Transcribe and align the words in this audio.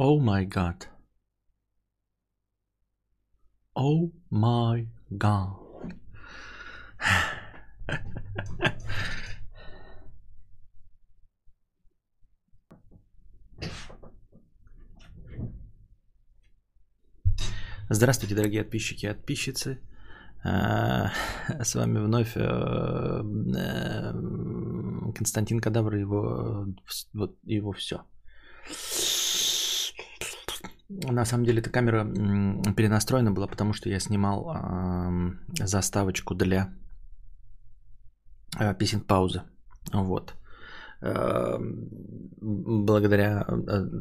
Oh 0.00 0.20
my 0.20 0.44
god. 0.44 0.86
Oh 3.74 4.12
my 4.30 4.86
god. 5.10 5.56
Здравствуйте, 17.90 18.36
дорогие 18.36 18.62
подписчики 18.62 19.06
и 19.06 19.08
подписчицы. 19.08 19.80
А, 20.44 21.10
с 21.60 21.74
вами 21.74 21.98
вновь 21.98 22.36
э, 22.36 22.40
э, 22.40 24.12
Константин 25.12 25.58
Кадавр 25.58 25.96
и 25.96 26.00
его, 26.00 26.68
вот, 27.14 27.36
его 27.42 27.72
все. 27.72 28.04
На 30.88 31.24
самом 31.24 31.44
деле 31.44 31.60
эта 31.60 31.70
камера 31.70 32.04
перенастроена 32.76 33.30
была, 33.30 33.46
потому 33.46 33.72
что 33.72 33.88
я 33.88 34.00
снимал 34.00 34.56
заставочку 35.60 36.34
для 36.34 36.72
э, 38.58 38.74
песен 38.78 39.00
паузы. 39.00 39.42
Вот. 39.92 40.34
Благодаря 42.40 43.46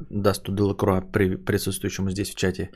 Дасту 0.09 0.55
Делакруа, 0.55 1.01
присутствующему 1.01 2.09
здесь 2.09 2.31
в 2.31 2.35
чате, 2.35 2.71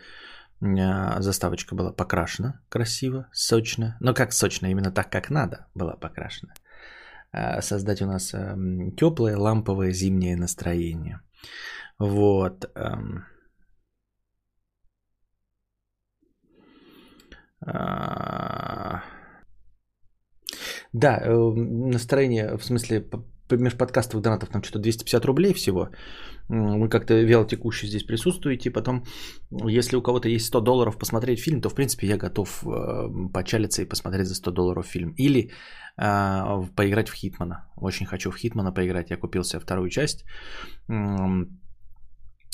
заставочка 1.20 1.76
была 1.76 1.92
покрашена 1.92 2.60
красиво, 2.70 3.28
сочно. 3.34 3.98
Но 4.00 4.14
как 4.14 4.34
сочно, 4.34 4.68
именно 4.68 4.92
так, 4.92 5.10
как 5.10 5.30
надо 5.30 5.68
была 5.74 5.96
покрашена. 5.96 6.54
А, 7.32 7.62
создать 7.62 8.02
у 8.02 8.06
нас 8.06 8.34
эм, 8.34 8.92
теплое, 8.96 9.38
ламповое 9.38 9.92
зимнее 9.92 10.36
настроение. 10.36 11.22
Вот. 11.98 12.70
Да, 20.94 21.22
э, 21.24 21.54
настроение, 21.94 22.58
в 22.58 22.64
смысле, 22.66 23.06
межподкастовых 23.50 24.24
донатов 24.24 24.50
там 24.50 24.64
что-то 24.64 24.80
250 24.80 25.26
рублей 25.26 25.54
всего. 25.54 25.90
Вы 26.50 26.90
как-то 26.90 27.14
вялотекуще 27.14 27.88
здесь 27.88 28.04
присутствуете. 28.04 28.72
Потом, 28.72 29.04
если 29.70 29.96
у 29.96 30.02
кого-то 30.02 30.30
есть 30.30 30.46
100 30.48 30.62
долларов 30.62 30.98
посмотреть 30.98 31.40
фильм, 31.40 31.62
то, 31.62 31.70
в 31.70 31.76
принципе, 31.76 32.08
я 32.08 32.18
готов 32.18 32.64
э, 32.64 33.30
почалиться 33.34 33.82
и 33.82 33.90
посмотреть 33.90 34.28
за 34.28 34.36
100 34.36 34.52
долларов 34.52 34.86
фильм. 34.86 35.14
Или 35.18 35.52
э, 35.98 36.68
поиграть 36.76 37.10
в 37.10 37.14
Hitman 37.14 37.56
а. 37.56 37.70
Очень 37.78 38.06
хочу 38.06 38.32
в 38.32 38.38
Hitman 38.38 38.69
а 38.69 38.74
поиграть. 38.74 39.12
Я 39.12 39.18
купил 39.18 39.44
себе 39.44 39.60
вторую 39.60 39.90
часть. 39.90 40.26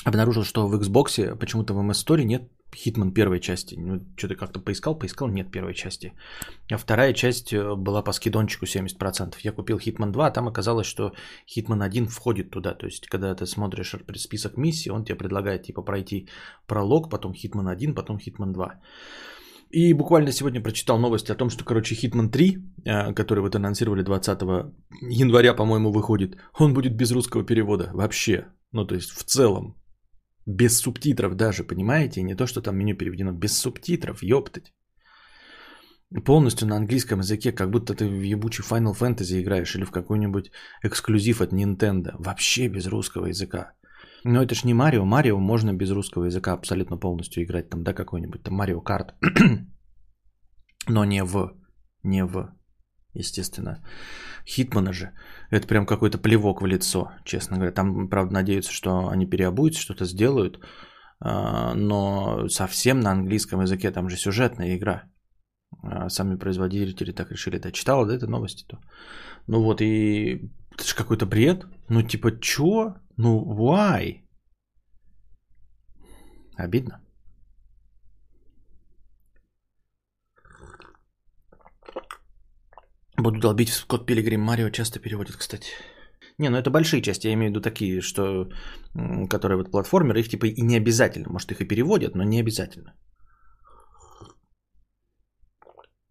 Обнаружил, 0.06 0.44
что 0.44 0.68
в 0.68 0.76
Xbox 0.76 1.36
почему-то 1.38 1.74
в 1.74 1.80
MS 1.80 2.06
Store 2.06 2.24
нет 2.24 2.42
Hitman 2.76 3.14
первой 3.14 3.40
части. 3.40 3.76
Ну, 3.78 4.02
что-то 4.18 4.36
как-то 4.36 4.60
поискал, 4.60 4.98
поискал, 5.00 5.28
нет 5.28 5.52
первой 5.52 5.74
части. 5.74 6.14
А 6.72 6.78
вторая 6.78 7.14
часть 7.14 7.54
э, 7.54 7.76
была 7.76 8.04
по 8.04 8.14
скидончику 8.14 8.66
70%. 8.66 9.36
Я 9.44 9.52
купил 9.52 9.80
Hitman 9.80 10.12
2, 10.12 10.28
а 10.28 10.32
там 10.32 10.48
оказалось, 10.48 10.88
что 10.88 11.12
Hitman 11.48 11.82
1 11.82 12.08
входит 12.08 12.52
туда. 12.52 12.74
То 12.74 12.86
есть, 12.86 13.08
когда 13.08 13.36
ты 13.36 13.46
смотришь 13.46 13.96
список 14.16 14.58
миссий, 14.58 14.92
он 14.92 15.06
тебе 15.06 15.18
предлагает 15.18 15.64
типа 15.64 15.82
пройти 15.82 16.28
пролог, 16.68 17.10
потом 17.10 17.34
Hitman 17.34 17.68
1, 17.68 17.96
потом 17.96 18.20
Hitman 18.20 18.54
2. 18.54 18.80
И 19.72 19.94
буквально 19.94 20.32
сегодня 20.32 20.62
прочитал 20.62 21.00
новость 21.00 21.30
о 21.30 21.36
том, 21.36 21.50
что, 21.50 21.66
короче, 21.66 21.96
Hitman 21.96 22.30
3, 22.30 22.58
э, 22.86 23.14
который 23.14 23.40
вот 23.40 23.56
анонсировали 23.56 24.04
20 24.04 24.42
января, 25.02 25.54
по-моему, 25.54 25.92
выходит, 25.92 26.38
он 26.60 26.74
будет 26.74 26.96
без 26.96 27.12
русского 27.12 27.46
перевода 27.46 27.90
вообще. 27.94 28.46
Ну, 28.72 28.86
то 28.86 28.96
есть 28.96 29.12
в 29.12 29.24
целом. 29.24 29.76
Без 30.48 30.80
субтитров 30.80 31.36
даже, 31.36 31.66
понимаете? 31.66 32.24
Не 32.24 32.36
то, 32.36 32.48
что 32.48 32.62
там 32.62 32.78
меню 32.78 32.96
переведено, 32.96 33.34
без 33.34 33.58
субтитров, 33.58 34.24
ёптать. 34.24 34.74
Полностью 36.26 36.68
на 36.68 36.78
английском 36.78 37.20
языке, 37.20 37.52
как 37.52 37.70
будто 37.70 37.94
ты 37.94 38.08
в 38.08 38.24
ебучий 38.24 38.64
Final 38.64 38.96
Fantasy 38.98 39.42
играешь 39.42 39.76
или 39.76 39.84
в 39.84 39.92
какой-нибудь 39.92 40.52
эксклюзив 40.84 41.42
от 41.42 41.52
Nintendo. 41.52 42.16
Вообще 42.18 42.70
без 42.70 42.88
русского 42.88 43.28
языка. 43.28 43.74
Но 44.24 44.42
это 44.42 44.56
ж 44.56 44.64
не 44.64 44.74
Марио. 44.74 45.04
Марио 45.04 45.38
можно 45.38 45.74
без 45.74 45.92
русского 45.92 46.26
языка 46.26 46.54
абсолютно 46.54 46.98
полностью 46.98 47.44
играть. 47.44 47.70
Там, 47.70 47.84
да, 47.84 47.94
какой-нибудь 47.94 48.44
там 48.44 48.54
Марио 48.54 48.80
Карт. 48.80 49.16
Но 50.88 51.04
не 51.04 51.24
в. 51.26 51.58
Не 52.04 52.24
в. 52.24 52.57
Естественно. 53.20 53.84
Хитмана 54.46 54.94
же. 54.94 55.12
Это 55.52 55.68
прям 55.68 55.86
какой-то 55.86 56.18
плевок 56.18 56.62
в 56.62 56.68
лицо, 56.68 57.12
честно 57.26 57.56
говоря. 57.56 57.72
Там, 57.72 58.10
правда, 58.10 58.34
надеются, 58.34 58.72
что 58.72 59.10
они 59.10 59.26
переобуются, 59.30 59.82
что-то 59.82 60.06
сделают. 60.06 60.60
А, 61.20 61.74
но 61.74 62.48
совсем 62.50 63.00
на 63.00 63.12
английском 63.12 63.62
языке. 63.62 63.92
Там 63.92 64.10
же 64.10 64.18
сюжетная 64.18 64.76
игра. 64.78 65.04
А, 65.84 66.10
сами 66.10 66.38
производители 66.38 67.12
так 67.12 67.32
решили. 67.32 67.60
Да, 67.60 67.72
читала, 67.72 68.06
да, 68.06 68.14
это 68.14 68.28
новости-то? 68.28 68.80
Ну 69.48 69.64
вот 69.64 69.82
и... 69.82 70.52
Это 70.76 70.84
же 70.88 70.96
какой-то 70.96 71.26
бред. 71.26 71.66
Ну 71.90 72.04
типа, 72.04 72.40
чё? 72.40 72.96
Ну, 73.18 73.44
why? 73.58 74.28
Обидно. 76.56 77.02
Буду 83.18 83.40
долбить 83.40 83.70
в 83.70 83.86
код 83.88 84.06
Пилигрим 84.06 84.42
Марио 84.42 84.70
часто 84.70 85.00
переводят, 85.00 85.36
кстати. 85.36 85.72
Не, 86.38 86.50
ну 86.50 86.58
это 86.58 86.70
большие 86.70 87.02
части, 87.02 87.28
я 87.28 87.34
имею 87.34 87.50
в 87.50 87.52
виду 87.52 87.62
такие, 87.62 88.02
что, 88.02 88.50
которые 89.30 89.58
вот 89.58 89.72
платформеры, 89.72 90.20
их 90.20 90.30
типа 90.30 90.46
и 90.46 90.62
не 90.62 90.78
обязательно. 90.78 91.30
Может 91.30 91.52
их 91.52 91.62
и 91.62 91.68
переводят, 91.68 92.16
но 92.16 92.24
не 92.24 92.40
обязательно. 92.40 92.94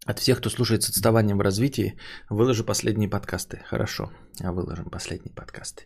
От 0.05 0.19
всех, 0.19 0.37
кто 0.37 0.49
слушает 0.49 0.83
с 0.83 0.89
отставанием 0.89 1.37
в 1.37 1.43
развитии, 1.43 1.97
выложу 2.29 2.65
последние 2.65 3.09
подкасты. 3.09 3.61
Хорошо, 3.65 4.11
а 4.43 4.51
выложим 4.51 4.89
последние 4.89 5.33
подкасты. 5.33 5.85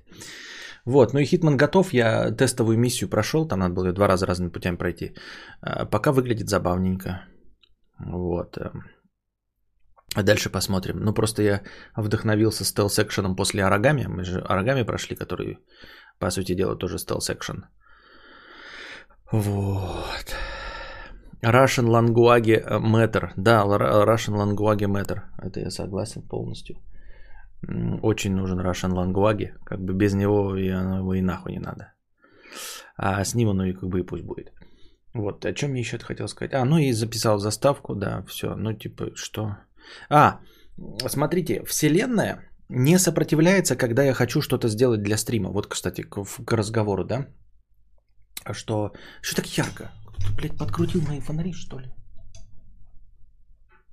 Вот, 0.86 1.14
ну 1.14 1.20
и 1.20 1.26
Хитман 1.26 1.58
готов, 1.58 1.94
я 1.94 2.32
тестовую 2.32 2.80
миссию 2.80 3.09
прошел, 3.09 3.48
там 3.48 3.59
надо 3.59 3.74
было 3.76 3.88
ее 3.88 3.94
два 3.94 4.08
раза 4.08 4.26
разными 4.26 4.52
путями 4.52 4.78
пройти. 4.78 5.14
А, 5.62 5.86
пока 5.86 6.12
выглядит 6.12 6.50
забавненько. 6.50 7.26
Вот. 8.00 8.58
А 10.16 10.24
дальше 10.24 10.50
посмотрим. 10.50 11.00
Ну, 11.00 11.14
просто 11.14 11.42
я 11.42 11.62
вдохновился 11.96 12.64
стелс-экшеном 12.64 13.36
после 13.36 13.64
Арагами. 13.64 14.08
Мы 14.08 14.24
же 14.24 14.42
Арагами 14.42 14.84
прошли, 14.84 15.16
который, 15.16 15.60
по 16.20 16.30
сути 16.32 16.56
дела, 16.56 16.76
тоже 16.76 16.98
стелс-экшен. 16.98 17.64
Вот. 19.32 20.36
Russian 21.42 21.88
Language 21.88 22.62
Matter. 22.82 23.32
Да, 23.38 23.64
Russian 23.64 24.36
Language 24.36 24.88
Matter. 24.88 25.22
Это 25.42 25.60
я 25.62 25.72
согласен 25.72 26.22
полностью. 26.22 26.76
Очень 28.02 28.36
нужен 28.36 28.60
Russian 28.60 28.92
Language. 28.92 29.54
Как 29.64 29.80
бы 29.80 29.94
без 29.94 30.14
него 30.14 30.58
и 30.58 30.68
оно 30.70 31.14
и 31.14 31.22
нахуй 31.22 31.54
не 31.54 31.60
надо. 31.60 31.94
А 32.98 33.24
с 33.24 33.34
ним 33.34 33.50
оно 33.50 33.66
и 33.66 33.74
как 33.74 33.90
бы 33.90 34.00
и 34.00 34.04
пусть 34.04 34.26
будет. 34.26 34.52
Вот, 35.14 35.46
о 35.46 35.54
чем 35.54 35.74
я 35.74 35.80
еще 35.80 35.98
хотел 36.00 36.28
сказать? 36.28 36.54
А, 36.54 36.66
ну 36.66 36.78
и 36.78 36.92
записал 36.94 37.40
заставку, 37.40 37.96
да, 37.96 38.24
все. 38.28 38.56
Ну, 38.56 38.74
типа, 38.74 39.12
что? 39.16 39.58
А, 40.09 40.40
смотрите, 41.08 41.64
Вселенная 41.66 42.52
не 42.69 42.97
сопротивляется, 42.97 43.75
когда 43.75 44.03
я 44.03 44.14
хочу 44.14 44.42
что-то 44.42 44.68
сделать 44.69 45.03
для 45.03 45.18
стрима. 45.18 45.52
Вот, 45.52 45.68
кстати, 45.68 46.02
к, 46.02 46.24
к 46.24 46.52
разговору, 46.53 47.06
да? 47.06 47.28
Что, 48.52 48.91
что 49.22 49.41
так 49.41 49.58
ярко? 49.58 49.91
Кто-то, 50.08 50.34
блядь, 50.34 50.58
подкрутил 50.58 51.02
мои 51.02 51.20
фонари, 51.20 51.53
что 51.53 51.80
ли? 51.80 51.91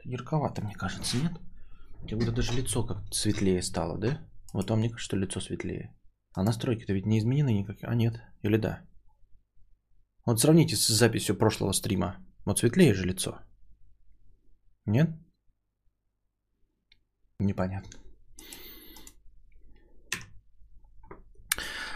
Ярковато, 0.05 0.63
мне 0.63 0.75
кажется, 0.75 1.17
нет? 1.17 1.33
У 2.03 2.07
тебя 2.07 2.33
даже 2.33 2.55
лицо 2.55 2.87
как 2.87 2.99
светлее 3.13 3.63
стало, 3.63 3.99
да? 3.99 4.21
Вот 4.55 4.71
вам 4.71 4.79
мне 4.79 4.89
кажется, 4.89 5.05
что 5.05 5.17
лицо 5.17 5.41
светлее. 5.41 5.95
А 6.35 6.43
настройки-то 6.43 6.93
ведь 6.93 7.07
не 7.07 7.19
изменены 7.19 7.53
никакие. 7.53 7.89
А 7.89 7.95
нет, 7.95 8.15
или 8.43 8.57
да? 8.57 8.81
Вот 10.25 10.41
сравните 10.41 10.77
с 10.77 10.87
записью 10.87 11.37
прошлого 11.37 11.73
стрима. 11.73 12.17
Вот 12.45 12.59
светлее 12.59 12.95
же 12.95 13.05
лицо. 13.05 13.41
Нет? 14.87 15.11
Непонятно. 17.41 17.91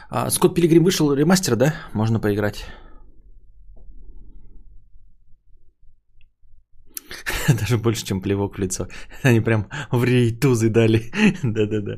А, 0.09 0.31
Скотт 0.31 0.55
Пилигрим 0.55 0.85
вышел 0.85 1.13
ремастер, 1.13 1.57
да? 1.57 1.75
Можно 1.95 2.21
поиграть. 2.21 2.67
Даже 7.49 7.79
больше, 7.79 8.05
чем 8.05 8.21
плевок 8.21 8.57
в 8.57 8.61
лицо. 8.61 8.87
Они 9.25 9.41
прям 9.41 9.69
в 9.91 10.05
рейтузы 10.05 10.69
дали. 10.69 11.11
Да-да-да. 11.43 11.97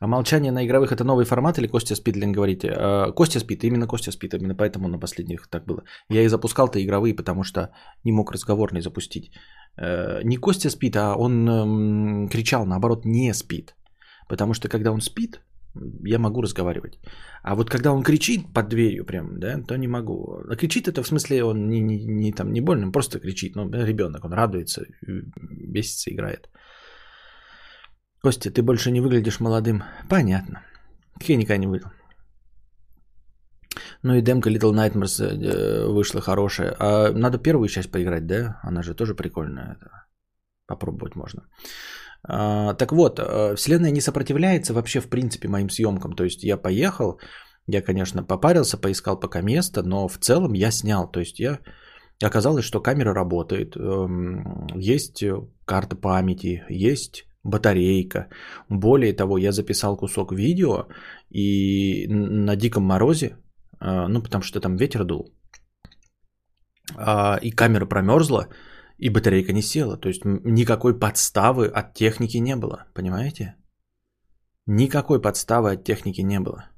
А 0.00 0.06
молчание 0.06 0.50
на 0.50 0.64
игровых 0.64 0.92
это 0.92 1.04
новый 1.04 1.26
формат 1.26 1.58
или 1.58 1.68
Костя 1.68 1.94
спит, 1.94 2.16
Лен, 2.16 2.32
говорите? 2.32 2.68
А, 2.70 3.12
Костя 3.12 3.40
спит, 3.40 3.64
именно 3.64 3.86
Костя 3.86 4.12
спит, 4.12 4.34
именно 4.34 4.54
поэтому 4.54 4.88
на 4.88 4.98
последних 4.98 5.46
так 5.48 5.66
было. 5.66 5.82
Я 6.08 6.22
и 6.22 6.28
запускал-то 6.28 6.78
игровые, 6.78 7.14
потому 7.14 7.44
что 7.44 7.68
не 8.04 8.12
мог 8.12 8.32
разговорный 8.32 8.80
запустить. 8.80 9.30
Э, 9.76 10.22
не 10.24 10.38
Костя 10.38 10.70
спит, 10.70 10.96
а 10.96 11.14
он 11.16 12.28
кричал, 12.28 12.66
наоборот, 12.66 13.04
не 13.04 13.34
спит. 13.34 13.74
Потому 14.28 14.54
что 14.54 14.68
когда 14.68 14.90
он 14.90 15.00
спит, 15.00 15.40
я 16.02 16.18
могу 16.18 16.42
разговаривать. 16.42 16.98
А 17.42 17.54
вот 17.54 17.70
когда 17.70 17.92
он 17.92 18.02
кричит 18.02 18.54
под 18.54 18.68
дверью 18.68 19.04
прям, 19.04 19.38
да, 19.38 19.62
то 19.62 19.76
не 19.76 19.88
могу. 19.88 20.40
А 20.50 20.56
кричит 20.56 20.88
это 20.88 21.02
в 21.02 21.06
смысле 21.06 21.44
он 21.44 21.68
не, 21.68 21.80
не, 21.80 22.04
не, 22.04 22.32
там, 22.32 22.52
не 22.52 22.62
больно, 22.62 22.86
он 22.86 22.92
просто 22.92 23.20
кричит. 23.20 23.54
Ну, 23.54 23.70
ребенок, 23.70 24.24
он 24.24 24.32
радуется, 24.32 24.86
бесится, 25.02 26.10
играет. 26.10 26.48
Костя, 28.22 28.50
ты 28.50 28.62
больше 28.62 28.90
не 28.90 29.00
выглядишь 29.00 29.40
молодым. 29.40 29.82
Понятно. 30.08 30.62
Я 31.28 31.36
не 31.58 31.66
выглядел. 31.66 31.90
Ну 34.02 34.14
и 34.14 34.22
демка 34.22 34.50
Little 34.50 34.72
Nightmares 34.72 35.22
э, 35.22 35.86
вышла 35.86 36.20
хорошая. 36.20 36.74
А 36.78 37.12
надо 37.12 37.38
первую 37.38 37.68
часть 37.68 37.90
поиграть, 37.90 38.26
да? 38.26 38.58
Она 38.62 38.82
же 38.82 38.94
тоже 38.94 39.14
прикольная. 39.14 39.78
Попробовать 40.66 41.16
можно. 41.16 41.42
А, 42.22 42.74
так 42.74 42.92
вот, 42.92 43.18
э, 43.18 43.54
Вселенная 43.56 43.90
не 43.90 44.00
сопротивляется 44.00 44.74
вообще 44.74 45.00
в 45.00 45.08
принципе 45.08 45.48
моим 45.48 45.70
съемкам. 45.70 46.12
То 46.12 46.24
есть 46.24 46.44
я 46.44 46.56
поехал, 46.56 47.20
я, 47.66 47.82
конечно, 47.82 48.22
попарился, 48.22 48.78
поискал 48.78 49.20
пока 49.20 49.42
место, 49.42 49.82
но 49.82 50.08
в 50.08 50.18
целом 50.18 50.54
я 50.54 50.70
снял. 50.70 51.10
То 51.10 51.20
есть 51.20 51.40
я 51.40 51.58
оказалось, 52.22 52.64
что 52.64 52.80
камера 52.82 53.14
работает, 53.14 53.76
эм, 53.76 54.66
есть 54.74 55.24
карта 55.64 55.96
памяти, 55.96 56.64
есть 56.68 57.29
батарейка. 57.44 58.28
Более 58.68 59.12
того, 59.12 59.38
я 59.38 59.52
записал 59.52 59.96
кусок 59.96 60.32
видео 60.32 60.88
и 61.30 62.06
на 62.08 62.56
диком 62.56 62.82
морозе, 62.82 63.36
э, 63.80 64.06
ну 64.08 64.22
потому 64.22 64.42
что 64.42 64.60
там 64.60 64.76
ветер 64.76 65.04
дул, 65.04 65.34
а, 66.96 67.38
и 67.42 67.50
камера 67.50 67.86
промерзла, 67.86 68.48
и 68.98 69.10
батарейка 69.10 69.52
не 69.52 69.62
села. 69.62 69.96
То 69.96 70.08
есть 70.08 70.24
никакой 70.24 70.98
подставы 70.98 71.66
от 71.66 71.94
техники 71.94 72.38
не 72.38 72.56
было. 72.56 72.84
Понимаете? 72.94 73.56
Никакой 74.66 75.20
подставы 75.20 75.72
от 75.72 75.84
техники 75.84 76.22
не 76.22 76.40
было. 76.40 76.70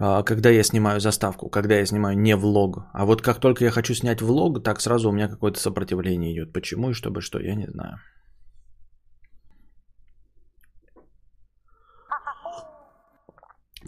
А, 0.00 0.22
когда 0.22 0.50
я 0.50 0.62
снимаю 0.62 1.00
заставку, 1.00 1.50
когда 1.50 1.74
я 1.74 1.86
снимаю 1.86 2.18
не 2.18 2.36
влог. 2.36 2.78
А 2.92 3.04
вот 3.04 3.22
как 3.22 3.40
только 3.40 3.64
я 3.64 3.70
хочу 3.70 3.94
снять 3.94 4.22
влог, 4.22 4.62
так 4.62 4.80
сразу 4.80 5.08
у 5.08 5.12
меня 5.12 5.28
какое-то 5.28 5.58
сопротивление 5.58 6.32
идет. 6.32 6.52
Почему 6.52 6.90
и 6.90 6.94
чтобы 6.94 7.20
что, 7.20 7.40
я 7.40 7.54
не 7.54 7.66
знаю. 7.66 7.98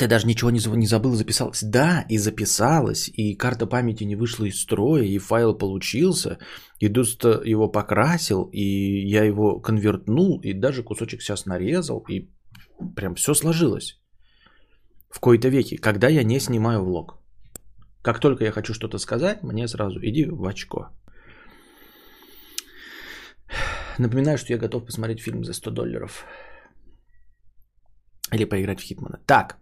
Ты 0.00 0.08
даже 0.08 0.26
ничего 0.26 0.50
не, 0.50 0.87
забыл, 0.87 1.14
записалась. 1.14 1.62
Да, 1.62 2.06
и 2.08 2.19
записалась, 2.19 3.11
и 3.19 3.37
карта 3.37 3.67
памяти 3.67 4.05
не 4.05 4.17
вышла 4.17 4.47
из 4.47 4.62
строя, 4.62 5.05
и 5.05 5.19
файл 5.19 5.58
получился, 5.58 6.38
и 6.81 6.88
Дуст 6.88 7.25
его 7.25 7.69
покрасил, 7.69 8.49
и 8.50 8.64
я 9.11 9.25
его 9.25 9.61
конвертнул, 9.61 10.41
и 10.41 10.55
даже 10.55 10.82
кусочек 10.82 11.20
сейчас 11.20 11.44
нарезал, 11.44 12.02
и 12.08 12.31
прям 12.97 13.14
все 13.14 13.35
сложилось. 13.35 14.00
В 15.11 15.20
кои-то 15.20 15.50
веки, 15.50 15.76
когда 15.76 16.08
я 16.08 16.25
не 16.25 16.41
снимаю 16.41 16.82
влог. 16.82 17.19
Как 18.02 18.20
только 18.20 18.44
я 18.44 18.52
хочу 18.52 18.73
что-то 18.73 18.99
сказать, 18.99 19.43
мне 19.43 19.69
сразу 19.69 20.00
иди 20.02 20.25
в 20.25 20.47
очко. 20.47 20.88
Напоминаю, 23.99 24.38
что 24.38 24.52
я 24.55 24.58
готов 24.58 24.87
посмотреть 24.87 25.20
фильм 25.20 25.44
за 25.44 25.52
100 25.52 25.70
долларов. 25.70 26.25
Или 28.32 28.44
поиграть 28.44 28.81
в 28.81 28.82
Хитмана. 28.82 29.19
Так, 29.26 29.58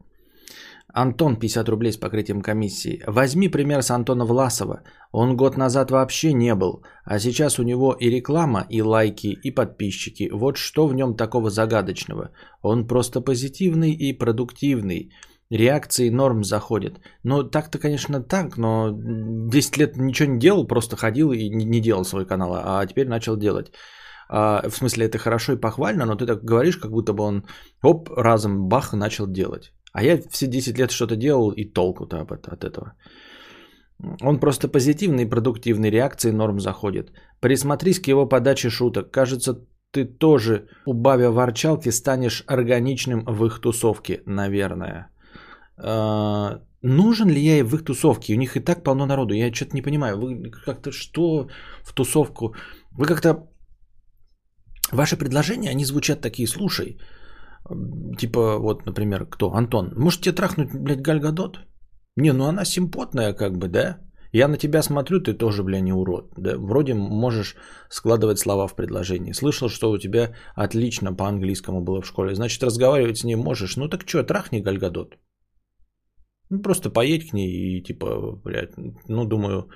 Антон, 0.94 1.37
50 1.37 1.69
рублей 1.69 1.93
с 1.93 1.96
покрытием 1.99 2.40
комиссии. 2.40 3.02
Возьми 3.06 3.49
пример 3.49 3.82
с 3.82 3.90
Антона 3.90 4.25
Власова. 4.25 4.82
Он 5.12 5.37
год 5.37 5.56
назад 5.56 5.90
вообще 5.90 6.32
не 6.32 6.55
был, 6.55 6.82
а 7.05 7.19
сейчас 7.19 7.58
у 7.58 7.62
него 7.62 7.93
и 7.93 8.11
реклама, 8.11 8.67
и 8.70 8.82
лайки, 8.82 9.38
и 9.44 9.50
подписчики. 9.50 10.31
Вот 10.32 10.56
что 10.56 10.87
в 10.87 10.94
нем 10.94 11.14
такого 11.14 11.50
загадочного. 11.50 12.31
Он 12.62 12.87
просто 12.87 13.20
позитивный 13.20 13.93
и 13.93 14.19
продуктивный. 14.19 15.12
Реакции 15.50 16.11
норм 16.11 16.43
заходят. 16.44 17.00
Ну, 17.23 17.43
так-то, 17.43 17.79
конечно, 17.79 18.23
так, 18.23 18.56
но 18.58 18.90
10 18.93 19.76
лет 19.79 19.96
ничего 19.96 20.32
не 20.32 20.38
делал, 20.38 20.67
просто 20.67 20.96
ходил 20.96 21.32
и 21.32 21.49
не 21.49 21.81
делал 21.81 22.05
свой 22.05 22.26
канал, 22.26 22.52
а 22.55 22.87
теперь 22.87 23.08
начал 23.08 23.37
делать. 23.37 23.73
А, 24.31 24.69
в 24.69 24.76
смысле, 24.76 25.06
это 25.06 25.19
хорошо 25.19 25.52
и 25.52 25.61
похвально, 25.61 26.05
но 26.05 26.17
ты 26.17 26.26
так 26.26 26.44
говоришь, 26.44 26.76
как 26.76 26.90
будто 26.90 27.12
бы 27.14 27.25
он, 27.25 27.44
оп, 27.82 28.11
разом, 28.11 28.69
бах, 28.69 28.93
начал 28.93 29.26
делать. 29.26 29.73
А 29.93 30.02
я 30.02 30.19
все 30.31 30.46
10 30.46 30.79
лет 30.79 30.90
что-то 30.90 31.17
делал 31.17 31.50
и 31.50 31.64
толку-то 31.64 32.20
от 32.20 32.64
этого. 32.64 32.94
Он 34.23 34.38
просто 34.38 34.69
позитивный, 34.69 35.26
продуктивный, 35.26 35.90
реакции 35.90 36.31
норм 36.31 36.61
заходит. 36.61 37.12
Присмотрись 37.40 38.00
к 38.00 38.08
его 38.08 38.29
подаче 38.29 38.70
шуток. 38.70 39.11
Кажется, 39.11 39.55
ты 39.90 40.05
тоже, 40.05 40.69
убавя 40.87 41.31
ворчалки, 41.31 41.90
станешь 41.90 42.44
органичным 42.46 43.25
в 43.25 43.44
их 43.46 43.61
тусовке, 43.61 44.23
наверное. 44.26 45.08
А, 45.76 46.61
нужен 46.82 47.29
ли 47.29 47.40
я 47.40 47.64
в 47.64 47.75
их 47.75 47.85
тусовке? 47.85 48.35
У 48.35 48.37
них 48.37 48.56
и 48.56 48.61
так 48.61 48.85
полно 48.85 49.06
народу. 49.06 49.35
Я 49.35 49.52
что-то 49.52 49.75
не 49.75 49.82
понимаю. 49.82 50.19
Вы 50.19 50.50
как-то 50.50 50.93
что 50.93 51.49
в 51.82 51.93
тусовку? 51.93 52.55
Вы 52.93 53.06
как-то... 53.06 53.49
Ваши 54.93 55.17
предложения, 55.17 55.70
они 55.70 55.85
звучат 55.85 56.20
такие, 56.20 56.46
слушай, 56.46 56.99
Типа, 58.18 58.58
вот, 58.58 58.86
например, 58.86 59.26
кто? 59.26 59.52
Антон. 59.52 59.92
Может 59.96 60.22
тебе 60.22 60.34
трахнуть, 60.34 60.70
блядь, 60.72 61.02
Гальгадот? 61.02 61.58
Не, 62.16 62.32
ну 62.32 62.44
она 62.44 62.64
симпотная, 62.64 63.32
как 63.32 63.58
бы, 63.58 63.68
да? 63.68 63.98
Я 64.32 64.48
на 64.48 64.56
тебя 64.56 64.82
смотрю, 64.82 65.20
ты 65.20 65.32
тоже, 65.32 65.62
бля, 65.62 65.80
не 65.80 65.92
урод. 65.92 66.32
Да? 66.36 66.58
Вроде 66.58 66.94
можешь 66.94 67.56
складывать 67.90 68.38
слова 68.38 68.66
в 68.66 68.74
предложении. 68.74 69.32
Слышал, 69.32 69.68
что 69.68 69.90
у 69.90 69.98
тебя 69.98 70.34
отлично 70.54 71.14
по-английскому 71.14 71.80
было 71.80 72.02
в 72.02 72.06
школе. 72.06 72.34
Значит, 72.34 72.62
разговаривать 72.62 73.18
с 73.18 73.24
ней 73.24 73.36
можешь. 73.36 73.76
Ну 73.76 73.88
так 73.88 74.06
что, 74.06 74.22
трахни 74.22 74.60
Гальгадот. 74.60 75.16
Ну, 76.50 76.62
просто 76.62 76.90
поедь 76.90 77.30
к 77.30 77.32
ней 77.34 77.50
и, 77.50 77.82
типа, 77.82 78.40
блядь, 78.44 78.72
ну, 79.08 79.24
думаю, 79.24 79.70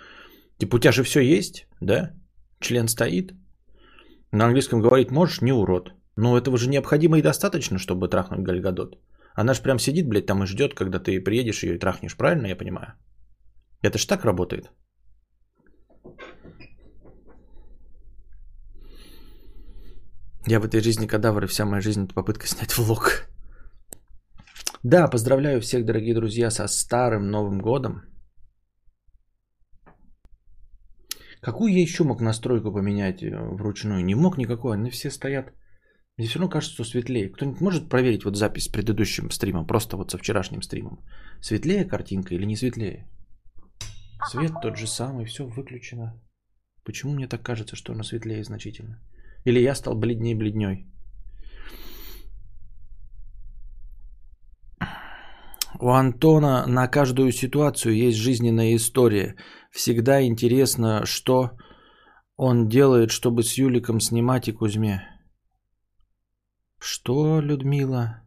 типа, 0.58 0.76
у 0.76 0.78
тебя 0.78 0.92
же 0.92 1.02
все 1.02 1.20
есть, 1.20 1.66
да? 1.80 2.10
Член 2.60 2.88
стоит. 2.88 3.32
На 4.32 4.46
английском 4.46 4.80
говорить 4.80 5.10
можешь, 5.10 5.42
не 5.42 5.52
урод. 5.52 5.92
Но 6.16 6.36
этого 6.36 6.58
же 6.58 6.68
необходимо 6.68 7.18
и 7.18 7.22
достаточно, 7.22 7.78
чтобы 7.78 8.08
трахнуть 8.08 8.42
Гальгадот. 8.42 8.98
Она 9.34 9.54
же 9.54 9.62
прям 9.62 9.78
сидит, 9.78 10.08
блядь, 10.08 10.26
там 10.26 10.42
и 10.42 10.46
ждет, 10.46 10.74
когда 10.74 10.98
ты 10.98 11.24
приедешь 11.24 11.62
ее 11.62 11.74
и 11.74 11.78
трахнешь. 11.78 12.16
Правильно 12.16 12.48
я 12.48 12.56
понимаю? 12.56 12.94
Это 13.82 13.98
ж 13.98 14.06
так 14.06 14.24
работает. 14.24 14.70
Я 20.46 20.60
в 20.60 20.64
этой 20.64 20.80
жизни 20.80 21.06
кадавр, 21.06 21.44
и 21.44 21.46
вся 21.46 21.64
моя 21.64 21.80
жизнь 21.80 22.04
это 22.04 22.14
попытка 22.14 22.46
снять 22.46 22.76
влог. 22.76 23.28
Да, 24.82 25.08
поздравляю 25.08 25.60
всех, 25.60 25.84
дорогие 25.84 26.14
друзья, 26.14 26.50
со 26.50 26.66
старым 26.66 27.30
Новым 27.30 27.60
годом. 27.60 28.02
Какую 31.40 31.72
я 31.72 31.80
еще 31.80 32.04
мог 32.04 32.20
настройку 32.20 32.72
поменять 32.72 33.22
э, 33.22 33.30
вручную? 33.30 34.04
Не 34.04 34.14
мог 34.14 34.38
никакой, 34.38 34.74
они 34.74 34.90
все 34.90 35.10
стоят 35.10 35.52
мне 36.18 36.28
все 36.28 36.38
равно 36.38 36.50
кажется, 36.50 36.74
что 36.74 36.84
светлее. 36.84 37.30
Кто-нибудь 37.30 37.60
может 37.60 37.88
проверить 37.88 38.24
вот 38.24 38.36
запись 38.36 38.64
с 38.64 38.68
предыдущим 38.68 39.30
стримом, 39.30 39.66
просто 39.66 39.96
вот 39.96 40.10
со 40.10 40.18
вчерашним 40.18 40.62
стримом? 40.62 40.98
Светлее 41.40 41.84
картинка 41.84 42.34
или 42.34 42.44
не 42.44 42.56
светлее? 42.56 43.08
Свет 44.28 44.52
тот 44.62 44.76
же 44.76 44.86
самый, 44.86 45.24
все 45.24 45.46
выключено. 45.46 46.20
Почему 46.84 47.14
мне 47.14 47.28
так 47.28 47.42
кажется, 47.42 47.76
что 47.76 47.92
оно 47.92 48.02
светлее 48.02 48.44
значительно? 48.44 49.00
Или 49.44 49.60
я 49.60 49.74
стал 49.74 49.94
бледнее 49.94 50.36
бледней? 50.36 50.86
У 55.80 55.88
Антона 55.88 56.66
на 56.66 56.86
каждую 56.86 57.32
ситуацию 57.32 57.96
есть 57.96 58.18
жизненная 58.18 58.76
история. 58.76 59.36
Всегда 59.72 60.22
интересно, 60.22 61.06
что 61.06 61.52
он 62.36 62.68
делает, 62.68 63.10
чтобы 63.10 63.42
с 63.42 63.54
Юликом 63.58 63.98
снимать 63.98 64.48
и 64.48 64.52
Кузьме. 64.52 65.11
Что, 66.84 67.38
Людмила? 67.40 68.24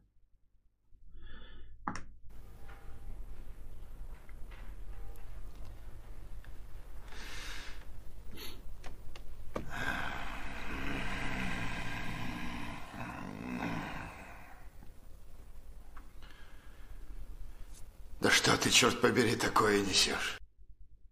Да 18.22 18.32
что 18.32 18.56
ты, 18.58 18.70
черт 18.70 19.02
побери, 19.02 19.36
такое 19.36 19.82
несешь? 19.82 20.40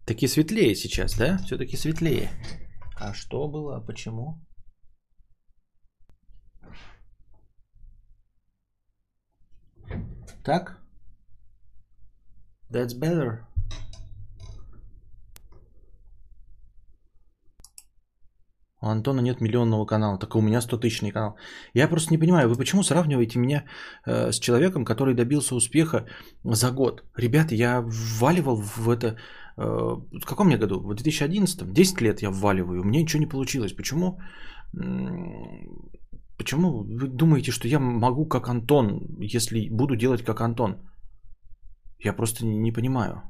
Таки 0.06 0.26
светлее 0.28 0.74
сейчас, 0.74 1.14
да? 1.18 1.36
Все-таки 1.44 1.76
светлее. 1.76 2.30
А 2.96 3.12
что 3.12 3.48
было? 3.48 3.80
Почему? 3.80 4.40
Так? 10.44 10.78
That's 12.70 12.92
better. 12.92 13.38
У 18.82 18.86
Антона 18.86 19.20
нет 19.20 19.40
миллионного 19.40 19.86
канала, 19.86 20.18
так 20.18 20.34
и 20.34 20.38
у 20.38 20.42
меня 20.42 20.60
100 20.60 20.76
тысячный 20.76 21.10
канал. 21.10 21.36
Я 21.72 21.88
просто 21.88 22.12
не 22.12 22.18
понимаю, 22.18 22.48
вы 22.48 22.56
почему 22.56 22.82
сравниваете 22.82 23.38
меня 23.38 23.64
э, 24.06 24.30
с 24.30 24.38
человеком, 24.38 24.84
который 24.84 25.14
добился 25.14 25.54
успеха 25.54 26.04
за 26.44 26.70
год? 26.70 27.02
Ребята, 27.16 27.54
я 27.54 27.80
вваливал 27.80 28.56
в 28.56 28.90
это... 28.90 29.16
Э, 29.56 29.62
в 29.62 30.26
каком 30.26 30.48
мне 30.48 30.58
году? 30.58 30.80
В 30.80 30.94
2011? 30.94 31.72
10 31.72 32.00
лет 32.02 32.22
я 32.22 32.30
вваливаю, 32.30 32.82
у 32.82 32.84
меня 32.84 33.00
ничего 33.00 33.20
не 33.20 33.28
получилось. 33.28 33.72
Почему? 33.72 34.18
Почему 36.38 36.82
вы 36.82 37.08
думаете, 37.08 37.52
что 37.52 37.68
я 37.68 37.78
могу 37.78 38.26
как 38.26 38.48
Антон, 38.48 39.00
если 39.20 39.68
буду 39.70 39.96
делать 39.96 40.24
как 40.24 40.40
Антон? 40.40 40.76
Я 41.98 42.12
просто 42.12 42.44
не, 42.44 42.72
понимаю. 42.72 43.22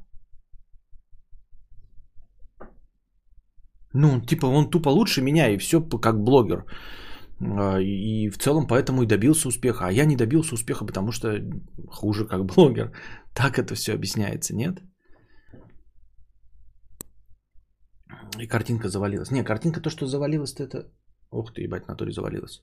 Ну, 3.93 4.21
типа, 4.21 4.47
он 4.47 4.71
тупо 4.71 4.89
лучше 4.89 5.23
меня, 5.23 5.49
и 5.49 5.59
все 5.59 5.81
как 5.81 6.25
блогер. 6.25 6.65
А, 7.41 7.79
и 7.79 8.31
в 8.31 8.39
целом 8.39 8.67
поэтому 8.67 9.03
и 9.03 9.07
добился 9.07 9.49
успеха. 9.49 9.87
А 9.87 9.93
я 9.93 10.07
не 10.07 10.17
добился 10.17 10.55
успеха, 10.55 10.87
потому 10.87 11.13
что 11.13 11.29
хуже 11.89 12.27
как 12.27 12.45
блогер. 12.47 12.93
Так 13.35 13.59
это 13.59 13.75
все 13.75 13.95
объясняется, 13.95 14.55
нет? 14.55 14.83
И 18.41 18.47
картинка 18.47 18.89
завалилась. 18.89 19.31
Не, 19.31 19.45
картинка 19.45 19.81
то, 19.81 19.91
что 19.91 20.07
завалилась, 20.07 20.55
это... 20.55 20.91
Ух 21.31 21.53
ты, 21.53 21.63
ебать, 21.63 21.89
натуре 21.89 22.13
завалилась. 22.13 22.63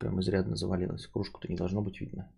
Прям 0.00 0.18
изрядно 0.18 0.56
завалилась. 0.56 1.06
Кружку-то 1.06 1.46
не 1.48 1.56
должно 1.56 1.82
быть 1.82 2.00
видно. 2.00 2.32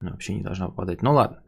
Ну, 0.00 0.10
вообще 0.10 0.34
не 0.34 0.42
должна 0.42 0.68
попадать. 0.68 1.02
Ну 1.02 1.12
ладно. 1.12 1.42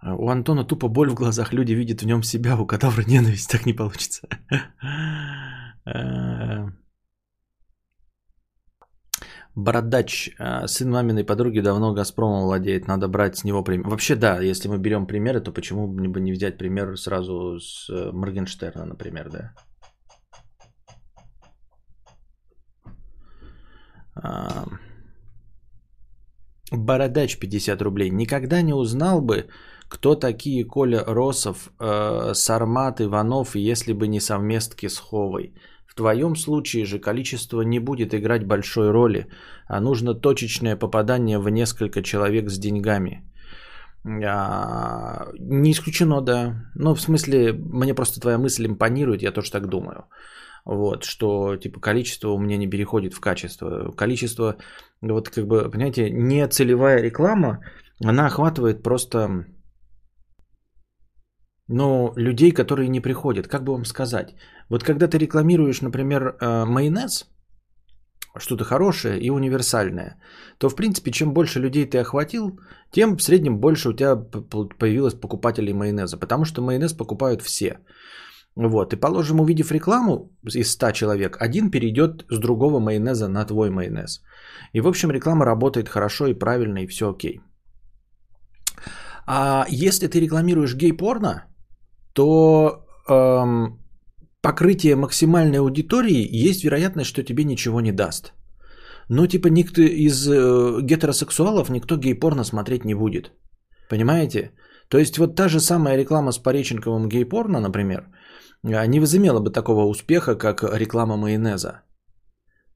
У 0.00 0.28
Антона 0.28 0.64
тупо 0.64 0.88
боль 0.88 1.10
в 1.10 1.14
глазах, 1.14 1.52
люди 1.52 1.72
видят 1.72 2.02
в 2.02 2.06
нем 2.06 2.22
себя, 2.22 2.56
у 2.56 2.66
кадавра 2.66 3.02
ненависть, 3.06 3.50
так 3.50 3.66
не 3.66 3.74
получится. 3.74 4.28
Бородач, 9.58 10.30
сын 10.66 10.90
маминой 10.90 11.24
подруги, 11.24 11.58
давно 11.60 11.92
Газпромом 11.92 12.42
владеет, 12.42 12.86
надо 12.86 13.08
брать 13.08 13.38
с 13.38 13.44
него 13.44 13.64
пример. 13.64 13.88
Вообще 13.88 14.14
да, 14.14 14.40
если 14.40 14.68
мы 14.68 14.78
берем 14.78 15.06
примеры, 15.06 15.40
то 15.40 15.52
почему 15.52 15.88
бы 15.88 16.20
не 16.20 16.32
взять 16.32 16.58
пример 16.58 16.96
сразу 16.96 17.58
с 17.58 17.90
э, 17.90 18.12
Моргенштерна, 18.12 18.86
например, 18.86 19.30
да? 19.30 19.54
Бородач 26.70 27.38
50 27.38 27.82
рублей. 27.82 28.10
Никогда 28.10 28.62
не 28.62 28.74
узнал 28.74 29.20
бы, 29.20 29.48
кто 29.88 30.14
такие 30.14 30.64
Коля 30.64 31.02
Росов, 31.04 31.70
э, 31.80 32.34
Сармат, 32.34 33.00
Иванов, 33.00 33.56
если 33.56 33.92
бы 33.92 34.06
не 34.06 34.20
совместки 34.20 34.88
с 34.88 34.98
Ховой. 34.98 35.52
Твоем 35.98 36.36
случае 36.36 36.84
же 36.84 37.00
количество 37.00 37.62
не 37.62 37.80
будет 37.80 38.14
играть 38.14 38.46
большой 38.46 38.92
роли, 38.92 39.26
а 39.66 39.80
нужно 39.80 40.14
точечное 40.14 40.76
попадание 40.76 41.38
в 41.38 41.50
несколько 41.50 42.02
человек 42.02 42.50
с 42.50 42.58
деньгами. 42.58 43.24
А, 44.24 45.26
не 45.40 45.72
исключено, 45.72 46.20
да. 46.20 46.54
Ну, 46.76 46.94
в 46.94 47.00
смысле, 47.00 47.52
мне 47.52 47.94
просто 47.94 48.20
твоя 48.20 48.38
мысль 48.38 48.66
импонирует, 48.66 49.22
я 49.22 49.32
тоже 49.32 49.50
так 49.50 49.68
думаю. 49.68 50.04
Вот, 50.64 51.02
что 51.02 51.56
типа 51.56 51.80
количество 51.80 52.28
у 52.30 52.38
меня 52.38 52.56
не 52.58 52.70
переходит 52.70 53.14
в 53.14 53.20
качество. 53.20 53.90
Количество, 53.96 54.56
вот 55.02 55.30
как 55.30 55.48
бы, 55.48 55.68
понимаете, 55.68 56.10
не 56.10 56.46
целевая 56.46 57.02
реклама, 57.02 57.58
она 58.04 58.26
охватывает 58.26 58.84
просто 58.84 59.46
но 61.68 62.12
людей, 62.16 62.50
которые 62.50 62.88
не 62.88 63.00
приходят, 63.00 63.46
как 63.46 63.62
бы 63.62 63.72
вам 63.72 63.84
сказать? 63.84 64.34
Вот 64.70 64.84
когда 64.84 65.08
ты 65.08 65.18
рекламируешь, 65.18 65.80
например, 65.82 66.36
э, 66.40 66.64
майонез, 66.64 67.26
что-то 68.36 68.64
хорошее 68.64 69.18
и 69.18 69.30
универсальное, 69.30 70.16
то, 70.58 70.68
в 70.68 70.76
принципе, 70.76 71.10
чем 71.10 71.32
больше 71.32 71.60
людей 71.60 71.86
ты 71.86 71.98
охватил, 71.98 72.60
тем 72.92 73.16
в 73.16 73.22
среднем 73.22 73.58
больше 73.58 73.88
у 73.88 73.92
тебя 73.92 74.16
появилось 74.78 75.14
покупателей 75.14 75.72
майонеза, 75.72 76.16
потому 76.16 76.44
что 76.44 76.62
майонез 76.62 76.92
покупают 76.92 77.42
все. 77.42 77.78
Вот, 78.56 78.92
и 78.92 78.96
положим, 78.96 79.40
увидев 79.40 79.72
рекламу 79.72 80.30
из 80.54 80.72
100 80.72 80.92
человек, 80.92 81.36
один 81.40 81.70
перейдет 81.70 82.24
с 82.28 82.38
другого 82.38 82.80
майонеза 82.80 83.28
на 83.28 83.44
твой 83.44 83.70
майонез. 83.70 84.22
И, 84.74 84.80
в 84.80 84.88
общем, 84.88 85.10
реклама 85.10 85.44
работает 85.44 85.88
хорошо 85.88 86.26
и 86.26 86.34
правильно, 86.34 86.78
и 86.78 86.86
все 86.86 87.10
окей. 87.10 87.40
А 89.26 89.66
если 89.68 90.08
ты 90.08 90.20
рекламируешь 90.20 90.74
гей-порно, 90.74 91.44
то 92.14 92.84
эм, 93.08 93.77
покрытие 94.48 94.96
максимальной 94.96 95.58
аудитории 95.58 96.48
есть 96.48 96.64
вероятность, 96.64 97.10
что 97.10 97.22
тебе 97.22 97.44
ничего 97.44 97.80
не 97.80 97.92
даст. 97.92 98.32
Но 99.10 99.26
типа 99.26 99.48
никто 99.48 99.82
из 99.82 100.26
э, 100.26 100.80
гетеросексуалов 100.82 101.70
никто 101.70 101.96
гей-порно 101.96 102.44
смотреть 102.44 102.84
не 102.84 102.94
будет. 102.94 103.32
Понимаете? 103.90 104.52
То 104.88 104.98
есть 104.98 105.18
вот 105.18 105.36
та 105.36 105.48
же 105.48 105.60
самая 105.60 105.98
реклама 105.98 106.32
с 106.32 106.38
Пореченковым 106.38 107.08
гей-порно, 107.08 107.60
например, 107.60 108.06
э, 108.66 108.86
не 108.86 109.00
возымела 109.00 109.40
бы 109.40 109.50
такого 109.50 109.84
успеха, 109.84 110.34
как 110.34 110.62
реклама 110.62 111.16
майонеза. 111.16 111.82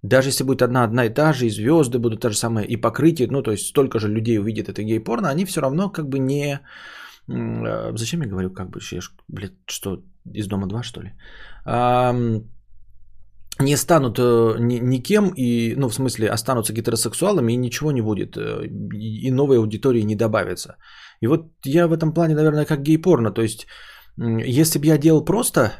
Даже 0.03 0.29
если 0.29 0.45
будет 0.45 0.63
одна 0.63 0.85
одна 0.85 1.07
и 1.07 1.15
та 1.15 1.33
же, 1.33 1.47
и 1.47 1.51
звезды 1.51 1.99
будут 1.99 2.21
та 2.21 2.29
же 2.29 2.37
самая, 2.37 2.67
и 2.67 2.77
покрытие, 2.77 3.29
ну 3.31 3.43
то 3.43 3.51
есть 3.51 3.67
столько 3.67 3.99
же 3.99 4.09
людей 4.09 4.39
увидит 4.39 4.69
это 4.69 4.83
гей-порно, 4.83 5.31
они 5.31 5.47
все 5.47 5.61
равно 5.61 5.91
как 5.91 6.09
бы 6.09 6.19
не, 6.19 6.61
а, 7.29 7.93
зачем 7.97 8.23
я 8.23 8.29
говорю, 8.29 8.51
как 8.51 8.71
бы, 8.71 8.81
я, 8.91 9.01
блядь, 9.29 9.57
что, 9.67 10.03
из 10.25 10.47
дома 10.47 10.67
2, 10.67 10.83
что 10.83 11.03
ли? 11.03 11.13
Не 13.61 13.77
станут 13.77 14.19
э, 14.19 14.57
ни, 14.59 14.79
никем, 14.81 15.33
и, 15.37 15.75
ну, 15.77 15.89
в 15.89 15.95
смысле, 15.95 16.31
останутся 16.31 16.73
гетеросексуалами, 16.73 17.53
и 17.53 17.57
ничего 17.57 17.93
не 17.93 18.01
будет, 18.01 18.37
э, 18.37 18.67
и 18.95 19.31
новой 19.31 19.59
аудитории 19.59 20.03
не 20.03 20.17
добавится. 20.17 20.77
И 21.21 21.27
вот 21.27 21.53
я 21.67 21.87
в 21.87 21.93
этом 21.93 22.15
плане, 22.15 22.35
наверное, 22.35 22.65
как 22.65 22.83
гей-порно, 22.83 23.31
то 23.31 23.43
есть, 23.43 23.67
если 24.17 24.79
бы 24.79 24.87
я 24.87 24.99
делал 24.99 25.25
просто 25.25 25.73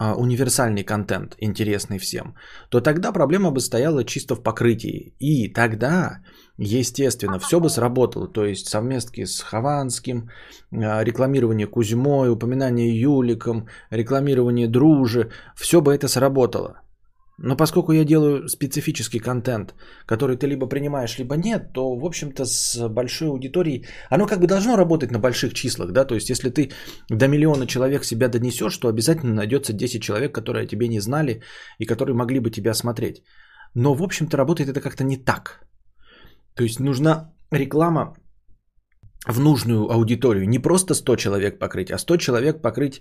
универсальный 0.00 0.82
контент, 0.82 1.36
интересный 1.38 1.98
всем, 1.98 2.34
то 2.70 2.80
тогда 2.80 3.12
проблема 3.12 3.50
бы 3.50 3.60
стояла 3.60 4.04
чисто 4.04 4.34
в 4.34 4.42
покрытии. 4.42 5.14
И 5.18 5.52
тогда, 5.52 6.22
естественно, 6.56 7.38
все 7.38 7.60
бы 7.60 7.68
сработало. 7.68 8.26
То 8.26 8.44
есть 8.46 8.68
совместки 8.68 9.26
с 9.26 9.40
Хованским, 9.40 10.30
а, 10.72 11.04
рекламирование 11.04 11.66
Кузьмой, 11.66 12.30
упоминание 12.30 12.98
Юликом, 12.98 13.68
рекламирование 13.90 14.68
Дружи, 14.68 15.30
все 15.54 15.80
бы 15.80 15.94
это 15.94 16.08
сработало. 16.08 16.80
Но 17.42 17.56
поскольку 17.56 17.92
я 17.92 18.04
делаю 18.04 18.48
специфический 18.48 19.18
контент, 19.18 19.74
который 20.06 20.36
ты 20.36 20.46
либо 20.46 20.68
принимаешь, 20.68 21.18
либо 21.18 21.36
нет, 21.36 21.72
то, 21.72 21.96
в 21.96 22.04
общем-то, 22.04 22.44
с 22.44 22.88
большой 22.88 23.28
аудиторией, 23.28 23.86
оно 24.10 24.26
как 24.26 24.40
бы 24.40 24.46
должно 24.46 24.76
работать 24.76 25.10
на 25.10 25.18
больших 25.18 25.54
числах, 25.54 25.92
да, 25.92 26.04
то 26.04 26.14
есть 26.14 26.30
если 26.30 26.50
ты 26.50 26.70
до 27.08 27.28
миллиона 27.28 27.66
человек 27.66 28.04
себя 28.04 28.28
донесешь, 28.28 28.76
то 28.76 28.88
обязательно 28.88 29.34
найдется 29.34 29.72
10 29.72 30.02
человек, 30.02 30.34
которые 30.34 30.66
тебе 30.66 30.88
не 30.88 31.00
знали 31.00 31.42
и 31.78 31.86
которые 31.86 32.14
могли 32.14 32.40
бы 32.40 32.50
тебя 32.50 32.74
смотреть. 32.74 33.22
Но, 33.74 33.94
в 33.94 34.02
общем-то, 34.02 34.36
работает 34.36 34.68
это 34.68 34.80
как-то 34.80 35.04
не 35.04 35.16
так. 35.16 35.60
То 36.54 36.64
есть 36.64 36.80
нужна 36.80 37.32
реклама 37.50 38.14
в 39.26 39.40
нужную 39.40 39.90
аудиторию. 39.90 40.46
Не 40.46 40.58
просто 40.58 40.94
100 40.94 41.16
человек 41.16 41.58
покрыть, 41.58 41.90
а 41.90 41.98
100 41.98 42.16
человек 42.18 42.62
покрыть 42.62 43.00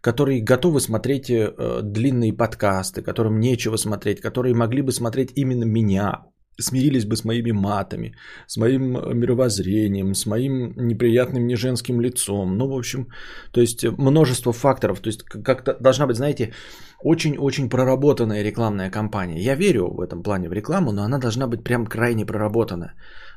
которые 0.00 0.42
готовы 0.42 0.80
смотреть 0.80 1.30
э, 1.30 1.80
длинные 1.82 2.32
подкасты, 2.32 3.02
которым 3.02 3.40
нечего 3.40 3.76
смотреть, 3.76 4.20
которые 4.20 4.54
могли 4.54 4.82
бы 4.82 4.92
смотреть 4.92 5.32
именно 5.36 5.64
меня, 5.64 6.24
смирились 6.60 7.04
бы 7.04 7.16
с 7.16 7.24
моими 7.24 7.52
матами, 7.52 8.14
с 8.46 8.56
моим 8.56 8.96
э, 8.96 9.14
мировоззрением, 9.14 10.14
с 10.14 10.26
моим 10.26 10.74
неприятным 10.76 11.42
мне 11.42 11.56
женским 11.56 12.00
лицом. 12.00 12.56
Ну, 12.56 12.68
в 12.68 12.76
общем, 12.76 13.08
то 13.52 13.60
есть 13.60 13.84
множество 13.98 14.52
факторов. 14.52 15.00
То 15.00 15.08
есть 15.08 15.24
как-то 15.24 15.76
должна 15.80 16.06
быть, 16.06 16.16
знаете, 16.16 16.52
очень-очень 17.02 17.68
проработанная 17.68 18.42
рекламная 18.42 18.90
кампания. 18.90 19.40
Я 19.40 19.56
верю 19.56 19.88
в 19.94 20.00
этом 20.00 20.22
плане 20.22 20.48
в 20.48 20.52
рекламу, 20.52 20.92
но 20.92 21.02
она 21.02 21.18
должна 21.18 21.46
быть 21.46 21.64
прям 21.64 21.86
крайне 21.86 22.26
проработана. 22.26 22.94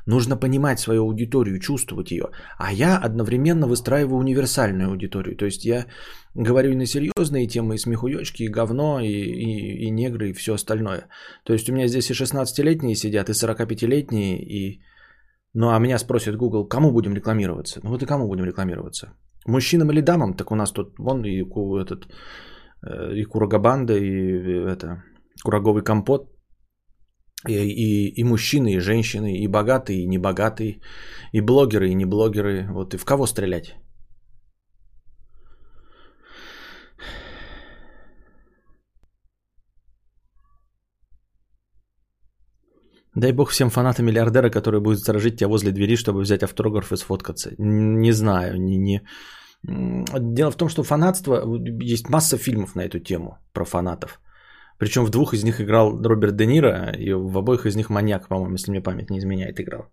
Нужно 0.08 0.36
понимать 0.36 0.80
свою 0.80 1.02
аудиторию, 1.02 1.60
чувствовать 1.60 2.10
ее. 2.12 2.30
А 2.58 2.72
я 2.72 2.96
одновременно 2.96 3.66
выстраиваю 3.66 4.18
универсальную 4.18 4.88
аудиторию. 4.88 5.36
То 5.36 5.44
есть 5.44 5.66
я 5.66 5.86
говорю 6.34 6.70
и 6.70 6.76
на 6.76 6.86
серьезные 6.86 7.46
темы, 7.46 7.74
и 7.74 7.78
смехуёчки, 7.78 8.44
и 8.44 8.48
говно, 8.48 9.00
и, 9.00 9.06
и, 9.06 9.84
и 9.84 9.90
негры, 9.90 10.30
и 10.30 10.32
все 10.32 10.54
остальное. 10.54 11.08
То 11.44 11.52
есть 11.52 11.68
у 11.68 11.74
меня 11.74 11.88
здесь 11.88 12.10
и 12.10 12.14
16-летние 12.14 12.94
сидят, 12.94 13.28
и 13.28 13.32
45-летние, 13.32 14.38
и... 14.38 14.80
Ну 15.54 15.68
а 15.68 15.78
меня 15.78 15.98
спросит 15.98 16.36
Google, 16.36 16.68
кому 16.68 16.90
будем 16.90 17.14
рекламироваться? 17.14 17.80
Ну 17.82 17.90
вот 17.90 18.02
и 18.02 18.06
кому 18.06 18.28
будем 18.28 18.46
рекламироваться? 18.46 19.12
Мужчинам 19.46 19.90
или 19.90 20.00
дамам? 20.00 20.34
Так 20.34 20.52
у 20.52 20.54
нас 20.54 20.72
тут 20.72 20.98
вон 20.98 21.24
и 21.24 21.44
этот 21.82 22.08
э, 22.82 23.14
и 23.14 23.24
Курагабанда, 23.24 23.94
и 23.94 24.72
это 24.72 25.02
Кураговый 25.44 25.82
компот 25.82 26.37
и, 27.46 27.52
и, 27.52 28.20
и 28.20 28.24
мужчины, 28.24 28.74
и 28.74 28.80
женщины, 28.80 29.38
и 29.38 29.46
богатые, 29.46 30.02
и 30.02 30.06
небогатые, 30.06 30.80
и 31.32 31.40
блогеры, 31.40 31.88
и 31.90 31.94
не 31.94 32.04
блогеры. 32.04 32.66
Вот 32.70 32.94
и 32.94 32.98
в 32.98 33.04
кого 33.04 33.26
стрелять? 33.26 33.76
Дай 43.14 43.32
бог 43.32 43.50
всем 43.50 43.70
фанатам 43.70 44.06
миллиардера, 44.06 44.50
которые 44.50 44.80
будут 44.80 45.00
сторожить 45.00 45.36
тебя 45.36 45.48
возле 45.48 45.72
двери, 45.72 45.96
чтобы 45.96 46.20
взять 46.20 46.42
автограф 46.42 46.92
и 46.92 46.96
сфоткаться. 46.96 47.50
Не 47.58 48.12
знаю, 48.12 48.60
не, 48.60 48.76
не. 48.76 49.02
Дело 49.64 50.50
в 50.50 50.56
том, 50.56 50.68
что 50.68 50.84
фанатство, 50.84 51.42
есть 51.80 52.08
масса 52.08 52.38
фильмов 52.38 52.76
на 52.76 52.82
эту 52.82 53.00
тему 53.00 53.38
про 53.52 53.64
фанатов. 53.64 54.20
Причем 54.78 55.04
в 55.04 55.10
двух 55.10 55.34
из 55.34 55.44
них 55.44 55.60
играл 55.60 56.00
Роберт 56.02 56.36
Де 56.36 56.46
Ниро, 56.46 56.92
и 56.98 57.12
в 57.12 57.36
обоих 57.38 57.66
из 57.66 57.76
них 57.76 57.90
маньяк, 57.90 58.28
по-моему, 58.28 58.54
если 58.54 58.70
мне 58.70 58.80
память 58.80 59.10
не 59.10 59.18
изменяет, 59.18 59.60
играл. 59.60 59.90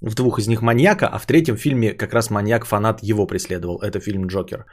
В 0.00 0.14
двух 0.14 0.38
из 0.38 0.48
них 0.48 0.62
маньяка, 0.62 1.08
а 1.08 1.18
в 1.18 1.26
третьем 1.26 1.56
фильме 1.56 1.92
как 1.92 2.12
раз 2.14 2.30
маньяк-фанат 2.30 3.02
его 3.02 3.26
преследовал. 3.26 3.80
Это 3.80 4.00
фильм 4.00 4.26
«Джокер». 4.26 4.66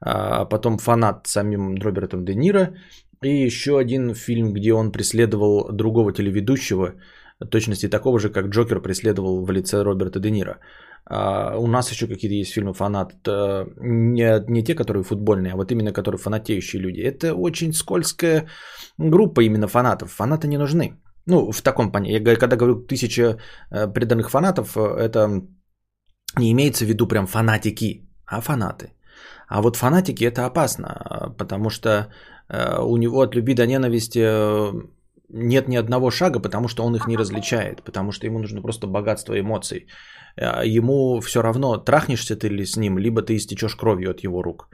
А 0.00 0.44
потом 0.44 0.78
фанат 0.78 1.26
самим 1.26 1.76
Робертом 1.76 2.24
Де 2.24 2.34
Ниро. 2.34 2.74
И 3.22 3.46
еще 3.46 3.78
один 3.78 4.14
фильм, 4.14 4.52
где 4.52 4.72
он 4.72 4.92
преследовал 4.92 5.70
другого 5.72 6.12
телеведущего, 6.12 6.94
точности 7.50 7.88
такого 7.88 8.18
же, 8.18 8.30
как 8.30 8.46
Джокер 8.46 8.80
преследовал 8.80 9.44
в 9.44 9.50
лице 9.52 9.82
Роберта 9.82 10.20
Де 10.20 10.30
Ниро. 10.30 10.58
А 11.04 11.56
у 11.58 11.66
нас 11.66 11.90
еще 11.90 12.06
какие-то 12.06 12.34
есть 12.34 12.52
фильмы 12.52 12.74
фанат. 12.74 13.12
Не, 13.26 14.44
не 14.48 14.64
те, 14.64 14.74
которые 14.74 15.02
футбольные, 15.02 15.52
а 15.52 15.56
вот 15.56 15.72
именно 15.72 15.92
которые 15.92 16.18
фанатеющие 16.18 16.82
люди. 16.82 17.00
Это 17.00 17.34
очень 17.34 17.72
скользкая 17.72 18.48
группа 18.98 19.42
именно 19.42 19.68
фанатов. 19.68 20.12
Фанаты 20.12 20.48
не 20.48 20.58
нужны. 20.58 21.00
Ну, 21.26 21.52
в 21.52 21.62
таком 21.62 21.92
понятии. 21.92 22.28
Я 22.28 22.36
когда 22.36 22.56
говорю 22.56 22.86
тысяча 22.86 23.38
э, 23.70 23.92
преданных 23.92 24.30
фанатов, 24.30 24.76
это 24.76 25.42
не 26.38 26.52
имеется 26.52 26.84
в 26.84 26.88
виду 26.88 27.06
прям 27.06 27.26
фанатики, 27.26 28.08
а 28.26 28.40
фанаты. 28.40 28.92
А 29.48 29.60
вот 29.60 29.76
фанатики 29.76 30.24
это 30.24 30.46
опасно, 30.46 31.34
потому 31.38 31.70
что 31.70 32.08
э, 32.48 32.80
у 32.80 32.96
него 32.96 33.20
от 33.20 33.34
любви 33.34 33.54
до 33.54 33.66
ненависти 33.66 34.20
э, 34.20 34.72
нет 35.32 35.68
ни 35.68 35.76
одного 35.76 36.10
шага, 36.10 36.40
потому 36.40 36.68
что 36.68 36.84
он 36.84 36.94
их 36.94 37.06
не 37.06 37.16
различает, 37.16 37.82
потому 37.82 38.12
что 38.12 38.26
ему 38.26 38.38
нужно 38.38 38.62
просто 38.62 38.86
богатство 38.86 39.38
эмоций. 39.38 39.86
Э, 40.36 40.66
ему 40.66 41.20
все 41.20 41.42
равно, 41.42 41.76
трахнешься 41.78 42.36
ты 42.36 42.48
ли 42.48 42.64
с 42.64 42.76
ним, 42.76 42.98
либо 42.98 43.22
ты 43.22 43.36
истечешь 43.36 43.76
кровью 43.76 44.10
от 44.10 44.24
его 44.24 44.42
рук. 44.42 44.68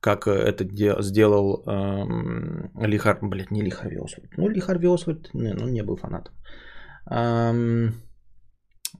Как 0.00 0.26
это 0.26 0.64
сделал 1.02 1.62
эм, 1.64 2.70
Лихар, 2.74 3.18
блядь, 3.22 3.52
не 3.52 3.62
Лихар 3.62 3.88
Виосвальд. 3.88 4.36
Ну, 4.36 4.48
Лихар 4.48 4.78
Виосвальд, 4.78 5.32
не, 5.32 5.52
ну, 5.54 5.68
не 5.68 5.82
был 5.84 5.96
фанатом. 5.96 6.34
Эм, 7.08 7.94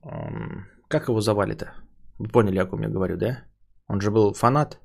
эм, 0.04 0.66
как 0.88 1.08
его 1.08 1.20
завали-то? 1.20 1.72
Вы 2.18 2.28
поняли, 2.28 2.58
о 2.58 2.66
ком 2.66 2.82
я 2.82 2.88
говорю, 2.88 3.16
да? 3.16 3.38
Он 3.88 4.00
же 4.00 4.10
был 4.10 4.32
фанат, 4.32 4.78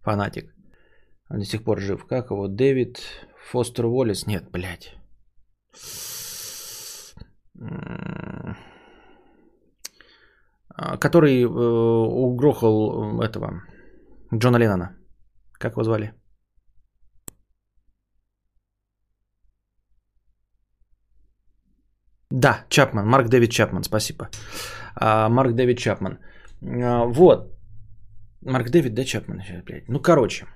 фанатик. 0.00 0.52
Он 1.30 1.38
до 1.38 1.44
сих 1.44 1.62
пор 1.62 1.80
жив. 1.80 2.04
Как 2.06 2.30
его? 2.30 2.48
Дэвид 2.48 2.98
Фостер 3.50 3.86
Уоллес? 3.86 4.26
Нет, 4.26 4.50
блядь. 4.50 5.01
Который 11.00 11.42
э, 11.42 11.46
угрохал 11.46 13.20
этого 13.22 13.62
Джона 14.34 14.56
Леннона. 14.56 14.96
Как 15.52 15.72
его 15.72 15.84
звали? 15.84 16.14
Да, 22.30 22.64
Чапман, 22.68 23.06
Марк 23.06 23.28
Дэвид 23.28 23.50
Чапман, 23.50 23.84
спасибо. 23.84 24.30
А, 24.96 25.28
Марк 25.28 25.54
Дэвид 25.54 25.78
Чапман. 25.78 26.18
А, 26.62 27.04
вот, 27.04 27.52
Марк 28.44 28.70
Дэвид, 28.70 28.94
да, 28.94 29.04
Чапман? 29.04 29.42
Блядь. 29.64 29.88
Ну, 29.88 30.00
короче. 30.00 30.46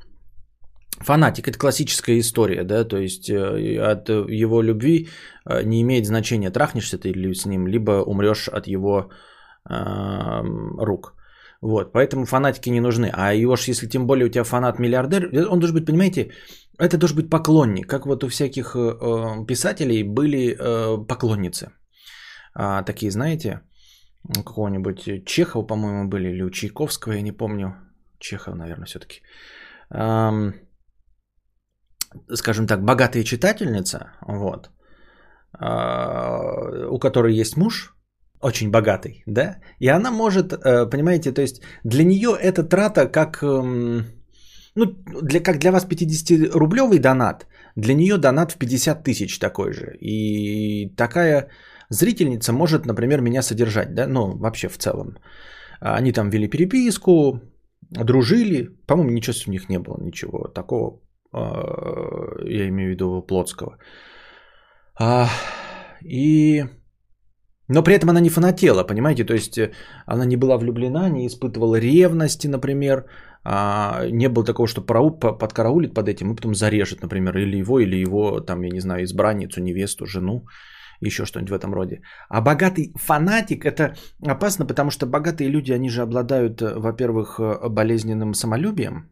Фанатик– 1.01 1.49
это 1.49 1.59
классическая 1.59 2.19
история, 2.19 2.65
да, 2.65 2.85
то 2.85 2.97
есть 2.97 3.29
э, 3.29 3.79
от 3.93 4.09
его 4.09 4.63
любви 4.63 5.09
э, 5.45 5.63
не 5.63 5.83
имеет 5.83 6.07
значения, 6.07 6.51
трахнешься 6.51 6.99
ты 6.99 7.35
с 7.35 7.47
ним, 7.47 7.67
либо 7.67 8.03
умрешь 8.03 8.49
от 8.49 8.67
его 8.67 9.11
э, 9.69 10.43
рук. 10.79 11.15
Вот, 11.63 11.93
поэтому 11.93 12.27
фанатики 12.27 12.71
не 12.71 12.81
нужны. 12.81 13.11
А 13.13 13.33
его 13.33 13.57
ж, 13.57 13.69
если 13.69 13.89
тем 13.89 14.07
более 14.07 14.27
у 14.27 14.29
тебя 14.29 14.45
фанат-миллиардер, 14.45 15.25
э, 15.33 15.47
он 15.47 15.59
должен 15.59 15.77
быть, 15.77 15.87
понимаете, 15.87 16.31
это 16.79 16.99
должен 16.99 17.17
быть 17.17 17.31
поклонник. 17.31 17.87
Как 17.87 18.07
вот 18.07 18.25
у 18.25 18.29
всяких 18.29 18.77
э, 18.77 19.47
писателей 19.47 20.03
были 20.03 20.57
э, 20.59 21.07
поклонницы. 21.07 21.71
А, 22.55 22.83
такие, 22.83 23.11
знаете, 23.11 23.61
какого-нибудь 24.35 25.25
Чехова, 25.27 25.67
по-моему, 25.67 26.09
были, 26.09 26.29
или 26.29 26.43
у 26.43 26.51
Чайковского, 26.51 27.13
я 27.13 27.23
не 27.23 27.33
помню. 27.33 27.75
Чехов, 28.19 28.55
наверное, 28.55 28.87
все-таки. 28.87 29.21
Эм, 29.91 30.55
скажем 32.35 32.67
так, 32.67 32.85
богатая 32.85 33.25
читательница, 33.25 34.13
вот, 34.27 34.71
э, 35.61 36.89
у 36.91 36.99
которой 36.99 37.41
есть 37.41 37.57
муж, 37.57 37.95
очень 38.41 38.71
богатый, 38.71 39.23
да, 39.27 39.57
и 39.81 39.89
она 39.89 40.11
может, 40.11 40.53
э, 40.53 40.91
понимаете, 40.91 41.33
то 41.33 41.43
есть 41.43 41.63
для 41.85 42.05
нее 42.05 42.37
это 42.41 42.63
трата 42.63 43.09
как, 43.09 43.43
э, 43.43 44.03
ну, 44.75 44.87
для, 45.23 45.41
как 45.41 45.59
для 45.59 45.73
вас 45.73 45.87
50-рублевый 45.87 46.99
донат, 46.99 47.47
для 47.77 47.95
нее 47.95 48.19
донат 48.19 48.53
в 48.53 48.59
50 48.59 49.05
тысяч 49.05 49.39
такой 49.39 49.73
же. 49.73 49.97
И 50.01 50.95
такая 50.97 51.49
зрительница 51.89 52.53
может, 52.53 52.87
например, 52.87 53.21
меня 53.21 53.43
содержать, 53.43 53.95
да, 53.95 54.07
ну, 54.07 54.37
вообще 54.39 54.69
в 54.69 54.77
целом. 54.79 55.17
Они 55.81 56.13
там 56.13 56.31
вели 56.31 56.49
переписку, 56.49 57.41
дружили, 57.91 58.69
по-моему, 58.87 59.13
ничего 59.13 59.37
у 59.47 59.51
них 59.51 59.69
не 59.69 59.79
было, 59.79 59.99
ничего 60.01 60.49
такого, 60.49 60.91
а, 60.91 61.06
я 62.45 62.69
имею 62.69 62.89
в 62.89 62.93
виду 62.93 63.23
Плотского. 63.23 63.79
А, 64.99 65.29
и... 66.05 66.65
Но 67.69 67.83
при 67.83 67.95
этом 67.95 68.11
она 68.11 68.21
не 68.21 68.31
фанатела, 68.31 68.85
понимаете, 68.85 69.25
то 69.25 69.35
есть 69.35 69.59
э, 69.59 69.73
она 70.07 70.25
не 70.25 70.37
была 70.37 70.57
влюблена, 70.57 71.11
не 71.11 71.27
испытывала 71.27 71.81
ревности, 71.81 72.47
например, 72.47 73.07
а, 73.45 74.07
не 74.11 74.29
было 74.29 74.45
такого, 74.45 74.69
что 74.69 74.83
подкараулит 74.83 75.95
под 75.95 76.09
этим 76.09 76.33
и 76.33 76.37
потом 76.37 76.55
зарежет, 76.55 77.03
например, 77.03 77.37
или 77.37 77.57
его, 77.57 77.81
или 77.81 77.97
его, 77.97 78.41
там, 78.41 78.63
я 78.63 78.71
не 78.71 78.81
знаю, 78.81 79.03
избранницу, 79.03 79.61
невесту, 79.61 80.07
жену 80.07 80.47
еще 81.01 81.25
что-нибудь 81.25 81.51
в 81.51 81.55
этом 81.55 81.75
роде. 81.75 82.03
А 82.29 82.41
богатый 82.41 82.93
фанатик 82.97 83.65
это 83.65 83.95
опасно, 84.27 84.67
потому 84.67 84.91
что 84.91 85.07
богатые 85.07 85.51
люди, 85.51 85.73
они 85.73 85.91
же 85.91 86.03
обладают, 86.03 86.63
э, 86.63 86.79
во-первых, 86.79 87.39
э, 87.41 87.69
болезненным 87.69 88.35
самолюбием, 88.35 89.11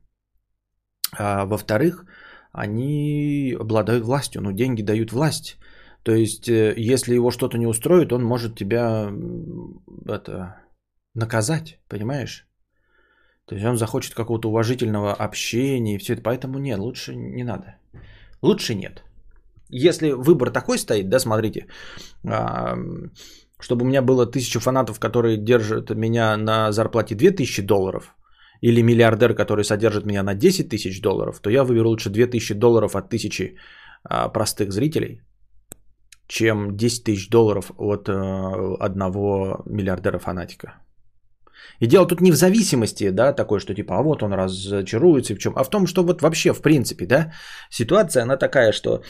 а 1.19 1.45
во-вторых, 1.47 2.05
они 2.53 3.57
обладают 3.59 4.05
властью, 4.05 4.43
ну 4.43 4.53
деньги 4.53 4.83
дают 4.83 5.13
власть. 5.13 5.59
То 6.03 6.13
есть, 6.15 6.49
э, 6.49 6.75
если 6.77 7.15
его 7.15 7.31
что-то 7.31 7.59
не 7.59 7.67
устроит, 7.67 8.13
он 8.13 8.23
может 8.23 8.57
тебя 8.57 9.11
это, 10.07 10.57
наказать, 11.15 11.79
понимаешь? 11.89 12.47
То 13.47 13.55
есть 13.55 13.67
он 13.67 13.77
захочет 13.77 14.15
какого-то 14.15 14.49
уважительного 14.49 15.13
общения 15.15 15.95
и 15.95 15.99
все 15.99 16.15
это. 16.15 16.23
Поэтому 16.23 16.59
нет, 16.59 16.79
лучше 16.79 17.15
не 17.15 17.45
надо. 17.45 17.77
Лучше 18.43 18.75
нет 18.75 19.05
если 19.75 20.13
выбор 20.13 20.51
такой 20.51 20.79
стоит, 20.79 21.09
да, 21.09 21.19
смотрите, 21.19 21.67
чтобы 23.61 23.85
у 23.85 23.89
меня 23.89 24.03
было 24.03 24.27
тысяча 24.27 24.61
фанатов, 24.61 25.01
которые 25.01 25.37
держат 25.37 25.91
меня 25.91 26.37
на 26.37 26.73
зарплате 26.73 27.15
2000 27.15 27.63
долларов, 27.63 28.15
или 28.61 28.83
миллиардер, 28.83 29.35
который 29.35 29.65
содержит 29.65 30.07
меня 30.07 30.23
на 30.23 30.35
10 30.35 30.69
тысяч 30.69 31.01
долларов, 31.01 31.41
то 31.41 31.51
я 31.51 31.65
выберу 31.65 31.89
лучше 31.89 32.11
2000 32.11 32.55
долларов 32.55 32.97
от 32.97 33.11
тысячи 33.11 33.57
а, 34.05 34.29
простых 34.29 34.73
зрителей, 34.73 35.21
чем 36.27 36.77
10 36.77 37.05
тысяч 37.05 37.29
долларов 37.29 37.71
от 37.79 38.09
а, 38.09 38.77
одного 38.81 39.63
миллиардера-фанатика. 39.67 40.75
И 41.81 41.87
дело 41.87 42.07
тут 42.07 42.21
не 42.21 42.33
в 42.33 42.37
зависимости, 42.37 43.11
да, 43.11 43.33
такой, 43.33 43.59
что 43.59 43.75
типа, 43.75 43.99
а 43.99 44.03
вот 44.03 44.23
он 44.23 44.33
разочаруется 44.33 45.35
в 45.35 45.39
чем, 45.39 45.55
а 45.57 45.65
в 45.65 45.71
том, 45.71 45.87
что 45.87 46.03
вот 46.03 46.23
вообще, 46.23 46.53
в 46.53 46.61
принципе, 46.61 47.07
да, 47.07 47.33
ситуация, 47.71 48.23
она 48.23 48.37
такая, 48.37 48.73
что 48.73 49.03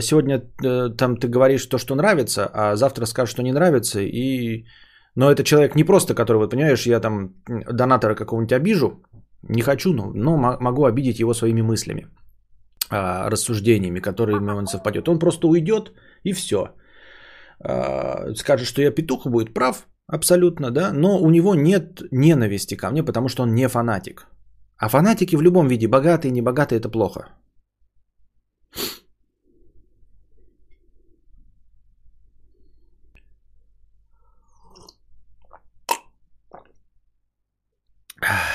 сегодня 0.00 0.42
э, 0.62 0.90
там 0.96 1.16
ты 1.16 1.28
говоришь 1.28 1.66
то, 1.66 1.78
что 1.78 1.94
нравится, 1.94 2.50
а 2.52 2.76
завтра 2.76 3.06
скажешь, 3.06 3.32
что 3.32 3.42
не 3.42 3.52
нравится, 3.52 4.00
и... 4.00 4.64
Но 5.16 5.30
это 5.30 5.42
человек 5.42 5.74
не 5.74 5.84
просто, 5.84 6.14
который, 6.14 6.36
вот 6.36 6.50
понимаешь, 6.50 6.86
я 6.86 7.00
там 7.00 7.34
донатора 7.48 8.14
какого-нибудь 8.14 8.52
обижу, 8.52 9.02
не 9.42 9.62
хочу, 9.62 9.92
но, 9.92 10.12
но 10.14 10.36
могу 10.60 10.84
обидеть 10.84 11.20
его 11.20 11.34
своими 11.34 11.62
мыслями, 11.62 12.06
а, 12.90 13.30
рассуждениями, 13.30 14.00
которыми 14.00 14.52
он 14.52 14.66
совпадет. 14.66 15.08
Он 15.08 15.18
просто 15.18 15.48
уйдет 15.48 15.92
и 16.24 16.32
все. 16.32 16.68
А, 17.60 18.34
скажет, 18.34 18.68
что 18.68 18.82
я 18.82 18.90
петух, 18.90 19.26
будет 19.26 19.54
прав, 19.54 19.86
Абсолютно, 20.08 20.70
да. 20.70 20.92
Но 20.92 21.18
у 21.18 21.30
него 21.30 21.54
нет 21.54 22.02
ненависти 22.12 22.76
ко 22.76 22.90
мне, 22.90 23.02
потому 23.02 23.28
что 23.28 23.42
он 23.42 23.54
не 23.54 23.68
фанатик. 23.68 24.26
А 24.78 24.88
фанатики 24.88 25.36
в 25.36 25.42
любом 25.42 25.68
виде, 25.68 25.88
богатые, 25.88 26.30
не 26.30 26.42
богатые, 26.42 26.78
это 26.78 26.88
плохо. 26.88 27.28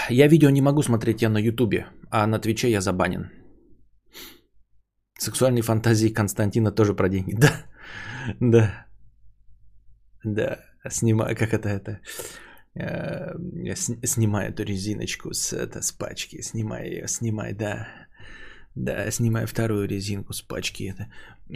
Я 0.10 0.28
видео 0.28 0.50
не 0.50 0.62
могу 0.62 0.82
смотреть 0.82 1.22
я 1.22 1.30
на 1.30 1.38
ютубе, 1.38 1.88
а 2.10 2.28
на 2.28 2.40
твиче 2.40 2.70
я 2.70 2.82
забанен. 2.82 3.30
Сексуальные 5.20 5.62
фантазии 5.62 6.14
Константина 6.14 6.72
тоже 6.72 6.94
про 6.94 7.10
деньги. 7.10 7.38
Да, 7.42 7.52
да. 8.40 8.86
Да, 10.24 10.60
снимаю, 10.90 11.36
как 11.36 11.54
это, 11.54 11.70
это, 11.70 12.00
э, 12.76 13.76
снимаю 14.06 14.52
эту 14.52 14.64
резиночку 14.64 15.34
с, 15.34 15.54
это, 15.54 15.82
с 15.82 15.92
пачки, 15.92 16.42
снимай 16.42 16.90
ее, 16.90 17.08
снимай, 17.08 17.54
да. 17.54 17.88
Да, 18.76 19.12
снимаю 19.12 19.48
вторую 19.48 19.88
резинку 19.88 20.34
с 20.34 20.42
пачки. 20.42 20.84
Это, 20.84 21.12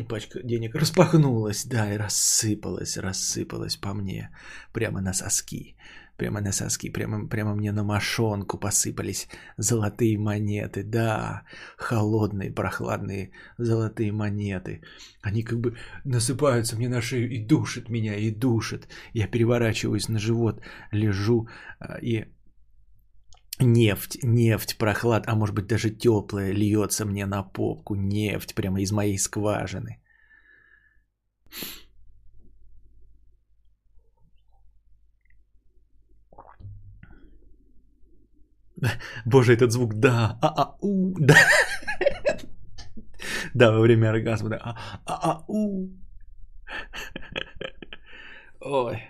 пачка 0.09 0.41
денег 0.43 0.75
распахнулась, 0.75 1.65
да, 1.65 1.93
и 1.93 1.97
рассыпалась, 1.97 2.97
рассыпалась 2.97 3.77
по 3.77 3.93
мне. 3.93 4.29
Прямо 4.73 5.01
на 5.01 5.13
соски. 5.13 5.75
Прямо 6.17 6.41
на 6.41 6.51
соски, 6.51 6.89
прямо, 6.89 7.27
прямо 7.27 7.55
мне 7.55 7.71
на 7.71 7.83
мошонку 7.83 8.57
посыпались 8.57 9.27
золотые 9.57 10.17
монеты. 10.17 10.83
Да, 10.83 11.43
холодные, 11.77 12.51
прохладные 12.51 13.31
золотые 13.57 14.11
монеты. 14.11 14.81
Они 15.21 15.43
как 15.43 15.59
бы 15.59 15.75
насыпаются 16.05 16.77
мне 16.77 16.89
на 16.89 17.01
шею 17.01 17.29
и 17.29 17.45
душат 17.45 17.89
меня, 17.89 18.15
и 18.15 18.31
душат. 18.31 18.87
Я 19.13 19.27
переворачиваюсь 19.27 20.09
на 20.09 20.19
живот, 20.19 20.61
лежу 20.91 21.47
а, 21.79 21.97
и 22.01 22.25
нефть, 23.59 24.19
нефть, 24.23 24.77
прохлад, 24.77 25.27
а 25.27 25.35
может 25.35 25.55
быть 25.55 25.67
даже 25.67 25.89
теплая 25.89 26.53
льется 26.53 27.05
мне 27.05 27.25
на 27.25 27.43
попку. 27.43 27.95
Нефть 27.95 28.55
прямо 28.55 28.81
из 28.81 28.91
моей 28.91 29.17
скважины. 29.17 29.99
Боже, 39.25 39.53
этот 39.53 39.71
звук, 39.71 39.93
да, 39.93 40.37
а 40.41 40.47
а 40.47 40.77
у, 40.81 41.13
да. 41.19 41.35
Да, 43.53 43.71
во 43.71 43.79
время 43.79 44.09
оргазма, 44.09 44.49
да, 44.49 44.75
а 45.05 45.13
а 45.13 45.45
у. 45.47 45.89
Ой. 48.61 49.01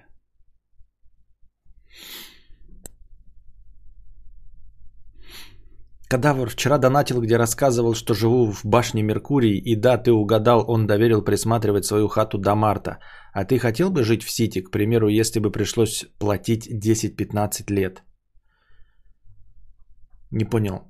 Кадавр 6.08 6.49
вчера 6.49 6.78
донатил, 6.78 7.21
где 7.21 7.38
рассказывал, 7.38 7.95
что 7.95 8.13
живу 8.13 8.51
в 8.51 8.63
башне 8.63 9.04
Меркурий, 9.04 9.58
и 9.58 9.75
да, 9.75 9.97
ты 9.97 10.12
угадал, 10.12 10.63
он 10.67 10.88
доверил 10.88 11.23
присматривать 11.23 11.86
свою 11.86 12.08
хату 12.08 12.38
до 12.38 12.56
марта. 12.56 12.99
А 13.34 13.43
ты 13.43 13.58
хотел 13.58 13.89
бы 13.89 14.04
жить 14.04 14.23
в 14.23 14.30
Сити, 14.30 14.62
к 14.62 14.71
примеру, 14.71 15.08
если 15.08 15.39
бы 15.39 15.51
пришлось 15.51 16.06
платить 16.19 16.69
10-15 16.69 17.73
лет? 17.73 18.04
Не 20.35 20.45
понял. 20.45 20.81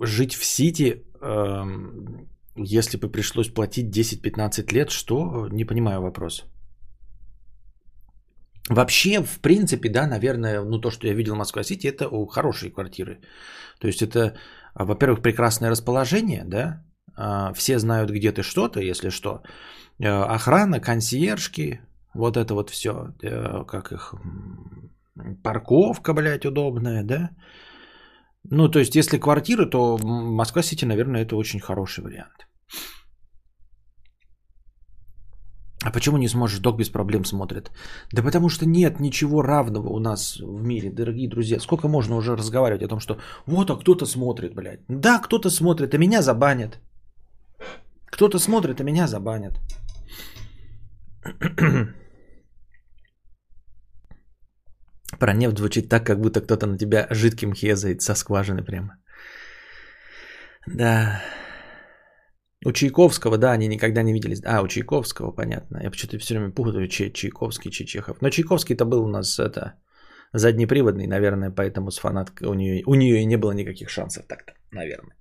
Жить 0.00 0.34
в 0.34 0.44
Сити, 0.44 1.04
эм, 1.20 2.28
если 2.56 2.96
бы 2.96 3.12
пришлось 3.12 3.48
платить 3.54 3.90
10-15 3.90 4.72
лет, 4.72 4.90
что? 4.90 5.48
Не 5.52 5.64
понимаю 5.66 6.00
вопрос. 6.00 6.44
Вообще, 8.70 9.22
в 9.22 9.40
принципе, 9.40 9.90
да, 9.90 10.06
наверное, 10.06 10.64
ну 10.64 10.80
то, 10.80 10.90
что 10.90 11.06
я 11.06 11.14
видел 11.14 11.34
в 11.34 11.38
Москва-Сити, 11.38 11.86
это 11.86 12.08
хорошие 12.30 12.70
квартиры. 12.70 13.20
То 13.78 13.88
есть 13.88 14.02
это, 14.02 14.36
а, 14.74 14.84
во-первых, 14.84 15.22
прекрасное 15.22 15.70
расположение, 15.70 16.44
да, 16.46 16.82
а, 17.14 17.52
все 17.52 17.78
знают, 17.78 18.10
где 18.10 18.32
ты 18.32 18.42
что-то, 18.42 18.80
если 18.80 19.10
что. 19.10 19.42
Э, 20.00 20.34
охрана, 20.34 20.80
консьержки, 20.80 21.80
вот 22.14 22.36
это 22.36 22.54
вот 22.54 22.70
все, 22.70 22.90
э, 23.22 23.64
как 23.64 23.92
их, 23.92 24.14
парковка, 25.42 26.14
блядь, 26.14 26.46
удобная, 26.46 27.04
да. 27.04 27.30
Ну, 28.44 28.68
то 28.68 28.78
есть, 28.78 28.96
если 28.96 29.18
квартира, 29.18 29.66
то 29.66 29.98
Москва-Сити, 29.98 30.84
наверное, 30.84 31.22
это 31.22 31.36
очень 31.36 31.60
хороший 31.60 32.04
вариант. 32.04 32.48
А 35.84 35.92
почему 35.92 36.18
не 36.18 36.28
сможешь? 36.28 36.58
Док 36.60 36.76
без 36.76 36.88
проблем 36.88 37.24
смотрит. 37.24 37.70
Да 38.12 38.22
потому 38.22 38.48
что 38.48 38.66
нет 38.66 39.00
ничего 39.00 39.42
равного 39.42 39.88
у 39.88 40.00
нас 40.00 40.40
в 40.40 40.62
мире, 40.62 40.90
дорогие 40.90 41.28
друзья. 41.28 41.60
Сколько 41.60 41.88
можно 41.88 42.16
уже 42.16 42.36
разговаривать 42.36 42.82
о 42.82 42.88
том, 42.88 43.00
что 43.00 43.18
вот, 43.46 43.70
а 43.70 43.76
кто-то 43.76 44.06
смотрит, 44.06 44.54
блядь. 44.54 44.80
Да, 44.88 45.20
кто-то 45.20 45.50
смотрит, 45.50 45.94
а 45.94 45.98
меня 45.98 46.22
забанят. 46.22 46.80
Кто-то 48.06 48.38
смотрит, 48.38 48.80
а 48.80 48.84
меня 48.84 49.06
забанят. 49.06 49.60
Про 55.18 55.32
нефть 55.32 55.58
звучит 55.58 55.88
так, 55.88 56.06
как 56.06 56.20
будто 56.20 56.40
кто-то 56.40 56.66
на 56.66 56.78
тебя 56.78 57.06
жидким 57.10 57.52
хезает 57.52 58.02
со 58.02 58.14
скважины 58.14 58.64
прямо. 58.64 58.98
Да. 60.66 61.22
У 62.66 62.72
Чайковского, 62.72 63.38
да, 63.38 63.52
они 63.52 63.68
никогда 63.68 64.02
не 64.02 64.12
виделись. 64.12 64.42
А, 64.44 64.62
у 64.62 64.68
Чайковского, 64.68 65.32
понятно. 65.32 65.80
Я 65.82 65.90
почему-то 65.90 66.18
все 66.18 66.34
время 66.34 66.52
путаю 66.52 66.88
Чай, 66.88 67.10
Чайковский, 67.12 67.70
Чайчехов. 67.70 68.20
Но 68.20 68.30
Чайковский-то 68.30 68.84
был 68.84 69.04
у 69.04 69.08
нас 69.08 69.38
это 69.38 69.74
заднеприводный, 70.32 71.06
наверное, 71.06 71.50
поэтому 71.50 71.90
с 71.90 71.98
фанаткой 71.98 72.48
у 72.48 72.54
нее, 72.54 72.82
у 72.86 72.94
нее 72.94 73.20
и 73.20 73.26
не 73.26 73.36
было 73.36 73.52
никаких 73.52 73.90
шансов 73.90 74.26
так-то, 74.26 74.52
наверное. 74.72 75.16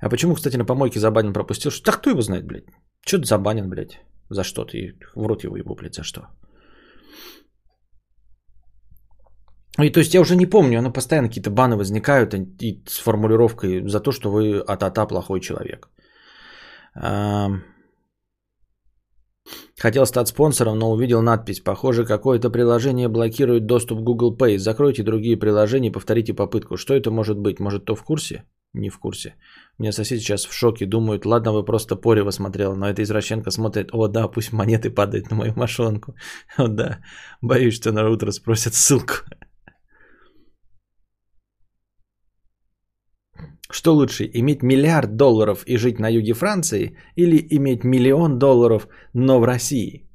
А 0.00 0.08
почему, 0.08 0.34
кстати, 0.34 0.56
на 0.56 0.64
помойке 0.64 0.98
забанен 0.98 1.32
пропустил? 1.32 1.70
Так 1.84 2.00
кто 2.00 2.10
его 2.10 2.22
знает, 2.22 2.44
блядь? 2.44 2.64
Что 3.06 3.18
ты 3.18 3.24
забанен, 3.24 3.68
блядь? 3.68 4.00
За 4.32 4.44
что 4.44 4.64
ты? 4.64 4.98
В 5.14 5.26
рот 5.26 5.44
его 5.44 5.56
ебу, 5.56 5.74
блядь, 5.74 5.94
за 5.94 6.02
что? 6.02 6.20
И 9.80 9.90
то 9.90 10.00
есть 10.00 10.14
я 10.14 10.20
уже 10.20 10.36
не 10.36 10.46
помню, 10.46 10.78
оно 10.78 10.92
постоянно 10.92 11.28
какие-то 11.28 11.50
баны 11.50 11.76
возникают 11.76 12.34
и 12.34 12.82
с 12.86 12.98
формулировкой 12.98 13.88
за 13.88 14.00
то, 14.00 14.12
что 14.12 14.30
вы 14.30 14.58
атата 14.58 15.06
плохой 15.06 15.40
человек. 15.40 15.88
Хотел 19.80 20.06
стать 20.06 20.28
спонсором, 20.28 20.78
но 20.78 20.92
увидел 20.92 21.22
надпись. 21.22 21.60
Похоже, 21.60 22.04
какое-то 22.04 22.50
приложение 22.50 23.08
блокирует 23.08 23.66
доступ 23.66 24.00
Google 24.00 24.36
Pay. 24.36 24.58
Закройте 24.58 25.02
другие 25.02 25.36
приложения 25.38 25.88
и 25.88 25.92
повторите 25.92 26.34
попытку. 26.34 26.76
Что 26.76 26.94
это 26.94 27.10
может 27.10 27.38
быть? 27.38 27.58
Может, 27.60 27.84
то 27.84 27.94
в 27.94 28.04
курсе? 28.04 28.44
Не 28.74 28.90
в 28.90 28.98
курсе. 28.98 29.34
У 29.78 29.82
меня 29.82 29.92
сосед 29.92 30.20
сейчас 30.20 30.46
в 30.46 30.52
шоке. 30.52 30.86
Думают, 30.86 31.26
ладно, 31.26 31.52
вы 31.52 31.64
просто 31.64 31.94
Порева 31.96 32.30
смотрел. 32.30 32.74
Но 32.74 32.88
эта 32.88 33.02
извращенка 33.02 33.50
смотрит, 33.50 33.90
о 33.92 34.08
да, 34.08 34.28
пусть 34.28 34.52
монеты 34.52 34.90
падают 34.90 35.30
на 35.30 35.36
мою 35.36 35.52
мошонку. 35.56 36.14
О 36.56 36.68
да, 36.68 37.00
боюсь, 37.42 37.74
что 37.74 37.92
на 37.92 38.08
утро 38.08 38.32
спросят 38.32 38.74
ссылку. 38.74 39.14
Что 43.70 43.94
лучше, 43.94 44.28
иметь 44.34 44.62
миллиард 44.62 45.16
долларов 45.16 45.64
и 45.66 45.76
жить 45.76 45.98
на 45.98 46.08
юге 46.08 46.34
Франции 46.34 46.96
или 47.16 47.46
иметь 47.50 47.84
миллион 47.84 48.38
долларов, 48.38 48.86
но 49.14 49.40
в 49.40 49.44
России? 49.44 50.08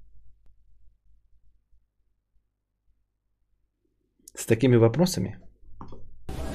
С 4.35 4.45
такими 4.45 4.77
вопросами? 4.77 5.39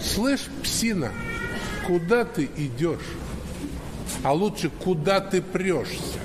Слышь, 0.00 0.48
псина, 0.62 1.10
куда 1.86 2.24
ты 2.24 2.48
идешь? 2.56 3.16
А 4.24 4.32
лучше, 4.32 4.70
куда 4.84 5.20
ты 5.20 5.42
прешься? 5.42 6.20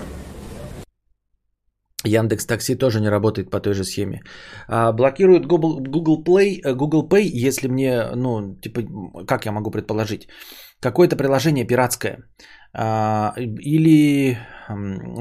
Яндекс 2.06 2.46
Такси 2.46 2.76
тоже 2.76 3.02
не 3.02 3.10
работает 3.10 3.50
по 3.50 3.60
той 3.60 3.74
же 3.74 3.84
схеме. 3.84 4.22
А, 4.68 4.92
блокируют 4.94 5.46
Google, 5.46 5.80
Google 5.80 6.24
Play, 6.24 6.62
э, 6.64 6.74
Google 6.74 7.08
Pay, 7.08 7.48
если 7.48 7.68
мне, 7.68 8.16
ну, 8.16 8.56
типа, 8.62 8.82
как 9.26 9.46
я 9.46 9.52
могу 9.52 9.72
предположить, 9.72 10.28
какое-то 10.80 11.16
приложение 11.16 11.66
пиратское 11.66 12.20
а, 12.74 13.34
или 13.38 14.38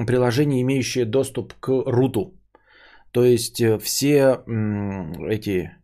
приложение, 0.07 0.63
имеющее 0.63 1.05
доступ 1.07 1.55
к 1.61 1.69
руту. 1.87 2.39
То 3.13 3.25
есть 3.25 3.61
э, 3.61 3.79
все 3.79 4.43
эти 5.31 5.76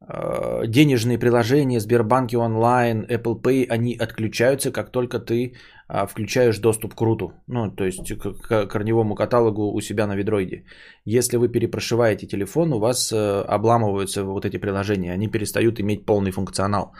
денежные 0.00 1.18
приложения, 1.18 1.80
Сбербанки 1.80 2.36
онлайн, 2.36 3.04
Apple 3.04 3.42
Pay, 3.42 3.66
они 3.68 3.96
отключаются, 3.96 4.70
как 4.70 4.90
только 4.90 5.18
ты 5.18 5.54
а, 5.88 6.06
включаешь 6.06 6.58
доступ 6.58 6.94
к 6.94 7.00
руту, 7.00 7.32
ну, 7.46 7.70
то 7.70 7.84
есть 7.84 8.12
к 8.18 8.66
корневому 8.66 9.14
каталогу 9.14 9.72
у 9.72 9.80
себя 9.80 10.06
на 10.06 10.16
ведроиде. 10.16 10.64
Если 11.06 11.38
вы 11.38 11.48
перепрошиваете 11.48 12.26
телефон, 12.26 12.72
у 12.72 12.78
вас 12.78 13.10
э, 13.10 13.16
обламываются 13.16 14.22
вот 14.22 14.44
эти 14.44 14.58
приложения, 14.58 15.14
они 15.14 15.28
перестают 15.28 15.80
иметь 15.80 16.04
полный 16.04 16.30
функционал. 16.30 16.92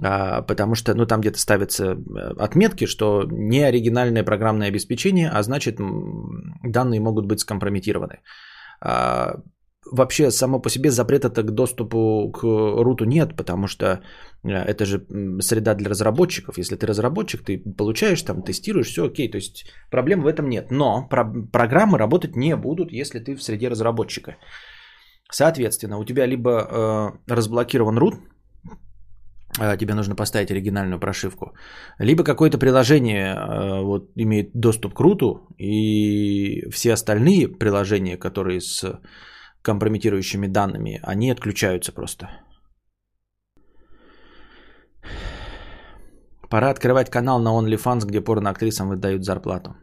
А, 0.00 0.42
потому 0.42 0.76
что 0.76 0.94
ну, 0.94 1.04
там 1.04 1.20
где-то 1.20 1.38
ставятся 1.38 1.84
э, 1.84 2.44
отметки, 2.44 2.86
что 2.86 3.24
не 3.30 3.64
оригинальное 3.64 4.24
программное 4.24 4.68
обеспечение, 4.68 5.28
а 5.28 5.42
значит 5.42 5.80
данные 6.62 7.00
могут 7.00 7.26
быть 7.26 7.40
скомпрометированы. 7.40 8.20
Вообще 9.90 10.30
само 10.30 10.60
по 10.60 10.70
себе 10.70 10.90
запрета 10.90 11.28
к 11.28 11.50
доступу 11.50 12.30
к 12.32 12.42
руту 12.44 13.04
нет, 13.04 13.36
потому 13.36 13.66
что 13.66 13.84
э, 14.44 14.50
это 14.50 14.84
же 14.84 15.06
среда 15.40 15.74
для 15.74 15.88
разработчиков. 15.88 16.58
Если 16.58 16.76
ты 16.76 16.86
разработчик, 16.86 17.42
ты 17.44 17.58
получаешь 17.58 18.22
там, 18.22 18.42
тестируешь, 18.42 18.88
все 18.88 19.06
окей. 19.06 19.30
То 19.30 19.38
есть 19.38 19.66
проблем 19.90 20.22
в 20.22 20.26
этом 20.26 20.48
нет. 20.48 20.70
Но 20.70 21.08
про- 21.08 21.48
программы 21.52 21.98
работать 21.98 22.36
не 22.36 22.56
будут, 22.56 22.92
если 22.92 23.18
ты 23.18 23.34
в 23.34 23.42
среде 23.42 23.68
разработчика. 23.68 24.36
Соответственно, 25.30 25.98
у 25.98 26.04
тебя 26.04 26.26
либо 26.26 26.50
э, 26.50 27.32
разблокирован 27.34 27.98
рут, 27.98 28.14
а, 29.58 29.76
тебе 29.76 29.94
нужно 29.94 30.14
поставить 30.14 30.50
оригинальную 30.50 31.00
прошивку. 31.00 31.54
Либо 31.98 32.24
какое-то 32.24 32.58
приложение 32.58 33.34
а, 33.34 33.82
вот, 33.82 34.10
имеет 34.16 34.50
доступ 34.54 34.94
к 34.94 35.00
руту, 35.00 35.46
и 35.58 36.68
все 36.70 36.92
остальные 36.92 37.48
приложения, 37.48 38.16
которые 38.16 38.60
с 38.60 39.00
компрометирующими 39.62 40.48
данными, 40.48 41.00
они 41.02 41.30
отключаются 41.30 41.92
просто. 41.92 42.28
Пора 46.50 46.70
открывать 46.70 47.10
канал 47.10 47.40
на 47.40 47.48
OnlyFans, 47.48 48.04
где 48.04 48.20
порноактрисам 48.20 48.88
выдают 48.88 49.24
зарплату. 49.24 49.74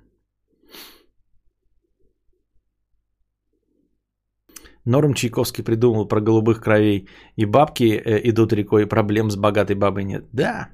Норм 4.86 5.13
Чайковский 5.13 5.63
придумал 5.63 6.08
про 6.08 6.22
голубых 6.22 6.62
кровей. 6.62 7.08
И 7.38 7.46
бабки 7.46 7.84
э, 7.84 8.30
идут 8.30 8.54
рекой, 8.54 8.88
проблем 8.88 9.30
с 9.30 9.36
богатой 9.36 9.76
бабой 9.76 10.04
нет. 10.04 10.30
Да, 10.34 10.70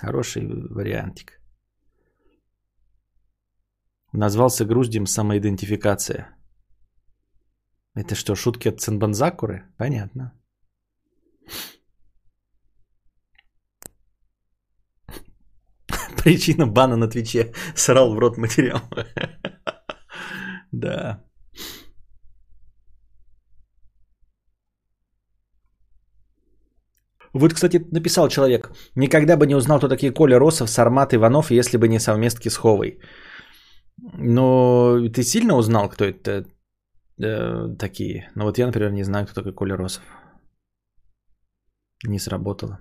хороший 0.00 0.46
вариантик. 0.70 1.40
Назвался 4.12 4.64
груздем 4.64 5.06
самоидентификация. 5.06 6.37
Это 7.94 8.14
что, 8.14 8.34
шутки 8.34 8.68
от 8.68 8.80
Цинбанзакуры? 8.80 9.62
Понятно. 9.76 10.32
Причина 16.22 16.66
бана 16.66 16.96
на 16.96 17.08
Твиче. 17.08 17.52
Срал 17.74 18.14
в 18.14 18.18
рот 18.18 18.36
материал. 18.38 18.80
Да. 20.72 21.24
Вот, 27.34 27.54
кстати, 27.54 27.78
написал 27.92 28.28
человек. 28.28 28.70
Никогда 28.96 29.36
бы 29.36 29.46
не 29.46 29.54
узнал, 29.54 29.78
кто 29.78 29.88
такие 29.88 30.12
Коля 30.12 30.38
Росов, 30.38 30.70
Сармат 30.70 31.14
Иванов, 31.14 31.50
если 31.50 31.78
бы 31.78 31.88
не 31.88 32.00
совместки 32.00 32.48
с 32.48 32.56
Ховой. 32.56 33.00
Но 34.18 34.98
ты 35.14 35.22
сильно 35.22 35.56
узнал, 35.56 35.88
кто 35.88 36.04
это 36.04 36.46
э, 37.20 37.76
такие? 37.78 38.30
Ну 38.34 38.44
вот 38.44 38.58
я, 38.58 38.66
например, 38.66 38.92
не 38.92 39.04
знаю, 39.04 39.26
кто 39.26 39.34
такой 39.34 39.54
Коля 39.54 39.76
Росов. 39.76 40.02
Не 42.04 42.18
сработало. 42.18 42.78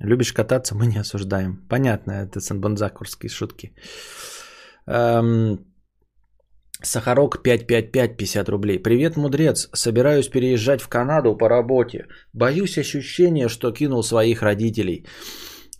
Любишь 0.00 0.32
кататься, 0.32 0.74
мы 0.74 0.86
не 0.86 0.98
осуждаем. 0.98 1.66
Понятно, 1.68 2.12
это 2.12 2.40
санбанзакурские 2.40 3.30
шутки. 3.30 3.74
Эм, 4.86 5.58
Сахарок 6.82 7.42
555 7.42 8.16
50 8.16 8.48
рублей. 8.48 8.78
Привет, 8.78 9.16
мудрец. 9.16 9.68
Собираюсь 9.74 10.28
переезжать 10.28 10.80
в 10.80 10.88
Канаду 10.88 11.36
по 11.36 11.48
работе. 11.48 12.06
Боюсь 12.32 12.78
ощущения, 12.78 13.48
что 13.48 13.72
кинул 13.72 14.04
своих 14.04 14.42
родителей. 14.42 15.04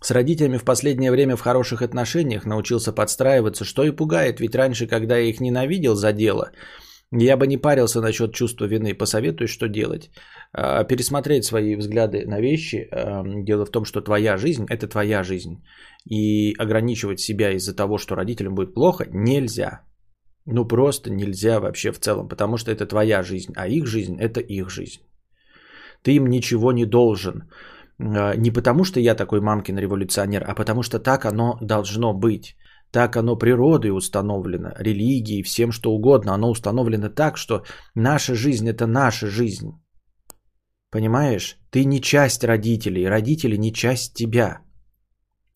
С 0.01 0.11
родителями 0.11 0.57
в 0.57 0.63
последнее 0.63 1.11
время 1.11 1.35
в 1.35 1.41
хороших 1.41 1.81
отношениях 1.81 2.45
научился 2.45 2.93
подстраиваться, 2.93 3.65
что 3.65 3.83
и 3.83 3.91
пугает, 3.91 4.39
ведь 4.39 4.55
раньше, 4.55 4.87
когда 4.87 5.17
я 5.17 5.29
их 5.29 5.41
ненавидел 5.41 5.95
за 5.95 6.13
дело, 6.13 6.51
я 7.11 7.37
бы 7.37 7.47
не 7.47 7.57
парился 7.57 8.01
насчет 8.01 8.33
чувства 8.33 8.65
вины. 8.65 8.93
Посоветуй, 8.93 9.47
что 9.47 9.67
делать. 9.67 10.11
А, 10.53 10.83
пересмотреть 10.83 11.43
свои 11.43 11.75
взгляды 11.75 12.25
на 12.25 12.39
вещи. 12.39 12.87
Дело 13.45 13.65
в 13.65 13.71
том, 13.71 13.85
что 13.85 14.01
твоя 14.01 14.37
жизнь– 14.37 14.65
это 14.69 14.87
твоя 14.87 15.23
жизнь. 15.23 15.63
И 16.05 16.53
ограничивать 16.59 17.19
себя 17.19 17.51
из-за 17.51 17.75
того, 17.75 17.97
что 17.97 18.15
родителям 18.15 18.55
будет 18.55 18.73
плохо, 18.73 19.05
нельзя. 19.11 19.81
Ну 20.45 20.65
просто 20.65 21.11
нельзя 21.11 21.59
вообще 21.59 21.91
в 21.91 21.99
целом, 21.99 22.27
потому 22.27 22.57
что 22.57 22.71
это 22.71 22.85
твоя 22.85 23.23
жизнь, 23.23 23.53
а 23.55 23.67
их 23.67 23.85
жизнь– 23.85 24.17
это 24.19 24.39
их 24.39 24.69
жизнь. 24.69 25.01
Ты 26.03 26.15
им 26.15 26.27
ничего 26.27 26.71
не 26.71 26.85
должен. 26.85 27.49
А, 27.99 28.35
не 28.35 28.51
потому, 28.51 28.83
что 28.83 28.99
я 28.99 29.15
такой 29.15 29.41
мамкин 29.41 29.77
революционер, 29.77 30.43
а 30.47 30.55
потому 30.55 30.83
что 30.83 30.99
так 30.99 31.25
оно 31.25 31.57
должно 31.61 32.13
быть. 32.13 32.55
Так 32.91 33.17
оно 33.17 33.35
природой 33.35 33.91
установлено, 33.91 34.71
религией, 34.79 35.43
всем 35.43 35.71
что 35.71 35.91
угодно. 35.91 36.33
Оно 36.33 36.49
установлено 36.49 37.09
так, 37.09 37.37
что 37.37 37.63
наша 37.95 38.33
жизнь– 38.33 38.67
это 38.69 38.87
наша 38.87 39.27
жизнь. 39.27 39.69
Понимаешь? 40.91 41.57
Ты 41.69 41.85
не 41.85 42.01
часть 42.01 42.43
родителей, 42.43 43.07
родители 43.07 43.57
не 43.57 43.71
часть 43.71 44.15
тебя. 44.15 44.61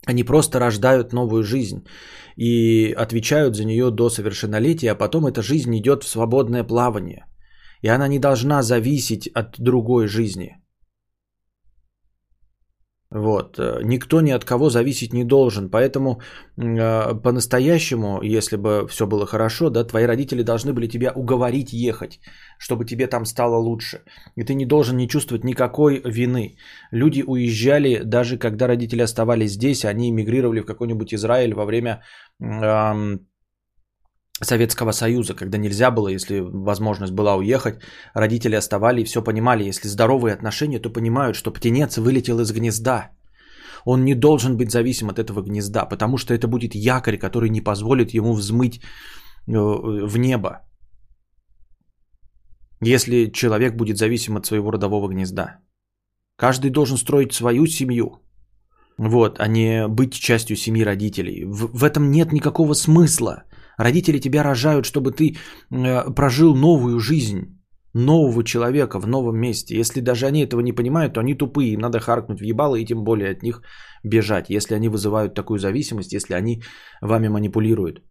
Они 0.05 0.23
просто 0.23 0.59
рождают 0.59 1.13
новую 1.13 1.43
жизнь 1.43 1.87
и 2.35 2.93
отвечают 2.95 3.55
за 3.55 3.65
нее 3.65 3.89
до 3.89 4.09
совершеннолетия, 4.09 4.91
а 4.91 4.95
потом 4.95 5.25
эта 5.25 5.41
жизнь 5.41 5.75
идет 5.75 6.03
в 6.03 6.09
свободное 6.09 6.63
плавание. 6.63 7.25
И 7.81 7.87
она 7.87 8.07
не 8.07 8.19
должна 8.19 8.61
зависеть 8.61 9.27
от 9.27 9.59
другой 9.59 10.07
жизни– 10.07 10.57
вот. 13.13 13.59
Э, 13.59 13.81
никто 13.83 14.21
ни 14.21 14.31
от 14.31 14.43
кого 14.43 14.69
зависеть 14.69 15.13
не 15.13 15.23
должен. 15.23 15.69
Поэтому 15.69 16.21
э, 16.57 17.13
по-настоящему, 17.23 18.21
если 18.23 18.57
бы 18.57 18.87
все 18.89 19.05
было 19.05 19.25
хорошо, 19.27 19.69
да, 19.69 19.83
твои 19.83 20.05
родители 20.05 20.41
должны 20.43 20.73
были 20.73 20.87
тебя 20.87 21.11
уговорить 21.15 21.73
ехать, 21.73 22.19
чтобы 22.57 22.85
тебе 22.85 23.07
там 23.07 23.25
стало 23.25 23.57
лучше. 23.57 24.01
И 24.35 24.43
ты 24.43 24.55
не 24.55 24.65
должен 24.65 24.97
не 24.97 25.07
чувствовать 25.07 25.43
никакой 25.43 26.01
вины. 26.03 26.57
Люди 26.91 27.23
уезжали, 27.27 28.01
даже 28.03 28.37
когда 28.37 28.67
родители 28.67 29.03
оставались 29.03 29.51
здесь, 29.51 29.85
они 29.85 30.09
эмигрировали 30.09 30.61
в 30.61 30.65
какой-нибудь 30.65 31.13
Израиль 31.13 31.53
во 31.53 31.65
время 31.65 32.01
э, 32.41 33.17
Советского 34.41 34.91
Союза, 34.91 35.35
когда 35.35 35.57
нельзя 35.57 35.91
было, 35.91 36.07
если 36.07 36.39
возможность 36.39 37.13
была 37.13 37.35
уехать, 37.35 37.79
родители 38.15 38.55
оставали 38.55 39.01
и 39.01 39.05
все 39.05 39.21
понимали. 39.21 39.63
Если 39.63 39.87
здоровые 39.87 40.33
отношения, 40.33 40.79
то 40.79 40.89
понимают, 40.89 41.35
что 41.35 41.51
птенец 41.51 41.97
вылетел 41.97 42.39
из 42.39 42.51
гнезда. 42.51 43.11
Он 43.85 44.05
не 44.05 44.15
должен 44.15 44.57
быть 44.57 44.71
зависим 44.71 45.09
от 45.09 45.19
этого 45.19 45.41
гнезда, 45.41 45.85
потому 45.85 46.17
что 46.17 46.33
это 46.33 46.47
будет 46.47 46.73
якорь, 46.73 47.17
который 47.17 47.49
не 47.49 47.61
позволит 47.61 48.13
ему 48.13 48.33
взмыть 48.33 48.81
э, 49.47 49.51
в 49.51 50.17
небо. 50.17 50.61
Если 52.81 53.31
человек 53.31 53.75
будет 53.75 53.97
зависим 53.97 54.35
от 54.35 54.45
своего 54.45 54.71
родового 54.71 55.09
гнезда. 55.09 55.59
Каждый 56.37 56.71
должен 56.71 56.97
строить 56.97 57.33
свою 57.33 57.67
семью, 57.67 58.23
вот, 58.97 59.39
а 59.39 59.47
не 59.47 59.87
быть 59.87 60.13
частью 60.13 60.55
семьи 60.55 60.83
родителей. 60.83 61.45
В, 61.45 61.77
в 61.77 61.83
этом 61.83 62.11
нет 62.11 62.33
никакого 62.33 62.73
смысла. 62.73 63.43
Родители 63.77 64.19
тебя 64.19 64.43
рожают, 64.43 64.85
чтобы 64.85 65.11
ты 65.11 65.35
э, 65.71 66.11
прожил 66.13 66.55
новую 66.55 66.99
жизнь, 66.99 67.59
нового 67.93 68.43
человека 68.43 68.99
в 68.99 69.07
новом 69.07 69.37
месте. 69.37 69.79
Если 69.79 70.01
даже 70.01 70.25
они 70.25 70.43
этого 70.43 70.61
не 70.61 70.73
понимают, 70.73 71.13
то 71.13 71.19
они 71.19 71.35
тупые, 71.35 71.73
им 71.73 71.79
надо 71.79 71.99
харкнуть 71.99 72.39
в 72.39 72.43
ебало 72.43 72.75
и 72.75 72.85
тем 72.85 73.03
более 73.03 73.31
от 73.31 73.43
них 73.43 73.61
бежать, 74.03 74.49
если 74.49 74.75
они 74.75 74.89
вызывают 74.89 75.33
такую 75.33 75.59
зависимость, 75.59 76.13
если 76.13 76.33
они 76.33 76.63
вами 77.01 77.27
манипулируют. 77.27 78.01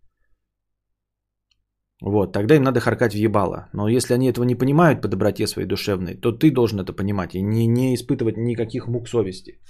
Вот, 2.05 2.33
тогда 2.33 2.57
им 2.57 2.63
надо 2.63 2.81
харкать 2.81 3.13
в 3.13 3.19
ебало. 3.19 3.69
Но 3.73 3.89
если 3.89 4.15
они 4.15 4.29
этого 4.29 4.45
не 4.45 4.57
понимают 4.57 5.01
по 5.01 5.09
доброте 5.09 5.47
своей 5.47 5.69
душевной, 5.69 6.17
то 6.17 6.33
ты 6.33 6.51
должен 6.51 6.81
это 6.81 6.93
понимать 6.93 7.35
и 7.35 7.43
не, 7.43 7.67
не 7.67 7.95
испытывать 7.95 8.37
никаких 8.37 8.89
мук 8.89 9.09
совести. 9.09 9.61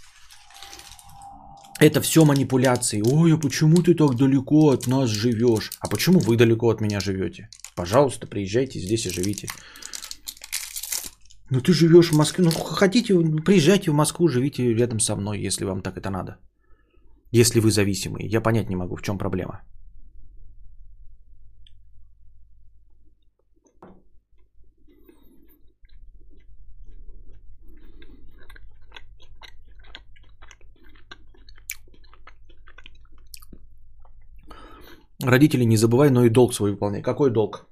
Это 1.83 2.01
все 2.01 2.25
манипуляции. 2.25 3.03
Ой, 3.05 3.35
а 3.35 3.37
почему 3.37 3.83
ты 3.83 3.95
так 3.95 4.14
далеко 4.14 4.71
от 4.71 4.87
нас 4.87 5.11
живешь? 5.11 5.73
А 5.81 5.88
почему 5.88 6.21
вы 6.21 6.37
далеко 6.37 6.71
от 6.71 6.81
меня 6.81 7.01
живете? 7.01 7.49
Пожалуйста, 7.75 8.29
приезжайте 8.29 8.79
здесь 8.79 9.07
и 9.07 9.11
живите. 9.11 9.49
Ну 11.51 11.61
ты 11.61 11.73
живешь 11.73 12.12
в 12.12 12.16
Москве. 12.16 12.45
Ну 12.45 12.51
хотите, 12.51 13.14
приезжайте 13.45 13.90
в 13.90 13.95
Москву, 13.95 14.29
живите 14.29 14.75
рядом 14.75 15.01
со 15.01 15.16
мной, 15.16 15.40
если 15.47 15.64
вам 15.64 15.83
так 15.83 15.97
это 15.97 16.11
надо. 16.11 16.37
Если 17.33 17.59
вы 17.59 17.73
зависимые. 17.73 18.29
Я 18.29 18.40
понять 18.40 18.71
не 18.71 18.77
могу, 18.77 18.95
в 18.95 19.03
чем 19.03 19.18
проблема. 19.18 19.62
Родители, 35.23 35.65
не 35.65 35.77
забывай, 35.77 36.11
но 36.11 36.25
и 36.25 36.31
долг 36.31 36.55
свой 36.55 36.73
выполняй. 36.73 37.03
Какой 37.03 37.31
долг? 37.31 37.67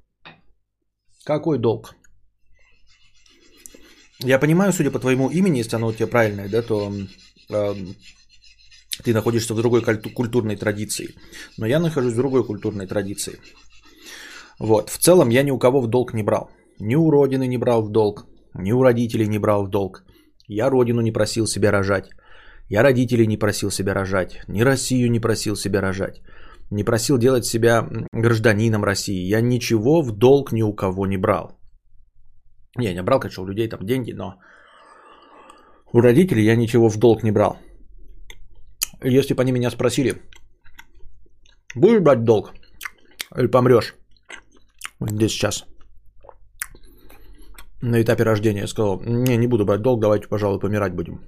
Какой 1.25 1.59
долг? 1.59 1.97
Я 4.21 4.39
понимаю, 4.39 4.73
судя 4.73 4.91
по 4.91 4.99
твоему 4.99 5.29
имени, 5.29 5.59
если 5.59 5.77
оно 5.77 5.89
у 5.89 5.93
тебя 5.93 6.07
правильное, 6.07 6.49
да, 6.49 6.63
то 6.63 6.93
э, 7.51 7.75
ты 9.03 9.15
находишься 9.15 9.55
в 9.55 9.57
другой 9.57 9.83
культурной 10.15 10.57
традиции. 10.57 11.15
Но 11.59 11.67
я 11.67 11.81
нахожусь 11.81 12.13
в 12.13 12.17
другой 12.17 12.45
культурной 12.45 12.87
традиции. 12.87 13.41
Вот. 14.59 14.91
В 14.91 14.99
целом 14.99 15.31
я 15.31 15.43
ни 15.43 15.51
у 15.51 15.59
кого 15.59 15.81
в 15.81 15.89
долг 15.89 16.15
не 16.15 16.23
брал. 16.23 16.51
Ни 16.79 16.95
у 16.95 17.11
родины 17.11 17.47
не 17.47 17.59
брал 17.59 17.83
в 17.83 17.91
долг, 17.91 18.27
ни 18.55 18.73
у 18.73 18.83
родителей 18.83 19.27
не 19.27 19.39
брал 19.39 19.67
в 19.67 19.71
долг. 19.71 20.05
Я 20.47 20.71
родину 20.71 21.01
не 21.01 21.13
просил 21.13 21.47
себя 21.47 21.71
рожать. 21.71 22.11
Я 22.69 22.83
родителей 22.83 23.27
не 23.27 23.37
просил 23.37 23.71
себя 23.71 23.95
рожать. 23.95 24.41
Ни 24.49 24.63
Россию 24.63 25.11
не 25.11 25.21
просил 25.21 25.57
себя 25.57 25.81
рожать 25.81 26.23
не 26.71 26.85
просил 26.85 27.19
делать 27.19 27.45
себя 27.45 27.89
гражданином 28.13 28.85
России. 28.85 29.29
Я 29.29 29.41
ничего 29.41 30.03
в 30.03 30.13
долг 30.13 30.53
ни 30.53 30.63
у 30.63 30.73
кого 30.73 31.07
не 31.07 31.19
брал. 31.19 31.59
Не, 32.77 32.95
не 32.95 33.03
брал, 33.03 33.21
конечно, 33.21 33.43
у 33.43 33.47
людей 33.47 33.69
там 33.69 33.81
деньги, 33.85 34.13
но 34.13 34.35
у 35.93 36.01
родителей 36.01 36.45
я 36.45 36.57
ничего 36.57 36.89
в 36.89 36.99
долг 36.99 37.23
не 37.23 37.33
брал. 37.33 37.59
Если 39.03 39.35
бы 39.35 39.43
они 39.43 39.53
меня 39.53 39.71
спросили, 39.71 40.23
будешь 41.75 42.01
брать 42.01 42.25
долг 42.25 42.53
или 43.37 43.51
помрешь 43.51 43.95
здесь 45.01 45.33
сейчас, 45.33 45.65
на 47.83 48.01
этапе 48.01 48.25
рождения, 48.25 48.61
я 48.61 48.69
сказал, 48.69 49.01
не, 49.01 49.37
не 49.37 49.47
буду 49.47 49.65
брать 49.65 49.83
долг, 49.83 50.01
давайте, 50.01 50.29
пожалуй, 50.29 50.61
помирать 50.61 50.95
будем. 50.95 51.21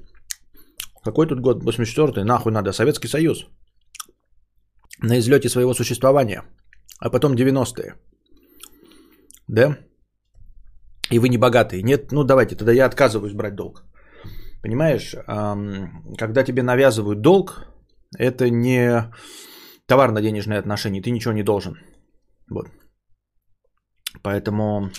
Какой 1.05 1.27
тут 1.27 1.41
год? 1.41 1.65
84-й? 1.65 2.25
Нахуй 2.25 2.53
надо. 2.53 2.73
Советский 2.73 3.09
Союз. 3.09 3.47
На 5.03 5.19
излете 5.19 5.49
своего 5.49 5.75
существования. 5.75 6.45
А 6.99 7.11
потом 7.11 7.35
90-е. 7.35 7.95
Да? 9.49 9.77
И 11.11 11.19
вы 11.19 11.29
не 11.29 11.39
богатые. 11.39 11.83
Нет, 11.83 12.13
ну 12.13 12.25
давайте, 12.25 12.57
тогда 12.57 12.73
я 12.73 12.87
отказываюсь 12.87 13.35
брать 13.35 13.55
долг. 13.55 13.85
Понимаешь, 14.63 15.15
когда 16.17 16.45
тебе 16.45 16.63
навязывают 16.63 17.21
долг, 17.21 17.67
это 18.17 18.49
не 18.49 19.11
товарно-денежные 19.87 20.59
отношения, 20.61 21.03
ты 21.03 21.11
ничего 21.11 21.35
не 21.35 21.43
должен. 21.43 21.75
Вот. 22.49 22.69
Поэтому 24.23 24.91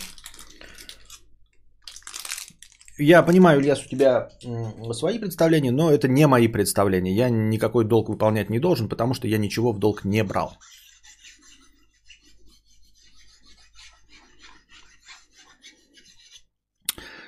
я 2.98 3.24
понимаю, 3.24 3.60
Ильяс, 3.60 3.86
у 3.86 3.90
тебя 3.90 4.30
свои 4.92 5.20
представления, 5.20 5.72
но 5.72 5.92
это 5.92 6.08
не 6.08 6.28
мои 6.28 6.48
представления. 6.48 7.14
Я 7.14 7.30
никакой 7.30 7.86
долг 7.86 8.10
выполнять 8.10 8.50
не 8.50 8.60
должен, 8.60 8.90
потому 8.90 9.14
что 9.14 9.28
я 9.28 9.38
ничего 9.38 9.72
в 9.72 9.80
долг 9.80 10.06
не 10.06 10.24
брал. 10.24 10.58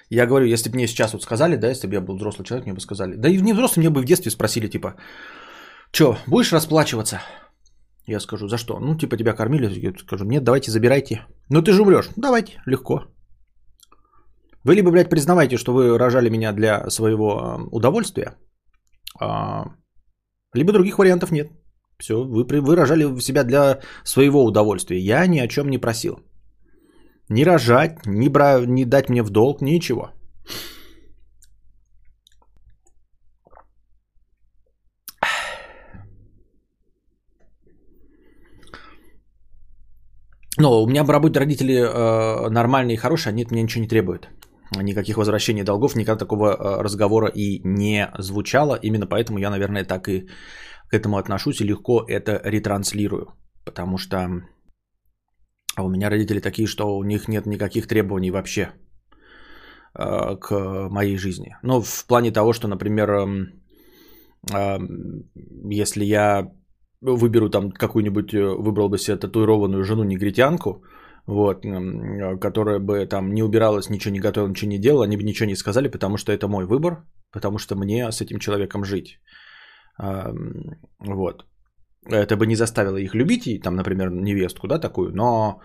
Я 0.09 0.27
говорю, 0.27 0.45
если 0.45 0.69
бы 0.69 0.75
мне 0.75 0.87
сейчас 0.87 1.13
вот 1.13 1.23
сказали, 1.23 1.55
да, 1.55 1.69
если 1.69 1.87
бы 1.87 1.95
я 1.95 2.01
был 2.01 2.15
взрослый 2.15 2.45
человек, 2.45 2.65
мне 2.65 2.75
бы 2.75 2.81
сказали, 2.81 3.15
да 3.15 3.27
и 3.27 3.41
не 3.41 3.53
взрослый, 3.53 3.81
мне 3.81 3.89
бы 3.89 4.01
в 4.01 4.05
детстве 4.05 4.31
спросили, 4.31 4.67
типа, 4.67 4.95
что, 5.91 6.17
будешь 6.27 6.53
расплачиваться? 6.53 7.21
Я 8.05 8.19
скажу, 8.19 8.47
за 8.47 8.57
что? 8.57 8.79
Ну, 8.79 8.95
типа, 8.95 9.17
тебя 9.17 9.33
кормили, 9.33 9.67
я 9.79 9.93
скажу, 9.97 10.25
нет, 10.25 10.43
давайте 10.43 10.71
забирайте. 10.71 11.25
Ну, 11.49 11.63
ты 11.63 11.71
же 11.71 11.81
умрешь. 11.81 12.09
Давайте, 12.15 12.61
легко. 12.67 13.14
Вы 14.65 14.75
либо, 14.75 14.91
блядь, 14.91 15.09
признавайте, 15.09 15.57
что 15.57 15.73
вы 15.73 15.97
рожали 15.97 16.29
меня 16.29 16.51
для 16.51 16.89
своего 16.89 17.27
э, 17.27 17.67
удовольствия, 17.71 18.35
а, 19.19 19.65
либо 20.53 20.73
других 20.73 20.97
вариантов 20.97 21.31
нет. 21.31 21.51
Все, 21.99 22.15
вы, 22.15 22.43
вы 22.43 22.75
рожали 22.75 23.19
себя 23.19 23.43
для 23.43 23.79
своего 24.03 24.43
удовольствия. 24.43 24.97
Я 24.97 25.27
ни 25.27 25.39
о 25.39 25.47
чем 25.47 25.69
не 25.69 25.77
просил. 25.77 26.19
Ни 27.29 27.43
рожать, 27.43 28.05
ни, 28.07 28.27
бра... 28.27 28.65
ни 28.65 28.85
дать 28.85 29.09
мне 29.09 29.21
в 29.21 29.29
долг, 29.29 29.61
ничего. 29.61 30.09
Но 40.57 40.81
у 40.81 40.87
меня 40.87 41.03
бы 41.03 41.13
работать 41.13 41.37
родители 41.37 41.75
э, 41.75 42.49
нормальные 42.49 42.95
и 42.95 42.97
хорошие, 42.97 43.31
они 43.31 43.43
от 43.43 43.51
меня 43.51 43.63
ничего 43.63 43.83
не 43.83 43.89
требуют. 43.89 44.29
Никаких 44.71 45.17
возвращений 45.17 45.63
долгов, 45.63 45.95
никогда 45.95 46.19
такого 46.19 46.47
э, 46.53 46.83
разговора 46.83 47.27
и 47.27 47.61
не 47.63 48.11
звучало. 48.17 48.79
Именно 48.81 49.07
поэтому 49.07 49.39
я, 49.39 49.49
наверное, 49.49 49.85
так 49.85 50.07
и 50.09 50.27
к 50.89 50.93
этому 50.93 51.17
отношусь 51.17 51.61
и 51.61 51.65
легко 51.65 52.03
это 52.07 52.41
ретранслирую. 52.43 53.27
Потому 53.65 53.97
что 53.97 54.41
а 55.75 55.83
у 55.83 55.89
меня 55.89 56.09
родители 56.09 56.39
такие, 56.39 56.67
что 56.67 56.97
у 56.97 57.03
них 57.03 57.27
нет 57.27 57.45
никаких 57.45 57.87
требований 57.87 58.31
вообще 58.31 58.71
э, 59.93 60.37
к 60.37 60.89
моей 60.89 61.17
жизни. 61.17 61.55
Ну, 61.63 61.81
в 61.81 62.05
плане 62.07 62.31
того, 62.31 62.53
что, 62.53 62.67
например, 62.67 63.09
э, 63.09 63.25
э, 64.53 64.79
если 65.69 66.05
я 66.05 66.51
выберу 67.01 67.49
там 67.49 67.71
какую-нибудь, 67.71 68.33
э, 68.33 68.55
выбрал 68.57 68.89
бы 68.89 68.97
себе 68.97 69.17
татуированную 69.17 69.83
жену-негритянку, 69.83 70.83
вот, 71.27 71.65
которая 72.41 72.79
бы 72.79 73.05
там 73.05 73.33
не 73.33 73.43
убиралась, 73.43 73.89
ничего 73.89 74.13
не 74.13 74.19
готовила, 74.19 74.49
ничего 74.49 74.71
не 74.71 74.79
делала, 74.79 75.05
они 75.05 75.17
бы 75.17 75.23
ничего 75.23 75.47
не 75.47 75.55
сказали, 75.55 75.87
потому 75.87 76.17
что 76.17 76.31
это 76.31 76.47
мой 76.47 76.65
выбор, 76.65 77.03
потому 77.31 77.57
что 77.57 77.75
мне 77.75 78.11
с 78.11 78.21
этим 78.21 78.39
человеком 78.39 78.85
жить. 78.85 79.19
Вот. 80.99 81.45
Это 82.07 82.37
бы 82.37 82.45
не 82.45 82.55
заставило 82.55 82.97
их 82.97 83.15
любить, 83.15 83.47
и 83.47 83.59
там, 83.59 83.75
например, 83.75 84.11
невестку, 84.11 84.67
да, 84.67 84.79
такую, 84.79 85.11
но 85.15 85.61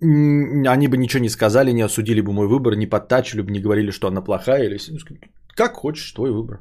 они 0.00 0.88
бы 0.88 0.96
ничего 0.96 1.22
не 1.22 1.30
сказали, 1.30 1.72
не 1.72 1.84
осудили 1.84 2.20
бы 2.20 2.32
мой 2.32 2.48
выбор, 2.48 2.74
не 2.76 2.86
подтачили 2.86 3.42
бы, 3.42 3.52
не 3.52 3.60
говорили, 3.60 3.92
что 3.92 4.08
она 4.08 4.20
плохая, 4.20 4.64
или 4.64 4.78
как 5.54 5.74
хочешь, 5.74 6.12
твой 6.12 6.32
выбор. 6.32 6.60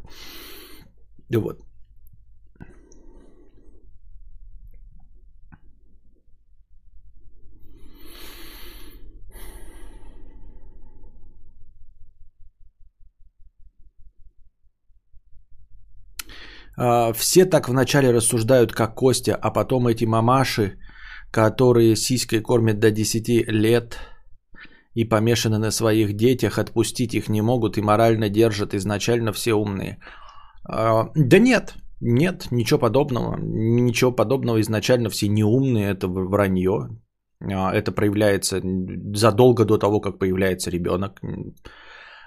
Вот. 1.30 1.65
Все 17.14 17.46
так 17.46 17.70
вначале 17.70 18.12
рассуждают, 18.12 18.72
как 18.74 18.96
Костя, 18.96 19.36
а 19.36 19.52
потом 19.52 19.88
эти 19.88 20.06
мамаши, 20.06 20.78
которые 21.32 21.96
сиськой 21.96 22.42
кормят 22.42 22.80
до 22.80 22.92
10 22.92 23.28
лет 23.48 23.98
и 24.96 25.04
помешаны 25.04 25.58
на 25.58 25.72
своих 25.72 26.14
детях, 26.14 26.58
отпустить 26.58 27.14
их 27.14 27.30
не 27.30 27.42
могут 27.42 27.78
и 27.78 27.82
морально 27.82 28.30
держат. 28.30 28.74
Изначально 28.74 29.34
все 29.34 29.54
умные. 29.54 30.00
А, 30.68 31.10
да 31.16 31.40
нет, 31.40 31.76
нет, 32.02 32.48
ничего 32.52 32.80
подобного. 32.80 33.38
Ничего 33.38 34.16
подобного. 34.16 34.60
Изначально 34.62 35.10
все 35.10 35.28
неумные, 35.28 35.92
это 35.92 36.08
вранье. 36.08 36.90
А, 37.42 37.74
это 37.74 37.92
проявляется 37.92 38.62
задолго 39.14 39.66
до 39.66 39.78
того, 39.78 40.00
как 40.00 40.20
появляется 40.20 40.72
ребенок. 40.72 41.22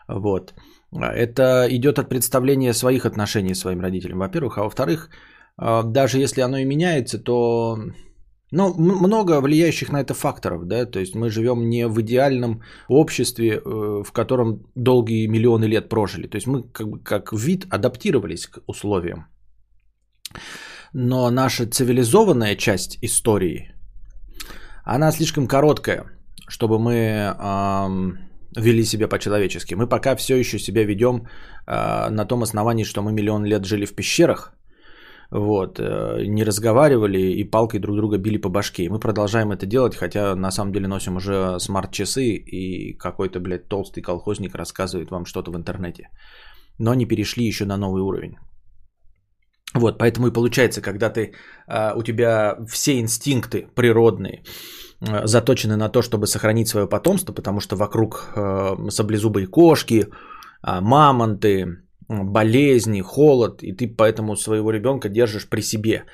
Вот. 0.08 0.54
Это 0.92 1.66
идет 1.70 1.98
от 1.98 2.08
представления 2.08 2.72
своих 2.72 3.04
отношений 3.04 3.54
с 3.54 3.60
своим 3.60 3.80
родителем, 3.80 4.18
во-первых. 4.18 4.58
А 4.58 4.62
во-вторых, 4.62 5.10
а, 5.56 5.82
даже 5.82 6.18
если 6.18 6.40
оно 6.40 6.58
и 6.58 6.64
меняется, 6.64 7.18
то 7.18 7.78
ну, 8.50 8.74
много 8.74 9.40
влияющих 9.40 9.90
на 9.92 10.00
это 10.00 10.14
факторов, 10.14 10.66
да, 10.66 10.86
то 10.86 10.98
есть 11.00 11.14
мы 11.14 11.28
живем 11.28 11.68
не 11.68 11.86
в 11.86 12.00
идеальном 12.00 12.62
обществе, 12.88 13.60
э, 13.64 14.02
в 14.02 14.12
котором 14.12 14.64
долгие 14.74 15.26
миллионы 15.26 15.66
лет 15.66 15.88
прожили, 15.88 16.28
то 16.28 16.36
есть 16.36 16.46
мы 16.46 16.62
как, 16.62 17.02
как 17.02 17.32
вид 17.32 17.66
адаптировались 17.70 18.46
к 18.46 18.60
условиям. 18.66 19.26
Но 20.94 21.30
наша 21.30 21.66
цивилизованная 21.66 22.56
часть 22.56 22.98
истории, 23.02 23.74
она 24.84 25.12
слишком 25.12 25.46
короткая, 25.46 26.06
чтобы 26.48 26.78
мы 26.78 26.94
эм, 26.94 28.27
вели 28.56 28.84
себя 28.84 29.08
по-человечески. 29.08 29.74
Мы 29.74 29.86
пока 29.88 30.16
все 30.16 30.36
еще 30.36 30.58
себя 30.58 30.84
ведем 30.84 31.26
э, 31.66 32.10
на 32.10 32.24
том 32.24 32.42
основании, 32.42 32.84
что 32.84 33.02
мы 33.02 33.12
миллион 33.12 33.44
лет 33.44 33.64
жили 33.64 33.86
в 33.86 33.94
пещерах, 33.94 34.54
вот, 35.30 35.78
э, 35.78 36.24
не 36.26 36.44
разговаривали 36.44 37.18
и 37.18 37.50
палкой 37.50 37.80
друг 37.80 37.96
друга 37.96 38.18
били 38.18 38.38
по 38.38 38.48
башке. 38.48 38.84
И 38.84 38.88
мы 38.88 38.98
продолжаем 38.98 39.52
это 39.52 39.66
делать, 39.66 39.94
хотя 39.94 40.34
на 40.34 40.50
самом 40.50 40.72
деле 40.72 40.88
носим 40.88 41.16
уже 41.16 41.58
смарт-часы 41.60 42.24
и 42.24 42.96
какой-то, 42.98 43.40
блядь, 43.40 43.68
толстый 43.68 44.02
колхозник 44.02 44.54
рассказывает 44.54 45.10
вам 45.10 45.26
что-то 45.26 45.50
в 45.50 45.56
интернете. 45.56 46.08
Но 46.78 46.94
не 46.94 47.06
перешли 47.06 47.46
еще 47.46 47.64
на 47.64 47.76
новый 47.76 48.02
уровень. 48.02 48.36
Вот, 49.74 49.98
поэтому 49.98 50.28
и 50.28 50.32
получается, 50.32 50.80
когда 50.80 51.10
ты, 51.10 51.34
э, 51.68 51.92
у 51.94 52.02
тебя 52.02 52.56
все 52.66 52.98
инстинкты 52.98 53.66
природные, 53.74 54.42
заточены 55.00 55.76
на 55.76 55.88
то, 55.88 56.02
чтобы 56.02 56.26
сохранить 56.26 56.68
свое 56.68 56.88
потомство, 56.88 57.32
потому 57.32 57.60
что 57.60 57.76
вокруг 57.76 58.32
э, 58.34 58.90
саблезубые 58.90 59.46
кошки, 59.46 60.06
а, 60.62 60.80
мамонты, 60.80 61.66
болезни, 62.08 63.02
холод, 63.02 63.62
и 63.62 63.72
ты 63.72 63.86
поэтому 63.96 64.36
своего 64.36 64.70
ребенка 64.70 65.08
держишь 65.08 65.48
при 65.48 65.62
себе. 65.62 66.04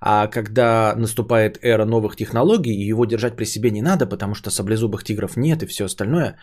А 0.00 0.26
когда 0.26 0.94
наступает 0.96 1.58
эра 1.62 1.84
новых 1.84 2.16
технологий, 2.16 2.90
его 2.90 3.04
держать 3.04 3.36
при 3.36 3.44
себе 3.44 3.70
не 3.70 3.82
надо, 3.82 4.06
потому 4.06 4.34
что 4.34 4.50
саблезубых 4.50 5.04
тигров 5.04 5.36
нет 5.36 5.62
и 5.62 5.66
все 5.66 5.84
остальное, 5.84 6.36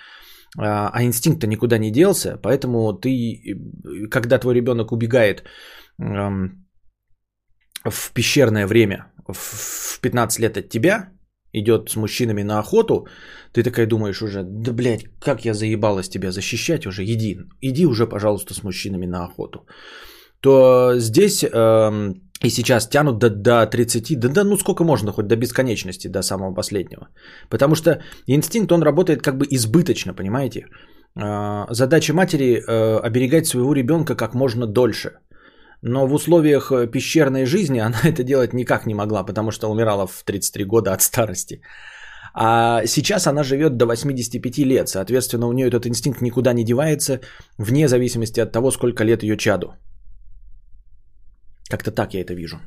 а, 0.57 0.89
а 0.93 1.03
инстинкт-то 1.03 1.47
никуда 1.47 1.77
не 1.77 1.91
делся, 1.91 2.37
поэтому 2.41 2.93
ты, 2.93 3.57
когда 4.09 4.39
твой 4.39 4.55
ребенок 4.55 4.91
убегает 4.91 5.43
эм, 5.99 6.65
в 7.83 8.13
пещерное 8.13 8.67
время 8.67 9.11
в 9.27 9.99
15 10.01 10.39
лет 10.39 10.57
от 10.57 10.69
тебя, 10.69 11.09
идет 11.53 11.89
с 11.89 11.95
мужчинами 11.95 12.43
на 12.43 12.59
охоту, 12.59 13.07
ты 13.53 13.63
такая 13.63 13.87
думаешь 13.87 14.21
уже, 14.21 14.43
да, 14.43 14.71
блядь, 14.71 15.05
как 15.19 15.45
я 15.45 15.53
заебалась 15.53 16.09
тебя 16.09 16.31
защищать 16.31 16.85
уже, 16.85 17.03
иди, 17.03 17.39
иди 17.61 17.85
уже, 17.85 18.07
пожалуйста, 18.07 18.53
с 18.53 18.63
мужчинами 18.63 19.05
на 19.05 19.25
охоту. 19.25 19.65
то 20.41 20.93
здесь 20.97 21.43
э, 21.43 22.13
и 22.43 22.49
сейчас 22.49 22.87
тянут 22.87 23.19
до, 23.19 23.29
до 23.29 23.65
30, 23.65 24.19
да, 24.19 24.29
да 24.29 24.43
ну 24.43 24.57
сколько 24.57 24.83
можно, 24.83 25.11
хоть 25.11 25.27
до 25.27 25.35
бесконечности, 25.35 26.07
до 26.07 26.21
самого 26.21 26.53
последнего. 26.53 27.09
Потому 27.49 27.75
что 27.75 28.01
инстинкт, 28.27 28.71
он 28.71 28.83
работает 28.83 29.21
как 29.21 29.37
бы 29.37 29.45
избыточно, 29.49 30.13
понимаете? 30.13 30.67
Э, 31.15 31.65
задача 31.69 32.13
матери 32.13 32.55
э, 32.55 32.99
оберегать 32.99 33.47
своего 33.47 33.73
ребенка 33.73 34.15
как 34.15 34.33
можно 34.33 34.65
дольше. 34.65 35.11
Но 35.81 36.07
в 36.07 36.13
условиях 36.13 36.71
э, 36.71 36.87
пещерной 36.87 37.45
жизни 37.45 37.79
она 37.79 37.97
это 38.03 38.23
делать 38.23 38.53
никак 38.53 38.85
не 38.85 38.93
могла, 38.93 39.23
потому 39.23 39.51
что 39.51 39.71
умирала 39.71 40.07
в 40.07 40.23
33 40.23 40.65
года 40.65 40.93
от 40.93 41.01
старости. 41.01 41.61
А 42.33 42.85
сейчас 42.85 43.27
она 43.27 43.43
живет 43.43 43.77
до 43.77 43.85
85 43.85 44.57
лет, 44.59 44.89
соответственно, 44.89 45.47
у 45.47 45.53
нее 45.53 45.67
этот 45.67 45.85
инстинкт 45.87 46.21
никуда 46.21 46.53
не 46.53 46.63
девается, 46.63 47.21
вне 47.57 47.87
зависимости 47.87 48.39
от 48.39 48.51
того, 48.51 48.71
сколько 48.71 49.03
лет 49.03 49.23
ее 49.23 49.37
чаду. 49.37 49.73
Как-то 51.69 51.91
так 51.91 52.13
я 52.13 52.21
это 52.21 52.33
вижу. 52.33 52.59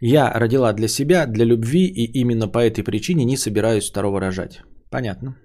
Я 0.00 0.32
родила 0.32 0.72
для 0.72 0.88
себя, 0.88 1.26
для 1.26 1.44
любви, 1.44 1.86
и 1.86 2.20
именно 2.20 2.48
по 2.48 2.58
этой 2.58 2.82
причине 2.82 3.24
не 3.24 3.36
собираюсь 3.36 3.90
второго 3.90 4.20
рожать. 4.20 4.62
Понятно. 4.90 5.36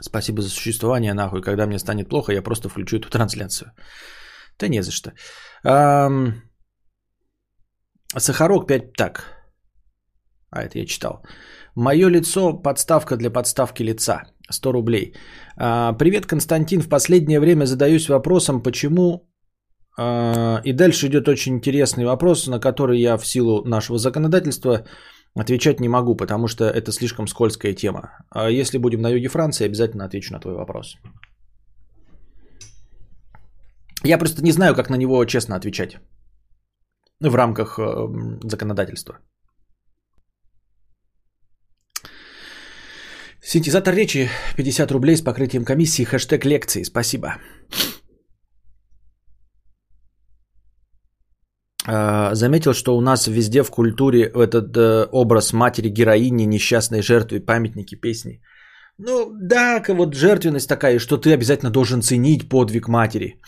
Спасибо 0.00 0.42
за 0.42 0.48
существование, 0.48 1.14
нахуй. 1.14 1.42
Когда 1.42 1.66
мне 1.66 1.78
станет 1.78 2.08
плохо, 2.08 2.32
я 2.32 2.42
просто 2.42 2.68
включу 2.68 2.96
эту 2.96 3.10
трансляцию. 3.10 3.72
Да 4.58 4.68
не 4.68 4.82
за 4.82 4.90
что. 4.90 5.12
Ам... 5.64 6.42
Сахарок 8.16 8.66
5... 8.66 8.92
Так. 8.92 9.24
А, 10.50 10.62
это 10.62 10.78
я 10.78 10.86
читал. 10.86 11.22
Мое 11.74 12.08
лицо– 12.10 12.52
подставка 12.62 13.16
для 13.16 13.30
подставки 13.30 13.82
лица. 13.82 14.22
100 14.50 14.72
рублей. 14.72 15.14
А, 15.56 15.92
привет, 15.92 16.26
Константин. 16.26 16.80
В 16.80 16.88
последнее 16.88 17.40
время 17.40 17.66
задаюсь 17.66 18.08
вопросом, 18.08 18.62
почему... 18.62 19.28
А, 19.98 20.60
и 20.64 20.72
дальше 20.72 21.06
идет 21.06 21.28
очень 21.28 21.56
интересный 21.56 22.04
вопрос, 22.04 22.46
на 22.46 22.60
который 22.60 23.00
я 23.00 23.18
в 23.18 23.26
силу 23.26 23.64
нашего 23.64 23.98
законодательства 23.98 24.86
отвечать 25.34 25.80
не 25.80 25.88
могу, 25.88 26.16
потому 26.16 26.48
что 26.48 26.64
это 26.64 26.92
слишком 26.92 27.26
скользкая 27.26 27.74
тема. 27.74 28.10
А 28.30 28.50
если 28.50 28.78
будем 28.78 29.00
на 29.00 29.10
юге 29.10 29.28
Франции, 29.28 29.66
обязательно 29.66 30.04
отвечу 30.04 30.32
на 30.32 30.40
твой 30.40 30.54
вопрос. 30.54 30.96
Я 34.04 34.18
просто 34.18 34.42
не 34.42 34.52
знаю, 34.52 34.74
как 34.74 34.90
на 34.90 34.96
него 34.96 35.24
честно 35.24 35.56
отвечать 35.56 35.98
в 37.20 37.34
рамках 37.34 37.78
э, 37.78 38.08
законодательства. 38.44 39.18
Синтезатор 43.42 43.94
речи 43.94 44.28
50 44.56 44.90
рублей 44.92 45.16
с 45.16 45.22
покрытием 45.22 45.64
комиссии, 45.64 46.04
хэштег 46.04 46.44
лекции. 46.44 46.84
Спасибо. 46.84 47.28
А, 47.28 47.97
заметил, 52.34 52.74
что 52.74 52.96
у 52.96 53.00
нас 53.00 53.26
везде 53.26 53.62
в 53.62 53.70
культуре 53.70 54.24
этот 54.24 54.76
э, 54.76 55.06
образ 55.12 55.52
матери 55.52 55.88
героини, 55.88 56.46
несчастной 56.46 57.02
жертвы, 57.02 57.40
памятники, 57.40 57.94
песни. 57.94 58.40
Ну 58.98 59.32
да, 59.40 59.82
вот 59.88 60.14
жертвенность 60.14 60.68
такая, 60.68 60.98
что 60.98 61.16
ты 61.16 61.32
обязательно 61.32 61.70
должен 61.70 62.02
ценить 62.02 62.48
подвиг 62.48 62.88
матери. 62.88 63.40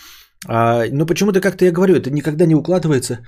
А, 0.49 0.85
но 0.93 1.07
почему-то, 1.07 1.41
как-то 1.41 1.65
я 1.65 1.73
говорю, 1.73 1.97
это 1.97 2.11
никогда 2.11 2.47
не 2.47 2.55
укладывается 2.55 3.19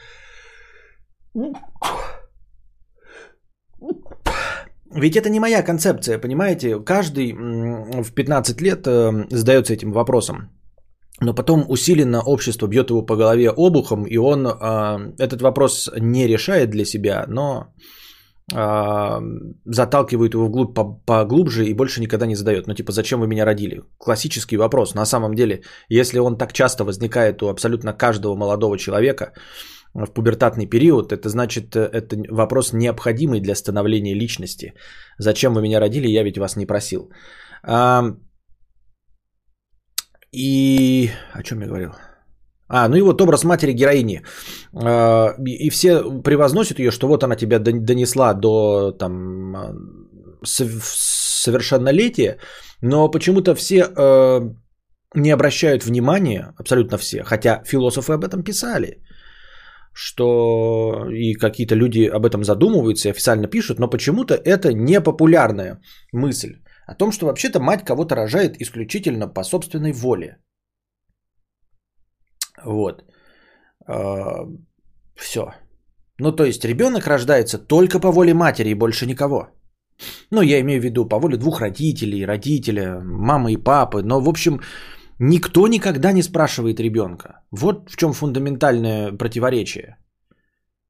ведь 4.95 5.17
это 5.17 5.31
не 5.31 5.41
моя 5.41 5.63
концепция, 5.63 6.19
понимаете? 6.19 6.79
Каждый 6.85 7.33
в 7.33 8.13
15 8.15 8.61
лет 8.61 8.87
э, 8.87 9.27
задается 9.31 9.73
этим 9.73 9.93
вопросом. 9.93 10.51
Но 11.23 11.35
потом 11.35 11.65
усиленно 11.69 12.23
общество 12.23 12.69
бьет 12.69 12.91
его 12.91 13.07
по 13.07 13.17
голове 13.17 13.51
обухом, 13.51 14.05
и 14.05 14.19
он 14.19 14.47
э, 14.47 15.15
этот 15.19 15.43
вопрос 15.43 15.91
не 16.01 16.27
решает 16.27 16.71
для 16.71 16.85
себя, 16.85 17.25
но 17.29 17.67
э, 18.55 19.21
заталкивает 19.65 20.35
его 20.35 20.47
вглубь 20.47 20.75
поглубже 21.07 21.65
и 21.65 21.75
больше 21.75 22.01
никогда 22.01 22.27
не 22.27 22.37
задает. 22.37 22.67
Ну, 22.67 22.75
типа, 22.75 22.93
зачем 22.93 23.21
вы 23.21 23.27
меня 23.27 23.45
родили? 23.45 23.83
Классический 23.99 24.57
вопрос. 24.57 24.95
На 24.95 25.07
самом 25.07 25.35
деле, 25.35 25.63
если 25.89 26.19
он 26.19 26.37
так 26.37 26.53
часто 26.53 26.85
возникает 26.85 27.43
у 27.43 27.49
абсолютно 27.49 27.93
каждого 27.93 28.35
молодого 28.37 28.77
человека, 28.77 29.33
в 29.95 30.07
пубертатный 30.07 30.67
период, 30.67 31.13
это 31.13 31.29
значит, 31.29 31.77
это 31.77 32.17
вопрос 32.31 32.73
необходимый 32.73 33.41
для 33.41 33.55
становления 33.55 34.15
личности. 34.15 34.73
Зачем 35.19 35.55
вы 35.55 35.63
меня 35.63 35.81
родили, 35.81 36.09
я 36.09 36.23
ведь 36.25 36.39
вас 36.39 36.57
не 36.57 36.67
просил. 36.67 37.11
И 40.33 41.11
о 41.33 41.43
чем 41.43 41.61
я 41.61 41.67
говорил? 41.67 41.91
А, 42.69 42.89
ну 42.89 42.97
и 42.97 43.03
вот 43.03 43.21
образ 43.21 43.45
матери 43.45 43.73
героини. 43.73 44.23
А, 44.75 45.35
и 45.45 45.71
все 45.71 46.23
превозносят 46.23 46.79
ее, 46.79 46.91
что 46.91 47.09
вот 47.09 47.23
она 47.23 47.37
тебя 47.37 47.59
донесла 47.59 48.35
до 48.35 48.93
там, 48.93 49.55
совершеннолетия, 50.45 52.39
но 52.81 53.11
почему-то 53.11 53.55
все 53.55 53.85
э, 53.85 54.41
не 55.15 55.31
обращают 55.31 55.85
внимания, 55.85 56.55
абсолютно 56.59 56.99
все, 56.99 57.23
хотя 57.25 57.63
философы 57.65 58.13
об 58.15 58.25
этом 58.25 58.43
писали, 58.43 59.03
что 59.93 61.07
и 61.11 61.35
какие-то 61.35 61.75
люди 61.75 62.11
об 62.11 62.25
этом 62.25 62.45
задумываются 62.45 63.09
и 63.09 63.13
официально 63.13 63.49
пишут, 63.49 63.79
но 63.79 63.89
почему-то 63.89 64.35
это 64.35 64.73
не 64.73 65.01
популярная 65.01 65.81
мысль 66.13 66.62
о 66.87 66.95
том, 66.95 67.13
что 67.13 67.27
вообще-то 67.27 67.61
мать 67.61 67.85
кого-то 67.85 68.15
рожает 68.15 68.61
исключительно 68.61 69.29
по 69.29 69.45
собственной 69.45 69.93
воле. 69.93 70.39
Вот. 72.65 73.05
А, 73.87 74.47
Все. 75.17 75.53
Ну, 76.19 76.33
то 76.33 76.45
есть 76.45 76.65
ребенок 76.65 77.07
рождается 77.07 77.59
только 77.59 78.01
по 78.01 78.13
воле 78.13 78.35
матери 78.35 78.71
и 78.71 78.75
больше 78.75 79.07
никого. 79.07 79.49
Ну, 80.31 80.43
я 80.43 80.61
имею 80.61 80.81
в 80.81 80.85
виду 80.85 81.09
по 81.09 81.19
воле 81.19 81.37
двух 81.37 81.61
родителей, 81.61 82.27
родителя, 82.27 83.01
мамы 83.01 83.53
и 83.53 83.57
папы. 83.57 84.03
Но, 84.03 84.21
в 84.21 84.29
общем, 84.29 84.61
Никто 85.25 85.69
никогда 85.69 86.13
не 86.13 86.23
спрашивает 86.23 86.81
ребенка. 86.81 87.29
Вот 87.53 87.91
в 87.91 87.97
чем 87.97 88.13
фундаментальное 88.13 89.13
противоречие. 89.13 89.97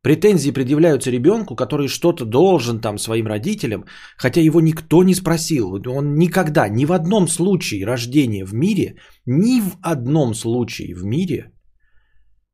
Претензии 0.03 0.51
предъявляются 0.51 1.11
ребенку, 1.11 1.55
который 1.55 1.87
что-то 1.87 2.25
должен 2.25 2.81
там 2.81 2.99
своим 2.99 3.27
родителям, 3.27 3.85
хотя 4.17 4.41
его 4.41 4.61
никто 4.61 5.05
не 5.05 5.15
спросил. 5.15 5.81
Он 5.87 6.15
никогда, 6.15 6.69
ни 6.69 6.85
в 6.85 6.93
одном 6.93 7.29
случае 7.29 7.87
рождения 7.87 8.45
в 8.45 8.53
мире, 8.53 8.97
ни 9.27 9.61
в 9.61 9.77
одном 9.81 10.35
случае 10.35 10.95
в 10.95 11.05
мире 11.05 11.53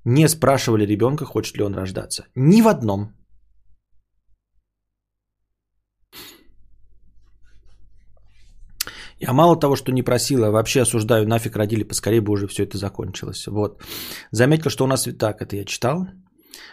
не 0.05 0.29
спрашивали 0.29 0.87
ребенка, 0.87 1.25
хочет 1.25 1.57
ли 1.57 1.63
он 1.63 1.75
рождаться. 1.75 2.27
Ни 2.35 2.63
в 2.63 2.69
одном. 2.69 3.15
Я 9.21 9.33
мало 9.33 9.59
того, 9.59 9.77
что 9.77 9.93
не 9.93 10.03
просила, 10.03 10.51
вообще 10.51 10.83
осуждаю, 10.83 11.27
нафиг 11.27 11.57
родили, 11.57 11.83
поскорее 11.83 12.21
бы 12.21 12.33
уже 12.33 12.47
все 12.47 12.65
это 12.65 12.77
закончилось. 12.77 13.47
Вот. 13.47 13.83
Заметил, 14.33 14.71
что 14.71 14.85
у 14.85 14.87
нас 14.87 15.09
так, 15.19 15.41
это 15.41 15.57
я 15.57 15.65
читал. 15.65 16.07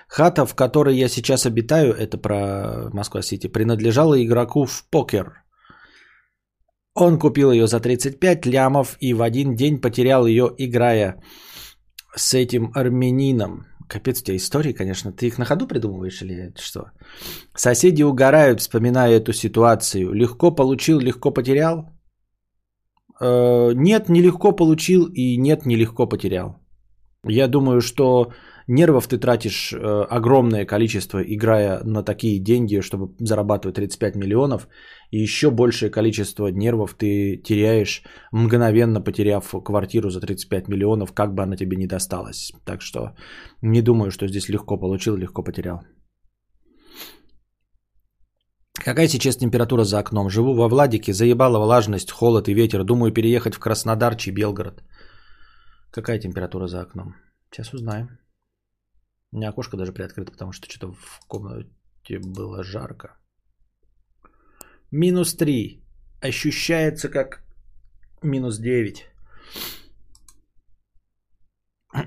Хата, 0.08 0.46
в 0.46 0.56
которой 0.56 0.96
я 0.96 1.10
сейчас 1.10 1.46
обитаю, 1.46 1.94
это 1.94 2.18
про 2.18 2.90
Москва-Сити, 2.94 3.48
принадлежала 3.48 4.16
игроку 4.24 4.66
в 4.66 4.84
покер. 4.90 5.44
Он 6.94 7.20
купил 7.20 7.52
ее 7.52 7.68
за 7.68 7.80
35 7.80 8.46
лямов 8.46 8.98
и 9.02 9.14
в 9.14 9.22
один 9.22 9.56
день 9.56 9.82
потерял 9.82 10.26
ее, 10.26 10.50
играя 10.58 11.22
с 12.16 12.34
этим 12.34 12.72
армянином. 12.74 13.66
Капец, 13.88 14.22
у 14.22 14.24
тебя 14.24 14.38
истории, 14.38 14.74
конечно. 14.74 15.12
Ты 15.12 15.28
их 15.28 15.38
на 15.38 15.46
ходу 15.46 15.68
придумываешь 15.68 16.22
или 16.22 16.54
что? 16.60 16.92
Соседи 17.56 18.04
угорают, 18.04 18.62
вспоминая 18.62 19.20
эту 19.20 19.34
ситуацию. 19.34 20.14
Легко 20.14 20.56
получил, 20.56 21.00
легко 21.00 21.32
потерял. 21.32 21.90
Э, 23.22 23.74
нет, 23.76 24.10
нелегко 24.10 24.54
получил 24.54 25.06
и 25.14 25.38
нет, 25.38 25.66
нелегко 25.66 26.08
потерял. 26.08 26.60
Я 27.24 27.48
думаю, 27.48 27.82
что 27.82 28.32
нервов 28.68 29.08
ты 29.08 29.18
тратишь 29.18 29.74
э, 29.74 29.78
огромное 30.10 30.66
количество, 30.66 31.22
играя 31.22 31.84
на 31.84 32.04
такие 32.04 32.40
деньги, 32.40 32.82
чтобы 32.82 33.16
зарабатывать 33.20 33.76
35 33.76 34.16
миллионов, 34.16 34.68
и 35.12 35.20
еще 35.20 35.52
большее 35.52 35.90
количество 35.90 36.48
нервов 36.48 36.94
ты 36.94 37.38
теряешь, 37.44 38.04
мгновенно 38.32 39.02
потеряв 39.02 39.54
квартиру 39.64 40.10
за 40.10 40.20
35 40.20 40.68
миллионов, 40.68 41.14
как 41.14 41.34
бы 41.34 41.44
она 41.44 41.56
тебе 41.56 41.78
не 41.78 41.88
досталась. 41.88 42.52
Так 42.66 42.82
что 42.82 43.16
не 43.62 43.82
думаю, 43.82 44.12
что 44.12 44.28
здесь 44.28 44.50
легко 44.50 44.78
получил, 44.78 45.16
легко 45.16 45.44
потерял. 45.44 45.82
Какая 48.86 49.08
сейчас 49.08 49.38
температура 49.38 49.84
за 49.84 50.00
окном? 50.00 50.30
Живу 50.30 50.54
во 50.54 50.68
Владике, 50.68 51.14
заебала 51.14 51.60
влажность, 51.60 52.12
холод 52.12 52.50
и 52.50 52.54
ветер. 52.54 52.84
Думаю 52.84 53.12
переехать 53.12 53.56
в 53.56 53.60
Краснодар, 53.60 54.16
чи 54.16 54.32
Белгород. 54.32 54.84
Какая 55.92 56.20
температура 56.20 56.68
за 56.68 56.82
окном? 56.82 57.16
Сейчас 57.52 57.74
узнаем. 57.74 58.25
У 59.36 59.38
меня 59.38 59.50
окошко 59.50 59.76
даже 59.76 59.92
приоткрыто, 59.92 60.32
потому 60.32 60.54
что 60.54 60.70
что-то 60.70 60.94
в 60.94 61.20
комнате 61.28 62.20
было 62.20 62.64
жарко. 62.64 63.18
Минус 64.92 65.36
3. 65.36 65.84
ощущается 66.22 67.10
как 67.10 67.44
минус 68.24 68.60
9. 68.60 69.06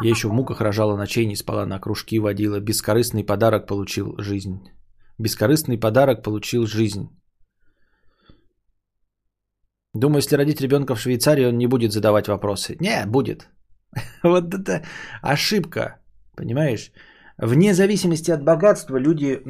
Я 0.00 0.08
еще 0.08 0.28
в 0.28 0.32
муках 0.32 0.60
рожала 0.60 0.96
ночей, 0.96 1.26
не 1.26 1.34
спала, 1.34 1.66
на 1.66 1.80
кружки 1.80 2.20
водила. 2.20 2.60
Бескорыстный 2.60 3.24
подарок 3.24 3.66
получил 3.66 4.14
жизнь. 4.18 4.70
Бескорыстный 5.18 5.78
подарок 5.80 6.22
получил 6.22 6.68
жизнь. 6.68 7.08
Думаю, 9.94 10.18
если 10.18 10.36
родить 10.36 10.60
ребенка 10.60 10.94
в 10.94 11.00
Швейцарии, 11.00 11.46
он 11.46 11.58
не 11.58 11.66
будет 11.66 11.92
задавать 11.92 12.28
вопросы. 12.28 12.76
Не, 12.80 13.06
будет. 13.06 13.48
Вот 14.22 14.54
это 14.54 14.82
ошибка, 15.22 15.98
понимаешь? 16.36 16.92
Вне 17.38 17.74
зависимости 17.74 18.32
от 18.32 18.42
богатства 18.42 18.98
люди 18.98 19.40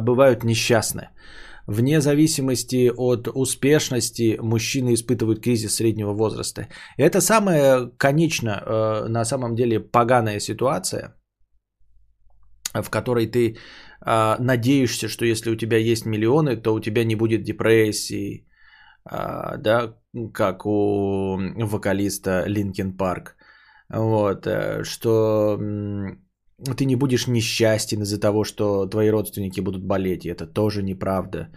бывают 0.00 0.44
несчастны. 0.44 1.08
Вне 1.66 2.00
зависимости 2.00 2.90
от 2.96 3.28
успешности 3.34 4.38
мужчины 4.40 4.94
испытывают 4.94 5.42
кризис 5.42 5.76
среднего 5.76 6.12
возраста. 6.12 6.68
Это 6.98 7.20
самая, 7.20 7.90
конечно, 7.98 8.50
э, 8.50 9.08
на 9.08 9.24
самом 9.24 9.54
деле 9.54 9.80
поганая 9.80 10.40
ситуация, 10.40 11.14
в 12.74 12.90
которой 12.90 13.26
ты 13.26 13.56
э, 14.06 14.36
надеешься, 14.38 15.08
что 15.08 15.24
если 15.24 15.50
у 15.50 15.56
тебя 15.56 15.78
есть 15.78 16.06
миллионы, 16.06 16.56
то 16.56 16.74
у 16.74 16.80
тебя 16.80 17.04
не 17.04 17.16
будет 17.16 17.42
депрессии, 17.42 18.46
да, 19.04 19.94
как 20.32 20.66
у 20.66 21.38
вокалиста 21.58 22.44
Линкен 22.46 22.96
Парк. 22.96 23.36
Вот, 23.88 24.48
что 24.82 25.58
ты 26.76 26.84
не 26.84 26.96
будешь 26.96 27.26
несчастен 27.26 28.02
из-за 28.02 28.20
того, 28.20 28.44
что 28.44 28.86
твои 28.86 29.10
родственники 29.10 29.60
будут 29.60 29.84
болеть, 29.84 30.24
и 30.24 30.30
это 30.30 30.46
тоже 30.46 30.82
неправда. 30.82 31.48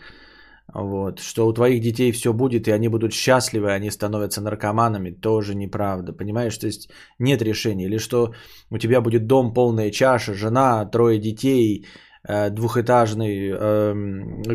Вот. 0.74 1.20
Что 1.20 1.48
у 1.48 1.54
твоих 1.54 1.82
детей 1.82 2.12
все 2.12 2.34
будет, 2.34 2.68
и 2.68 2.72
они 2.72 2.90
будут 2.90 3.14
счастливы, 3.14 3.72
они 3.72 3.92
становятся 3.92 4.42
наркоманами, 4.42 5.12
тоже 5.12 5.56
неправда. 5.56 6.14
Понимаешь, 6.14 6.58
то 6.58 6.68
есть 6.68 6.90
нет 7.20 7.42
решения. 7.42 7.86
Или 7.86 8.00
что 8.00 8.34
у 8.70 8.78
тебя 8.78 9.02
будет 9.02 9.28
дом, 9.28 9.54
полная 9.54 9.92
чаша, 9.92 10.34
жена, 10.34 10.86
трое 10.86 11.20
детей, 11.20 11.86
э, 12.28 12.50
двухэтажный 12.50 13.50
э, 13.50 13.94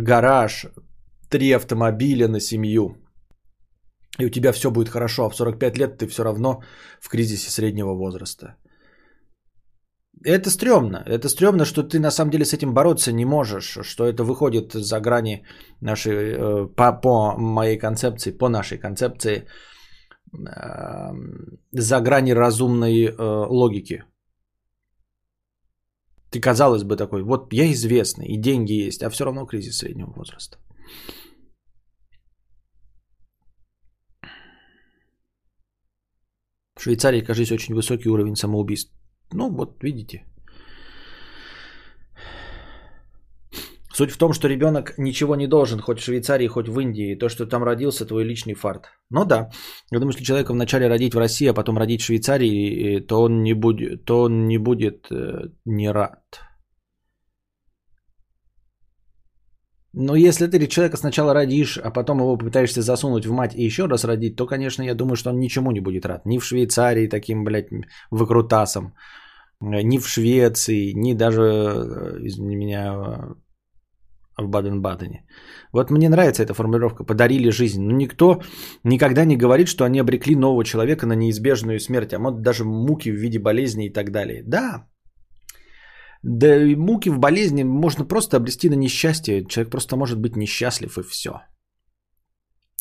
гараж, 0.00 0.66
три 1.32 1.56
автомобиля 1.56 2.28
на 2.28 2.40
семью. 2.40 2.96
И 4.20 4.26
у 4.26 4.30
тебя 4.30 4.52
все 4.52 4.70
будет 4.70 4.88
хорошо, 4.88 5.24
а 5.24 5.30
в 5.30 5.36
45 5.36 5.78
лет 5.78 5.98
ты 5.98 6.06
все 6.06 6.22
равно 6.22 6.62
в 7.00 7.08
кризисе 7.08 7.50
среднего 7.50 7.94
возраста. 7.94 8.56
Это 10.24 10.50
стрёмно. 10.50 11.02
Это 11.06 11.28
стрёмно, 11.28 11.64
что 11.64 11.82
ты 11.82 11.98
на 11.98 12.10
самом 12.10 12.30
деле 12.30 12.44
с 12.44 12.52
этим 12.52 12.74
бороться 12.74 13.12
не 13.12 13.24
можешь, 13.24 13.78
что 13.82 14.04
это 14.04 14.22
выходит 14.24 14.72
за 14.72 15.00
грани 15.00 15.44
нашей, 15.80 16.12
э, 16.12 16.66
по, 16.76 16.92
по 17.00 17.36
моей 17.38 17.78
концепции, 17.78 18.38
по 18.38 18.48
нашей 18.48 18.78
концепции, 18.78 19.46
э, 20.32 21.12
за 21.72 22.00
грани 22.00 22.34
разумной 22.34 23.06
э, 23.06 23.46
логики. 23.50 24.04
Ты, 26.30 26.40
казалось 26.40 26.84
бы, 26.84 26.96
такой, 26.96 27.22
вот 27.22 27.52
я 27.52 27.72
известный, 27.72 28.26
и 28.26 28.40
деньги 28.40 28.86
есть, 28.86 29.02
а 29.02 29.10
все 29.10 29.24
равно 29.24 29.46
кризис 29.46 29.78
среднего 29.78 30.12
возраста. 30.16 30.58
Швейцарии, 36.82 37.20
кажется, 37.20 37.54
очень 37.54 37.74
высокий 37.74 38.08
уровень 38.08 38.36
самоубийств. 38.36 38.92
Ну, 39.32 39.50
вот 39.50 39.82
видите. 39.82 40.24
Суть 43.94 44.10
в 44.10 44.16
том, 44.16 44.32
что 44.32 44.48
ребенок 44.48 44.94
ничего 44.98 45.36
не 45.36 45.46
должен, 45.46 45.80
хоть 45.80 46.00
в 46.00 46.02
Швейцарии, 46.02 46.48
хоть 46.48 46.68
в 46.68 46.80
Индии. 46.80 47.18
То, 47.18 47.28
что 47.28 47.46
там 47.46 47.62
родился, 47.62 48.06
твой 48.06 48.24
личный 48.24 48.54
фарт. 48.54 48.84
Ну 49.10 49.24
да. 49.24 49.50
Я 49.90 49.98
думаю, 49.98 50.12
если 50.12 50.24
человека 50.24 50.52
вначале 50.52 50.88
родить 50.88 51.14
в 51.14 51.18
России, 51.18 51.50
а 51.50 51.54
потом 51.54 51.78
родить 51.78 52.00
в 52.00 52.04
Швейцарии, 52.04 53.00
то 53.00 53.22
он 53.22 53.42
не 53.42 53.54
будет, 53.54 54.04
то 54.04 54.22
он 54.22 54.48
не, 54.48 54.58
будет 54.58 55.06
э, 55.10 55.50
не 55.66 55.92
рад. 55.92 56.18
Но 59.94 60.16
если 60.16 60.46
ты 60.46 60.66
человека 60.66 60.96
сначала 60.96 61.34
родишь, 61.34 61.78
а 61.78 61.90
потом 61.90 62.18
его 62.18 62.38
пытаешься 62.38 62.80
засунуть 62.82 63.26
в 63.26 63.32
мать 63.32 63.54
и 63.54 63.64
еще 63.64 63.86
раз 63.86 64.04
родить, 64.04 64.36
то, 64.36 64.46
конечно, 64.46 64.82
я 64.82 64.94
думаю, 64.94 65.16
что 65.16 65.30
он 65.30 65.38
ничему 65.38 65.70
не 65.70 65.80
будет 65.80 66.06
рад. 66.06 66.26
Ни 66.26 66.38
в 66.38 66.44
Швейцарии 66.44 67.08
таким, 67.08 67.44
блядь, 67.44 67.68
выкрутасом, 68.10 68.94
ни 69.60 69.98
в 69.98 70.08
Швеции, 70.08 70.92
ни 70.94 71.14
даже, 71.14 71.42
э, 71.42 72.26
извини 72.26 72.56
меня, 72.56 73.36
в 74.38 74.48
Баден-Бадене. 74.48 75.24
Вот 75.72 75.90
мне 75.90 76.08
нравится 76.08 76.42
эта 76.42 76.54
формулировка 76.54 77.04
«подарили 77.04 77.50
жизнь». 77.50 77.82
Но 77.82 77.92
никто 77.92 78.42
никогда 78.84 79.24
не 79.24 79.36
говорит, 79.36 79.68
что 79.68 79.84
они 79.84 80.00
обрекли 80.00 80.36
нового 80.36 80.64
человека 80.64 81.06
на 81.06 81.14
неизбежную 81.14 81.80
смерть, 81.80 82.14
а 82.14 82.18
может 82.18 82.42
даже 82.42 82.64
муки 82.64 83.10
в 83.10 83.16
виде 83.16 83.38
болезни 83.38 83.86
и 83.86 83.92
так 83.92 84.10
далее. 84.10 84.42
Да, 84.46 84.86
да 86.22 86.64
и 86.64 86.76
муки 86.76 87.10
в 87.10 87.18
болезни 87.18 87.64
можно 87.64 88.04
просто 88.04 88.36
обрести 88.36 88.70
на 88.70 88.76
несчастье. 88.76 89.44
Человек 89.44 89.70
просто 89.70 89.96
может 89.96 90.20
быть 90.20 90.36
несчастлив 90.36 90.98
и 90.98 91.02
все. 91.02 91.32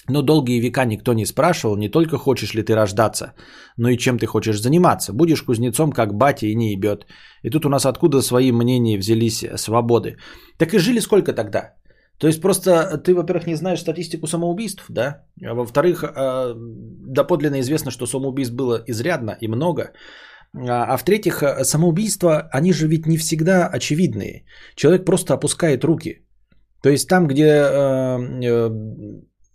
Но 0.09 0.21
долгие 0.21 0.59
века 0.59 0.85
никто 0.85 1.13
не 1.13 1.25
спрашивал, 1.25 1.77
не 1.77 1.89
только 1.89 2.17
хочешь 2.17 2.55
ли 2.55 2.63
ты 2.63 2.75
рождаться, 2.75 3.33
но 3.77 3.89
и 3.89 3.97
чем 3.97 4.17
ты 4.17 4.25
хочешь 4.25 4.61
заниматься. 4.61 5.13
Будешь 5.13 5.43
кузнецом, 5.43 5.91
как 5.91 6.13
батя, 6.13 6.47
и 6.47 6.55
не 6.55 6.71
ебет. 6.71 7.05
И 7.43 7.49
тут 7.49 7.65
у 7.65 7.69
нас 7.69 7.85
откуда 7.85 8.21
свои 8.21 8.51
мнения 8.51 8.97
взялись 8.97 9.43
э, 9.43 9.57
свободы. 9.57 10.17
Так 10.57 10.73
и 10.73 10.79
жили 10.79 10.99
сколько 10.99 11.33
тогда? 11.33 11.75
То 12.17 12.27
есть 12.27 12.41
просто 12.41 12.97
ты, 12.97 13.13
во-первых, 13.13 13.47
не 13.47 13.55
знаешь 13.55 13.79
статистику 13.79 14.27
самоубийств, 14.27 14.85
да? 14.89 15.25
А 15.43 15.53
во-вторых, 15.53 16.03
э, 16.03 16.53
доподлинно 16.55 17.59
известно, 17.59 17.91
что 17.91 18.07
самоубийств 18.07 18.55
было 18.55 18.83
изрядно 18.87 19.37
и 19.41 19.47
много. 19.47 19.93
А, 20.53 20.93
а 20.93 20.97
в-третьих, 20.97 21.43
э, 21.43 21.63
самоубийства, 21.63 22.49
они 22.51 22.73
же 22.73 22.87
ведь 22.87 23.07
не 23.07 23.17
всегда 23.17 23.67
очевидные. 23.67 24.45
Человек 24.75 25.05
просто 25.05 25.33
опускает 25.33 25.83
руки. 25.83 26.25
То 26.81 26.89
есть 26.89 27.07
там, 27.07 27.27
где 27.27 27.47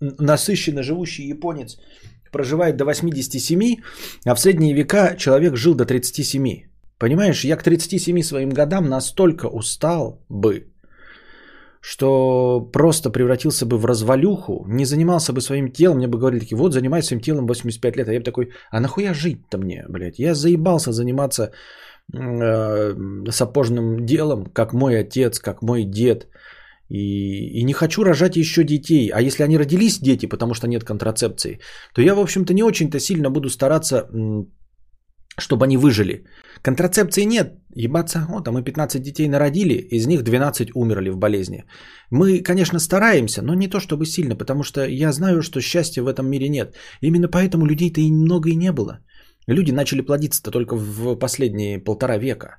насыщенно 0.00 0.82
живущий 0.82 1.28
японец 1.28 1.76
проживает 2.30 2.76
до 2.76 2.84
87, 2.84 3.76
а 4.26 4.34
в 4.34 4.40
средние 4.40 4.74
века 4.74 5.16
человек 5.16 5.56
жил 5.56 5.74
до 5.74 5.84
37. 5.84 6.66
Понимаешь, 6.98 7.44
я 7.44 7.56
к 7.56 7.62
37 7.62 8.22
своим 8.22 8.50
годам 8.50 8.88
настолько 8.88 9.46
устал 9.46 10.24
бы, 10.28 10.66
что 11.88 12.68
просто 12.72 13.10
превратился 13.10 13.64
бы 13.64 13.78
в 13.78 13.86
развалюху, 13.86 14.64
не 14.68 14.84
занимался 14.84 15.32
бы 15.32 15.40
своим 15.40 15.70
телом, 15.70 15.98
мне 15.98 16.08
бы 16.08 16.18
говорили 16.18 16.40
такие, 16.40 16.58
вот 16.58 16.72
занимайся 16.72 17.08
своим 17.08 17.20
телом 17.20 17.46
85 17.46 17.96
лет, 17.96 18.08
а 18.08 18.12
я 18.12 18.18
бы 18.18 18.24
такой, 18.24 18.48
а 18.72 18.80
нахуя 18.80 19.14
жить-то 19.14 19.58
мне, 19.58 19.84
блядь, 19.88 20.18
я 20.18 20.34
заебался 20.34 20.92
заниматься 20.92 21.52
э, 22.12 22.94
сапожным 23.30 24.04
делом, 24.04 24.46
как 24.46 24.72
мой 24.72 24.98
отец, 24.98 25.38
как 25.38 25.62
мой 25.62 25.84
дед, 25.84 26.26
и, 26.88 27.60
и 27.60 27.64
не 27.64 27.72
хочу 27.72 28.02
рожать 28.02 28.36
еще 28.36 28.64
детей. 28.64 29.10
А 29.14 29.20
если 29.20 29.44
они 29.44 29.56
родились 29.56 30.00
дети, 30.00 30.26
потому 30.26 30.54
что 30.54 30.66
нет 30.66 30.82
контрацепции, 30.82 31.60
то 31.94 32.02
я, 32.02 32.14
в 32.14 32.20
общем-то, 32.20 32.52
не 32.52 32.64
очень-то 32.64 32.98
сильно 32.98 33.30
буду 33.30 33.48
стараться, 33.48 34.08
чтобы 35.38 35.64
они 35.64 35.76
выжили. 35.76 36.24
Контрацепции 36.62 37.24
нет. 37.26 37.52
Ебаться, 37.74 38.26
вот, 38.28 38.48
а 38.48 38.52
мы 38.52 38.62
15 38.62 39.02
детей 39.02 39.28
народили, 39.28 39.74
из 39.74 40.06
них 40.06 40.22
12 40.22 40.70
умерли 40.74 41.10
в 41.10 41.16
болезни. 41.16 41.64
Мы, 42.10 42.42
конечно, 42.42 42.78
стараемся, 42.78 43.42
но 43.42 43.54
не 43.54 43.68
то 43.68 43.80
чтобы 43.80 44.06
сильно, 44.06 44.36
потому 44.36 44.62
что 44.62 44.86
я 44.86 45.12
знаю, 45.12 45.42
что 45.42 45.60
счастья 45.60 46.02
в 46.02 46.08
этом 46.08 46.26
мире 46.26 46.48
нет. 46.48 46.74
Именно 47.02 47.28
поэтому 47.28 47.66
людей-то 47.66 48.00
и 48.00 48.10
много 48.10 48.48
и 48.48 48.56
не 48.56 48.72
было. 48.72 49.00
Люди 49.46 49.72
начали 49.72 50.00
плодиться-то 50.00 50.50
только 50.50 50.74
в 50.74 51.16
последние 51.16 51.78
полтора 51.78 52.18
века. 52.18 52.58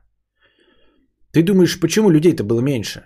Ты 1.31 1.43
думаешь, 1.43 1.79
почему 1.79 2.09
людей-то 2.09 2.43
было 2.43 2.61
меньше? 2.61 3.01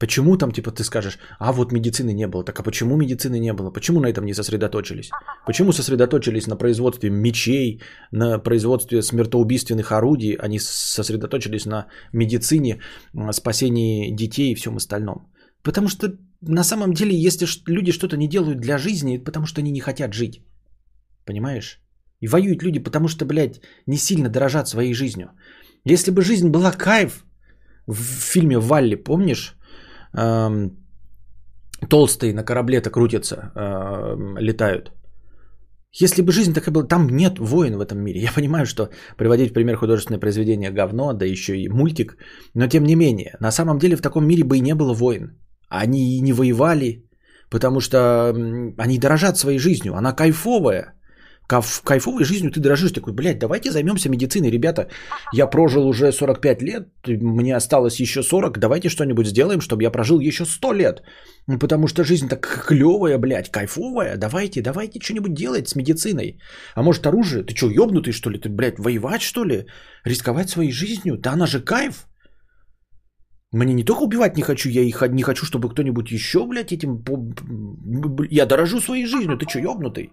Почему 0.00 0.36
там, 0.38 0.50
типа, 0.50 0.70
ты 0.70 0.82
скажешь, 0.82 1.18
а 1.38 1.52
вот 1.52 1.72
медицины 1.72 2.12
не 2.14 2.26
было. 2.26 2.42
Так 2.42 2.58
а 2.60 2.62
почему 2.62 2.96
медицины 2.96 3.38
не 3.38 3.52
было? 3.52 3.70
Почему 3.70 4.00
на 4.00 4.06
этом 4.06 4.24
не 4.24 4.34
сосредоточились? 4.34 5.10
Почему 5.46 5.72
сосредоточились 5.72 6.46
на 6.46 6.56
производстве 6.56 7.10
мечей, 7.10 7.82
на 8.12 8.38
производстве 8.38 9.02
смертоубийственных 9.02 9.92
орудий, 9.92 10.36
а 10.38 10.48
не 10.48 10.58
сосредоточились 10.58 11.66
на 11.66 11.86
медицине, 12.14 12.80
спасении 13.32 14.16
детей 14.16 14.52
и 14.52 14.54
всем 14.54 14.76
остальном? 14.76 15.30
Потому 15.62 15.88
что 15.88 16.16
на 16.40 16.64
самом 16.64 16.94
деле, 16.94 17.12
если 17.14 17.46
люди 17.66 17.92
что-то 17.92 18.16
не 18.16 18.28
делают 18.28 18.60
для 18.60 18.78
жизни, 18.78 19.16
это 19.16 19.24
потому 19.24 19.46
что 19.46 19.60
они 19.60 19.70
не 19.70 19.80
хотят 19.80 20.14
жить. 20.14 20.40
Понимаешь? 21.26 21.78
И 22.20 22.28
воюют 22.28 22.62
люди, 22.62 22.78
потому 22.78 23.08
что, 23.08 23.26
блядь, 23.26 23.60
не 23.86 23.98
сильно 23.98 24.30
дорожат 24.30 24.66
своей 24.66 24.94
жизнью. 24.94 25.32
Если 25.84 26.10
бы 26.10 26.22
жизнь 26.22 26.48
была 26.48 26.72
кайф, 26.72 27.24
в 27.86 28.32
фильме 28.32 28.58
«Валли», 28.58 28.94
помнишь? 28.94 29.56
Толстые 31.88 32.34
на 32.34 32.44
корабле-то 32.44 32.90
крутятся, 32.90 33.52
летают. 34.38 34.92
Если 35.92 36.22
бы 36.22 36.30
жизнь 36.30 36.54
такая 36.54 36.72
была, 36.72 36.86
там 36.86 37.08
нет 37.08 37.38
войн 37.38 37.76
в 37.76 37.80
этом 37.80 37.98
мире. 37.98 38.20
Я 38.24 38.32
понимаю, 38.32 38.66
что 38.66 38.90
приводить 39.16 39.50
в 39.50 39.54
пример 39.54 39.76
художественное 39.76 40.20
произведение 40.20 40.70
говно, 40.70 41.12
да 41.12 41.24
еще 41.24 41.56
и 41.56 41.68
мультик, 41.68 42.16
но 42.54 42.68
тем 42.68 42.84
не 42.84 42.96
менее, 42.96 43.36
на 43.40 43.50
самом 43.50 43.78
деле 43.78 43.96
в 43.96 44.02
таком 44.02 44.26
мире 44.26 44.44
бы 44.44 44.56
и 44.56 44.60
не 44.60 44.74
было 44.74 44.94
войн. 44.94 45.36
Они 45.68 46.16
и 46.16 46.20
не 46.20 46.32
воевали, 46.32 47.04
потому 47.50 47.80
что 47.80 48.30
они 48.78 48.98
дорожат 48.98 49.38
своей 49.38 49.58
жизнью, 49.58 49.94
она 49.94 50.12
кайфовая 50.12 50.94
кайфовой 51.84 52.24
жизнью 52.24 52.50
ты 52.50 52.60
дрожишь, 52.60 52.92
такой, 52.92 53.12
блядь, 53.12 53.38
давайте 53.38 53.70
займемся 53.70 54.08
медициной, 54.08 54.50
ребята, 54.50 54.88
я 55.32 55.46
прожил 55.46 55.86
уже 55.86 56.12
45 56.12 56.62
лет, 56.62 56.88
мне 57.06 57.56
осталось 57.56 58.00
еще 58.00 58.22
40, 58.22 58.58
давайте 58.58 58.88
что-нибудь 58.88 59.26
сделаем, 59.26 59.60
чтобы 59.60 59.82
я 59.82 59.90
прожил 59.90 60.20
еще 60.20 60.44
100 60.44 60.72
лет, 60.72 61.02
ну, 61.46 61.58
потому 61.58 61.88
что 61.88 62.04
жизнь 62.04 62.28
так 62.28 62.66
клевая, 62.66 63.18
блядь, 63.18 63.50
кайфовая, 63.50 64.16
давайте, 64.16 64.62
давайте 64.62 65.00
что-нибудь 65.00 65.34
делать 65.34 65.68
с 65.68 65.76
медициной. 65.76 66.38
А 66.74 66.82
может 66.82 67.06
оружие, 67.06 67.44
ты 67.44 67.54
что, 67.56 67.70
ебнутый 67.70 68.12
что 68.12 68.30
ли, 68.30 68.38
ты, 68.38 68.48
блядь, 68.48 68.78
воевать 68.78 69.22
что 69.22 69.44
ли, 69.44 69.66
рисковать 70.04 70.50
своей 70.50 70.72
жизнью, 70.72 71.16
да 71.18 71.32
она 71.32 71.46
же 71.46 71.60
кайф. 71.60 72.06
Мне 73.52 73.74
не 73.74 73.84
только 73.84 74.04
убивать 74.04 74.36
не 74.36 74.42
хочу, 74.42 74.68
я 74.68 74.82
их 74.82 75.02
не 75.08 75.22
хочу, 75.22 75.44
чтобы 75.44 75.68
кто-нибудь 75.68 76.12
еще, 76.12 76.46
блядь, 76.46 76.72
этим... 76.72 77.04
Я 78.30 78.46
дорожу 78.46 78.80
своей 78.80 79.06
жизнью, 79.06 79.36
ты 79.36 79.48
что, 79.48 79.58
ебнутый? 79.58 80.12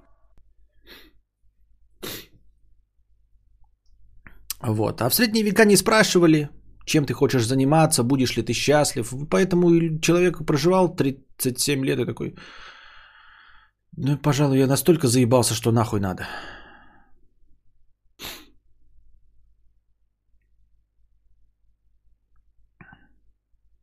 Вот. 4.61 5.01
А 5.01 5.09
в 5.09 5.15
средние 5.15 5.43
века 5.43 5.65
не 5.65 5.77
спрашивали, 5.77 6.49
чем 6.85 7.05
ты 7.05 7.13
хочешь 7.13 7.45
заниматься, 7.45 8.03
будешь 8.03 8.37
ли 8.37 8.43
ты 8.43 8.53
счастлив. 8.53 9.13
Поэтому 9.29 9.99
человек 9.99 10.45
проживал 10.45 10.95
37 10.95 11.85
лет 11.85 11.99
и 11.99 12.05
такой, 12.05 12.35
ну, 13.97 14.17
пожалуй, 14.17 14.57
я 14.57 14.67
настолько 14.67 15.07
заебался, 15.07 15.53
что 15.53 15.71
нахуй 15.71 15.99
надо. 15.99 16.27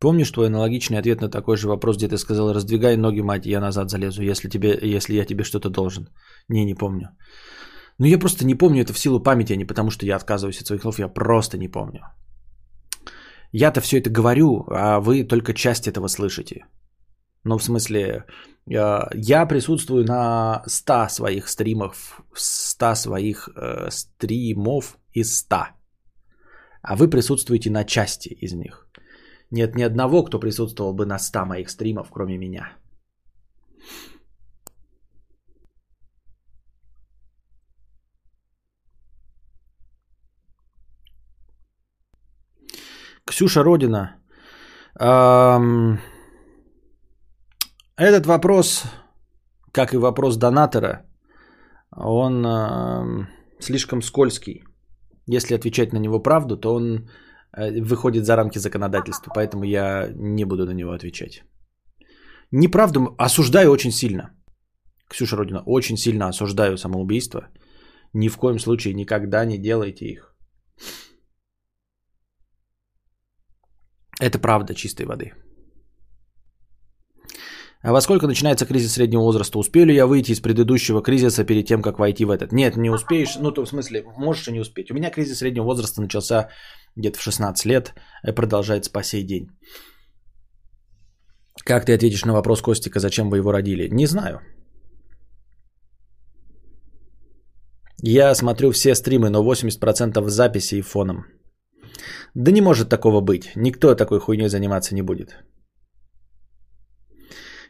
Помнишь 0.00 0.30
твой 0.30 0.46
аналогичный 0.46 0.98
ответ 0.98 1.20
на 1.20 1.30
такой 1.30 1.56
же 1.56 1.66
вопрос, 1.66 1.96
где 1.96 2.08
ты 2.08 2.18
сказал, 2.18 2.52
раздвигай 2.52 2.96
ноги, 2.96 3.22
мать, 3.22 3.46
я 3.46 3.60
назад 3.60 3.90
залезу, 3.90 4.22
если, 4.22 4.50
тебе, 4.50 4.78
если 4.82 5.14
я 5.14 5.24
тебе 5.24 5.44
что-то 5.44 5.70
должен? 5.70 6.08
Не, 6.48 6.64
не 6.64 6.74
помню. 6.74 7.08
Ну, 7.98 8.06
я 8.06 8.18
просто 8.18 8.44
не 8.44 8.54
помню 8.54 8.82
это 8.82 8.92
в 8.92 8.98
силу 8.98 9.22
памяти, 9.22 9.52
а 9.52 9.56
не 9.56 9.64
потому, 9.64 9.90
что 9.90 10.06
я 10.06 10.16
отказываюсь 10.16 10.60
от 10.60 10.66
своих 10.66 10.82
слов, 10.82 10.98
я 10.98 11.08
просто 11.08 11.58
не 11.58 11.68
помню. 11.68 12.00
Я-то 13.52 13.80
все 13.80 13.98
это 13.98 14.10
говорю, 14.10 14.66
а 14.68 15.00
вы 15.00 15.22
только 15.24 15.54
часть 15.54 15.86
этого 15.86 16.08
слышите. 16.08 16.66
Ну, 17.44 17.58
в 17.58 17.62
смысле, 17.62 18.24
э, 18.68 19.00
я 19.14 19.46
присутствую 19.46 20.04
на 20.04 20.62
100 20.66 21.08
своих 21.08 21.48
стримах, 21.48 21.94
100 22.34 22.94
своих 22.94 23.48
э, 23.54 23.90
стримов 23.90 24.98
из 25.12 25.36
100. 25.38 25.56
А 26.82 26.96
вы 26.96 27.08
присутствуете 27.08 27.70
на 27.70 27.84
части 27.84 28.28
из 28.40 28.54
них. 28.54 28.88
Нет 29.50 29.76
ни 29.76 29.82
одного, 29.82 30.24
кто 30.24 30.40
присутствовал 30.40 30.94
бы 30.94 31.06
на 31.06 31.18
100 31.18 31.44
моих 31.44 31.70
стримов, 31.70 32.08
кроме 32.10 32.38
меня. 32.38 32.72
Ксюша 43.26 43.62
Родина. 43.62 44.16
Этот 47.96 48.26
вопрос, 48.26 48.84
как 49.72 49.92
и 49.94 49.96
вопрос 49.96 50.36
донатора, 50.36 51.06
он 51.96 52.44
слишком 53.60 54.02
скользкий. 54.02 54.64
Если 55.26 55.54
отвечать 55.54 55.92
на 55.92 55.98
него 55.98 56.22
правду, 56.22 56.56
то 56.56 56.74
он 56.74 57.08
э, 57.56 57.80
выходит 57.80 58.26
за 58.26 58.36
рамки 58.36 58.58
законодательства, 58.58 59.32
поэтому 59.34 59.64
я 59.64 60.10
не 60.14 60.44
буду 60.44 60.66
на 60.66 60.74
него 60.74 60.92
отвечать. 60.92 61.44
Неправду 62.50 63.14
осуждаю 63.16 63.70
очень 63.70 63.90
сильно. 63.90 64.34
Ксюша 65.08 65.36
Родина, 65.36 65.62
очень 65.66 65.96
сильно 65.96 66.28
осуждаю 66.28 66.76
самоубийство. 66.76 67.48
Ни 68.12 68.28
в 68.28 68.36
коем 68.36 68.58
случае 68.58 68.94
никогда 68.94 69.46
не 69.46 69.56
делайте 69.56 70.04
их. 70.04 70.36
Это 74.20 74.38
правда 74.38 74.74
чистой 74.74 75.06
воды. 75.06 75.32
А 77.82 77.92
во 77.92 78.00
сколько 78.00 78.26
начинается 78.26 78.66
кризис 78.66 78.92
среднего 78.92 79.20
возраста? 79.20 79.58
Успею 79.58 79.86
ли 79.86 79.94
я 79.94 80.06
выйти 80.06 80.32
из 80.32 80.40
предыдущего 80.40 81.02
кризиса 81.02 81.44
перед 81.44 81.66
тем, 81.66 81.82
как 81.82 81.98
войти 81.98 82.24
в 82.24 82.30
этот? 82.30 82.52
Нет, 82.52 82.76
не 82.76 82.90
успеешь. 82.90 83.36
Ну, 83.36 83.52
то 83.52 83.64
в 83.64 83.68
смысле, 83.68 84.04
можешь 84.16 84.48
и 84.48 84.52
не 84.52 84.60
успеть. 84.60 84.90
У 84.90 84.94
меня 84.94 85.10
кризис 85.10 85.38
среднего 85.38 85.64
возраста 85.64 86.00
начался 86.00 86.48
где-то 86.96 87.18
в 87.18 87.22
16 87.22 87.66
лет 87.66 87.94
и 88.26 88.32
продолжается 88.32 88.90
по 88.90 89.02
сей 89.02 89.22
день. 89.22 89.48
Как 91.66 91.84
ты 91.84 91.92
ответишь 91.94 92.24
на 92.24 92.32
вопрос 92.32 92.62
Костика, 92.62 93.00
зачем 93.00 93.28
вы 93.28 93.36
его 93.36 93.52
родили? 93.52 93.88
Не 93.88 94.06
знаю. 94.06 94.40
Я 98.02 98.34
смотрю 98.34 98.70
все 98.70 98.94
стримы, 98.94 99.28
но 99.28 99.44
80% 99.44 100.20
в 100.20 100.28
записи 100.30 100.76
и 100.76 100.82
фоном. 100.82 101.24
Да 102.34 102.50
не 102.50 102.60
может 102.60 102.88
такого 102.88 103.20
быть. 103.20 103.52
Никто 103.56 103.94
такой 103.94 104.20
хуйней 104.20 104.48
заниматься 104.48 104.94
не 104.94 105.02
будет. 105.02 105.36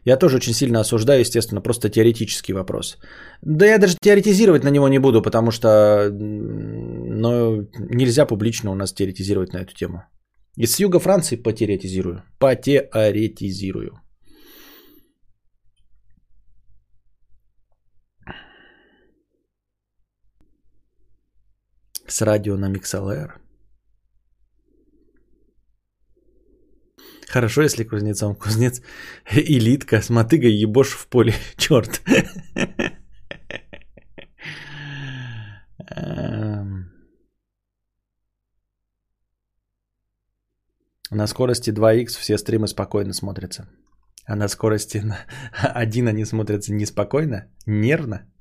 Я 0.07 0.19
тоже 0.19 0.37
очень 0.37 0.53
сильно 0.53 0.81
осуждаю, 0.81 1.21
естественно, 1.21 1.63
просто 1.63 1.89
теоретический 1.89 2.55
вопрос. 2.55 2.99
Да 3.43 3.67
я 3.67 3.79
даже 3.79 3.97
теоретизировать 4.01 4.65
на 4.65 4.71
него 4.71 4.89
не 4.89 4.99
буду, 4.99 5.23
потому 5.23 5.51
что 5.51 6.11
но 6.13 7.67
нельзя 7.91 8.27
публично 8.27 8.71
у 8.71 8.75
нас 8.75 8.93
теоретизировать 8.93 9.53
на 9.53 9.59
эту 9.59 9.75
тему. 9.75 10.03
И 10.57 10.67
с 10.67 10.79
юга 10.79 10.99
Франции 10.99 11.37
потеоретизирую. 11.37 12.23
Потеоретизирую. 12.39 14.01
С 22.07 22.21
радио 22.23 22.57
на 22.57 22.71
MixLR. 22.71 23.44
Хорошо, 27.35 27.63
если 27.63 27.83
кузнецом 27.83 28.37
кузнец 28.37 28.81
элитка 29.33 30.01
с 30.01 30.09
мотыгой 30.09 30.53
ебош 30.53 30.91
в 30.93 31.09
поле. 31.09 31.35
Черт. 31.57 32.01
Эм. 35.91 36.93
На 41.11 41.27
скорости 41.27 41.71
2х 41.71 42.07
все 42.07 42.39
стримы 42.39 42.69
спокойно 42.69 43.13
смотрятся. 43.13 43.69
А 44.27 44.37
на 44.37 44.47
скорости 44.47 45.03
1 45.61 46.07
они 46.07 46.25
смотрятся 46.25 46.73
неспокойно, 46.73 47.51
нервно. 47.67 48.33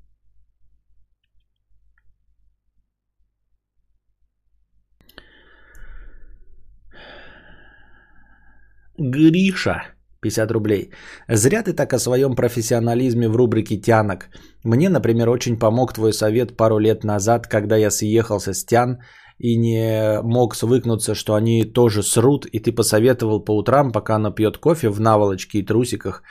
Гриша, 8.98 9.84
50 10.22 10.52
рублей. 10.52 10.92
Зря 11.28 11.64
ты 11.64 11.74
так 11.74 11.94
о 11.94 12.00
своем 12.00 12.36
профессионализме 12.36 13.28
в 13.28 13.36
рубрике 13.36 13.78
«Тянок». 13.78 14.30
Мне, 14.64 14.90
например, 14.90 15.30
очень 15.30 15.60
помог 15.60 15.94
твой 15.94 16.14
совет 16.14 16.58
пару 16.58 16.80
лет 16.80 17.04
назад, 17.04 17.48
когда 17.48 17.76
я 17.78 17.92
съехался 17.92 18.54
с 18.54 18.66
Тян 18.66 19.00
и 19.40 19.58
не 19.58 20.22
мог 20.24 20.56
свыкнуться, 20.56 21.16
что 21.16 21.34
они 21.34 21.66
тоже 21.66 22.04
срут, 22.04 22.46
и 22.46 22.60
ты 22.60 22.72
посоветовал 22.72 23.44
по 23.44 23.58
утрам, 23.58 23.92
пока 23.92 24.16
она 24.16 24.32
пьет 24.32 24.58
кофе 24.58 24.90
в 24.90 25.02
наволочке 25.02 25.60
и 25.60 25.66
трусиках, 25.66 26.22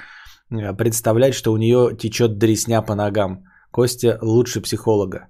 э, 0.51 0.73
представлять, 0.77 1.35
что 1.35 1.53
у 1.53 1.57
нее 1.57 1.97
течет 1.99 2.39
дресня 2.39 2.83
по 2.83 2.95
ногам. 2.95 3.45
Костя 3.71 4.19
лучше 4.23 4.61
психолога. 4.61 5.29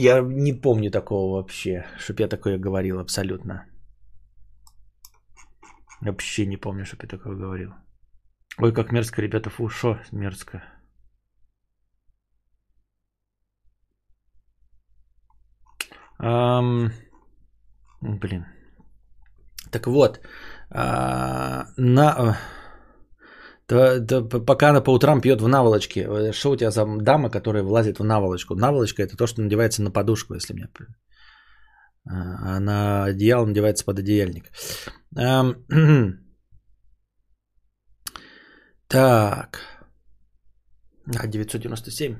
А, 0.00 0.02
я 0.02 0.20
не 0.22 0.52
помню 0.52 0.90
такого 0.90 1.36
вообще, 1.36 1.84
чтобы 1.98 2.22
я 2.22 2.28
такое 2.28 2.58
говорил 2.58 2.98
абсолютно. 3.00 3.66
Вообще 6.00 6.46
не 6.46 6.56
помню, 6.56 6.84
чтобы 6.84 7.04
я 7.04 7.08
такое 7.08 7.36
говорил. 7.36 7.74
Ой, 8.58 8.72
как 8.72 8.92
мерзко, 8.92 9.22
ребята, 9.22 9.50
фу, 9.50 9.68
шо 9.68 9.98
мерзко. 10.12 10.62
Um, 16.18 16.90
блин. 18.00 18.46
Так 19.70 19.86
вот, 19.86 20.20
а, 20.70 21.66
на... 21.76 22.36
То, 23.70 24.00
то, 24.00 24.22
пока 24.22 24.70
она 24.70 24.80
по 24.80 24.90
утрам 24.90 25.20
пьет 25.20 25.40
в 25.40 25.46
наволочке. 25.46 26.00
Э, 26.00 26.32
что 26.32 26.50
у 26.50 26.56
тебя 26.56 26.72
за 26.72 26.84
дама, 26.84 27.30
которая 27.30 27.62
влазит 27.62 28.00
в 28.00 28.04
наволочку? 28.04 28.56
Наволочка 28.56 29.04
это 29.04 29.16
то, 29.16 29.28
что 29.28 29.42
надевается 29.42 29.80
на 29.82 29.92
подушку, 29.92 30.34
если 30.34 30.54
мне... 30.54 30.68
А, 32.04 32.56
а 32.56 32.60
на 32.60 33.04
одеяло 33.04 33.46
надевается 33.46 33.84
под 33.84 34.00
одеяльник. 34.00 34.50
Так. 38.88 39.60
А, 41.16 41.28
997. 41.28 42.16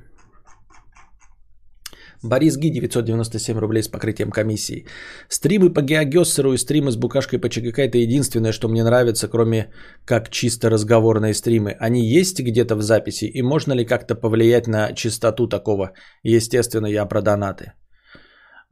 Борис 2.22 2.56
Ги, 2.56 2.70
997 2.70 3.58
рублей 3.58 3.82
с 3.82 3.88
покрытием 3.88 4.30
комиссии. 4.30 4.86
Стримы 5.28 5.72
по 5.72 5.80
Геогессеру 5.82 6.52
и 6.52 6.58
стримы 6.58 6.90
с 6.90 6.96
букашкой 6.96 7.38
по 7.38 7.48
ЧГК 7.48 7.82
это 7.82 7.98
единственное, 7.98 8.52
что 8.52 8.68
мне 8.68 8.84
нравится, 8.84 9.28
кроме 9.28 9.72
как 10.04 10.30
чисто 10.30 10.70
разговорные 10.70 11.34
стримы. 11.34 11.76
Они 11.80 12.04
есть 12.18 12.40
где-то 12.40 12.76
в 12.76 12.82
записи 12.82 13.24
и 13.24 13.42
можно 13.42 13.72
ли 13.72 13.86
как-то 13.86 14.14
повлиять 14.14 14.66
на 14.66 14.92
частоту 14.92 15.48
такого? 15.48 15.92
Естественно, 16.22 16.86
я 16.86 17.06
про 17.06 17.22
донаты. 17.22 17.72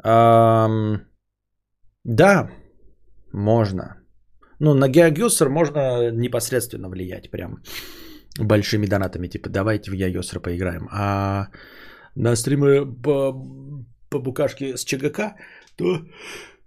Ам... 0.05 1.01
Да, 2.05 2.51
можно. 3.33 3.97
Ну, 4.61 4.75
на 4.75 4.89
Геогессер 4.89 5.49
можно 5.49 6.11
непосредственно 6.11 6.89
влиять 6.89 7.31
прям 7.31 7.63
большими 8.39 8.87
донатами. 8.87 9.29
Типа, 9.29 9.49
давайте 9.49 9.91
в 9.91 9.95
Геогессер 9.95 10.41
поиграем. 10.41 10.89
А 10.91 11.49
на 12.19 12.37
стримы 12.37 12.85
по, 12.85 13.33
по 14.11 14.19
букашке 14.19 14.77
с 14.77 14.85
ЧГК, 14.85 15.37
то 15.77 16.05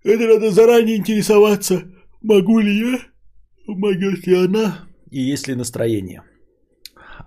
это 0.03 0.27
надо 0.27 0.51
заранее 0.51 0.97
интересоваться, 0.97 1.83
могу 2.21 2.59
ли 2.59 2.79
я, 2.79 2.99
могет 3.67 4.25
ли 4.27 4.45
она 4.45 4.87
и 5.11 5.21
есть 5.21 5.47
ли 5.47 5.55
настроение. 5.55 6.23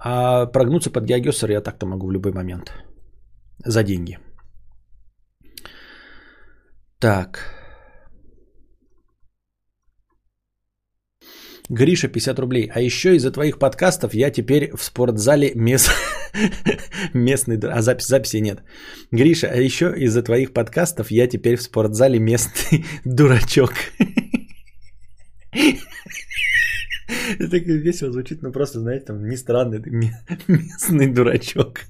А 0.00 0.46
прогнуться 0.46 0.90
под 0.90 1.04
геогессер 1.04 1.50
я 1.50 1.60
так-то 1.60 1.86
могу 1.86 2.06
в 2.06 2.12
любой 2.12 2.32
момент. 2.32 2.72
За 3.58 3.82
деньги. 3.82 4.18
Так. 6.98 7.63
Гриша, 11.70 12.08
50 12.08 12.38
рублей. 12.38 12.70
А 12.74 12.80
еще 12.80 13.16
из-за 13.16 13.30
твоих 13.30 13.58
подкастов 13.58 14.14
я 14.14 14.30
теперь 14.30 14.70
в 14.76 14.82
спортзале 14.82 15.52
мест... 15.54 15.90
местный... 17.14 17.58
А 17.58 17.82
запись, 17.82 18.06
записи 18.06 18.40
нет. 18.40 18.62
Гриша, 19.12 19.48
а 19.48 19.56
еще 19.56 19.94
из-за 19.96 20.22
твоих 20.22 20.52
подкастов 20.52 21.10
я 21.10 21.26
теперь 21.26 21.56
в 21.56 21.62
спортзале 21.62 22.18
местный 22.18 22.84
дурачок. 23.04 23.72
Это 27.38 27.56
весело 27.56 28.12
звучит, 28.12 28.42
но 28.42 28.52
просто, 28.52 28.80
знаете, 28.80 29.06
там 29.06 29.28
не 29.28 29.36
странный, 29.36 29.78
это 29.78 29.90
местный 30.48 31.12
дурачок. 31.12 31.80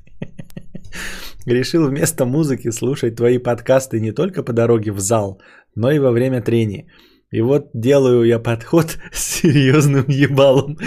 Решил 1.47 1.89
вместо 1.89 2.25
музыки 2.25 2.70
слушать 2.70 3.16
твои 3.16 3.39
подкасты 3.39 4.01
не 4.01 4.12
только 4.12 4.43
по 4.43 4.53
дороге 4.53 4.93
в 4.93 5.01
зал, 5.01 5.41
но 5.75 5.91
и 5.91 5.99
во 5.99 6.11
время 6.11 6.41
трения. 6.41 6.87
И 7.35 7.41
вот 7.41 7.70
делаю 7.74 8.22
я 8.22 8.39
подход 8.39 8.97
с 9.12 9.41
серьезным 9.41 10.05
ебалом. 10.07 10.78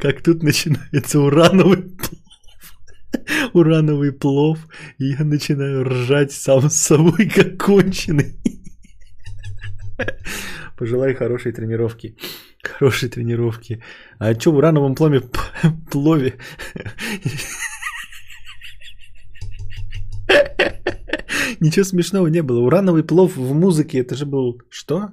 Как 0.00 0.24
тут 0.24 0.42
начинается 0.42 1.20
урановый 1.20 1.82
плов. 1.82 2.20
Урановый 3.52 4.10
плов. 4.10 4.58
И 4.98 5.10
я 5.10 5.24
начинаю 5.24 5.84
ржать 5.84 6.32
сам 6.32 6.68
с 6.68 6.74
собой, 6.74 7.30
как 7.30 7.58
конченый. 7.64 8.34
Пожелай 10.76 11.14
хорошей 11.14 11.52
тренировки. 11.52 12.16
Хорошей 12.60 13.10
тренировки. 13.10 13.84
А 14.18 14.34
что 14.34 14.50
в 14.50 14.56
урановом 14.56 14.96
плове? 14.96 15.22
плове? 15.92 16.34
Ничего 21.64 21.84
смешного 21.84 22.26
не 22.26 22.42
было. 22.42 22.60
Урановый 22.60 23.02
плов 23.02 23.36
в 23.36 23.54
музыке, 23.54 23.98
это 23.98 24.14
же 24.14 24.26
был... 24.26 24.60
Что? 24.70 25.08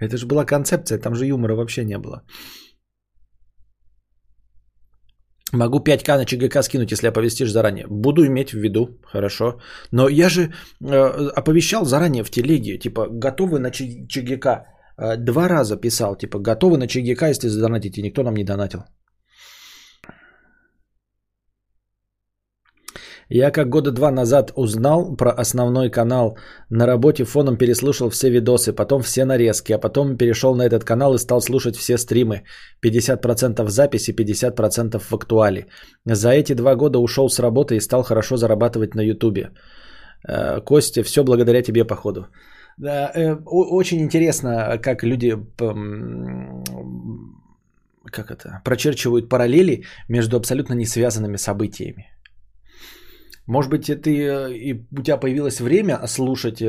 Это 0.00 0.16
же 0.16 0.26
была 0.26 0.44
концепция, 0.44 0.98
там 0.98 1.14
же 1.14 1.26
юмора 1.26 1.54
вообще 1.54 1.84
не 1.84 1.98
было. 1.98 2.22
Могу 5.52 5.78
5к 5.78 6.16
на 6.16 6.24
ЧГК 6.24 6.62
скинуть, 6.62 6.90
если 6.90 7.08
оповестишь 7.08 7.52
заранее. 7.52 7.86
Буду 7.88 8.26
иметь 8.26 8.50
в 8.50 8.58
виду, 8.58 8.98
хорошо. 9.12 9.60
Но 9.92 10.08
я 10.08 10.28
же 10.28 10.40
э, 10.40 11.30
оповещал 11.36 11.84
заранее 11.84 12.24
в 12.24 12.30
телеге, 12.30 12.78
типа, 12.78 13.06
готовы 13.08 13.60
на 13.60 13.70
ЧГК. 13.70 14.66
Э, 14.98 15.16
два 15.16 15.48
раза 15.48 15.76
писал, 15.76 16.16
типа, 16.16 16.38
готовы 16.38 16.78
на 16.78 16.88
ЧГК, 16.88 17.28
если 17.28 17.48
задонатите. 17.48 18.02
Никто 18.02 18.22
нам 18.22 18.34
не 18.34 18.44
донатил. 18.44 18.80
Я 23.32 23.50
как 23.52 23.68
года 23.68 23.92
два 23.92 24.10
назад 24.10 24.52
узнал 24.56 25.16
про 25.16 25.30
основной 25.30 25.88
канал, 25.90 26.36
на 26.70 26.86
работе 26.86 27.24
фоном 27.24 27.56
переслушал 27.56 28.10
все 28.10 28.28
видосы, 28.28 28.72
потом 28.72 29.02
все 29.02 29.24
нарезки, 29.24 29.72
а 29.72 29.78
потом 29.78 30.16
перешел 30.16 30.56
на 30.56 30.62
этот 30.62 30.84
канал 30.84 31.14
и 31.14 31.18
стал 31.18 31.40
слушать 31.40 31.76
все 31.76 31.96
стримы. 31.96 32.42
50% 32.84 33.64
в 33.64 33.70
записи, 33.70 34.10
50% 34.10 34.98
в 34.98 35.14
актуале. 35.14 35.66
За 36.04 36.30
эти 36.30 36.54
два 36.54 36.74
года 36.74 36.98
ушел 36.98 37.28
с 37.28 37.38
работы 37.38 37.76
и 37.76 37.80
стал 37.80 38.02
хорошо 38.02 38.36
зарабатывать 38.36 38.94
на 38.96 39.00
ютубе. 39.00 39.50
Э, 40.28 40.60
Костя, 40.60 41.04
все 41.04 41.22
благодаря 41.22 41.62
тебе, 41.62 41.84
походу. 41.84 42.26
Да, 42.78 43.12
э, 43.14 43.36
очень 43.46 44.00
интересно, 44.00 44.78
как 44.82 45.04
люди 45.04 45.36
как 48.10 48.30
это, 48.30 48.60
прочерчивают 48.64 49.28
параллели 49.28 49.84
между 50.08 50.36
абсолютно 50.36 50.74
не 50.74 50.86
связанными 50.86 51.36
событиями. 51.36 52.08
Может 53.50 53.70
быть, 53.70 53.86
ты, 53.86 54.10
э, 54.10 54.52
и 54.54 54.74
у 54.98 55.02
тебя 55.02 55.16
появилось 55.16 55.60
время 55.60 56.06
слушать 56.06 56.62
э, 56.62 56.66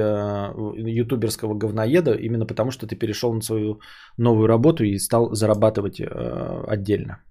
ютуберского 1.02 1.54
говноеда 1.54 2.16
именно 2.16 2.48
потому, 2.48 2.72
что 2.72 2.88
ты 2.88 2.96
перешел 2.96 3.34
на 3.34 3.42
свою 3.42 3.80
новую 4.18 4.48
работу 4.48 4.84
и 4.84 4.98
стал 4.98 5.30
зарабатывать 5.36 6.00
э, 6.00 6.06
отдельно. 6.68 7.24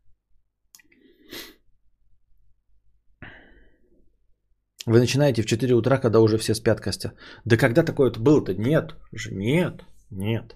Вы 4.86 5.00
начинаете 5.00 5.42
в 5.42 5.46
4 5.46 5.74
утра, 5.74 5.98
когда 5.98 6.20
уже 6.20 6.38
все 6.38 6.54
спят, 6.54 6.80
Костя. 6.80 7.12
Да 7.44 7.56
когда 7.56 7.82
такое 7.82 8.12
было-то? 8.12 8.54
Нет. 8.54 8.94
Же 9.12 9.34
нет. 9.34 9.82
Нет. 10.10 10.54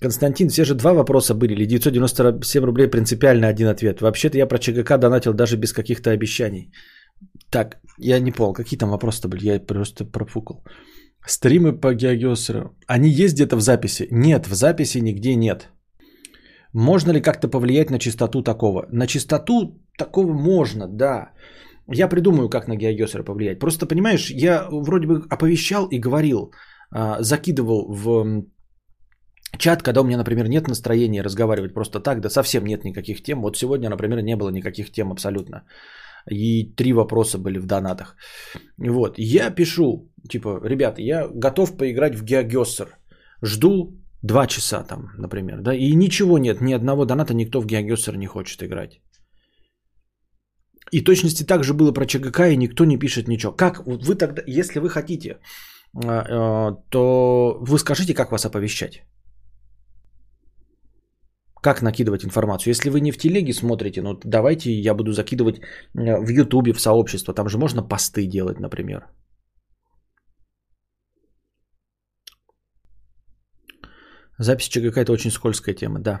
Константин, 0.00 0.48
все 0.48 0.64
же 0.64 0.74
два 0.74 0.92
вопроса 0.92 1.34
были. 1.34 1.52
Или 1.52 1.66
997 1.66 2.64
рублей 2.64 2.88
принципиально 2.88 3.48
один 3.48 3.68
ответ. 3.68 4.00
Вообще-то 4.00 4.38
я 4.38 4.46
про 4.46 4.58
ЧГК 4.58 4.98
донатил 4.98 5.32
даже 5.34 5.56
без 5.56 5.72
каких-то 5.72 6.10
обещаний. 6.10 6.70
Так, 7.50 7.76
я 7.98 8.20
не 8.20 8.32
понял, 8.32 8.52
какие 8.52 8.78
там 8.78 8.90
вопросы 8.90 9.28
были, 9.28 9.46
я 9.46 9.60
просто 9.60 10.04
профукал. 10.04 10.64
Стримы 11.26 11.80
по 11.80 11.94
Геогеосеру. 11.94 12.76
Они 12.86 13.08
есть 13.08 13.34
где-то 13.34 13.56
в 13.56 13.60
записи? 13.60 14.08
Нет, 14.10 14.46
в 14.46 14.54
записи 14.54 14.98
нигде 14.98 15.34
нет. 15.34 15.70
Можно 16.72 17.12
ли 17.12 17.22
как-то 17.22 17.48
повлиять 17.48 17.90
на 17.90 17.98
частоту 17.98 18.42
такого? 18.42 18.86
На 18.92 19.06
частоту 19.06 19.80
такого 19.98 20.32
можно, 20.32 20.86
да. 20.88 21.32
Я 21.88 22.08
придумаю, 22.08 22.48
как 22.48 22.68
на 22.68 22.76
Геогеосера 22.76 23.24
повлиять. 23.24 23.58
Просто, 23.58 23.86
понимаешь, 23.86 24.30
я 24.30 24.66
вроде 24.70 25.06
бы 25.06 25.24
оповещал 25.30 25.86
и 25.86 25.98
говорил, 25.98 26.52
а, 26.90 27.22
закидывал 27.22 27.92
в 27.92 28.44
чат, 29.58 29.82
когда 29.82 30.00
у 30.00 30.04
меня, 30.04 30.16
например, 30.16 30.48
нет 30.48 30.68
настроения 30.68 31.22
разговаривать 31.22 31.74
просто 31.74 32.00
так, 32.00 32.20
да 32.20 32.30
совсем 32.30 32.64
нет 32.64 32.84
никаких 32.84 33.22
тем. 33.22 33.42
Вот 33.42 33.56
сегодня, 33.56 33.90
например, 33.90 34.22
не 34.22 34.36
было 34.36 34.50
никаких 34.50 34.90
тем 34.92 35.12
абсолютно. 35.12 35.64
И 36.30 36.74
три 36.76 36.92
вопроса 36.92 37.38
были 37.38 37.58
в 37.58 37.66
донатах. 37.66 38.16
Вот, 38.78 39.18
я 39.18 39.50
пишу, 39.50 40.10
типа, 40.28 40.60
ребята, 40.64 41.00
я 41.02 41.28
готов 41.28 41.76
поиграть 41.76 42.16
в 42.16 42.24
Геогессер. 42.24 42.88
Жду 43.42 43.96
два 44.22 44.46
часа 44.46 44.82
там, 44.82 45.10
например, 45.18 45.60
да, 45.60 45.74
и 45.74 45.94
ничего 45.94 46.38
нет, 46.38 46.60
ни 46.60 46.74
одного 46.74 47.04
доната 47.04 47.34
никто 47.34 47.60
в 47.60 47.66
Геогессер 47.66 48.16
не 48.16 48.26
хочет 48.26 48.62
играть. 48.62 49.00
И 50.92 51.04
точности 51.04 51.46
так 51.46 51.64
же 51.64 51.74
было 51.74 51.92
про 51.92 52.06
ЧГК, 52.06 52.48
и 52.48 52.56
никто 52.56 52.84
не 52.84 52.98
пишет 52.98 53.28
ничего. 53.28 53.52
Как 53.52 53.86
вы 53.86 54.14
тогда, 54.14 54.42
если 54.46 54.78
вы 54.78 54.88
хотите, 54.88 55.38
а, 56.04 56.08
а, 56.08 56.72
то 56.90 57.58
вы 57.60 57.78
скажите, 57.78 58.14
как 58.14 58.32
вас 58.32 58.44
оповещать. 58.44 59.02
Как 61.66 61.82
накидывать 61.82 62.24
информацию? 62.24 62.70
Если 62.70 62.90
вы 62.90 63.00
не 63.00 63.12
в 63.12 63.18
телеге 63.18 63.52
смотрите, 63.52 64.00
ну 64.00 64.20
давайте 64.24 64.70
я 64.70 64.94
буду 64.94 65.10
закидывать 65.10 65.56
э, 65.58 66.20
в 66.20 66.28
Ютубе, 66.28 66.72
в 66.72 66.80
сообщество. 66.80 67.34
Там 67.34 67.48
же 67.48 67.58
можно 67.58 67.82
посты 67.82 68.28
делать, 68.28 68.60
например. 68.60 69.00
Запись 74.38 74.68
ЧГК 74.68 75.00
это 75.00 75.12
очень 75.12 75.32
скользкая 75.32 75.74
тема, 75.74 75.98
да. 75.98 76.20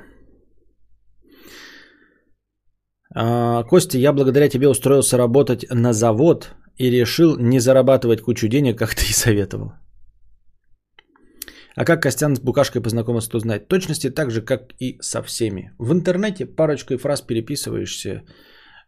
А, 3.14 3.62
Костя, 3.62 3.98
я 3.98 4.12
благодаря 4.12 4.48
тебе 4.48 4.68
устроился 4.68 5.16
работать 5.16 5.64
на 5.70 5.92
завод 5.92 6.56
и 6.76 6.90
решил 6.90 7.38
не 7.38 7.60
зарабатывать 7.60 8.20
кучу 8.20 8.48
денег, 8.48 8.78
как 8.78 8.96
ты 8.96 9.04
и 9.10 9.12
советовал. 9.12 9.85
А 11.76 11.84
как 11.84 12.02
Костян 12.02 12.34
с 12.34 12.40
Букашкой 12.40 12.82
познакомился, 12.82 13.30
то 13.30 13.38
знает. 13.38 13.68
Точности 13.68 14.10
так 14.10 14.30
же, 14.30 14.42
как 14.42 14.72
и 14.80 14.98
со 15.00 15.22
всеми. 15.22 15.72
В 15.78 15.92
интернете 15.92 16.46
парочкой 16.46 16.96
фраз 16.96 17.20
переписываешься, 17.20 18.22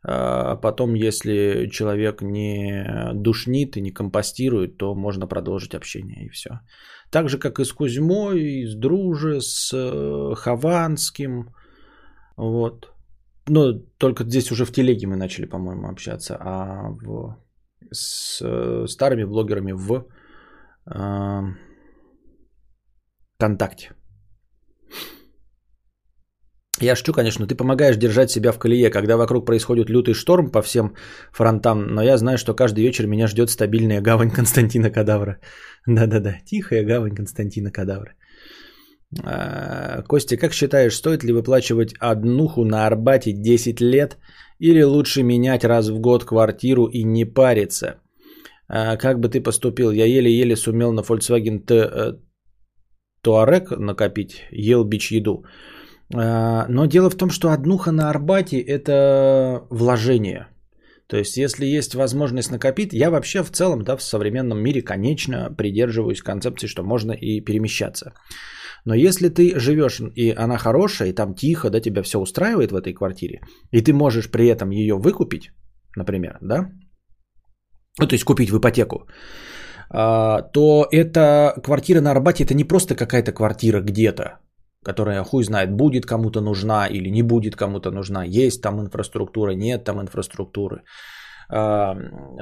А 0.02 0.56
потом, 0.56 0.94
если 0.94 1.68
человек 1.70 2.22
не 2.22 3.12
душнит 3.14 3.76
и 3.76 3.82
не 3.82 3.90
компостирует, 3.90 4.78
то 4.78 4.94
можно 4.94 5.26
продолжить 5.26 5.74
общение 5.74 6.26
и 6.26 6.28
все. 6.30 6.60
Так 7.10 7.28
же, 7.28 7.38
как 7.38 7.58
и 7.58 7.64
с 7.64 7.72
Кузьмой, 7.72 8.40
и 8.40 8.66
с 8.66 8.74
Друже, 8.74 9.40
с 9.40 9.70
э, 9.74 10.34
Хованским. 10.34 11.54
Вот. 12.36 12.92
Но 13.48 13.72
только 13.98 14.24
здесь 14.24 14.50
уже 14.52 14.64
в 14.64 14.72
телеге 14.72 15.06
мы 15.06 15.16
начали, 15.16 15.46
по-моему, 15.46 15.88
общаться, 15.88 16.36
а 16.40 16.90
в, 16.90 17.36
с 17.90 18.40
э, 18.42 18.86
старыми 18.86 19.24
блогерами 19.24 19.72
в 19.72 20.06
э, 20.86 21.40
ВКонтакте. 23.38 23.90
Я 26.80 26.96
шучу, 26.96 27.12
конечно, 27.12 27.46
ты 27.46 27.54
помогаешь 27.54 27.96
держать 27.96 28.30
себя 28.30 28.52
в 28.52 28.58
колее, 28.58 28.90
когда 28.90 29.16
вокруг 29.16 29.46
происходит 29.46 29.90
лютый 29.90 30.14
шторм 30.14 30.50
по 30.50 30.62
всем 30.62 30.94
фронтам, 31.32 31.86
но 31.94 32.02
я 32.02 32.16
знаю, 32.18 32.38
что 32.38 32.54
каждый 32.54 32.84
вечер 32.84 33.06
меня 33.06 33.26
ждет 33.26 33.50
стабильная 33.50 34.00
гавань 34.00 34.30
Константина 34.30 34.90
Кадавра. 34.90 35.38
Да-да-да, 35.86 36.36
тихая 36.44 36.84
гавань 36.84 37.14
Константина 37.14 37.70
Кадавра. 37.72 38.14
А, 39.24 40.02
Костя, 40.02 40.36
как 40.36 40.52
считаешь, 40.52 40.94
стоит 40.94 41.24
ли 41.24 41.32
выплачивать 41.32 41.94
однуху 42.00 42.64
на 42.64 42.86
Арбате 42.86 43.32
10 43.32 43.80
лет 43.80 44.18
или 44.60 44.82
лучше 44.82 45.22
менять 45.22 45.64
раз 45.64 45.88
в 45.88 45.98
год 46.00 46.24
квартиру 46.24 46.86
и 46.86 47.04
не 47.04 47.24
париться? 47.24 48.00
А, 48.68 48.96
как 48.96 49.18
бы 49.18 49.28
ты 49.28 49.40
поступил? 49.40 49.90
Я 49.90 50.06
еле-еле 50.06 50.56
сумел 50.56 50.92
на 50.92 51.00
Volkswagen 51.00 51.58
Touareg 53.24 53.76
накопить, 53.76 54.46
ел 54.50 54.84
бич 54.84 55.12
еду. 55.12 55.44
А, 56.14 56.66
но 56.68 56.86
дело 56.86 57.10
в 57.10 57.16
том, 57.16 57.30
что 57.30 57.50
однуха 57.50 57.92
на 57.92 58.10
Арбате– 58.10 58.60
это 58.66 59.66
вложение. 59.70 60.48
То 61.06 61.16
есть, 61.16 61.36
если 61.36 61.64
есть 61.64 61.94
возможность 61.94 62.50
накопить, 62.50 62.92
я 62.92 63.10
вообще 63.10 63.42
в 63.42 63.50
целом 63.50 63.82
да, 63.82 63.96
в 63.96 64.02
современном 64.02 64.60
мире, 64.60 64.82
конечно, 64.82 65.54
придерживаюсь 65.56 66.22
концепции, 66.22 66.68
что 66.68 66.82
можно 66.82 67.12
и 67.12 67.40
перемещаться. 67.40 68.12
Но 68.84 68.94
если 68.94 69.28
ты 69.28 69.58
живешь, 69.58 70.00
и 70.16 70.30
она 70.30 70.58
хорошая, 70.58 71.08
и 71.08 71.14
там 71.14 71.34
тихо, 71.34 71.70
да, 71.70 71.80
тебя 71.80 72.02
все 72.02 72.18
устраивает 72.18 72.72
в 72.72 72.76
этой 72.76 72.92
квартире, 72.92 73.40
и 73.72 73.80
ты 73.80 73.92
можешь 73.92 74.30
при 74.30 74.46
этом 74.46 74.70
ее 74.70 74.96
выкупить, 74.96 75.50
например, 75.96 76.38
да, 76.42 76.70
ну, 77.98 78.06
то 78.06 78.14
есть 78.14 78.24
купить 78.24 78.50
в 78.50 78.58
ипотеку, 78.58 79.08
то 79.90 80.86
эта 80.92 81.54
квартира 81.64 82.00
на 82.00 82.10
Арбате 82.10 82.44
это 82.44 82.54
не 82.54 82.64
просто 82.64 82.94
какая-то 82.94 83.32
квартира 83.32 83.80
где-то, 83.80 84.38
которая 84.84 85.24
хуй 85.24 85.44
знает, 85.44 85.72
будет 85.72 86.06
кому-то 86.06 86.40
нужна 86.40 86.86
или 86.86 87.10
не 87.10 87.22
будет 87.22 87.56
кому-то 87.56 87.90
нужна, 87.90 88.24
есть 88.24 88.62
там 88.62 88.80
инфраструктура, 88.80 89.52
нет 89.52 89.84
там 89.84 90.00
инфраструктуры, 90.00 90.82
а, 91.50 91.94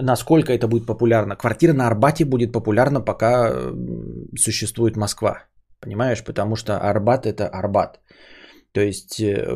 насколько 0.03 0.53
это 0.53 0.67
будет 0.69 0.87
популярно. 0.87 1.37
Квартира 1.37 1.73
на 1.73 1.87
Арбате 1.87 2.25
будет 2.25 2.53
популярна, 2.53 3.01
пока 3.01 3.53
существует 4.37 4.97
Москва, 4.97 5.45
понимаешь, 5.81 6.25
потому 6.25 6.57
что 6.57 6.79
Арбат 6.79 7.27
это 7.27 7.49
Арбат. 7.49 8.01
То 8.73 8.81
есть 8.81 9.21
э, 9.21 9.47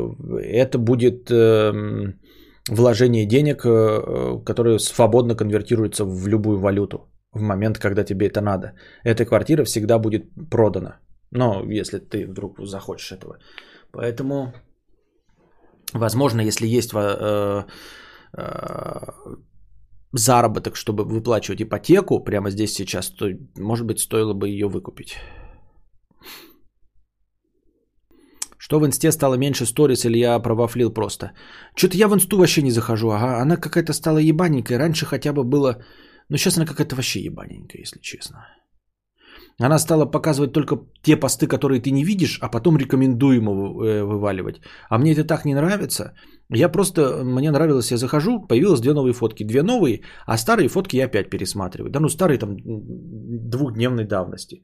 это 0.41 0.79
будет 0.79 1.29
эм, 1.29 2.19
вложение 2.69 3.27
денег, 3.27 3.63
э, 3.65 4.39
которые 4.43 4.79
свободно 4.79 5.35
конвертируются 5.35 6.05
в 6.05 6.27
любую 6.27 6.59
валюту 6.59 7.10
в 7.33 7.41
момент, 7.41 7.77
когда 7.79 8.03
тебе 8.03 8.27
это 8.27 8.41
надо. 8.41 8.73
Эта 9.03 9.25
квартира 9.25 9.63
всегда 9.63 9.99
будет 9.99 10.23
продана. 10.49 10.99
Но 11.31 11.63
если 11.71 11.99
ты 11.99 12.27
вдруг 12.27 12.59
захочешь 12.59 13.11
этого. 13.11 13.37
Поэтому, 13.91 14.53
возможно, 15.93 16.41
если 16.41 16.67
есть 16.67 16.93
э, 16.93 17.63
э, 18.37 18.99
заработок, 20.13 20.75
чтобы 20.75 21.03
выплачивать 21.03 21.61
ипотеку 21.61 22.23
прямо 22.23 22.49
здесь 22.49 22.73
сейчас, 22.73 23.09
то, 23.09 23.25
может 23.57 23.85
быть, 23.85 23.99
стоило 23.99 24.33
бы 24.33 24.49
ее 24.49 24.67
выкупить. 24.67 25.17
Что 28.57 28.79
в 28.79 28.85
инсте 28.85 29.11
стало 29.11 29.35
меньше 29.37 29.65
сторис 29.65 30.05
или 30.05 30.17
я 30.17 30.39
провафлил 30.39 30.93
просто? 30.93 31.31
Что-то 31.75 31.97
я 31.97 32.07
в 32.07 32.13
инсту 32.13 32.37
вообще 32.37 32.61
не 32.61 32.71
захожу. 32.71 33.09
Ага, 33.09 33.41
она 33.41 33.57
какая-то 33.57 33.93
стала 33.93 34.17
ебаненькая. 34.19 34.79
Раньше 34.79 35.05
хотя 35.05 35.33
бы 35.33 35.43
было... 35.43 35.83
Ну, 36.31 36.37
сейчас 36.37 36.57
она 36.57 36.65
какая-то 36.65 36.95
вообще 36.95 37.19
ебаненькая, 37.19 37.81
если 37.81 37.99
честно. 37.99 38.37
Она 39.59 39.79
стала 39.79 40.11
показывать 40.11 40.53
только 40.53 40.77
те 41.03 41.17
посты, 41.17 41.45
которые 41.47 41.81
ты 41.81 41.91
не 41.91 42.05
видишь, 42.05 42.39
а 42.41 42.49
потом 42.49 42.77
рекомендуемо 42.77 43.51
э, 43.51 44.03
вываливать. 44.03 44.61
А 44.89 44.97
мне 44.97 45.11
это 45.11 45.25
так 45.25 45.45
не 45.45 45.53
нравится. 45.53 46.13
Я 46.49 46.69
просто, 46.69 47.01
мне 47.23 47.51
нравилось, 47.51 47.91
я 47.91 47.97
захожу, 47.97 48.47
появилось 48.47 48.79
две 48.79 48.93
новые 48.93 49.13
фотки. 49.13 49.43
Две 49.43 49.61
новые, 49.61 50.03
а 50.25 50.37
старые 50.37 50.69
фотки 50.69 50.95
я 50.95 51.05
опять 51.05 51.29
пересматриваю. 51.29 51.91
Да 51.91 51.99
ну 51.99 52.07
старые 52.09 52.37
там 52.39 52.55
двухдневной 53.49 54.05
давности. 54.05 54.63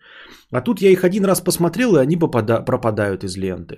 А 0.54 0.62
тут 0.62 0.82
я 0.82 0.90
их 0.90 1.04
один 1.04 1.26
раз 1.26 1.42
посмотрел, 1.42 1.96
и 1.96 2.02
они 2.02 2.16
попада- 2.16 2.66
пропадают 2.66 3.24
из 3.24 3.36
ленты. 3.36 3.76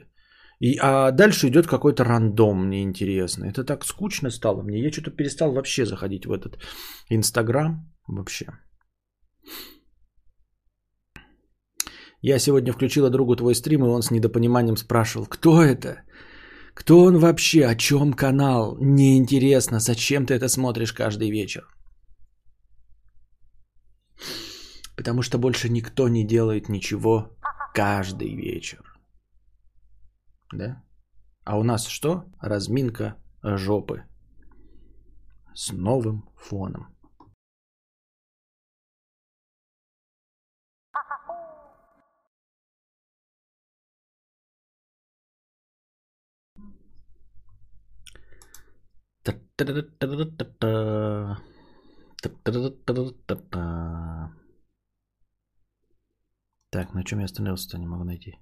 И, 0.59 0.77
а 0.81 1.11
дальше 1.11 1.47
идет 1.47 1.67
какой-то 1.67 2.03
рандом 2.03 2.65
мне 2.65 2.83
интересно. 2.83 3.45
Это 3.45 3.63
так 3.63 3.85
скучно 3.85 4.29
стало 4.29 4.61
мне. 4.61 4.81
Я 4.81 4.91
что-то 4.91 5.11
перестал 5.11 5.51
вообще 5.53 5.85
заходить 5.85 6.25
в 6.25 6.31
этот 6.31 6.59
Инстаграм. 7.09 7.89
Вообще. 8.07 8.45
Я 12.21 12.39
сегодня 12.39 12.73
включила 12.73 13.09
другу 13.09 13.35
твой 13.35 13.55
стрим, 13.55 13.85
и 13.85 13.87
он 13.87 14.01
с 14.01 14.11
недопониманием 14.11 14.75
спрашивал, 14.75 15.25
кто 15.25 15.63
это? 15.63 16.03
Кто 16.73 17.03
он 17.05 17.17
вообще? 17.17 17.65
О 17.65 17.75
чем 17.75 18.13
канал? 18.13 18.77
Неинтересно. 18.81 19.79
Зачем 19.79 20.25
ты 20.25 20.33
это 20.33 20.49
смотришь 20.49 20.91
каждый 20.91 21.31
вечер? 21.31 21.63
Потому 24.97 25.21
что 25.21 25.37
больше 25.37 25.69
никто 25.69 26.09
не 26.09 26.27
делает 26.27 26.67
ничего 26.67 27.37
каждый 27.73 28.35
вечер. 28.35 28.88
Да? 30.51 30.83
А 31.43 31.57
у 31.57 31.63
нас 31.63 31.87
что? 31.87 32.25
Разминка 32.39 33.15
жопы. 33.43 34.03
С 35.53 35.71
новым 35.71 36.29
фоном. 36.37 36.95
Так, 56.69 56.93
на 56.93 57.03
чем 57.03 57.19
я 57.19 57.25
остановился-то, 57.25 57.77
не 57.77 57.87
могу 57.87 58.03
найти. 58.03 58.39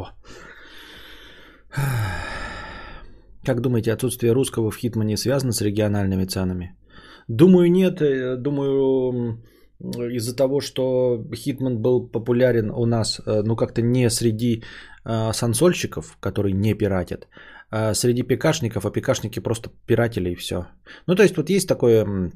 Во. 0.00 0.10
Как 3.44 3.60
думаете, 3.60 3.92
отсутствие 3.92 4.32
русского 4.32 4.70
в 4.70 4.76
Хитмане 4.76 5.16
связано 5.16 5.52
с 5.52 5.62
региональными 5.62 6.26
ценами? 6.26 6.76
Думаю, 7.28 7.70
нет. 7.70 8.00
Э, 8.00 8.36
думаю, 8.36 9.38
из-за 9.78 10.36
того, 10.36 10.60
что 10.60 11.24
Хитман 11.34 11.78
был 11.78 12.10
популярен 12.10 12.70
у 12.70 12.86
нас, 12.86 13.20
э, 13.20 13.42
ну 13.42 13.56
как-то 13.56 13.82
не 13.82 14.10
среди 14.10 14.62
э, 15.04 15.32
сансольщиков, 15.32 16.16
которые 16.20 16.54
не 16.54 16.74
пиратят, 16.74 17.28
а 17.70 17.94
среди 17.94 18.22
пикашников, 18.22 18.84
а 18.84 18.90
пикашники 18.90 19.40
просто 19.40 19.70
пиратели 19.86 20.30
и 20.30 20.36
все. 20.36 20.66
Ну 21.06 21.14
то 21.14 21.22
есть 21.22 21.36
вот 21.36 21.50
есть 21.50 21.68
такое, 21.68 22.30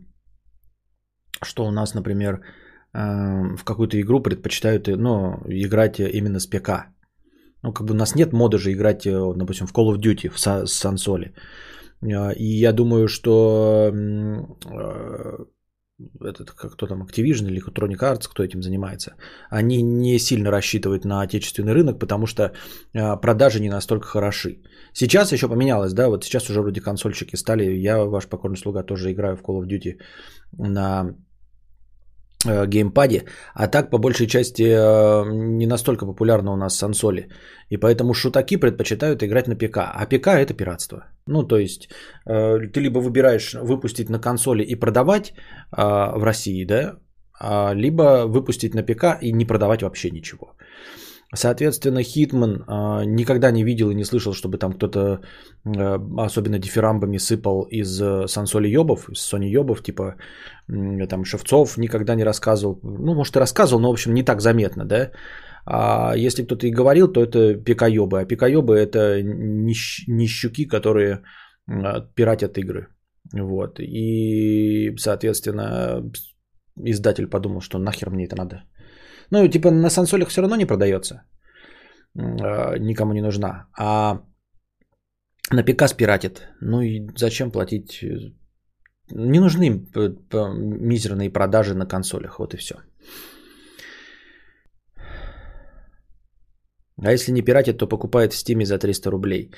что 1.42 1.66
у 1.66 1.70
нас, 1.70 1.94
например, 1.94 2.40
в 2.94 3.64
какую-то 3.64 4.00
игру 4.00 4.22
предпочитают 4.22 4.86
ну, 4.86 5.42
играть 5.48 5.98
именно 5.98 6.38
с 6.38 6.46
ПК. 6.46 6.94
Ну 7.64 7.72
как 7.72 7.86
бы 7.86 7.94
у 7.94 7.96
нас 7.96 8.14
нет 8.14 8.32
моды 8.32 8.58
же 8.58 8.72
играть, 8.72 9.04
допустим, 9.04 9.66
в 9.66 9.72
Call 9.72 9.90
of 9.90 9.98
Duty 9.98 10.28
в 10.28 10.68
сансоле. 10.68 11.34
И 12.36 12.60
я 12.60 12.72
думаю, 12.72 13.08
что 13.08 13.90
этот, 16.20 16.50
кто 16.50 16.86
там, 16.86 17.02
Activision 17.02 17.46
или 17.48 17.62
Electronic 17.62 18.00
Arts, 18.00 18.28
кто 18.28 18.42
этим 18.42 18.62
занимается, 18.62 19.14
они 19.48 19.82
не 19.82 20.18
сильно 20.18 20.50
рассчитывают 20.50 21.04
на 21.04 21.22
отечественный 21.22 21.72
рынок, 21.72 21.98
потому 21.98 22.26
что 22.26 22.52
продажи 22.92 23.60
не 23.60 23.70
настолько 23.70 24.06
хороши. 24.06 24.62
Сейчас 24.92 25.32
еще 25.32 25.48
поменялось, 25.48 25.94
да, 25.94 26.08
вот 26.08 26.24
сейчас 26.24 26.50
уже 26.50 26.60
вроде 26.60 26.82
консольщики 26.82 27.36
стали, 27.36 27.64
я, 27.64 28.04
ваш 28.04 28.26
покорный 28.26 28.58
слуга, 28.58 28.82
тоже 28.82 29.10
играю 29.10 29.36
в 29.36 29.42
Call 29.42 29.62
of 29.62 29.66
Duty 29.66 30.00
на 30.58 31.14
Э, 31.14 31.23
геймпаде, 32.44 33.24
а 33.54 33.68
так 33.68 33.90
по 33.90 33.98
большей 33.98 34.26
части 34.26 34.62
э, 34.62 35.24
не 35.32 35.66
настолько 35.66 36.06
популярна 36.06 36.52
у 36.52 36.56
нас 36.56 36.76
сансоли. 36.76 37.28
И 37.70 37.76
поэтому 37.76 38.14
шутаки 38.14 38.56
предпочитают 38.56 39.22
играть 39.22 39.48
на 39.48 39.56
ПК. 39.56 39.78
А 39.78 40.06
ПК 40.06 40.28
это 40.28 40.54
пиратство. 40.54 41.06
Ну, 41.26 41.42
то 41.42 41.58
есть 41.58 41.88
э, 42.26 42.60
ты 42.72 42.80
либо 42.80 42.98
выбираешь 42.98 43.54
выпустить 43.54 44.10
на 44.10 44.18
консоли 44.18 44.62
и 44.62 44.74
продавать 44.74 45.34
в 45.76 46.22
России, 46.24 46.64
да, 46.64 46.98
а, 47.40 47.74
либо 47.74 48.26
выпустить 48.26 48.74
на 48.74 48.82
ПК 48.82 49.18
и 49.20 49.32
не 49.32 49.44
продавать 49.44 49.82
вообще 49.82 50.10
ничего. 50.10 50.54
Соответственно, 51.32 52.02
Хитман 52.02 52.64
э, 52.68 53.04
никогда 53.06 53.50
не 53.50 53.64
видел 53.64 53.90
и 53.90 53.94
не 53.94 54.04
слышал, 54.04 54.32
чтобы 54.32 54.58
там 54.58 54.72
кто-то 54.72 55.20
э, 55.64 55.98
особенно 56.18 56.58
дифирамбами 56.58 57.18
сыпал 57.18 57.62
из 57.70 58.00
э, 58.00 58.28
Сансоли 58.28 58.68
Йобов, 58.68 59.08
из 59.08 59.20
Сони 59.20 59.46
Йобов, 59.46 59.82
типа 59.82 60.16
э, 60.68 61.06
там 61.06 61.24
Шевцов 61.24 61.78
никогда 61.78 62.14
не 62.14 62.24
рассказывал. 62.24 62.78
Ну, 62.82 63.14
может, 63.14 63.36
и 63.36 63.40
рассказывал, 63.40 63.80
но, 63.80 63.88
в 63.88 63.92
общем, 63.92 64.14
не 64.14 64.22
так 64.22 64.40
заметно, 64.40 64.84
да. 64.84 65.10
А 65.66 66.14
если 66.16 66.44
кто-то 66.44 66.66
и 66.66 66.70
говорил, 66.70 67.12
то 67.12 67.22
это 67.22 67.54
пикаёбы. 67.54 68.20
А 68.20 68.26
пикаёбы 68.26 68.76
это 68.76 69.22
нищ- 69.22 70.04
нищуки, 70.06 70.66
которые 70.66 71.22
пиратят 72.14 72.58
игры. 72.58 72.88
Вот. 73.32 73.80
И, 73.80 74.94
соответственно, 74.98 76.02
издатель 76.76 77.26
подумал, 77.26 77.60
что 77.60 77.78
нахер 77.78 78.10
мне 78.10 78.26
это 78.26 78.36
надо. 78.36 78.64
Ну, 79.30 79.48
типа 79.48 79.70
на 79.70 79.90
сансолях 79.90 80.28
все 80.28 80.40
равно 80.40 80.56
не 80.56 80.66
продается. 80.66 81.22
Э, 82.16 82.78
никому 82.78 83.12
не 83.12 83.22
нужна. 83.22 83.66
А 83.78 84.20
на 85.50 85.62
ПК 85.62 85.96
пиратит. 85.96 86.48
Ну 86.60 86.82
и 86.82 87.08
зачем 87.16 87.50
платить? 87.50 88.04
Не 89.10 89.40
нужны 89.40 89.70
мизерные 90.80 91.30
продажи 91.30 91.74
на 91.74 91.86
консолях. 91.86 92.38
Вот 92.38 92.54
и 92.54 92.56
все. 92.56 92.74
А 97.02 97.12
если 97.12 97.32
не 97.32 97.42
пиратит, 97.42 97.78
то 97.78 97.88
покупает 97.88 98.32
в 98.32 98.36
Стиме 98.36 98.64
за 98.64 98.78
300 98.78 99.10
рублей. 99.10 99.50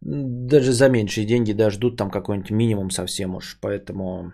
Даже 0.00 0.72
за 0.72 0.88
меньшие 0.88 1.26
деньги, 1.26 1.52
да, 1.52 1.70
ждут 1.70 1.96
там 1.96 2.10
какой-нибудь 2.10 2.50
минимум 2.50 2.90
совсем 2.90 3.34
уж. 3.34 3.58
Поэтому 3.60 4.32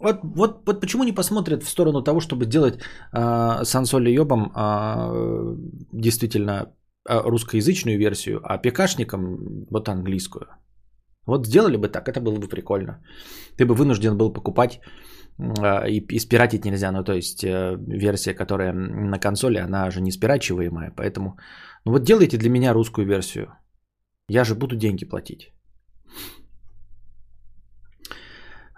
вот, 0.00 0.20
вот, 0.22 0.66
вот 0.66 0.80
почему 0.80 1.04
не 1.04 1.12
посмотрят 1.12 1.62
в 1.62 1.68
сторону 1.68 2.02
того, 2.02 2.20
чтобы 2.20 2.44
сделать 2.44 2.78
э, 3.12 3.64
Сансоли 3.64 4.12
Йобом 4.12 4.52
э, 4.56 5.56
действительно 5.92 6.72
э, 7.08 7.20
русскоязычную 7.30 7.98
версию, 7.98 8.40
а 8.44 8.58
ПКшникам 8.58 9.66
вот 9.70 9.88
английскую. 9.88 10.46
Вот 11.26 11.46
сделали 11.46 11.76
бы 11.76 11.88
так, 11.88 12.08
это 12.08 12.20
было 12.20 12.38
бы 12.38 12.48
прикольно. 12.48 13.04
Ты 13.56 13.66
бы 13.66 13.74
вынужден 13.74 14.16
был 14.16 14.32
покупать 14.32 14.80
э, 15.38 15.90
и, 15.90 16.00
и 16.00 16.18
спиратить 16.18 16.64
нельзя, 16.64 16.92
ну 16.92 17.04
то 17.04 17.12
есть 17.12 17.44
э, 17.44 17.76
версия, 17.86 18.34
которая 18.34 18.72
на 18.72 19.18
консоли, 19.18 19.58
она 19.58 19.90
же 19.90 20.00
не 20.00 20.12
спирачиваемая, 20.12 20.92
поэтому 20.96 21.38
ну 21.84 21.92
вот 21.92 22.04
делайте 22.04 22.38
для 22.38 22.50
меня 22.50 22.72
русскую 22.72 23.06
версию. 23.06 23.48
Я 24.28 24.44
же 24.44 24.54
буду 24.54 24.76
деньги 24.76 25.04
платить. 25.04 25.52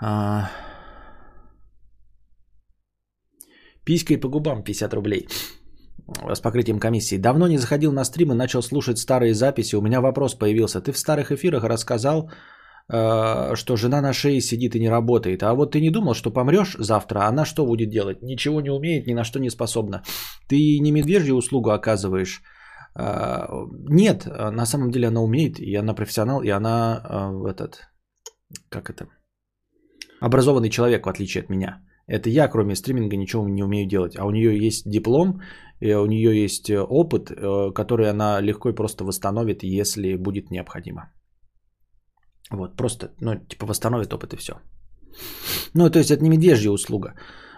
А... 0.00 0.50
Писькой 3.84 4.16
по 4.16 4.28
губам 4.28 4.62
50 4.62 4.94
рублей 4.94 5.26
с 6.34 6.40
покрытием 6.40 6.78
комиссии. 6.78 7.18
Давно 7.18 7.48
не 7.48 7.58
заходил 7.58 7.92
на 7.92 8.04
стрим 8.04 8.32
и 8.32 8.34
начал 8.34 8.62
слушать 8.62 8.98
старые 8.98 9.34
записи. 9.34 9.76
У 9.76 9.82
меня 9.82 10.00
вопрос 10.00 10.34
появился. 10.34 10.80
Ты 10.80 10.92
в 10.92 10.98
старых 10.98 11.30
эфирах 11.30 11.64
рассказал, 11.64 12.30
э, 12.92 13.54
что 13.54 13.76
жена 13.76 14.00
на 14.00 14.12
шее 14.12 14.40
сидит 14.40 14.74
и 14.74 14.80
не 14.80 14.90
работает. 14.90 15.42
А 15.42 15.54
вот 15.54 15.72
ты 15.72 15.80
не 15.80 15.90
думал, 15.90 16.14
что 16.14 16.30
помрешь 16.30 16.76
завтра, 16.78 17.28
она 17.28 17.44
что 17.44 17.66
будет 17.66 17.90
делать? 17.90 18.22
Ничего 18.22 18.60
не 18.60 18.70
умеет, 18.70 19.06
ни 19.06 19.14
на 19.14 19.24
что 19.24 19.38
не 19.38 19.50
способна. 19.50 20.02
Ты 20.48 20.56
не 20.80 20.92
медвежью 20.92 21.36
услугу 21.36 21.70
оказываешь. 21.70 22.42
Э, 22.98 23.46
нет, 23.88 24.26
на 24.26 24.66
самом 24.66 24.90
деле 24.90 25.08
она 25.08 25.20
умеет, 25.20 25.58
и 25.58 25.74
она 25.74 25.94
профессионал, 25.94 26.42
и 26.42 26.50
она 26.50 27.00
э, 27.04 27.50
этот, 27.50 27.88
как 28.68 28.90
это, 28.90 29.06
образованный 30.20 30.70
человек, 30.70 31.06
в 31.06 31.08
отличие 31.08 31.42
от 31.42 31.50
меня. 31.50 31.82
Это 32.12 32.28
я, 32.28 32.48
кроме 32.48 32.76
стриминга, 32.76 33.16
ничего 33.16 33.48
не 33.48 33.64
умею 33.64 33.88
делать. 33.88 34.18
А 34.18 34.24
у 34.24 34.30
нее 34.30 34.66
есть 34.66 34.90
диплом, 34.90 35.40
у 35.80 36.06
нее 36.06 36.44
есть 36.44 36.68
э, 36.70 36.78
опыт, 36.78 37.30
э, 37.30 37.72
который 37.74 38.10
она 38.10 38.42
легко 38.42 38.68
и 38.68 38.74
просто 38.74 39.04
восстановит, 39.04 39.62
если 39.62 40.16
будет 40.16 40.50
необходимо. 40.50 41.02
Вот, 42.50 42.76
просто, 42.76 43.14
ну, 43.20 43.34
типа 43.48 43.66
восстановит 43.66 44.12
опыт 44.12 44.34
и 44.34 44.36
все. 44.36 44.52
Ну, 45.74 45.90
то 45.90 45.98
есть 45.98 46.10
это 46.10 46.22
не 46.22 46.28
медвежья 46.28 46.70
услуга. 46.70 47.14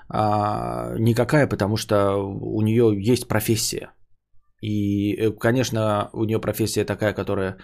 А, 0.09 0.95
никакая, 0.99 1.49
потому 1.49 1.77
что 1.77 2.17
у 2.41 2.63
нее 2.63 2.95
есть 3.13 3.27
профессия. 3.27 3.91
И, 4.63 5.17
э, 5.17 5.33
конечно, 5.33 6.11
у 6.13 6.25
нее 6.25 6.39
профессия 6.39 6.85
такая, 6.85 7.13
которая, 7.13 7.57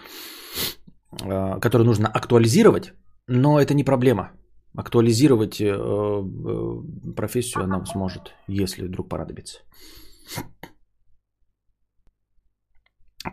которую 1.61 1.85
нужно 1.85 2.09
актуализировать, 2.09 2.93
но 3.27 3.61
это 3.61 3.73
не 3.73 3.85
проблема. 3.85 4.31
Актуализировать 4.77 5.59
э, 5.59 5.65
э, 5.65 7.13
профессию 7.15 7.63
она 7.63 7.85
сможет, 7.85 8.33
если 8.47 8.87
вдруг 8.87 9.09
понадобится. 9.09 9.59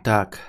Так. 0.03 0.39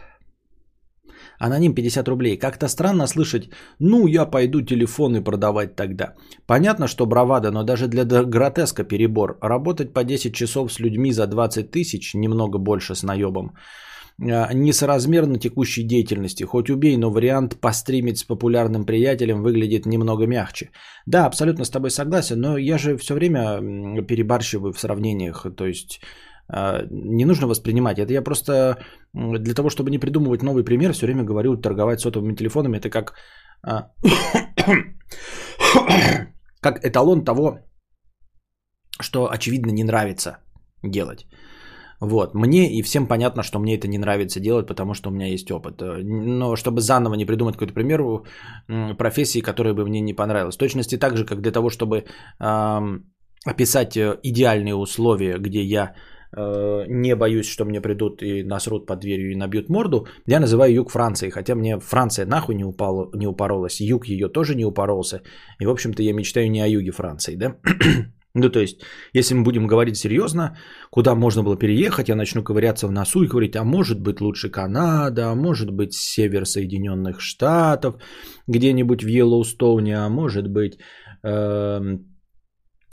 Аноним 1.39 1.75
50 1.75 2.09
рублей. 2.09 2.39
Как-то 2.39 2.69
странно 2.69 3.07
слышать, 3.07 3.51
ну 3.79 4.07
я 4.07 4.27
пойду 4.27 4.63
телефоны 4.63 5.23
продавать 5.23 5.77
тогда. 5.77 6.15
Понятно, 6.47 6.89
что 6.89 7.07
бравада, 7.07 7.51
но 7.51 7.63
даже 7.63 7.87
для 7.89 8.05
гротеска 8.05 8.85
перебор. 8.85 9.39
Работать 9.41 9.93
по 9.95 10.05
10 10.05 10.35
часов 10.35 10.73
с 10.73 10.81
людьми 10.81 11.13
за 11.13 11.27
20 11.27 11.71
тысяч, 11.71 12.15
немного 12.15 12.59
больше 12.59 12.95
с 12.95 13.03
наебом. 13.03 13.55
А, 14.23 14.53
несоразмерно 14.53 15.39
текущей 15.39 15.83
деятельности. 15.83 16.45
Хоть 16.45 16.71
убей, 16.71 16.97
но 16.97 17.11
вариант 17.11 17.61
постримить 17.61 18.19
с 18.19 18.25
популярным 18.25 18.85
приятелем 18.85 19.43
выглядит 19.43 19.87
немного 19.87 20.27
мягче. 20.27 20.71
Да, 21.07 21.27
абсолютно 21.27 21.65
с 21.65 21.71
тобой 21.71 21.91
согласен, 21.91 22.41
но 22.41 22.59
я 22.59 22.79
же 22.79 22.97
все 22.97 23.15
время 23.15 23.61
перебарщиваю 24.07 24.73
в 24.73 24.81
сравнениях. 24.81 25.47
То 25.57 25.67
есть 25.67 26.01
а, 26.49 26.83
не 26.91 27.25
нужно 27.25 27.47
воспринимать. 27.47 27.99
Это 27.99 28.13
я 28.13 28.23
просто 28.23 28.79
для 29.15 29.55
того, 29.55 29.71
чтобы 29.71 29.91
не 29.91 29.99
придумывать 29.99 30.43
новый 30.43 30.65
пример, 30.65 30.93
все 30.93 31.07
время 31.07 31.25
говорю, 31.25 31.57
торговать 31.57 32.01
сотовыми 32.01 32.37
телефонами. 32.37 32.77
Это 32.77 32.91
как, 32.91 33.15
а, 33.63 33.91
как 36.61 36.85
эталон 36.85 37.25
того, 37.25 37.59
что 39.01 39.31
очевидно 39.31 39.71
не 39.71 39.85
нравится 39.85 40.39
делать. 40.83 41.27
Вот. 42.01 42.35
Мне 42.35 42.79
и 42.79 42.83
всем 42.83 43.07
понятно, 43.07 43.43
что 43.43 43.59
мне 43.59 43.77
это 43.77 43.89
не 43.89 43.99
нравится 43.99 44.41
делать, 44.41 44.67
потому 44.67 44.95
что 44.95 45.11
у 45.11 45.13
меня 45.13 45.27
есть 45.27 45.51
опыт. 45.51 45.83
Э, 45.83 46.03
но 46.03 46.57
чтобы 46.57 46.81
заново 46.81 47.15
не 47.15 47.27
придумать 47.27 47.55
какой-то 47.55 47.75
пример 47.75 48.01
профессии, 48.97 49.43
которая 49.43 49.75
бы 49.75 49.85
мне 49.85 50.01
не 50.01 50.15
понравилась. 50.15 50.57
В 50.57 50.59
точности 50.59 50.99
так 50.99 51.17
же, 51.17 51.27
как 51.27 51.41
для 51.41 51.53
того, 51.53 51.69
чтобы 51.69 52.05
э, 52.41 53.01
описать 53.45 53.97
идеальные 53.97 54.75
условия, 54.75 55.39
где 55.39 55.63
я 55.63 55.95
э, 56.37 56.85
не 56.89 57.15
боюсь, 57.15 57.47
что 57.47 57.65
мне 57.65 57.81
придут 57.83 58.23
и 58.23 58.43
насрут 58.45 58.87
под 58.87 59.01
дверью 59.01 59.33
и 59.33 59.37
набьют 59.37 59.69
морду, 59.69 60.07
я 60.27 60.41
называю 60.41 60.73
юг 60.73 60.91
Франции, 60.91 61.31
хотя 61.31 61.55
мне 61.55 61.79
Франция 61.79 62.27
нахуй 62.27 62.55
не, 62.55 62.65
упала, 62.65 63.11
не 63.15 63.27
упоролась, 63.27 63.81
юг 63.81 64.07
ее 64.07 64.29
тоже 64.29 64.55
не 64.55 64.65
упоролся, 64.65 65.23
и, 65.61 65.67
в 65.67 65.71
общем-то, 65.71 66.03
я 66.03 66.15
мечтаю 66.15 66.51
не 66.51 66.63
о 66.63 66.67
юге 66.67 66.93
Франции, 66.93 67.37
да? 67.37 67.57
Ну, 68.35 68.49
то 68.49 68.61
есть, 68.61 68.81
если 69.13 69.35
мы 69.35 69.43
будем 69.43 69.67
говорить 69.67 69.97
серьезно, 69.97 70.57
куда 70.91 71.15
можно 71.15 71.43
было 71.43 71.57
переехать, 71.57 72.09
я 72.09 72.15
начну 72.15 72.45
ковыряться 72.45 72.87
в 72.87 72.93
носу 72.93 73.25
и 73.25 73.29
говорить, 73.29 73.57
а 73.57 73.65
может 73.65 74.01
быть 74.01 74.21
лучше 74.21 74.51
Канада, 74.51 75.31
а 75.31 75.35
может 75.35 75.71
быть 75.73 75.95
север 75.95 76.47
Соединенных 76.47 77.21
Штатов, 77.21 77.95
где-нибудь 78.47 79.03
в 79.03 79.09
Йеллоустоуне, 79.09 79.99
а 79.99 80.09
может 80.09 80.49
быть 80.49 80.79
э, 81.25 81.99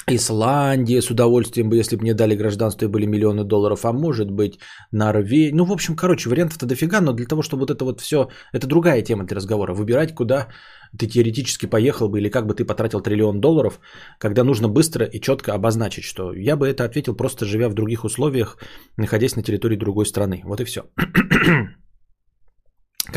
Исландия 0.10 1.02
с 1.02 1.12
удовольствием 1.12 1.70
бы, 1.70 1.76
если 1.76 1.98
бы 1.98 2.04
мне 2.04 2.14
дали 2.14 2.36
гражданство 2.36 2.86
и 2.86 2.88
были 2.88 3.06
миллионы 3.06 3.44
долларов, 3.44 3.86
а 3.86 3.92
может 3.92 4.32
быть 4.32 4.60
Норвегия. 4.92 5.54
Ну, 5.54 5.66
в 5.66 5.72
общем, 5.72 5.96
короче, 5.96 6.30
вариантов-то 6.30 6.66
дофига, 6.66 7.02
но 7.02 7.12
для 7.12 7.26
того, 7.26 7.42
чтобы 7.42 7.62
вот 7.62 7.72
это 7.72 7.84
вот 7.84 8.00
все, 8.00 8.30
это 8.54 8.68
другая 8.68 9.02
тема 9.02 9.26
для 9.26 9.36
разговора. 9.36 9.74
Выбирать, 9.74 10.16
куда 10.16 10.48
ты 10.98 11.08
теоретически 11.08 11.66
поехал 11.66 12.08
бы 12.08 12.20
или 12.20 12.30
как 12.30 12.48
бы 12.48 12.54
ты 12.54 12.64
потратил 12.64 13.02
триллион 13.02 13.42
долларов, 13.42 13.80
когда 14.18 14.44
нужно 14.44 14.70
быстро 14.70 15.06
и 15.06 15.20
четко 15.20 15.54
обозначить, 15.54 16.06
что 16.06 16.34
я 16.34 16.56
бы 16.56 16.68
это 16.68 16.86
ответил 16.86 17.14
просто 17.14 17.46
живя 17.46 17.68
в 17.68 17.74
других 17.74 18.06
условиях, 18.06 18.58
находясь 18.96 19.36
на 19.36 19.44
территории 19.44 19.76
другой 19.76 20.06
страны. 20.06 20.42
Вот 20.46 20.62
и 20.62 20.64
все. 20.64 20.84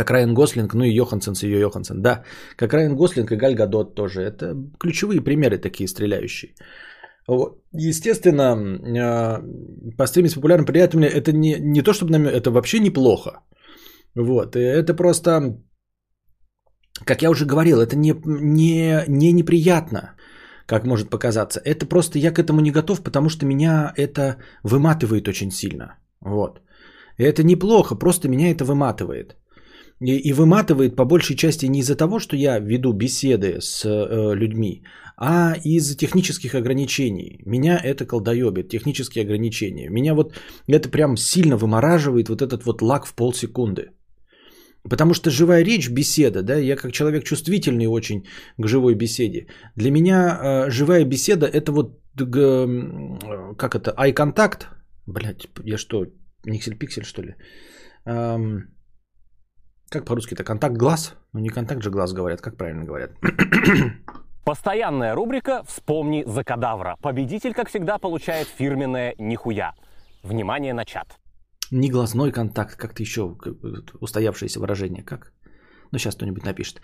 Как 0.01 0.11
Райан 0.11 0.34
Гослинг, 0.34 0.74
ну 0.74 0.84
и 0.84 0.94
Йоханссон 0.94 1.34
с 1.34 1.42
ее 1.42 1.61
Йоханссон. 1.61 2.03
Да, 2.03 2.24
как 2.57 2.72
Райан 2.72 2.96
Гослинг 2.96 3.32
и 3.32 3.36
Галь 3.36 3.55
Гадот 3.55 3.94
тоже. 3.94 4.22
Это 4.22 4.57
ключевые 4.78 5.20
примеры 5.20 5.59
такие 5.59 5.88
стреляющие. 5.88 6.55
Вот. 7.28 7.62
Естественно, 7.74 8.57
а, 8.98 9.42
постримить 9.98 10.30
с 10.30 10.34
популярным 10.34 10.64
приятелем 10.64 11.05
это 11.05 11.32
не, 11.32 11.57
не 11.61 11.82
то, 11.82 11.92
чтобы 11.92 12.14
это 12.16 12.51
вообще 12.51 12.80
неплохо. 12.80 13.30
Вот. 14.14 14.57
Это 14.57 14.94
просто 14.94 15.61
как 17.05 17.22
я 17.22 17.30
уже 17.30 17.44
говорил, 17.44 17.80
это 17.80 17.96
не, 17.96 18.14
не, 18.24 19.05
не 19.09 19.32
неприятно, 19.32 20.16
как 20.66 20.86
может 20.86 21.11
показаться. 21.11 21.61
Это 21.64 21.86
просто 21.86 22.18
я 22.18 22.32
к 22.32 22.38
этому 22.38 22.61
не 22.61 22.70
готов, 22.70 23.03
потому 23.03 23.28
что 23.28 23.46
меня 23.46 23.92
это 23.96 24.36
выматывает 24.62 25.28
очень 25.28 25.51
сильно. 25.51 25.98
Вот. 26.20 26.61
И 27.18 27.22
это 27.22 27.42
неплохо, 27.42 27.94
просто 27.96 28.28
меня 28.28 28.51
это 28.51 28.64
выматывает. 28.64 29.36
И, 30.01 30.16
и 30.16 30.32
выматывает 30.32 30.96
по 30.96 31.05
большей 31.05 31.36
части 31.36 31.66
не 31.66 31.80
из-за 31.80 31.94
того, 31.94 32.18
что 32.18 32.36
я 32.36 32.59
веду 32.59 32.92
беседы 32.92 33.61
с 33.61 33.84
э, 33.84 34.34
людьми, 34.34 34.82
а 35.16 35.55
из-за 35.64 35.96
технических 35.96 36.55
ограничений. 36.55 37.42
Меня 37.46 37.78
это 37.84 38.07
колдоебит, 38.07 38.68
технические 38.68 39.24
ограничения. 39.24 39.90
Меня 39.90 40.14
вот 40.14 40.32
это 40.66 40.88
прям 40.88 41.16
сильно 41.16 41.57
вымораживает 41.57 42.28
вот 42.28 42.40
этот 42.40 42.64
вот 42.64 42.82
лак 42.82 43.07
в 43.07 43.14
полсекунды. 43.14 43.90
Потому 44.88 45.14
что 45.14 45.30
живая 45.30 45.62
речь, 45.62 45.90
беседа, 45.90 46.42
да, 46.42 46.55
я 46.55 46.76
как 46.76 46.92
человек 46.92 47.24
чувствительный 47.24 47.86
очень 47.86 48.24
к 48.59 48.66
живой 48.66 48.94
беседе. 48.94 49.46
Для 49.76 49.90
меня 49.90 50.38
э, 50.42 50.70
живая 50.70 51.05
беседа 51.05 51.46
это 51.46 51.70
вот, 51.72 52.01
э, 52.18 53.55
как 53.59 53.74
это, 53.74 53.90
eye 53.90 54.14
contact, 54.14 54.68
блять, 55.07 55.48
я 55.64 55.76
что, 55.76 56.07
никсель-пиксель 56.46 57.05
что 57.05 57.22
ли? 57.22 57.34
Эм, 58.07 58.70
как 59.91 60.05
по-русски 60.05 60.34
это, 60.34 60.45
контакт 60.45 60.76
глаз? 60.76 61.14
Ну 61.32 61.41
не 61.41 61.49
контакт 61.49 61.82
же 61.82 61.91
глаз 61.91 62.12
говорят, 62.12 62.41
как 62.41 62.57
правильно 62.57 62.84
говорят? 62.84 63.11
Постоянная 64.45 65.14
рубрика 65.14 65.62
«Вспомни 65.66 66.24
за 66.26 66.45
кадавра». 66.45 66.97
Победитель, 67.03 67.53
как 67.53 67.68
всегда, 67.68 67.99
получает 67.99 68.49
фирменное 68.49 69.14
«Нихуя». 69.18 69.74
Внимание 70.22 70.72
на 70.74 70.84
чат. 70.84 71.18
Не 71.70 71.91
глазной 71.91 72.32
контакт, 72.32 72.76
как-то 72.76 73.03
еще 73.03 73.36
устоявшееся 74.01 74.61
выражение. 74.61 75.03
Как? 75.03 75.32
Ну, 75.93 75.99
сейчас 75.99 76.14
кто-нибудь 76.14 76.45
напишет. 76.45 76.80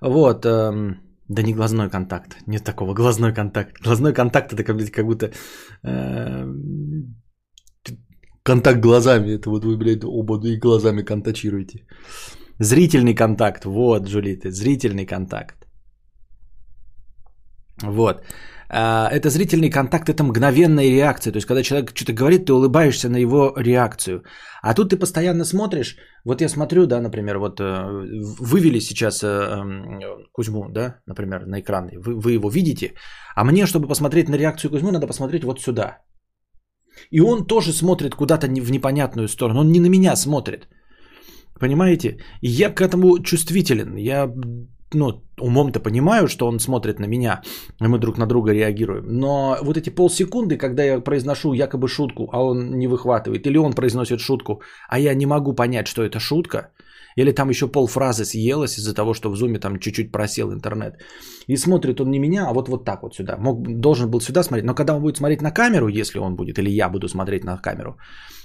Вот. 0.00 0.46
Эм, 0.46 1.00
да 1.28 1.42
не 1.42 1.54
глазной 1.54 1.90
контакт. 1.90 2.36
Нет 2.46 2.64
такого. 2.64 2.94
Глазной 2.94 3.34
контакт. 3.34 3.80
Глазной 3.82 4.12
контакт 4.12 4.52
это 4.52 4.64
как, 4.64 4.76
как 4.92 5.06
будто... 5.06 5.32
Э, 5.82 6.46
контакт 8.42 8.80
глазами. 8.80 9.34
Это 9.34 9.50
вот 9.50 9.64
вы, 9.64 9.76
блядь, 9.76 10.04
оба 10.04 10.40
и 10.46 10.56
глазами 10.56 11.02
контачируете. 11.02 11.86
Зрительный 12.60 13.14
контакт. 13.14 13.64
Вот, 13.64 14.06
Джулиты. 14.06 14.50
Зрительный 14.50 15.06
контакт. 15.06 15.66
Вот. 17.82 18.22
А, 18.68 19.08
это 19.10 19.30
зрительный 19.30 19.70
контакт, 19.70 20.08
это 20.08 20.24
мгновенная 20.24 20.90
реакция. 20.90 21.32
То 21.32 21.36
есть, 21.38 21.46
когда 21.46 21.62
человек 21.62 21.92
что-то 21.94 22.12
говорит, 22.12 22.46
ты 22.46 22.52
улыбаешься 22.52 23.08
на 23.08 23.16
его 23.16 23.52
реакцию. 23.56 24.22
А 24.62 24.74
тут 24.74 24.90
ты 24.90 24.96
постоянно 24.96 25.44
смотришь. 25.44 25.96
Вот 26.24 26.40
я 26.40 26.48
смотрю, 26.48 26.86
да, 26.86 27.00
например, 27.00 27.38
вот 27.38 27.60
э, 27.60 27.64
вывели 28.40 28.80
сейчас 28.80 29.22
э, 29.22 29.26
эм, 29.26 30.00
Кузьму, 30.32 30.68
да, 30.70 31.00
например, 31.06 31.46
на 31.46 31.60
экран. 31.60 31.90
Вы, 31.92 32.20
вы 32.20 32.32
его 32.32 32.48
видите. 32.48 32.94
А 33.36 33.44
мне, 33.44 33.66
чтобы 33.66 33.88
посмотреть 33.88 34.28
на 34.28 34.36
реакцию 34.36 34.70
Кузьмы, 34.70 34.92
надо 34.92 35.06
посмотреть 35.06 35.44
вот 35.44 35.60
сюда. 35.60 35.98
И 37.10 37.20
он 37.20 37.46
тоже 37.46 37.72
смотрит 37.72 38.14
куда-то 38.14 38.46
в 38.46 38.70
непонятную 38.70 39.28
сторону. 39.28 39.60
Он 39.60 39.72
не 39.72 39.80
на 39.80 39.88
меня 39.88 40.16
смотрит. 40.16 40.68
Понимаете? 41.60 42.18
И 42.40 42.48
я 42.48 42.70
к 42.70 42.80
этому 42.80 43.22
чувствителен. 43.22 43.96
Я 43.96 44.32
ну, 44.94 45.22
умом-то 45.40 45.80
понимаю, 45.80 46.28
что 46.28 46.46
он 46.46 46.60
смотрит 46.60 47.00
на 47.00 47.06
меня, 47.06 47.42
и 47.82 47.88
мы 47.88 47.98
друг 47.98 48.18
на 48.18 48.26
друга 48.26 48.52
реагируем. 48.52 49.04
Но 49.06 49.56
вот 49.62 49.76
эти 49.76 49.90
полсекунды, 49.90 50.56
когда 50.56 50.84
я 50.84 51.00
произношу 51.00 51.52
якобы 51.52 51.88
шутку, 51.88 52.28
а 52.32 52.42
он 52.42 52.78
не 52.78 52.88
выхватывает, 52.88 53.46
или 53.46 53.58
он 53.58 53.72
произносит 53.72 54.20
шутку, 54.20 54.62
а 54.88 54.98
я 54.98 55.14
не 55.14 55.26
могу 55.26 55.54
понять, 55.54 55.86
что 55.86 56.02
это 56.02 56.20
шутка, 56.20 56.70
или 57.16 57.32
там 57.32 57.50
еще 57.50 57.68
полфразы 57.68 58.24
съелось 58.24 58.78
из-за 58.78 58.94
того, 58.94 59.14
что 59.14 59.30
в 59.30 59.36
зуме 59.36 59.58
там 59.58 59.78
чуть-чуть 59.78 60.12
просел 60.12 60.52
интернет. 60.52 60.94
И 61.48 61.56
смотрит 61.56 62.00
он 62.00 62.10
не 62.10 62.18
меня, 62.18 62.46
а 62.48 62.52
вот, 62.52 62.68
вот 62.68 62.84
так 62.84 63.02
вот 63.02 63.14
сюда. 63.14 63.36
Мог, 63.36 63.80
должен 63.80 64.10
был 64.10 64.20
сюда 64.20 64.42
смотреть. 64.42 64.66
Но 64.66 64.74
когда 64.74 64.94
он 64.94 65.02
будет 65.02 65.16
смотреть 65.16 65.42
на 65.42 65.52
камеру, 65.52 65.88
если 65.88 66.18
он 66.18 66.34
будет, 66.34 66.58
или 66.58 66.70
я 66.70 66.88
буду 66.88 67.08
смотреть 67.08 67.44
на 67.44 67.56
камеру, 67.58 67.98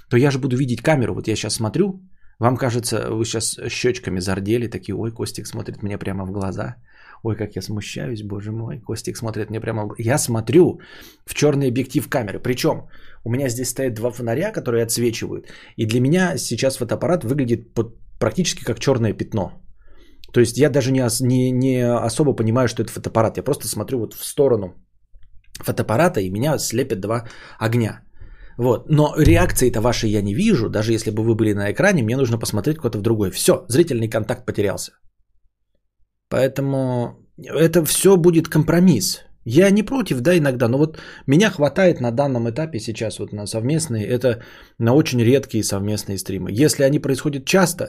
то 0.08 0.16
я 0.16 0.30
же 0.30 0.38
буду 0.38 0.56
видеть 0.56 0.82
камеру. 0.82 1.14
Вот 1.14 1.28
я 1.28 1.36
сейчас 1.36 1.54
смотрю, 1.54 2.00
вам 2.40 2.56
кажется, 2.56 3.10
вы 3.10 3.24
сейчас 3.24 3.58
щечками 3.68 4.20
зардели, 4.20 4.66
такие, 4.66 4.96
ой, 4.96 5.12
Костик 5.12 5.46
смотрит 5.46 5.82
мне 5.82 5.98
прямо 5.98 6.24
в 6.24 6.32
глаза. 6.32 6.76
Ой, 7.22 7.36
как 7.36 7.56
я 7.56 7.62
смущаюсь, 7.62 8.22
боже 8.22 8.50
мой. 8.50 8.80
Костик 8.80 9.16
смотрит 9.16 9.50
мне 9.50 9.60
прямо 9.60 9.82
в 9.82 9.86
глаза. 9.88 10.02
Я 10.02 10.18
смотрю 10.18 10.80
в 11.26 11.34
черный 11.34 11.68
объектив 11.68 12.08
камеры. 12.08 12.38
Причем 12.38 12.88
у 13.24 13.30
меня 13.30 13.48
здесь 13.50 13.68
стоят 13.68 13.94
два 13.94 14.10
фонаря, 14.10 14.52
которые 14.52 14.82
отсвечивают. 14.82 15.52
И 15.76 15.86
для 15.86 16.00
меня 16.00 16.38
сейчас 16.38 16.76
фотоаппарат 16.78 17.24
выглядит 17.24 17.74
под, 17.74 17.94
практически 18.18 18.64
как 18.64 18.78
черное 18.78 19.12
пятно. 19.12 19.52
То 20.32 20.40
есть 20.40 20.56
я 20.56 20.70
даже 20.70 20.92
не, 20.92 21.02
не, 21.20 21.50
не 21.50 22.06
особо 22.06 22.32
понимаю, 22.32 22.68
что 22.68 22.82
это 22.82 22.90
фотоаппарат. 22.90 23.36
Я 23.36 23.42
просто 23.42 23.68
смотрю 23.68 23.98
вот 23.98 24.14
в 24.14 24.24
сторону 24.24 24.74
фотоаппарата, 25.58 26.20
и 26.20 26.30
меня 26.30 26.58
слепят 26.58 27.00
два 27.00 27.28
огня. 27.58 28.00
Вот. 28.60 28.90
Но 28.90 29.14
реакции-то 29.16 29.80
вашей 29.80 30.10
я 30.10 30.22
не 30.22 30.34
вижу. 30.34 30.68
Даже 30.68 30.92
если 30.92 31.10
бы 31.10 31.22
вы 31.22 31.34
были 31.34 31.54
на 31.54 31.72
экране, 31.72 32.02
мне 32.02 32.16
нужно 32.16 32.38
посмотреть 32.38 32.76
куда-то 32.76 32.98
в 32.98 33.02
другой. 33.02 33.30
Все, 33.30 33.64
зрительный 33.68 34.10
контакт 34.10 34.46
потерялся. 34.46 34.92
Поэтому 36.28 37.16
это 37.38 37.84
все 37.86 38.16
будет 38.16 38.48
компромисс. 38.48 39.24
Я 39.46 39.70
не 39.70 39.82
против, 39.82 40.20
да, 40.20 40.36
иногда, 40.36 40.68
но 40.68 40.78
вот 40.78 40.98
меня 41.26 41.50
хватает 41.50 42.00
на 42.00 42.10
данном 42.10 42.50
этапе 42.50 42.80
сейчас 42.80 43.18
вот 43.18 43.32
на 43.32 43.46
совместные, 43.46 44.06
это 44.06 44.42
на 44.78 44.92
очень 44.94 45.22
редкие 45.22 45.64
совместные 45.64 46.18
стримы. 46.18 46.50
Если 46.64 46.84
они 46.84 46.98
происходят 46.98 47.46
часто, 47.46 47.84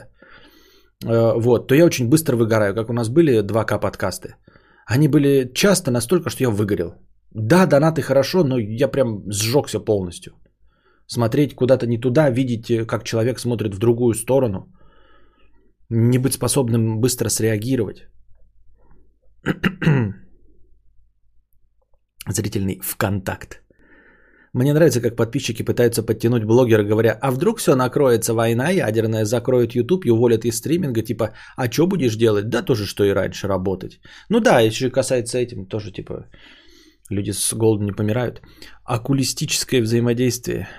э, 1.04 1.34
вот, 1.36 1.68
то 1.68 1.74
я 1.74 1.84
очень 1.84 2.08
быстро 2.08 2.36
выгораю, 2.36 2.74
как 2.74 2.88
у 2.88 2.94
нас 2.94 3.10
были 3.10 3.42
2К 3.42 3.78
подкасты. 3.78 4.36
Они 4.86 5.08
были 5.08 5.52
часто 5.54 5.90
настолько, 5.90 6.30
что 6.30 6.44
я 6.44 6.50
выгорел. 6.50 6.94
Да, 7.34 7.66
донаты 7.66 8.00
хорошо, 8.00 8.42
но 8.42 8.58
я 8.58 8.88
прям 8.88 9.30
сжегся 9.30 9.78
полностью 9.78 10.32
смотреть 11.12 11.54
куда-то 11.54 11.86
не 11.86 11.98
туда, 11.98 12.30
видеть, 12.30 12.70
э, 12.70 12.86
как 12.86 13.04
человек 13.04 13.38
смотрит 13.38 13.74
в 13.74 13.78
другую 13.78 14.14
сторону, 14.14 14.66
не 15.90 16.18
быть 16.18 16.32
способным 16.34 17.00
быстро 17.00 17.28
среагировать. 17.28 18.06
Зрительный 22.28 22.80
в 22.82 22.96
контакт. 22.96 23.62
Мне 24.54 24.72
нравится, 24.74 25.00
как 25.00 25.16
подписчики 25.16 25.64
пытаются 25.64 26.02
подтянуть 26.02 26.44
блогера, 26.44 26.84
говоря, 26.84 27.18
а 27.20 27.30
вдруг 27.30 27.58
все 27.58 27.74
накроется 27.74 28.34
война 28.34 28.70
ядерная, 28.70 29.24
закроют 29.24 29.74
YouTube 29.74 30.06
и 30.06 30.10
уволят 30.10 30.44
из 30.44 30.56
стриминга, 30.56 31.02
типа, 31.02 31.34
а 31.56 31.70
что 31.70 31.86
будешь 31.86 32.16
делать? 32.16 32.48
Да, 32.48 32.62
тоже, 32.62 32.86
что 32.86 33.04
и 33.04 33.12
раньше, 33.12 33.48
работать. 33.48 34.00
Ну 34.30 34.40
да, 34.40 34.60
если 34.60 34.90
касается 34.90 35.38
этим, 35.38 35.66
тоже, 35.66 35.90
типа, 35.90 36.26
люди 37.10 37.32
с 37.32 37.54
голоду 37.54 37.84
не 37.84 37.92
помирают. 37.92 38.40
Окулистическое 38.84 39.82
взаимодействие– 39.82 40.68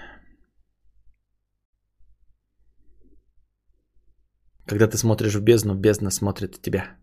Когда 4.65 4.87
ты 4.87 4.97
смотришь 4.97 5.35
в 5.35 5.41
бездну, 5.41 5.75
бездна 5.75 6.11
смотрит 6.11 6.61
тебя. 6.61 6.97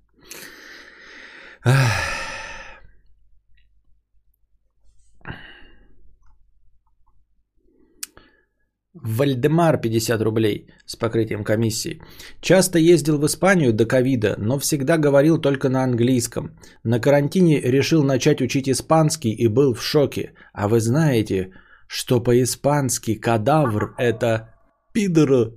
Вальдемар 8.93 9.81
50 9.81 10.23
рублей 10.23 10.67
с 10.85 10.97
покрытием 10.97 11.45
комиссии. 11.45 12.01
Часто 12.41 12.79
ездил 12.79 13.19
в 13.19 13.27
Испанию 13.27 13.73
до 13.73 13.87
ковида, 13.87 14.35
но 14.39 14.59
всегда 14.59 14.99
говорил 14.99 15.41
только 15.41 15.69
на 15.69 15.85
английском. 15.85 16.59
На 16.85 17.01
карантине 17.01 17.61
решил 17.61 18.03
начать 18.03 18.41
учить 18.41 18.69
испанский 18.69 19.31
и 19.31 19.49
был 19.49 19.75
в 19.75 19.83
шоке. 19.83 20.33
А 20.53 20.69
вы 20.69 20.81
знаете, 20.81 21.53
что 21.87 22.21
по-испански 22.21 23.15
кадавр 23.15 23.95
это 23.99 24.55
пидор. 24.93 25.53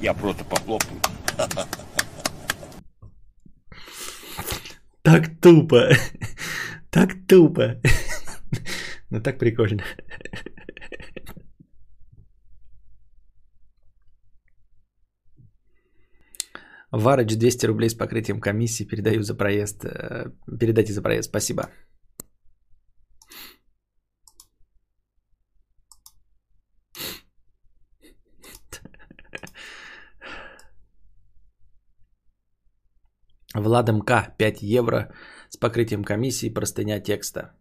Я 0.00 0.14
просто 0.14 0.44
похлопаю. 0.44 1.00
Так 5.02 5.40
тупо. 5.40 5.88
Так 6.90 7.10
тупо. 7.26 7.80
Ну 9.10 9.20
так 9.20 9.38
прикольно. 9.38 9.82
Варыч 16.90 17.36
200 17.36 17.66
рублей 17.66 17.90
с 17.90 17.94
покрытием 17.94 18.40
комиссии. 18.40 18.84
Передаю 18.84 19.22
за 19.22 19.34
проезд. 19.34 19.84
Э, 19.84 20.30
передайте 20.60 20.92
за 20.92 21.02
проезд. 21.02 21.28
Спасибо. 21.28 21.68
Владом 33.54 34.02
К. 34.02 34.34
5 34.36 34.62
евро 34.62 35.10
с 35.48 35.56
покрытием 35.56 36.04
комиссии 36.04 36.50
простыня 36.50 37.00
текста. 37.00 37.52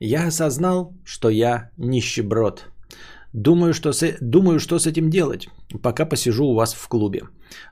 Я 0.00 0.26
осознал, 0.26 0.94
что 1.04 1.28
я 1.28 1.70
нищеброд. 1.76 2.66
Думаю 3.34 3.74
что, 3.74 3.92
с, 3.92 4.16
думаю, 4.20 4.60
что 4.60 4.78
с 4.78 4.86
этим 4.86 5.10
делать, 5.10 5.48
пока 5.82 6.06
посижу 6.06 6.44
у 6.44 6.54
вас 6.54 6.74
в 6.74 6.88
клубе. 6.88 7.22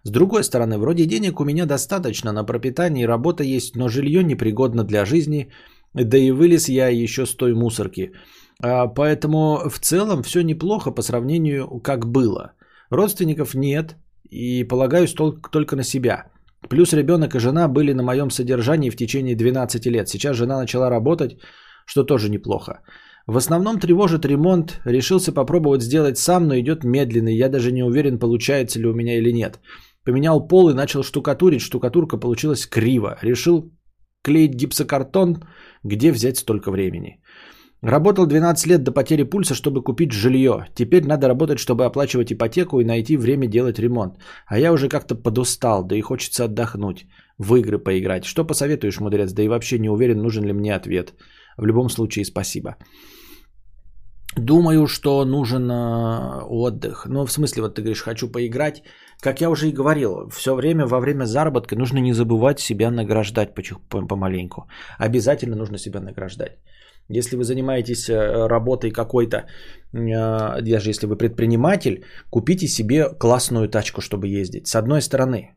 С 0.03 0.11
другой 0.11 0.43
стороны, 0.45 0.77
вроде 0.77 1.07
денег 1.07 1.41
у 1.41 1.45
меня 1.45 1.67
достаточно, 1.67 2.33
на 2.33 2.45
пропитание 2.45 3.05
и 3.05 3.09
работа 3.09 3.45
есть, 3.45 3.77
но 3.77 3.89
жилье 3.89 4.25
непригодно 4.25 4.85
для 4.85 5.05
жизни, 5.05 5.53
да 5.95 6.19
и 6.19 6.33
вылез 6.33 6.69
я 6.69 6.89
еще 6.89 7.27
с 7.27 7.35
той 7.37 7.55
мусорки. 7.55 8.13
А, 8.61 8.89
Поэтому 8.89 9.71
в 9.71 9.79
целом 9.79 10.23
все 10.23 10.43
неплохо 10.43 10.91
по 10.91 11.03
сравнению, 11.03 11.81
как 11.81 12.07
было. 12.07 12.53
Родственников 12.91 13.55
нет, 13.55 13.97
и 14.31 14.65
полагаюсь 14.65 15.15
только, 15.15 15.51
только 15.51 15.77
на 15.77 15.85
себя. 15.85 16.32
Плюс 16.69 16.93
ребенок 16.93 17.35
и 17.35 17.39
жена 17.39 17.69
были 17.69 17.93
на 17.93 18.03
моем 18.03 18.31
содержании 18.31 18.91
в 18.91 18.97
течение 18.97 19.37
12 19.37 19.87
лет. 19.87 20.09
Сейчас 20.09 20.37
жена 20.37 20.59
начала 20.59 20.91
работать, 20.91 21.39
что 21.87 22.05
тоже 22.05 22.29
неплохо. 22.29 22.81
В 23.27 23.37
основном 23.37 23.79
тревожит 23.79 24.25
ремонт. 24.25 24.81
Решился 24.85 25.33
попробовать 25.33 25.83
сделать 25.83 26.19
сам, 26.19 26.49
но 26.49 26.59
идет 26.59 26.85
медленно. 26.85 27.29
Я 27.29 27.49
даже 27.49 27.73
не 27.73 27.83
уверен, 27.83 28.19
получается 28.19 28.79
ли 28.79 28.87
у 28.87 28.95
меня 28.95 29.19
или 29.19 29.33
нет. 29.33 29.61
Поменял 30.05 30.47
пол 30.47 30.71
и 30.71 30.75
начал 30.75 31.03
штукатурить. 31.03 31.61
Штукатурка 31.63 32.17
получилась 32.17 32.67
криво. 32.67 33.19
Решил 33.23 33.73
клеить 34.23 34.55
гипсокартон. 34.55 35.45
Где 35.85 36.13
взять 36.13 36.39
столько 36.39 36.71
времени? 36.71 37.22
Работал 37.83 38.27
12 38.27 38.67
лет 38.67 38.85
до 38.85 38.93
потери 38.93 39.25
пульса, 39.25 39.55
чтобы 39.55 39.83
купить 39.83 40.13
жилье. 40.13 40.67
Теперь 40.75 41.05
надо 41.05 41.27
работать, 41.27 41.59
чтобы 41.59 41.85
оплачивать 41.85 42.33
ипотеку 42.33 42.81
и 42.81 42.85
найти 42.85 43.17
время 43.17 43.49
делать 43.49 43.81
ремонт. 43.81 44.19
А 44.47 44.59
я 44.59 44.73
уже 44.73 44.89
как-то 44.89 45.17
подустал, 45.17 45.85
да 45.85 45.97
и 45.97 46.01
хочется 46.01 46.45
отдохнуть, 46.45 47.07
в 47.39 47.57
игры 47.57 47.79
поиграть. 47.79 48.25
Что 48.25 48.45
посоветуешь, 48.45 49.01
мудрец? 49.01 49.33
Да 49.33 49.43
и 49.43 49.49
вообще 49.49 49.81
не 49.81 49.91
уверен, 49.91 50.23
нужен 50.23 50.45
ли 50.45 50.53
мне 50.53 50.77
ответ. 50.77 51.15
В 51.57 51.67
любом 51.67 51.89
случае, 51.91 52.25
спасибо. 52.25 52.77
Думаю, 54.37 54.87
что 54.87 55.25
нужен 55.25 55.69
э, 55.69 56.45
отдых. 56.49 57.07
Ну, 57.09 57.27
в 57.27 57.33
смысле, 57.33 57.63
вот 57.63 57.75
ты 57.75 57.83
говоришь, 57.83 58.03
хочу 58.03 58.29
поиграть. 58.29 58.83
Как 59.21 59.41
я 59.41 59.51
уже 59.51 59.69
и 59.69 59.73
говорил, 59.73 60.31
все 60.31 60.55
время 60.55 60.87
во 60.87 61.01
время 61.01 61.25
заработка 61.25 61.77
нужно 61.77 61.99
не 61.99 62.13
забывать 62.13 62.61
себя 62.61 62.91
награждать 62.91 63.55
помаленьку. 64.09 64.69
Обязательно 64.99 65.57
нужно 65.57 65.79
себя 65.79 66.01
награждать. 66.01 66.59
Если 67.19 67.37
вы 67.37 67.45
занимаетесь 67.45 68.09
э, 68.09 68.49
работой 68.49 68.91
какой-то, 68.91 69.37
э, 69.37 70.63
даже 70.63 70.91
если 70.91 71.07
вы 71.07 71.17
предприниматель, 71.17 72.05
купите 72.31 72.67
себе 72.69 73.09
классную 73.19 73.69
тачку, 73.69 74.01
чтобы 74.01 74.29
ездить. 74.29 74.67
С 74.67 74.75
одной 74.77 75.01
стороны, 75.03 75.55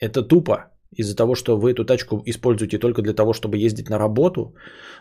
это 0.00 0.22
тупо 0.22 0.56
из-за 0.96 1.16
того, 1.16 1.34
что 1.34 1.56
вы 1.58 1.72
эту 1.72 1.84
тачку 1.84 2.22
используете 2.26 2.78
только 2.78 3.02
для 3.02 3.12
того, 3.12 3.32
чтобы 3.32 3.58
ездить 3.66 3.90
на 3.90 3.98
работу, 3.98 4.54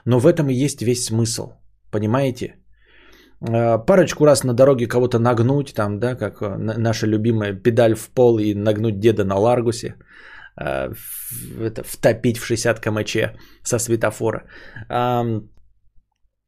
но 0.06 0.20
в 0.20 0.28
этом 0.28 0.50
и 0.50 0.66
есть 0.66 0.82
весь 0.82 1.06
смысл. 1.06 1.54
Понимаете? 1.92 2.56
Э, 3.42 3.78
Парочку 3.86 4.26
раз 4.26 4.44
на 4.44 4.54
дороге 4.54 4.88
кого-то 4.88 5.20
нагнуть, 5.20 5.74
там, 5.74 6.00
да, 6.00 6.16
как 6.16 6.42
на- 6.42 6.78
наша 6.78 7.08
любимая 7.08 7.54
педаль 7.54 7.96
в 7.96 8.10
пол 8.10 8.40
и 8.40 8.56
нагнуть 8.56 9.00
деда 9.00 9.24
на 9.24 9.38
Ларгусе, 9.38 9.96
это, 10.56 11.84
втопить 11.84 12.38
в 12.38 12.46
60 12.46 12.80
км 12.80 13.32
со 13.64 13.80
светофора. 13.80 14.44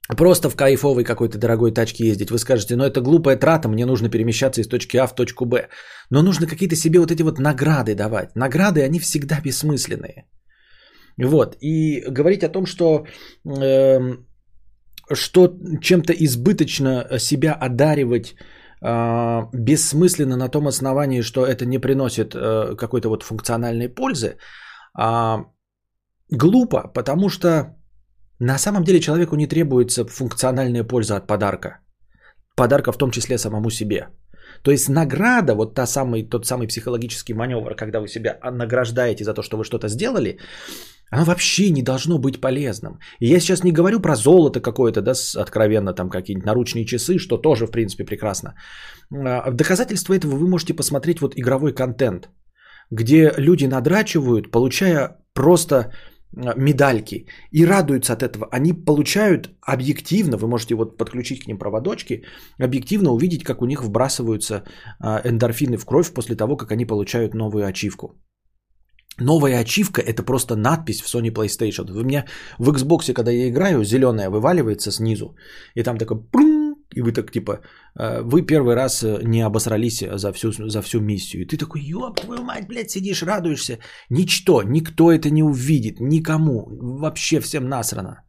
Просто 0.07 0.49
в 0.49 0.55
кайфовой 0.55 1.03
какой-то 1.03 1.37
дорогой 1.37 1.71
тачке 1.71 2.07
ездить. 2.07 2.31
Вы 2.31 2.37
скажете, 2.37 2.75
ну 2.75 2.83
это 2.83 3.01
глупая 3.01 3.37
трата, 3.37 3.67
мне 3.67 3.85
нужно 3.85 4.09
перемещаться 4.09 4.61
из 4.61 4.67
точки 4.67 4.97
А 4.97 5.07
в 5.07 5.15
точку 5.15 5.45
Б. 5.45 5.67
Но 6.11 6.21
нужно 6.21 6.47
какие-то 6.47 6.75
себе 6.75 6.99
вот 6.99 7.11
эти 7.11 7.23
вот 7.23 7.39
награды 7.39 7.95
давать. 7.95 8.35
Награды, 8.35 8.83
они 8.83 8.99
всегда 8.99 9.41
бессмысленные. 9.41 10.25
Вот. 11.17 11.57
И 11.61 12.03
говорить 12.07 12.43
о 12.43 12.49
том, 12.49 12.65
что, 12.65 13.05
эм, 13.45 14.27
что 15.13 15.57
чем-то 15.81 16.13
избыточно 16.13 17.19
себя 17.19 17.53
одаривать 17.53 18.35
э, 18.81 19.41
бессмысленно 19.53 20.37
на 20.37 20.49
том 20.49 20.67
основании, 20.67 21.21
что 21.21 21.45
это 21.45 21.65
не 21.65 21.79
приносит 21.79 22.35
э, 22.35 22.75
какой-то 22.75 23.09
вот 23.09 23.23
функциональной 23.23 23.89
пользы, 23.89 24.37
а, 24.97 25.45
глупо, 26.29 26.91
потому 26.93 27.29
что 27.29 27.75
на 28.39 28.57
самом 28.57 28.83
деле 28.83 28.99
человеку 28.99 29.35
не 29.35 29.47
требуется 29.47 30.05
функциональная 30.05 30.83
польза 30.83 31.15
от 31.15 31.27
подарка. 31.27 31.79
Подарка 32.55 32.91
в 32.91 32.97
том 32.97 33.11
числе 33.11 33.37
самому 33.37 33.69
себе. 33.69 34.07
То 34.61 34.71
есть 34.71 34.89
награда, 34.89 35.55
вот 35.55 35.75
та 35.75 35.85
самый, 35.85 36.23
тот 36.23 36.45
самый 36.45 36.67
психологический 36.67 37.33
маневр, 37.33 37.75
когда 37.75 37.99
вы 37.99 38.07
себя 38.07 38.39
награждаете 38.43 39.23
за 39.23 39.33
то, 39.33 39.41
что 39.41 39.57
вы 39.57 39.63
что-то 39.63 39.87
сделали, 39.87 40.39
оно 41.11 41.25
вообще 41.25 41.69
не 41.69 41.83
должно 41.83 42.17
быть 42.17 42.41
полезным. 42.41 42.99
И 43.19 43.27
я 43.27 43.39
сейчас 43.39 43.63
не 43.63 43.71
говорю 43.71 43.99
про 43.99 44.15
золото 44.15 44.59
какое-то, 44.61 45.01
да, 45.01 45.13
откровенно 45.35 45.93
там 45.93 46.09
какие-нибудь 46.09 46.45
наручные 46.45 46.85
часы, 46.85 47.19
что 47.19 47.37
тоже, 47.37 47.67
в 47.67 47.71
принципе, 47.71 48.05
прекрасно. 48.05 48.55
А, 49.11 49.51
доказательство 49.51 50.13
этого 50.13 50.35
вы 50.35 50.47
можете 50.47 50.73
посмотреть 50.73 51.21
вот 51.21 51.33
игровой 51.35 51.73
контент, 51.73 52.29
где 52.91 53.33
люди 53.37 53.65
надрачивают, 53.65 54.51
получая 54.51 55.17
просто 55.33 55.93
медальки 56.35 57.27
и 57.51 57.65
радуются 57.65 58.13
от 58.13 58.23
этого. 58.23 58.47
Они 58.51 58.73
получают 58.73 59.49
объективно, 59.61 60.37
вы 60.37 60.47
можете 60.47 60.75
вот 60.75 60.97
подключить 60.97 61.43
к 61.43 61.47
ним 61.47 61.57
проводочки, 61.57 62.23
объективно 62.59 63.11
увидеть, 63.11 63.43
как 63.43 63.61
у 63.61 63.65
них 63.65 63.83
вбрасываются 63.83 64.63
а, 64.99 65.21
эндорфины 65.23 65.77
в 65.77 65.85
кровь 65.85 66.13
после 66.13 66.35
того, 66.35 66.57
как 66.57 66.71
они 66.71 66.85
получают 66.85 67.33
новую 67.33 67.65
ачивку. 67.65 68.07
Новая 69.19 69.61
ачивка 69.61 70.01
это 70.01 70.23
просто 70.23 70.55
надпись 70.55 71.01
в 71.01 71.07
Sony 71.07 71.31
PlayStation. 71.31 71.89
У 71.91 72.03
меня 72.03 72.25
в 72.59 72.69
Xbox, 72.69 73.13
когда 73.13 73.31
я 73.31 73.47
играю, 73.47 73.83
зеленая 73.83 74.29
вываливается 74.29 74.91
снизу, 74.91 75.35
и 75.73 75.83
там 75.83 75.97
такой 75.97 76.17
и 76.95 77.01
вы 77.01 77.11
так 77.11 77.31
типа, 77.31 77.59
э, 77.99 78.21
вы 78.21 78.45
первый 78.45 78.75
раз 78.75 79.03
э, 79.03 79.19
не 79.23 79.45
обосрались 79.45 80.03
за 80.15 80.33
всю, 80.33 80.51
за 80.51 80.81
всю 80.81 81.01
миссию. 81.01 81.41
И 81.41 81.45
ты 81.45 81.57
такой, 81.57 81.81
ёб 81.81 82.19
твою 82.19 82.43
мать, 82.43 82.67
блядь, 82.67 82.91
сидишь, 82.91 83.23
радуешься. 83.23 83.79
Ничто, 84.09 84.63
никто 84.63 85.11
это 85.11 85.29
не 85.29 85.43
увидит, 85.43 85.99
никому, 85.99 86.67
вообще 87.01 87.39
всем 87.39 87.67
насрано. 87.67 88.23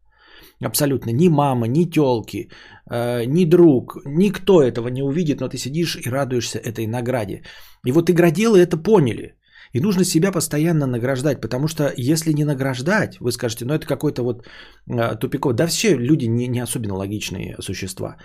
Абсолютно. 0.64 1.10
Ни 1.10 1.28
мама, 1.28 1.66
ни 1.66 1.84
телки, 1.84 2.48
ни 2.90 3.44
друг, 3.44 3.97
никто 4.06 4.62
этого 4.62 4.88
не 4.88 5.02
увидит, 5.02 5.40
но 5.40 5.48
ты 5.48 5.59
сидишь 5.59 5.97
и 5.97 6.09
радуешься 6.09 6.59
этой 6.59 6.86
награде. 6.86 7.43
И 7.84 7.93
вот 7.93 8.09
игроделы 8.09 8.59
это 8.59 8.78
поняли. 8.78 9.36
И 9.76 9.80
нужно 9.80 10.05
себя 10.05 10.32
постоянно 10.32 10.86
награждать, 10.86 11.40
потому 11.40 11.68
что 11.68 11.93
если 11.97 12.32
не 12.32 12.44
награждать, 12.44 13.20
вы 13.20 13.30
скажете, 13.32 13.64
ну 13.64 13.74
это 13.74 13.86
какой-то 13.86 14.22
вот 14.22 14.47
э, 14.88 15.16
тупиков. 15.16 15.55
Да 15.55 15.66
все 15.66 15.97
люди 15.97 16.26
не, 16.26 16.48
не 16.48 16.62
особенно 16.62 16.94
логичные 16.94 17.56
существа. 17.60 18.16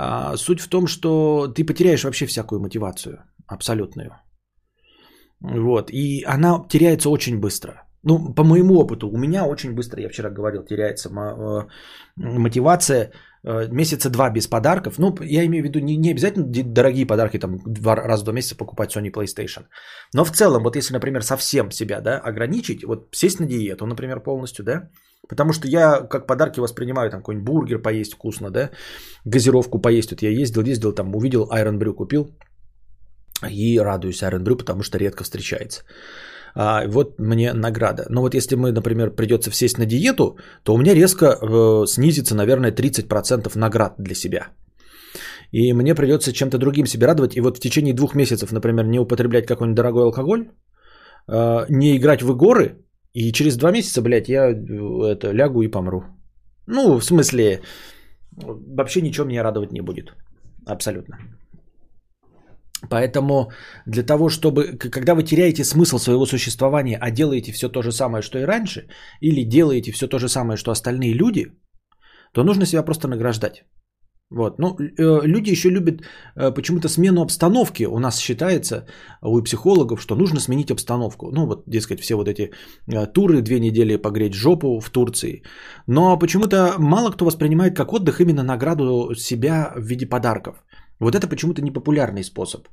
А, 0.00 0.36
суть 0.36 0.60
в 0.60 0.68
том, 0.68 0.86
что 0.86 1.48
ты 1.48 1.64
потеряешь 1.66 2.04
вообще 2.04 2.26
всякую 2.26 2.60
мотивацию, 2.60 3.18
абсолютную. 3.48 4.10
Вот. 5.40 5.90
И 5.90 6.24
она 6.24 6.66
теряется 6.68 7.10
очень 7.10 7.40
быстро. 7.40 7.72
Ну, 8.04 8.34
по 8.34 8.44
моему 8.44 8.74
опыту, 8.78 9.08
у 9.08 9.18
меня 9.18 9.44
очень 9.44 9.74
быстро, 9.74 10.00
я 10.00 10.08
вчера 10.08 10.30
говорил, 10.30 10.62
теряется 10.62 11.08
э, 11.08 11.66
мотивация 12.16 13.10
э, 13.42 13.68
месяца 13.72 14.08
два 14.08 14.30
без 14.30 14.46
подарков. 14.46 14.98
Ну, 14.98 15.16
я 15.20 15.44
имею 15.46 15.64
в 15.64 15.66
виду 15.66 15.80
не, 15.80 15.96
не 15.96 16.12
обязательно 16.12 16.46
дорогие 16.46 17.06
подарки, 17.06 17.40
там, 17.40 17.58
два 17.66 17.96
раза 17.96 18.22
в 18.22 18.24
два 18.24 18.34
месяца 18.34 18.56
покупать 18.56 18.96
Sony 18.96 19.12
PlayStation. 19.12 19.66
Но 20.14 20.24
в 20.24 20.30
целом, 20.30 20.62
вот 20.62 20.76
если, 20.76 20.94
например, 20.94 21.22
совсем 21.22 21.72
себя, 21.72 22.00
да, 22.00 22.20
ограничить, 22.20 22.84
вот 22.84 23.08
сесть 23.12 23.40
на 23.40 23.46
диету, 23.46 23.84
например, 23.86 24.22
полностью, 24.22 24.64
да, 24.64 24.90
потому 25.28 25.52
что 25.52 25.68
я 25.68 26.00
как 26.00 26.26
подарки 26.26 26.60
воспринимаю 26.60 27.10
там 27.10 27.20
какой-нибудь 27.20 27.46
бургер 27.46 27.82
поесть 27.82 28.14
вкусно, 28.14 28.50
да, 28.50 28.70
газировку 29.24 29.78
поесть, 29.80 30.10
вот 30.10 30.22
я 30.22 30.30
ездил, 30.30 30.62
ездил, 30.62 30.92
там, 30.92 31.14
увидел 31.14 31.48
Iron 31.52 31.78
Brew, 31.78 31.94
купил, 31.94 32.30
и 33.50 33.78
радуюсь 33.78 34.22
Iron 34.22 34.44
Brew, 34.44 34.56
потому 34.56 34.82
что 34.82 34.98
редко 34.98 35.24
встречается. 35.24 35.82
А, 36.54 36.86
вот 36.88 37.20
мне 37.20 37.52
награда. 37.52 38.06
Но 38.08 38.20
вот 38.22 38.34
если 38.34 38.56
мы, 38.56 38.72
например, 38.72 39.10
придется 39.10 39.50
сесть 39.52 39.78
на 39.78 39.86
диету, 39.86 40.38
то 40.64 40.74
у 40.74 40.78
меня 40.78 40.94
резко 40.94 41.26
э, 41.26 41.86
снизится, 41.86 42.34
наверное, 42.34 42.72
30% 42.72 43.58
наград 43.58 43.94
для 43.98 44.14
себя. 44.14 44.48
И 45.52 45.72
мне 45.72 45.94
придется 45.94 46.32
чем-то 46.32 46.58
другим 46.58 46.86
себе 46.86 47.06
радовать. 47.06 47.36
И 47.36 47.40
вот 47.40 47.56
в 47.56 47.60
течение 47.60 47.94
двух 47.94 48.14
месяцев, 48.14 48.52
например, 48.52 48.86
не 48.86 48.98
употреблять 48.98 49.46
какой-нибудь 49.46 49.76
дорогой 49.76 50.04
алкоголь, 50.04 50.50
э, 51.28 51.66
не 51.68 51.96
играть 51.96 52.22
в 52.22 52.30
игоры, 52.32 52.84
и 53.14 53.32
через 53.32 53.56
два 53.56 53.70
месяца, 53.70 54.02
блядь, 54.02 54.28
я 54.28 54.50
э, 54.50 54.54
это, 55.12 55.32
лягу 55.32 55.62
и 55.62 55.68
помру. 55.68 56.04
Ну, 56.66 56.98
в 56.98 57.04
смысле, 57.04 57.62
вообще 58.32 59.00
ничего 59.00 59.26
меня 59.26 59.42
радовать 59.42 59.72
не 59.72 59.80
будет. 59.80 60.12
Абсолютно. 60.66 61.18
Поэтому 62.90 63.50
для 63.86 64.02
того, 64.02 64.28
чтобы, 64.28 64.78
когда 64.78 65.14
вы 65.14 65.24
теряете 65.24 65.64
смысл 65.64 65.98
своего 65.98 66.26
существования, 66.26 66.98
а 67.00 67.10
делаете 67.10 67.52
все 67.52 67.68
то 67.68 67.82
же 67.82 67.90
самое, 67.90 68.22
что 68.22 68.38
и 68.38 68.46
раньше, 68.46 68.88
или 69.20 69.48
делаете 69.48 69.92
все 69.92 70.06
то 70.06 70.18
же 70.18 70.28
самое, 70.28 70.56
что 70.56 70.70
остальные 70.70 71.14
люди, 71.14 71.46
то 72.32 72.44
нужно 72.44 72.66
себя 72.66 72.82
просто 72.84 73.08
награждать. 73.08 73.64
Вот. 74.30 74.58
Ну, 74.58 74.76
э, 74.78 75.26
люди 75.26 75.50
еще 75.50 75.70
любят 75.70 76.02
э, 76.36 76.54
почему-то 76.54 76.88
смену 76.88 77.22
обстановки. 77.22 77.86
У 77.86 77.98
нас 77.98 78.18
считается, 78.18 78.84
у 79.22 79.42
психологов, 79.42 80.02
что 80.02 80.16
нужно 80.16 80.40
сменить 80.40 80.70
обстановку. 80.70 81.30
Ну, 81.32 81.46
вот, 81.46 81.62
дескать, 81.66 82.00
все 82.00 82.14
вот 82.14 82.28
эти 82.28 82.50
э, 82.92 83.06
туры, 83.06 83.40
две 83.40 83.58
недели 83.58 83.96
погреть 83.96 84.34
жопу 84.34 84.80
в 84.80 84.90
Турции. 84.90 85.42
Но 85.86 86.18
почему-то 86.18 86.74
мало 86.78 87.10
кто 87.10 87.24
воспринимает 87.24 87.74
как 87.76 87.92
отдых 87.92 88.20
именно 88.20 88.42
награду 88.42 89.14
себя 89.14 89.72
в 89.76 89.82
виде 89.82 90.06
подарков. 90.06 90.62
Вот 91.00 91.14
это 91.14 91.26
почему-то 91.26 91.62
непопулярный 91.62 92.22
способ. 92.22 92.68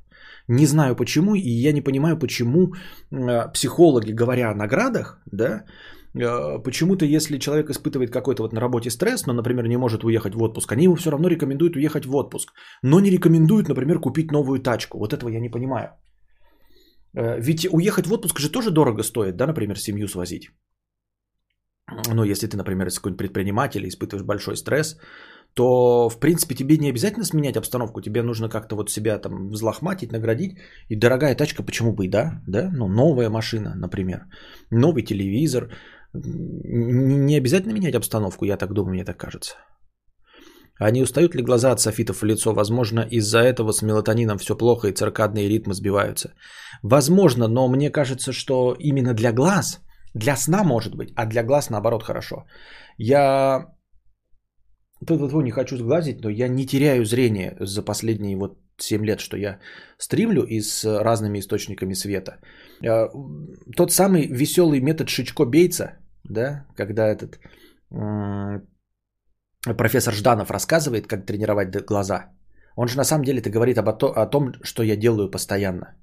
Не 0.48 0.66
знаю 0.66 0.94
почему, 0.94 1.34
и 1.34 1.48
я 1.48 1.72
не 1.72 1.80
понимаю, 1.80 2.18
почему 2.18 2.74
психологи, 3.54 4.12
говоря 4.12 4.50
о 4.50 4.54
наградах, 4.54 5.20
да, 5.32 5.64
почему-то, 6.64 7.04
если 7.04 7.38
человек 7.38 7.70
испытывает 7.70 8.10
какой-то 8.10 8.42
вот 8.42 8.52
на 8.52 8.60
работе 8.60 8.90
стресс, 8.90 9.26
но, 9.26 9.32
например, 9.32 9.66
не 9.68 9.76
может 9.76 10.04
уехать 10.04 10.34
в 10.34 10.42
отпуск, 10.42 10.72
они 10.72 10.84
ему 10.84 10.94
все 10.94 11.10
равно 11.10 11.28
рекомендуют 11.28 11.76
уехать 11.76 12.06
в 12.06 12.14
отпуск, 12.14 12.52
но 12.82 13.00
не 13.00 13.10
рекомендуют, 13.10 13.68
например, 13.68 14.00
купить 14.00 14.32
новую 14.32 14.60
тачку. 14.60 14.98
Вот 14.98 15.12
этого 15.12 15.28
я 15.28 15.40
не 15.40 15.50
понимаю. 15.50 15.88
Э, 17.16 17.40
ведь 17.40 17.66
уехать 17.70 18.06
в 18.06 18.12
отпуск 18.12 18.40
же 18.40 18.50
тоже 18.50 18.70
дорого 18.70 19.02
стоит, 19.02 19.36
да, 19.36 19.46
например, 19.46 19.78
семью 19.78 20.08
свозить. 20.08 20.50
Ну, 22.14 22.24
если 22.24 22.48
ты, 22.48 22.56
например, 22.56 22.90
какой-нибудь 22.90 23.18
предприниматель 23.18 23.84
и 23.84 23.88
испытываешь 23.88 24.26
большой 24.26 24.56
стресс, 24.56 24.96
то, 25.54 26.10
в 26.10 26.18
принципе, 26.20 26.54
тебе 26.54 26.76
не 26.78 26.90
обязательно 26.90 27.24
сменять 27.24 27.56
обстановку, 27.56 28.00
тебе 28.00 28.22
нужно 28.22 28.48
как-то 28.48 28.76
вот 28.76 28.90
себя 28.90 29.18
там 29.18 29.48
взлохматить, 29.48 30.12
наградить. 30.12 30.58
И 30.88 30.96
дорогая 30.96 31.34
тачка, 31.34 31.62
почему 31.62 31.94
бы 31.94 32.04
и 32.04 32.10
да, 32.10 32.42
да, 32.46 32.70
ну, 32.74 32.88
новая 32.88 33.30
машина, 33.30 33.74
например, 33.74 34.26
новый 34.70 35.02
телевизор. 35.02 35.70
Не 36.24 37.36
обязательно 37.36 37.72
менять 37.72 37.94
обстановку, 37.94 38.44
я 38.44 38.56
так 38.56 38.72
думаю, 38.72 38.94
мне 38.94 39.04
так 39.04 39.16
кажется. 39.16 39.56
А 40.78 40.90
не 40.90 41.02
устают 41.02 41.34
ли 41.34 41.42
глаза 41.42 41.72
от 41.72 41.80
софитов 41.80 42.20
в 42.20 42.24
лицо? 42.24 42.52
Возможно, 42.52 43.00
из-за 43.00 43.38
этого 43.38 43.72
с 43.72 43.82
мелатонином 43.82 44.38
все 44.38 44.56
плохо 44.56 44.88
и 44.88 44.92
циркадные 44.92 45.48
ритмы 45.48 45.74
сбиваются. 45.74 46.34
Возможно, 46.82 47.48
но 47.48 47.68
мне 47.68 47.90
кажется, 47.90 48.32
что 48.32 48.76
именно 48.78 49.14
для 49.14 49.32
глаз, 49.32 49.80
для 50.14 50.36
сна 50.36 50.64
может 50.64 50.94
быть, 50.94 51.12
а 51.16 51.26
для 51.26 51.42
глаз 51.42 51.70
наоборот 51.70 52.02
хорошо. 52.02 52.44
Я 52.98 53.66
вот 55.00 55.42
не 55.44 55.50
хочу 55.50 55.76
сглазить, 55.76 56.22
но 56.22 56.30
я 56.30 56.48
не 56.48 56.66
теряю 56.66 57.04
зрение 57.04 57.56
за 57.60 57.82
последние 57.82 58.36
вот 58.36 58.58
7 58.78 59.04
лет, 59.04 59.20
что 59.20 59.36
я 59.36 59.58
стримлю 59.98 60.42
и 60.42 60.60
с 60.60 60.84
разными 60.84 61.38
источниками 61.38 61.94
света. 61.94 62.38
А, 62.84 63.08
тот 63.76 63.92
самый 63.92 64.26
веселый 64.26 64.80
метод 64.80 65.08
Шичко-Бейца, 65.08 65.98
да, 66.30 66.66
когда 66.76 67.06
этот 67.06 67.38
профессор 69.76 70.14
Жданов 70.14 70.50
рассказывает, 70.50 71.06
как 71.06 71.26
тренировать 71.26 71.70
глаза. 71.86 72.30
Он 72.76 72.88
же 72.88 72.96
на 72.96 73.04
самом 73.04 73.24
деле 73.24 73.40
это 73.40 73.50
говорит 73.50 73.78
об, 73.78 73.88
о 73.88 74.26
том, 74.26 74.52
что 74.62 74.82
я 74.82 74.96
делаю 74.96 75.30
постоянно. 75.30 75.96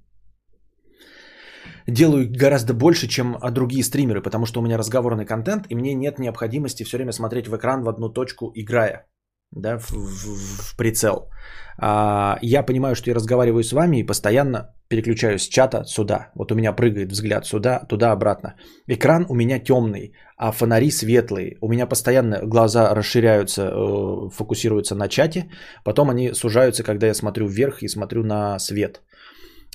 Делаю 1.87 2.29
гораздо 2.31 2.73
больше, 2.73 3.07
чем 3.07 3.37
другие 3.51 3.83
стримеры, 3.83 4.21
потому 4.21 4.45
что 4.45 4.59
у 4.59 4.63
меня 4.63 4.77
разговорный 4.77 5.25
контент, 5.25 5.65
и 5.69 5.75
мне 5.75 5.93
нет 5.93 6.19
необходимости 6.19 6.83
все 6.83 6.97
время 6.97 7.11
смотреть 7.11 7.47
в 7.47 7.55
экран 7.55 7.83
в 7.83 7.89
одну 7.89 8.09
точку, 8.09 8.51
играя 8.55 9.05
да, 9.55 9.77
в, 9.77 9.91
в, 9.91 10.71
в 10.71 10.75
прицел. 10.77 11.29
А, 11.77 12.37
я 12.41 12.63
понимаю, 12.63 12.95
что 12.95 13.09
я 13.09 13.15
разговариваю 13.15 13.63
с 13.63 13.73
вами 13.73 13.97
и 13.97 14.05
постоянно 14.05 14.73
переключаюсь 14.87 15.41
с 15.41 15.47
чата 15.47 15.83
сюда. 15.85 16.31
Вот 16.35 16.51
у 16.51 16.55
меня 16.55 16.73
прыгает 16.73 17.11
взгляд 17.11 17.45
сюда, 17.45 17.79
туда, 17.89 18.11
обратно. 18.11 18.55
Экран 18.87 19.25
у 19.29 19.35
меня 19.35 19.59
темный, 19.59 20.13
а 20.37 20.51
фонари 20.51 20.91
светлые. 20.91 21.57
У 21.61 21.69
меня 21.69 21.87
постоянно 21.87 22.45
глаза 22.45 22.93
расширяются, 22.93 23.61
э, 23.61 24.29
фокусируются 24.29 24.95
на 24.95 25.07
чате. 25.07 25.49
Потом 25.83 26.09
они 26.09 26.33
сужаются, 26.33 26.83
когда 26.83 27.07
я 27.07 27.13
смотрю 27.13 27.47
вверх 27.47 27.81
и 27.81 27.87
смотрю 27.87 28.23
на 28.23 28.59
свет. 28.59 29.01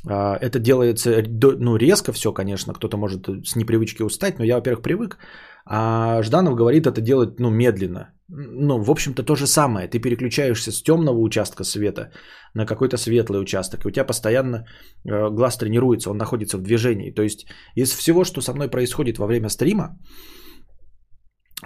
А, 0.08 0.36
это 0.40 0.58
делается 0.58 1.22
ну, 1.58 1.76
резко 1.76 2.12
все, 2.12 2.32
конечно. 2.32 2.74
Кто-то 2.74 2.96
может 2.96 3.26
с 3.44 3.56
непривычки 3.56 4.02
устать, 4.02 4.38
но 4.38 4.44
я, 4.44 4.56
во-первых, 4.56 4.82
привык. 4.82 5.18
А 5.66 6.22
Жданов 6.22 6.54
говорит 6.54 6.86
это 6.86 7.00
делать 7.00 7.40
ну, 7.40 7.50
медленно. 7.50 8.12
Ну, 8.30 8.82
в 8.82 8.90
общем-то, 8.90 9.22
то 9.22 9.36
же 9.36 9.46
самое. 9.46 9.88
Ты 9.88 10.00
переключаешься 10.00 10.70
с 10.70 10.82
темного 10.82 11.18
участка 11.18 11.64
света 11.64 12.12
на 12.54 12.66
какой-то 12.66 12.98
светлый 12.98 13.40
участок. 13.40 13.84
И 13.84 13.88
у 13.88 13.90
тебя 13.90 14.04
постоянно 14.04 14.56
э, 14.56 15.30
глаз 15.30 15.56
тренируется, 15.56 16.10
он 16.10 16.18
находится 16.18 16.58
в 16.58 16.62
движении. 16.62 17.10
То 17.10 17.22
есть 17.22 17.46
из 17.74 17.92
всего, 17.92 18.24
что 18.24 18.42
со 18.42 18.52
мной 18.52 18.68
происходит 18.68 19.18
во 19.18 19.26
время 19.26 19.48
стрима, 19.48 19.98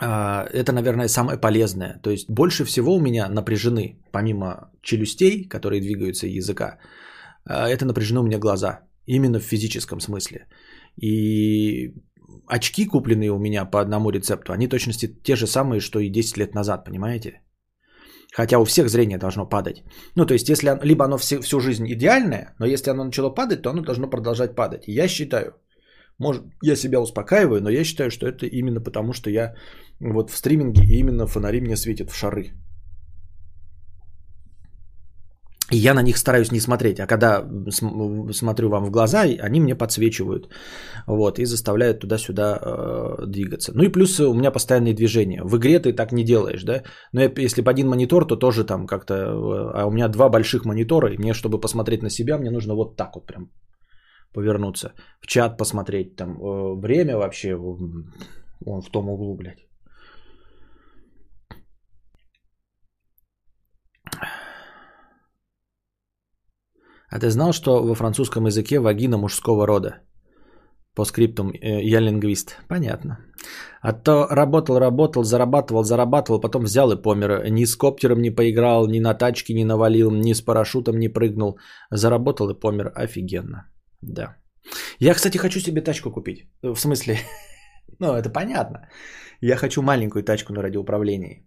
э, 0.01 0.07
это, 0.53 0.73
наверное, 0.73 1.09
самое 1.09 1.37
полезное. 1.37 2.01
То 2.03 2.11
есть 2.11 2.31
больше 2.31 2.65
всего 2.65 2.95
у 2.95 3.01
меня 3.01 3.29
напряжены, 3.29 4.01
помимо 4.13 4.71
челюстей, 4.83 5.49
которые 5.49 5.81
двигаются, 5.81 6.27
и 6.29 6.37
языка, 6.37 6.79
э, 7.45 7.55
это 7.55 7.85
напряжены 7.85 8.21
у 8.21 8.25
меня 8.25 8.39
глаза. 8.39 8.83
Именно 9.07 9.41
в 9.41 9.45
физическом 9.45 10.01
смысле. 10.01 10.47
И 10.97 11.93
очки, 12.47 12.87
купленные 12.87 13.31
у 13.31 13.39
меня 13.39 13.65
по 13.65 13.81
одному 13.81 14.11
рецепту, 14.11 14.53
они 14.53 14.69
точности 14.69 15.09
те 15.23 15.37
же 15.37 15.47
самые, 15.47 15.81
что 15.81 15.99
и 16.01 16.11
10 16.11 16.39
лет 16.39 16.55
назад, 16.55 16.85
понимаете? 16.85 17.41
Хотя 18.35 18.59
у 18.59 18.65
всех 18.65 18.89
зрение 18.89 19.19
должно 19.19 19.49
падать. 19.49 19.83
Ну, 20.17 20.27
то 20.27 20.35
есть, 20.35 20.49
если 20.49 20.69
оно, 20.69 20.81
либо 20.83 21.05
оно 21.05 21.19
всю, 21.19 21.41
всю 21.43 21.61
жизнь 21.61 21.87
идеальное, 21.87 22.55
но 22.59 22.67
если 22.67 22.91
оно 22.91 23.05
начало 23.05 23.31
падать, 23.31 23.63
то 23.63 23.71
оно 23.71 23.83
должно 23.83 24.11
продолжать 24.11 24.55
падать. 24.55 24.85
Я 24.87 25.09
считаю, 25.09 25.55
может, 26.19 26.43
я 26.63 26.77
себя 26.77 27.01
успокаиваю, 27.01 27.61
но 27.63 27.71
я 27.71 27.85
считаю, 27.85 28.11
что 28.11 28.27
это 28.27 28.47
именно 28.47 28.81
потому, 28.81 29.13
что 29.13 29.31
я 29.31 29.55
вот 30.01 30.31
в 30.31 30.37
стриминге 30.37 30.83
именно 30.83 31.27
фонари 31.27 31.61
мне 31.61 31.77
светят 31.77 32.11
в 32.11 32.15
шары. 32.15 32.53
И 35.73 35.77
я 35.77 35.95
на 35.95 36.03
них 36.03 36.19
стараюсь 36.19 36.53
не 36.53 36.61
смотреть, 36.61 37.01
а 37.01 37.07
когда 37.07 37.49
смотрю 38.33 38.69
вам 38.69 38.85
в 38.85 38.91
глаза, 38.91 39.21
они 39.23 39.61
мне 39.61 39.75
подсвечивают 39.75 40.49
вот, 41.07 41.39
и 41.39 41.47
заставляют 41.47 42.01
туда-сюда 42.01 42.59
э, 42.61 43.27
двигаться. 43.27 43.73
Ну 43.75 43.83
и 43.83 43.93
плюс 43.93 44.21
у 44.21 44.35
меня 44.35 44.51
постоянные 44.51 44.95
движения. 44.95 45.43
В 45.43 45.57
игре 45.57 45.79
ты 45.79 45.95
так 45.95 46.13
не 46.13 46.25
делаешь, 46.25 46.65
да? 46.65 46.83
Но 47.13 47.23
если 47.23 47.63
бы 47.63 47.71
один 47.71 47.89
монитор, 47.89 48.27
то 48.27 48.37
тоже 48.37 48.65
там 48.65 48.87
как-то... 48.87 49.15
Э, 49.15 49.81
а 49.81 49.87
у 49.87 49.91
меня 49.91 50.09
два 50.09 50.29
больших 50.29 50.65
монитора, 50.65 51.13
и 51.13 51.19
мне, 51.19 51.33
чтобы 51.33 51.61
посмотреть 51.61 52.03
на 52.03 52.11
себя, 52.11 52.39
мне 52.39 52.51
нужно 52.51 52.75
вот 52.75 52.97
так 52.97 53.15
вот 53.15 53.27
прям 53.27 53.51
повернуться. 54.35 54.93
В 55.21 55.27
чат 55.27 55.57
посмотреть, 55.57 56.17
там 56.17 56.31
э, 56.33 56.81
время 56.81 57.17
вообще, 57.17 57.55
он 57.55 58.83
в 58.83 58.91
том 58.91 59.09
углу, 59.09 59.37
блядь. 59.37 59.72
А 67.13 67.19
ты 67.19 67.29
знал, 67.31 67.53
что 67.53 67.83
во 67.83 67.95
французском 67.95 68.47
языке 68.47 68.79
вагина 68.81 69.19
мужского 69.19 69.67
рода? 69.67 70.01
По 70.95 71.05
скриптум 71.05 71.53
э, 71.53 71.83
я 71.83 72.01
лингвист. 72.01 72.57
Понятно. 72.69 73.19
А 73.83 73.93
то 73.93 74.27
работал, 74.31 74.79
работал, 74.79 75.23
зарабатывал, 75.23 75.85
зарабатывал, 75.85 76.41
потом 76.41 76.65
взял 76.65 76.91
и 76.93 77.03
помер. 77.03 77.51
Ни 77.51 77.67
с 77.67 77.77
коптером 77.77 78.23
не 78.23 78.31
поиграл, 78.31 78.89
ни 78.89 79.01
на 79.01 79.15
тачке 79.15 79.55
не 79.55 79.65
навалил, 79.65 80.11
ни 80.11 80.33
с 80.33 80.41
парашютом 80.41 80.99
не 80.99 81.09
прыгнул. 81.09 81.59
Заработал 81.91 82.51
и 82.51 82.61
помер. 82.61 82.93
Офигенно. 82.95 83.71
Да. 84.01 84.37
Я, 84.99 85.15
кстати, 85.15 85.37
хочу 85.39 85.61
себе 85.61 85.83
тачку 85.83 86.11
купить. 86.11 86.47
В 86.63 86.77
смысле, 86.77 87.19
ну, 87.99 88.15
это 88.15 88.31
понятно. 88.31 88.89
Я 89.43 89.57
хочу 89.57 89.83
маленькую 89.83 90.23
тачку 90.23 90.53
на 90.55 90.63
радиоуправлении. 90.63 91.47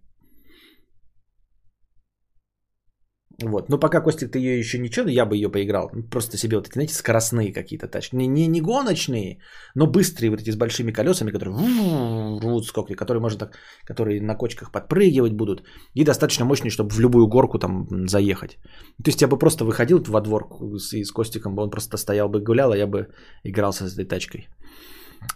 Вот. 3.42 3.68
Но 3.68 3.78
пока, 3.78 4.00
Костик, 4.00 4.30
ты 4.30 4.38
ее 4.38 4.58
еще 4.58 4.78
ничего, 4.78 5.08
я 5.08 5.26
бы 5.26 5.36
ее 5.36 5.50
поиграл. 5.50 5.90
Просто 6.10 6.38
себе 6.38 6.56
вот 6.56 6.68
эти, 6.68 6.74
знаете, 6.74 6.94
скоростные 6.94 7.52
какие-то 7.52 7.86
тачки. 7.86 8.16
Не, 8.16 8.26
не, 8.26 8.46
не 8.46 8.60
гоночные, 8.60 9.38
но 9.74 9.86
быстрые 9.86 10.30
вот 10.30 10.40
эти 10.40 10.50
с 10.50 10.56
большими 10.56 10.92
колесами, 10.92 11.30
которые 11.30 11.54
рвут 11.54 12.64
сколько, 12.64 12.94
которые 12.94 13.20
можно 13.20 13.38
так, 13.38 13.58
которые 13.84 14.22
на 14.22 14.34
кочках 14.34 14.72
подпрыгивать 14.72 15.32
будут. 15.32 15.64
И 15.94 16.04
достаточно 16.04 16.46
мощные, 16.46 16.70
чтобы 16.70 16.90
в 16.90 17.00
любую 17.00 17.26
горку 17.26 17.58
там 17.58 17.86
заехать. 18.08 18.58
То 19.04 19.10
есть 19.10 19.20
я 19.20 19.28
бы 19.28 19.38
просто 19.38 19.64
выходил 19.64 20.02
во 20.08 20.20
двор 20.20 20.48
с, 20.78 20.94
с 20.94 21.12
Костиком, 21.12 21.58
он 21.58 21.70
просто 21.70 21.98
стоял 21.98 22.28
бы 22.28 22.40
гулял, 22.40 22.72
а 22.72 22.76
я 22.76 22.86
бы 22.86 23.08
играл 23.44 23.72
с 23.72 23.82
этой 23.82 24.06
тачкой. 24.06 24.48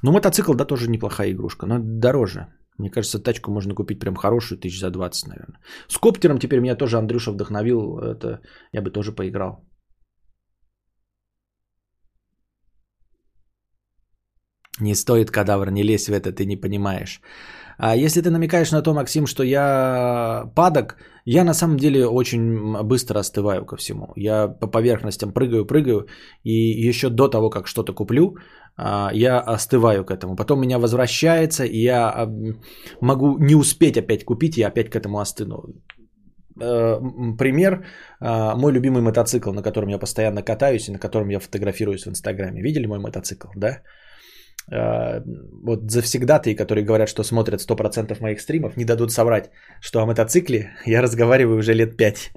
Ну, 0.03 0.13
мотоцикл, 0.13 0.55
да, 0.55 0.65
тоже 0.65 0.89
неплохая 0.89 1.33
игрушка, 1.33 1.67
но 1.67 1.79
дороже. 1.79 2.47
Мне 2.81 2.91
кажется, 2.91 3.23
тачку 3.23 3.53
можно 3.53 3.75
купить 3.75 4.01
прям 4.01 4.17
хорошую, 4.17 4.59
тысяч 4.59 4.81
за 4.81 4.91
20, 4.91 5.29
наверное. 5.29 5.61
С 5.89 5.99
коптером 5.99 6.39
теперь 6.39 6.61
меня 6.61 6.77
тоже 6.77 6.99
Андрюша 6.99 7.33
вдохновил. 7.33 7.99
Это 7.99 8.41
я 8.73 8.83
бы 8.83 8.91
тоже 8.91 9.13
поиграл. 9.13 9.65
Не 14.81 14.95
стоит, 14.95 15.31
кадавр, 15.31 15.71
не 15.71 15.83
лезь 15.83 16.09
в 16.09 16.13
это, 16.13 16.33
ты 16.33 16.47
не 16.47 16.57
понимаешь. 16.57 17.21
А 17.79 17.97
если 17.97 18.23
ты 18.23 18.31
намекаешь 18.31 18.73
на 18.73 18.83
то, 18.83 18.95
Максим, 18.95 19.27
что 19.27 19.43
я 19.43 20.51
падок, 20.55 20.97
я 21.25 21.45
на 21.45 21.55
самом 21.55 21.77
деле 21.77 22.07
очень 22.07 22.83
быстро 22.83 23.21
остываю 23.21 23.65
ко 23.67 23.77
всему. 23.77 24.13
Я 24.17 24.49
по 24.49 24.67
поверхностям 24.67 25.33
прыгаю, 25.33 25.67
прыгаю, 25.67 26.07
и 26.45 26.89
еще 26.89 27.09
до 27.09 27.29
того, 27.29 27.51
как 27.51 27.67
что-то 27.67 27.95
куплю, 27.95 28.37
я 29.13 29.41
остываю 29.41 30.05
к 30.05 30.11
этому. 30.11 30.37
Потом 30.37 30.61
меня 30.61 30.79
возвращается, 30.79 31.65
и 31.65 31.83
я 31.83 32.29
могу 33.01 33.39
не 33.39 33.55
успеть 33.55 33.99
опять 33.99 34.25
купить, 34.25 34.59
и 34.59 34.63
опять 34.63 34.91
к 34.91 34.97
этому 34.97 35.19
остыну. 35.19 35.75
Э, 36.61 37.01
пример. 37.39 37.85
А, 38.21 38.57
мой 38.57 38.73
любимый 38.73 39.03
мотоцикл, 39.03 39.53
на 39.53 39.63
котором 39.63 39.89
я 39.89 39.99
постоянно 39.99 40.43
катаюсь 40.43 40.89
и 40.89 40.93
на 40.93 40.99
котором 40.99 41.31
я 41.31 41.41
фотографируюсь 41.41 42.05
в 42.05 42.09
Инстаграме. 42.09 42.63
Видели 42.63 42.87
мой 42.87 42.99
мотоцикл, 42.99 43.49
да? 43.57 43.83
Э, 44.73 45.23
вот 45.65 45.91
завсегдатые, 45.91 46.57
которые 46.57 46.85
говорят, 46.85 47.09
что 47.09 47.25
смотрят 47.25 47.61
100% 47.61 48.21
моих 48.21 48.41
стримов, 48.41 48.77
не 48.77 48.85
дадут 48.85 49.13
соврать, 49.13 49.51
что 49.81 50.01
о 50.01 50.07
мотоцикле 50.07 50.71
я 50.87 51.03
разговариваю 51.03 51.59
уже 51.59 51.75
лет 51.75 51.97
5. 51.97 52.33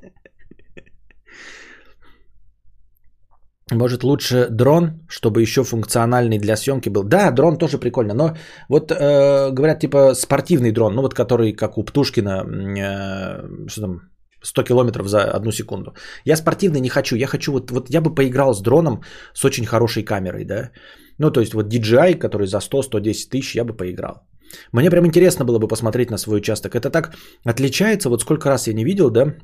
Может, 3.72 4.04
лучше 4.04 4.48
дрон, 4.50 4.92
чтобы 5.08 5.42
еще 5.42 5.64
функциональный 5.64 6.38
для 6.38 6.56
съемки 6.56 6.90
был. 6.90 7.04
Да, 7.04 7.32
дрон 7.32 7.58
тоже 7.58 7.78
прикольно, 7.78 8.14
но 8.14 8.36
вот 8.70 8.92
э, 8.92 9.52
говорят, 9.52 9.80
типа 9.80 10.16
спортивный 10.16 10.72
дрон, 10.72 10.96
ну 10.96 11.02
вот 11.02 11.14
который, 11.14 11.54
как 11.54 11.78
у 11.78 11.84
Птушкина, 11.84 12.44
э, 12.78 13.68
что 13.68 13.82
там, 13.82 14.02
100 14.42 14.64
километров 14.64 15.08
за 15.08 15.32
одну 15.32 15.52
секунду. 15.52 15.94
Я 16.26 16.36
спортивный 16.36 16.82
не 16.82 16.90
хочу, 16.90 17.16
я 17.16 17.28
хочу 17.28 17.52
вот, 17.52 17.72
вот 17.72 17.90
я 17.90 18.02
бы 18.02 18.14
поиграл 18.14 18.54
с 18.54 18.62
дроном 18.62 19.02
с 19.34 19.46
очень 19.46 19.66
хорошей 19.66 20.04
камерой, 20.04 20.46
да. 20.46 20.72
Ну, 21.18 21.32
то 21.32 21.40
есть 21.40 21.54
вот 21.54 21.74
DJI, 21.74 22.16
который 22.16 22.48
за 22.48 22.58
100-110 22.58 23.30
тысяч, 23.30 23.56
я 23.56 23.64
бы 23.64 23.78
поиграл. 23.78 24.28
Мне 24.72 24.90
прям 24.90 25.06
интересно 25.06 25.46
было 25.46 25.60
бы 25.60 25.68
посмотреть 25.68 26.12
на 26.12 26.18
свой 26.18 26.38
участок. 26.38 26.76
Это 26.76 26.90
так 26.90 27.16
отличается, 27.46 28.10
вот 28.10 28.22
сколько 28.22 28.50
раз 28.50 28.68
я 28.68 28.74
не 28.74 28.84
видел, 28.84 29.10
да, 29.10 29.36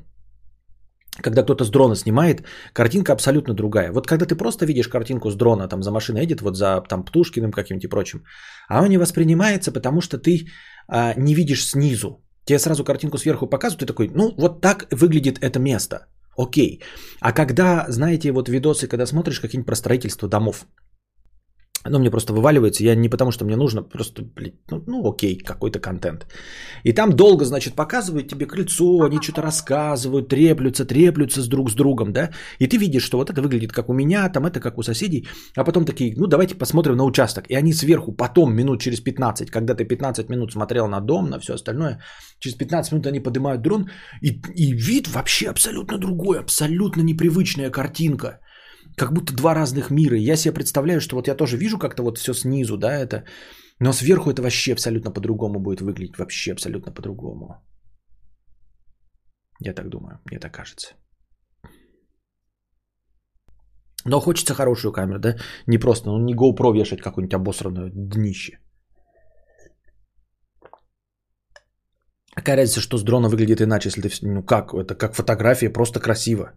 когда 1.22 1.42
кто-то 1.42 1.64
с 1.64 1.70
дрона 1.70 1.96
снимает, 1.96 2.42
картинка 2.72 3.12
абсолютно 3.12 3.54
другая. 3.54 3.92
Вот 3.92 4.06
когда 4.06 4.26
ты 4.26 4.36
просто 4.36 4.66
видишь 4.66 4.88
картинку 4.88 5.30
с 5.30 5.34
дрона, 5.34 5.68
там 5.68 5.82
за 5.82 5.90
машиной 5.90 6.22
едет, 6.22 6.40
вот 6.40 6.56
за 6.56 6.82
там 6.88 7.04
Птушкиным 7.04 7.52
каким-нибудь 7.52 7.84
и 7.84 7.88
прочим, 7.88 8.24
а 8.68 8.82
он 8.82 8.88
не 8.88 8.98
воспринимается, 8.98 9.72
потому 9.72 10.00
что 10.00 10.18
ты 10.18 10.46
а, 10.88 11.14
не 11.16 11.34
видишь 11.34 11.66
снизу. 11.66 12.22
Тебе 12.44 12.58
сразу 12.58 12.84
картинку 12.84 13.18
сверху 13.18 13.46
показывают, 13.46 13.80
ты 13.80 13.86
такой, 13.86 14.10
ну 14.14 14.34
вот 14.36 14.60
так 14.60 14.86
выглядит 14.90 15.38
это 15.42 15.58
место. 15.58 16.06
Окей. 16.36 16.82
А 17.20 17.32
когда, 17.32 17.86
знаете, 17.88 18.32
вот 18.32 18.48
видосы, 18.48 18.88
когда 18.88 19.06
смотришь 19.06 19.40
какие-нибудь 19.40 19.66
про 19.66 19.76
строительство 19.76 20.28
домов, 20.28 20.66
оно 21.84 21.98
мне 21.98 22.10
просто 22.10 22.32
вываливается, 22.32 22.84
я 22.84 22.94
не 22.94 23.08
потому, 23.08 23.30
что 23.32 23.44
мне 23.44 23.56
нужно, 23.56 23.82
просто, 23.82 24.22
блин, 24.22 24.52
ну, 24.70 24.82
ну 24.86 25.10
окей, 25.10 25.38
какой-то 25.38 25.78
контент. 25.80 26.26
И 26.84 26.92
там 26.92 27.12
долго, 27.12 27.44
значит, 27.44 27.74
показывают 27.74 28.28
тебе 28.28 28.46
крыльцо, 28.46 29.02
они 29.02 29.20
что-то 29.20 29.42
рассказывают, 29.42 30.28
треплются, 30.28 30.84
треплются 30.84 31.40
с 31.40 31.48
друг 31.48 31.70
с 31.70 31.74
другом, 31.74 32.12
да, 32.12 32.30
и 32.58 32.66
ты 32.66 32.76
видишь, 32.76 33.04
что 33.04 33.18
вот 33.18 33.30
это 33.30 33.40
выглядит 33.40 33.72
как 33.72 33.88
у 33.88 33.94
меня, 33.94 34.28
там 34.28 34.44
это 34.44 34.60
как 34.60 34.78
у 34.78 34.82
соседей, 34.82 35.26
а 35.56 35.64
потом 35.64 35.84
такие, 35.84 36.14
ну 36.16 36.26
давайте 36.26 36.54
посмотрим 36.54 36.96
на 36.96 37.04
участок, 37.04 37.44
и 37.48 37.54
они 37.54 37.72
сверху 37.72 38.12
потом, 38.12 38.54
минут 38.54 38.80
через 38.80 39.00
15, 39.00 39.50
когда 39.50 39.74
ты 39.74 39.84
15 39.84 40.28
минут 40.28 40.52
смотрел 40.52 40.88
на 40.88 41.00
дом, 41.00 41.30
на 41.30 41.38
все 41.38 41.54
остальное, 41.54 42.00
через 42.40 42.56
15 42.56 42.92
минут 42.92 43.06
они 43.06 43.20
поднимают 43.20 43.62
дрон, 43.62 43.88
и, 44.20 44.42
и 44.54 44.72
вид 44.72 45.08
вообще 45.08 45.48
абсолютно 45.48 45.98
другой, 45.98 46.40
абсолютно 46.40 47.02
непривычная 47.02 47.70
картинка– 47.70 48.40
как 48.96 49.12
будто 49.12 49.34
два 49.34 49.54
разных 49.54 49.90
мира. 49.90 50.16
Я 50.16 50.36
себе 50.36 50.54
представляю, 50.54 51.00
что 51.00 51.16
вот 51.16 51.28
я 51.28 51.34
тоже 51.34 51.56
вижу 51.56 51.78
как-то 51.78 52.02
вот 52.02 52.18
все 52.18 52.34
снизу, 52.34 52.76
да, 52.76 52.92
это, 52.92 53.24
но 53.80 53.92
сверху 53.92 54.30
это 54.30 54.42
вообще 54.42 54.72
абсолютно 54.72 55.10
по-другому 55.10 55.60
будет 55.60 55.80
выглядеть, 55.80 56.18
вообще 56.18 56.52
абсолютно 56.52 56.92
по-другому. 56.92 57.54
Я 59.60 59.74
так 59.74 59.88
думаю, 59.88 60.18
мне 60.30 60.38
так 60.38 60.52
кажется. 60.52 60.94
Но 64.06 64.20
хочется 64.20 64.54
хорошую 64.54 64.92
камеру, 64.92 65.18
да? 65.18 65.36
Не 65.66 65.78
просто, 65.78 66.10
ну 66.10 66.18
не 66.18 66.34
GoPro 66.34 66.72
вешать 66.72 67.00
какое-нибудь 67.00 67.34
обосранное 67.34 67.90
днище. 67.94 68.58
Какая 72.34 72.56
разница, 72.56 72.80
что 72.80 72.96
с 72.96 73.02
дрона 73.02 73.28
выглядит 73.28 73.60
иначе, 73.60 73.88
если 73.88 74.08
ты... 74.08 74.08
Ну 74.22 74.42
как, 74.42 74.72
это 74.72 74.94
как 74.94 75.14
фотография, 75.14 75.68
просто 75.68 76.00
красиво. 76.00 76.52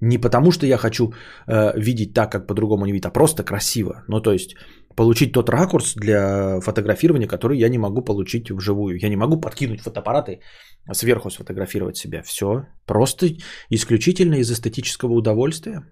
Не 0.00 0.18
потому, 0.18 0.50
что 0.52 0.66
я 0.66 0.76
хочу 0.76 1.12
э, 1.46 1.72
видеть 1.80 2.12
так, 2.14 2.30
как 2.30 2.46
по-другому 2.46 2.84
не 2.86 2.92
видеть, 2.92 3.06
а 3.06 3.10
просто 3.10 3.44
красиво. 3.44 4.04
Ну, 4.08 4.20
то 4.20 4.32
есть 4.32 4.54
получить 4.96 5.32
тот 5.32 5.48
ракурс 5.48 5.94
для 5.94 6.60
фотографирования, 6.60 7.28
который 7.28 7.58
я 7.58 7.68
не 7.68 7.78
могу 7.78 8.02
получить 8.02 8.50
вживую. 8.50 8.98
Я 9.02 9.08
не 9.08 9.16
могу 9.16 9.40
подкинуть 9.40 9.80
фотоаппараты, 9.80 10.40
сверху 10.92 11.30
сфотографировать 11.30 11.96
себя. 11.96 12.22
Все. 12.22 12.66
Просто 12.86 13.26
исключительно 13.70 14.34
из 14.34 14.50
эстетического 14.50 15.12
удовольствия. 15.12 15.82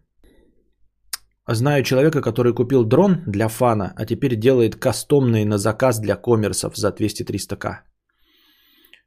Знаю 1.48 1.82
человека, 1.82 2.22
который 2.22 2.54
купил 2.54 2.84
дрон 2.84 3.22
для 3.26 3.48
фана, 3.48 3.92
а 3.96 4.06
теперь 4.06 4.36
делает 4.36 4.76
кастомные 4.76 5.44
на 5.44 5.58
заказ 5.58 6.00
для 6.00 6.16
коммерсов 6.16 6.76
за 6.76 6.88
200-300к. 6.88 7.80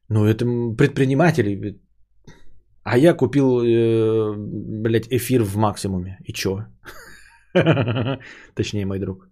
Ну, 0.09 0.25
это 0.25 0.45
предприниматели, 0.77 1.81
а 2.89 2.97
я 2.97 3.13
купил, 3.13 3.59
э, 3.61 4.33
блядь, 4.81 5.07
эфир 5.11 5.43
в 5.43 5.57
максимуме. 5.57 6.17
И 6.25 6.33
чё? 6.33 6.65
Точнее, 8.55 8.85
мой 8.85 8.99
друг. 8.99 9.27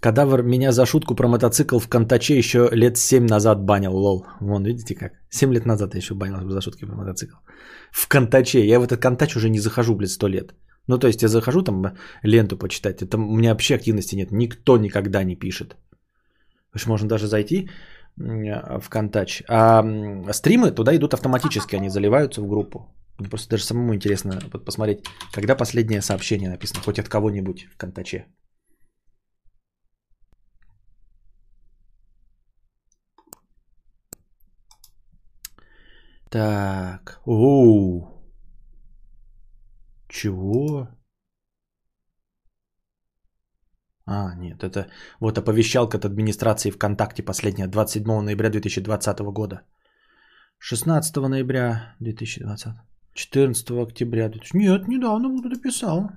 Кадавр 0.00 0.42
меня 0.42 0.72
за 0.72 0.86
шутку 0.86 1.14
про 1.16 1.28
мотоцикл 1.28 1.78
в 1.78 1.88
Контаче 1.88 2.38
еще 2.38 2.68
лет 2.72 2.96
7 2.96 3.26
назад 3.26 3.64
банил, 3.64 3.92
лол. 3.92 4.26
Вон, 4.40 4.64
видите 4.64 4.94
как? 4.94 5.12
7 5.30 5.52
лет 5.52 5.66
назад 5.66 5.94
я 5.94 5.98
еще 5.98 6.14
банил 6.14 6.48
за 6.50 6.60
шутки 6.60 6.86
про 6.86 6.94
мотоцикл. 6.94 7.36
В 7.90 8.06
Контаче. 8.08 8.64
Я 8.64 8.78
в 8.78 8.84
этот 8.84 9.00
Контач 9.00 9.36
уже 9.36 9.50
не 9.50 9.58
захожу, 9.58 9.96
блядь, 9.96 10.10
100 10.10 10.28
лет. 10.28 10.54
Ну, 10.90 10.98
то 10.98 11.06
есть 11.06 11.22
я 11.22 11.28
захожу 11.28 11.62
там 11.62 11.86
ленту 12.24 12.58
почитать, 12.58 13.02
это 13.02 13.16
у 13.16 13.36
меня 13.36 13.50
вообще 13.50 13.76
активности 13.76 14.16
нет, 14.16 14.32
никто 14.32 14.76
никогда 14.76 15.24
не 15.24 15.36
пишет. 15.36 15.76
Уж 16.74 16.86
можно 16.86 17.08
даже 17.08 17.26
зайти 17.26 17.68
в 18.16 18.88
Контач. 18.88 19.42
А 19.48 19.84
стримы 20.32 20.72
туда 20.72 20.96
идут 20.96 21.14
автоматически, 21.14 21.76
они 21.76 21.90
заливаются 21.90 22.42
в 22.42 22.48
группу. 22.48 22.92
Просто 23.30 23.50
даже 23.50 23.64
самому 23.64 23.94
интересно 23.94 24.40
посмотреть, 24.66 25.04
когда 25.32 25.54
последнее 25.54 26.02
сообщение 26.02 26.50
написано, 26.50 26.82
хоть 26.82 26.98
от 26.98 27.08
кого-нибудь 27.08 27.68
в 27.72 27.76
Контаче. 27.76 28.26
Так. 36.30 37.20
Оу. 37.26 38.19
Чего? 40.10 40.88
А, 44.06 44.34
нет, 44.34 44.64
это 44.64 44.88
вот 45.20 45.38
оповещалка 45.38 45.98
от 45.98 46.04
администрации 46.04 46.70
ВКонтакте 46.70 47.22
последняя, 47.22 47.68
27 47.68 48.22
ноября 48.22 48.50
2020 48.50 49.20
года. 49.32 49.60
16 50.58 51.16
ноября 51.16 51.94
2020. 52.00 52.72
14 53.14 53.70
октября. 53.70 54.28
2000. 54.28 54.56
Нет, 54.56 54.88
недавно 54.88 55.28
вот 55.28 55.46
это 55.46 55.60
писал. 55.60 56.10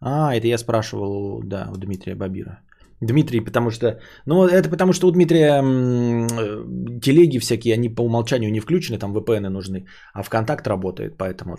А, 0.00 0.34
это 0.34 0.46
я 0.46 0.58
спрашивал, 0.58 1.42
да, 1.42 1.68
у 1.72 1.76
Дмитрия 1.76 2.14
Бабира. 2.14 2.60
Дмитрий, 3.00 3.40
потому 3.40 3.70
что... 3.70 4.00
Ну, 4.26 4.46
это 4.46 4.68
потому 4.68 4.92
что 4.92 5.08
у 5.08 5.12
Дмитрия 5.12 5.58
м- 5.60 7.00
телеги 7.00 7.38
всякие, 7.38 7.74
они 7.74 7.88
по 7.88 8.02
умолчанию 8.02 8.52
не 8.52 8.60
включены, 8.60 8.98
там 8.98 9.16
VPN 9.16 9.48
нужны, 9.48 9.86
а 10.14 10.22
ВКонтакт 10.22 10.66
работает, 10.66 11.16
поэтому 11.16 11.56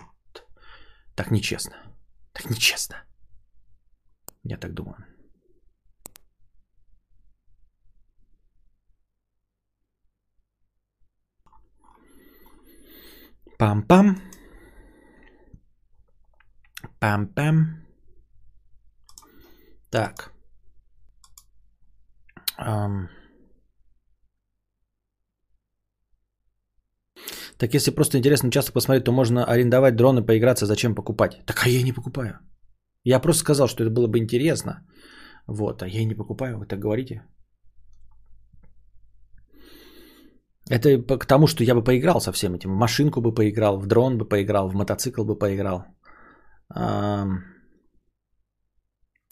так 1.14 1.30
нечестно. 1.30 1.76
Так 2.32 2.50
нечестно. 2.50 3.04
Я 4.42 4.56
так 4.56 4.72
думаю. 4.72 5.04
Пам-пам. 13.58 14.16
Пам-пам. 16.98 17.84
Так. 19.90 20.32
Um. 22.58 23.19
Так 27.60 27.74
если 27.74 27.94
просто 27.94 28.16
интересно 28.16 28.50
часто 28.50 28.72
посмотреть, 28.72 29.04
то 29.04 29.12
можно 29.12 29.44
арендовать 29.44 29.94
дроны, 29.94 30.22
поиграться, 30.22 30.66
зачем 30.66 30.94
покупать? 30.94 31.32
Так 31.46 31.66
а 31.66 31.68
я 31.68 31.82
не 31.82 31.92
покупаю. 31.92 32.38
Я 33.04 33.20
просто 33.20 33.40
сказал, 33.40 33.68
что 33.68 33.84
это 33.84 33.92
было 33.92 34.06
бы 34.06 34.18
интересно. 34.18 34.86
Вот, 35.46 35.82
а 35.82 35.86
я 35.86 36.04
не 36.04 36.14
покупаю, 36.14 36.58
вы 36.58 36.66
так 36.66 36.78
говорите. 36.78 37.22
Это 40.70 41.18
к 41.18 41.26
тому, 41.26 41.46
что 41.46 41.64
я 41.64 41.74
бы 41.74 41.84
поиграл 41.84 42.20
со 42.20 42.32
всем 42.32 42.54
этим. 42.54 42.70
В 42.70 42.78
машинку 42.78 43.20
бы 43.20 43.34
поиграл, 43.34 43.78
в 43.78 43.86
дрон 43.86 44.16
бы 44.16 44.28
поиграл, 44.28 44.70
в 44.70 44.74
мотоцикл 44.74 45.24
бы 45.24 45.38
поиграл. 45.38 45.84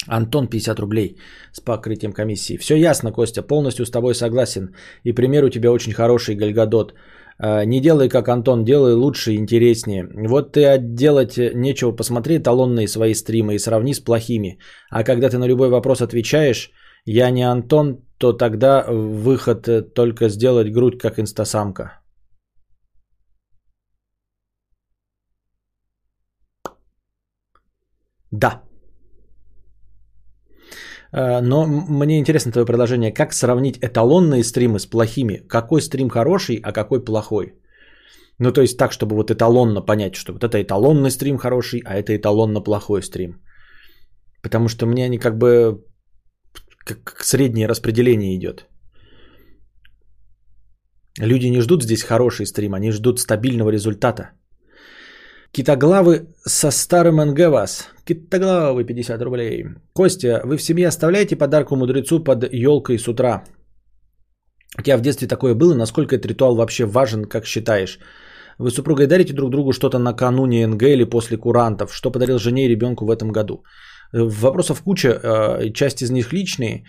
Антон, 0.07 0.49
50 0.49 0.79
рублей 0.81 1.19
с 1.53 1.61
покрытием 1.61 2.13
комиссии. 2.13 2.59
Все 2.59 2.77
ясно, 2.77 3.13
Костя, 3.13 3.43
полностью 3.43 3.87
с 3.87 3.91
тобой 3.91 4.15
согласен. 4.15 4.75
И 5.05 5.13
пример 5.13 5.45
у 5.45 5.51
тебя 5.51 5.71
очень 5.71 5.93
хороший, 5.93 6.35
Гальгадот. 6.35 6.95
А, 7.41 7.65
не 7.65 7.81
делай 7.81 8.09
как 8.09 8.29
Антон, 8.29 8.65
делай 8.65 8.95
лучше 8.95 9.33
и 9.33 9.37
интереснее. 9.37 10.09
Вот 10.29 10.53
ты 10.53 10.79
делать 10.79 11.37
нечего, 11.55 11.93
посмотри 11.93 12.39
эталонные 12.39 12.89
свои 12.89 13.15
стримы 13.15 13.55
и 13.55 13.59
сравни 13.59 13.95
с 13.95 14.01
плохими. 14.01 14.59
А 14.91 15.05
когда 15.05 15.31
ты 15.31 15.39
на 15.39 15.47
любой 15.47 15.69
вопрос 15.69 16.03
отвечаешь, 16.03 16.71
я 17.05 17.31
не 17.31 17.43
Антон, 17.43 18.03
то 18.19 18.33
тогда 18.33 18.85
выход 18.89 19.69
э, 19.69 19.83
только 19.83 20.29
сделать 20.29 20.73
грудь 20.73 20.99
как 20.99 21.19
инстасамка. 21.19 22.01
Да. 28.31 28.68
Э, 31.13 31.41
Но 31.41 31.67
мне 31.67 32.19
интересно 32.19 32.53
твое 32.53 32.67
предложение, 32.67 33.13
как 33.13 33.33
сравнить 33.33 33.79
эталонные 33.81 34.45
стримы 34.45 34.79
с 34.79 34.87
плохими? 34.87 35.43
Какой 35.49 35.81
стрим 35.81 36.09
хороший, 36.09 36.61
а 36.63 36.73
какой 36.73 37.05
плохой? 37.05 37.55
Ну, 38.39 38.53
то 38.53 38.61
есть 38.61 38.79
так, 38.79 38.93
чтобы 38.93 39.17
вот 39.17 39.31
эталонно 39.31 39.81
понять, 39.81 40.15
что 40.15 40.33
вот 40.33 40.45
это 40.45 40.63
эталонный 40.63 41.11
стрим 41.11 41.39
хороший, 41.39 41.83
а 41.85 41.95
это 41.97 42.17
эталонно 42.17 42.61
плохой 42.61 43.03
стрим. 43.03 43.41
Потому 44.43 44.69
что 44.69 44.87
мне 44.87 45.05
они 45.05 45.19
как 45.19 45.39
бы 45.39 45.85
как 46.85 47.25
среднее 47.25 47.69
распределение 47.69 48.37
идет. 48.37 48.67
Люди 51.19 51.47
не 51.47 51.61
ждут 51.61 51.83
здесь 51.83 52.03
хороший 52.03 52.47
стрим, 52.47 52.75
они 52.75 52.93
ждут 52.93 53.19
стабильного 53.19 53.71
результата. 53.71 54.31
Китоглавы 55.53 56.29
со 56.47 56.71
старым 56.71 57.17
НГ 57.17 57.49
вас. 57.49 57.89
Китоглавы 58.09 58.85
50 58.85 59.23
рублей. 59.23 59.65
Костя, 59.93 60.41
вы 60.45 60.57
в 60.57 60.63
семье 60.63 60.89
оставляете 60.89 61.37
подарку 61.37 61.77
мудрецу 61.77 62.25
под 62.25 62.45
елкой 62.53 62.99
с 62.99 63.09
утра? 63.09 63.45
У 64.79 64.83
тебя 64.83 64.97
в 64.97 65.01
детстве 65.01 65.29
такое 65.29 65.55
было? 65.55 65.75
Насколько 65.75 66.17
этот 66.17 66.27
ритуал 66.31 66.57
вообще 66.57 66.87
важен, 66.87 67.25
как 67.25 67.47
считаешь? 67.47 67.99
Вы 68.59 68.71
с 68.71 68.75
супругой 68.75 69.07
дарите 69.07 69.35
друг 69.35 69.51
другу 69.51 69.73
что-то 69.73 69.99
накануне 69.99 70.67
НГ 70.67 70.83
или 70.83 71.05
после 71.05 71.37
курантов? 71.37 71.93
Что 71.95 72.11
подарил 72.11 72.39
жене 72.39 72.65
и 72.65 72.69
ребенку 72.69 73.05
в 73.05 73.11
этом 73.11 73.29
году? 73.29 73.63
Э, 74.15 74.23
Вопросов 74.23 74.83
куча, 74.83 75.09
э, 75.09 75.73
часть 75.75 76.03
из 76.03 76.11
них 76.11 76.33
личные. 76.33 76.85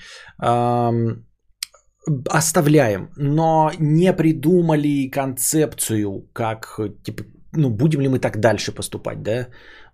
Оставляем, 2.30 3.10
но 3.18 3.72
не 3.80 4.14
придумали 4.14 5.10
концепцию, 5.12 6.30
как, 6.34 6.80
типа, 7.04 7.24
ну, 7.54 7.70
будем 7.70 8.02
ли 8.02 8.08
мы 8.08 8.20
так 8.20 8.40
дальше 8.40 8.72
поступать, 8.72 9.22
да? 9.22 9.48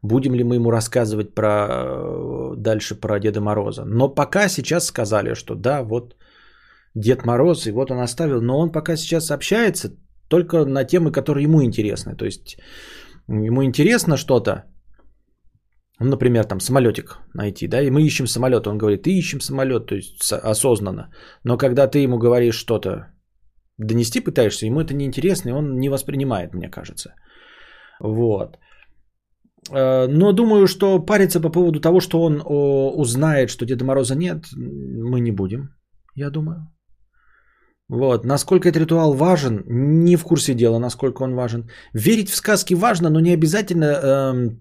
Будем 0.06 0.36
ли 0.36 0.44
мы 0.44 0.56
ему 0.56 0.72
рассказывать 0.72 1.36
про 1.36 1.49
э, 1.49 2.56
дальше 2.57 2.95
про 2.95 3.19
Деда 3.19 3.41
Мороза? 3.41 3.86
Но 3.86 4.15
пока 4.15 4.49
сейчас 4.49 4.86
сказали, 4.86 5.36
что 5.36 5.56
да, 5.56 5.84
вот 5.84 6.15
Дед 6.95 7.26
Мороз, 7.26 7.68
и 7.68 7.72
вот 7.72 7.91
он 7.91 7.99
оставил, 7.99 8.41
но 8.41 8.60
он 8.60 8.72
пока 8.72 8.98
сейчас 8.98 9.32
общается 9.32 9.90
только 10.30 10.65
на 10.65 10.84
темы, 10.86 11.11
которые 11.11 11.44
ему 11.44 11.64
интересны. 11.64 12.15
То 12.15 12.26
есть 12.26 12.57
ему 13.27 13.64
интересно 13.64 14.18
что-то, 14.18 14.64
ну, 15.99 16.10
например, 16.10 16.44
там 16.45 16.60
самолетик 16.60 17.19
найти, 17.34 17.68
да, 17.68 17.82
и 17.82 17.90
мы 17.90 18.02
ищем 18.02 18.27
самолет, 18.27 18.68
он 18.68 18.77
говорит, 18.77 19.03
ты 19.03 19.10
ищем 19.10 19.41
самолет, 19.41 19.88
то 19.88 19.95
есть 19.95 20.34
осознанно. 20.34 21.10
Но 21.44 21.57
когда 21.57 21.88
ты 21.88 21.99
ему 21.99 22.18
говоришь 22.18 22.56
что-то, 22.56 23.07
донести 23.77 24.19
пытаешься, 24.19 24.65
ему 24.65 24.82
это 24.82 24.94
неинтересно, 24.94 25.49
и 25.49 25.53
он 25.53 25.80
не 25.80 25.90
воспринимает, 25.90 26.53
мне 26.53 26.69
кажется. 26.69 27.15
Вот. 27.99 28.57
Э, 29.72 30.08
Но 30.08 30.32
думаю, 30.32 30.68
что 30.68 31.00
париться 31.00 31.40
по 31.42 31.50
поводу 31.50 31.80
того, 31.80 32.00
что 32.00 32.22
он 32.22 32.42
узнает, 32.46 33.50
что 33.50 33.66
Деда 33.66 33.86
Мороза 33.86 34.16
нет, 34.16 34.46
мы 34.56 35.20
не 35.20 35.32
будем, 35.32 35.70
я 36.16 36.30
думаю. 36.30 36.68
Вот. 37.90 38.26
Насколько 38.26 38.70
этот 38.70 38.82
ритуал 38.82 39.14
важен, 39.14 39.64
не 39.68 40.16
в 40.16 40.24
курсе 40.24 40.54
дела, 40.54 40.80
насколько 40.80 41.24
он 41.24 41.36
важен. 41.36 41.70
Верить 41.94 42.30
в 42.30 42.36
сказки 42.36 42.74
важно, 42.76 43.10
но 43.10 43.20
не 43.20 43.34
обязательно 43.34 43.86
эм, 43.86 44.60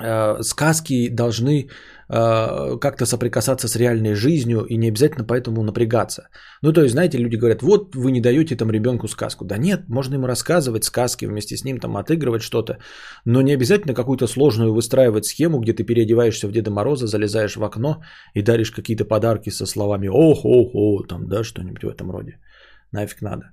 э, 0.00 0.42
сказки 0.42 1.08
должны 1.08 1.60
э, 1.60 1.68
как-то 2.10 3.06
соприкасаться 3.06 3.68
с 3.68 3.76
реальной 3.76 4.14
жизнью 4.14 4.64
и 4.64 4.76
не 4.76 4.88
обязательно 4.88 5.24
поэтому 5.24 5.62
напрягаться. 5.62 6.28
Ну, 6.62 6.72
то 6.72 6.80
есть, 6.82 6.92
знаете, 6.92 7.18
люди 7.18 7.36
говорят, 7.36 7.62
вот 7.62 7.94
вы 7.94 8.10
не 8.10 8.20
даете 8.20 8.56
там 8.56 8.70
ребенку 8.70 9.08
сказку. 9.08 9.44
Да 9.44 9.56
нет, 9.58 9.88
можно 9.88 10.16
ему 10.16 10.26
рассказывать 10.26 10.84
сказки, 10.84 11.26
вместе 11.26 11.56
с 11.56 11.64
ним 11.64 11.78
там 11.78 11.96
отыгрывать 11.96 12.42
что-то, 12.42 12.78
но 13.24 13.42
не 13.42 13.52
обязательно 13.52 13.94
какую-то 13.94 14.26
сложную 14.26 14.74
выстраивать 14.74 15.26
схему, 15.26 15.60
где 15.60 15.72
ты 15.72 15.84
переодеваешься 15.84 16.48
в 16.48 16.52
Деда 16.52 16.70
Мороза, 16.70 17.06
залезаешь 17.06 17.56
в 17.56 17.62
окно 17.62 18.02
и 18.34 18.42
даришь 18.42 18.72
какие-то 18.72 19.04
подарки 19.04 19.50
со 19.50 19.66
словами 19.66 20.08
«ох, 20.08 20.44
ох, 20.44 20.74
ох», 20.74 21.06
там, 21.06 21.28
да, 21.28 21.44
что-нибудь 21.44 21.84
в 21.84 21.88
этом 21.88 22.10
роде. 22.10 22.38
Нафиг 22.92 23.22
надо. 23.22 23.52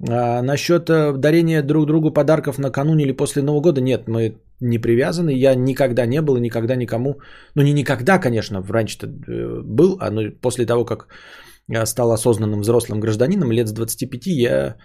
А, 0.00 0.42
насчет 0.42 0.88
э, 0.90 1.12
дарения 1.12 1.62
друг 1.62 1.86
другу 1.86 2.12
подарков 2.12 2.58
накануне 2.58 3.04
или 3.04 3.16
после 3.16 3.42
Нового 3.42 3.62
года, 3.62 3.80
нет, 3.80 4.08
мы 4.08 4.38
не 4.60 4.78
привязаны. 4.78 5.30
Я 5.30 5.54
никогда 5.54 6.06
не 6.06 6.22
был 6.22 6.36
и 6.36 6.40
никогда 6.40 6.76
никому, 6.76 7.20
ну 7.54 7.62
не 7.62 7.72
никогда, 7.72 8.18
конечно, 8.18 8.62
раньше-то 8.62 9.06
э, 9.06 9.62
был, 9.64 9.98
а 10.00 10.10
после 10.40 10.66
того, 10.66 10.84
как 10.84 11.08
я 11.68 11.86
стал 11.86 12.12
осознанным 12.12 12.60
взрослым 12.60 13.00
гражданином, 13.00 13.52
лет 13.52 13.68
с 13.68 13.72
25, 13.72 14.26
я 14.26 14.76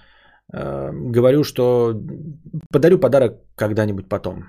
э, 0.52 0.92
говорю, 0.92 1.44
что 1.44 1.94
подарю 2.72 3.00
подарок 3.00 3.34
когда-нибудь 3.56 4.10
потом. 4.10 4.46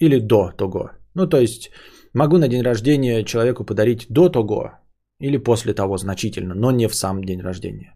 Или 0.00 0.20
до 0.20 0.50
того. 0.56 0.90
Ну, 1.14 1.26
то 1.26 1.40
есть 1.40 1.70
могу 2.12 2.38
на 2.38 2.48
день 2.48 2.62
рождения 2.62 3.24
человеку 3.24 3.64
подарить 3.64 4.06
до 4.08 4.28
того 4.28 4.72
или 5.20 5.38
после 5.38 5.74
того 5.74 5.96
значительно, 5.96 6.54
но 6.54 6.70
не 6.70 6.88
в 6.88 6.94
сам 6.94 7.24
день 7.24 7.40
рождения. 7.40 7.93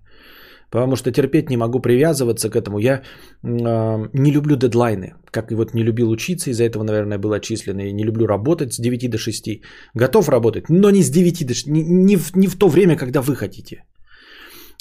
Потому 0.71 0.97
что 0.97 1.11
терпеть 1.11 1.51
не 1.51 1.57
могу 1.57 1.81
привязываться 1.81 2.51
к 2.51 2.57
этому. 2.57 2.79
Я 2.79 3.03
э, 3.43 4.09
не 4.13 4.31
люблю 4.31 4.57
дедлайны. 4.57 5.15
Как 5.31 5.53
и 5.53 5.55
вот 5.55 5.75
не 5.75 5.83
любил 5.83 6.11
учиться, 6.11 6.51
из-за 6.51 6.65
этого, 6.65 6.85
наверное, 6.85 7.19
был 7.19 7.33
отчислен. 7.33 7.79
И 7.79 7.93
не 7.93 8.05
люблю 8.05 8.27
работать 8.27 8.73
с 8.73 8.81
9 8.81 9.11
до 9.11 9.19
6. 9.19 9.63
Готов 9.95 10.29
работать, 10.29 10.69
но 10.69 10.91
не 10.91 11.03
с 11.03 11.11
9 11.11 11.47
до 11.47 11.55
6. 11.55 11.67
Не, 11.67 11.83
не, 11.83 12.17
в, 12.17 12.37
не 12.37 12.47
в 12.47 12.59
то 12.59 12.69
время, 12.69 12.97
когда 12.97 13.21
вы 13.21 13.35
хотите. 13.35 13.85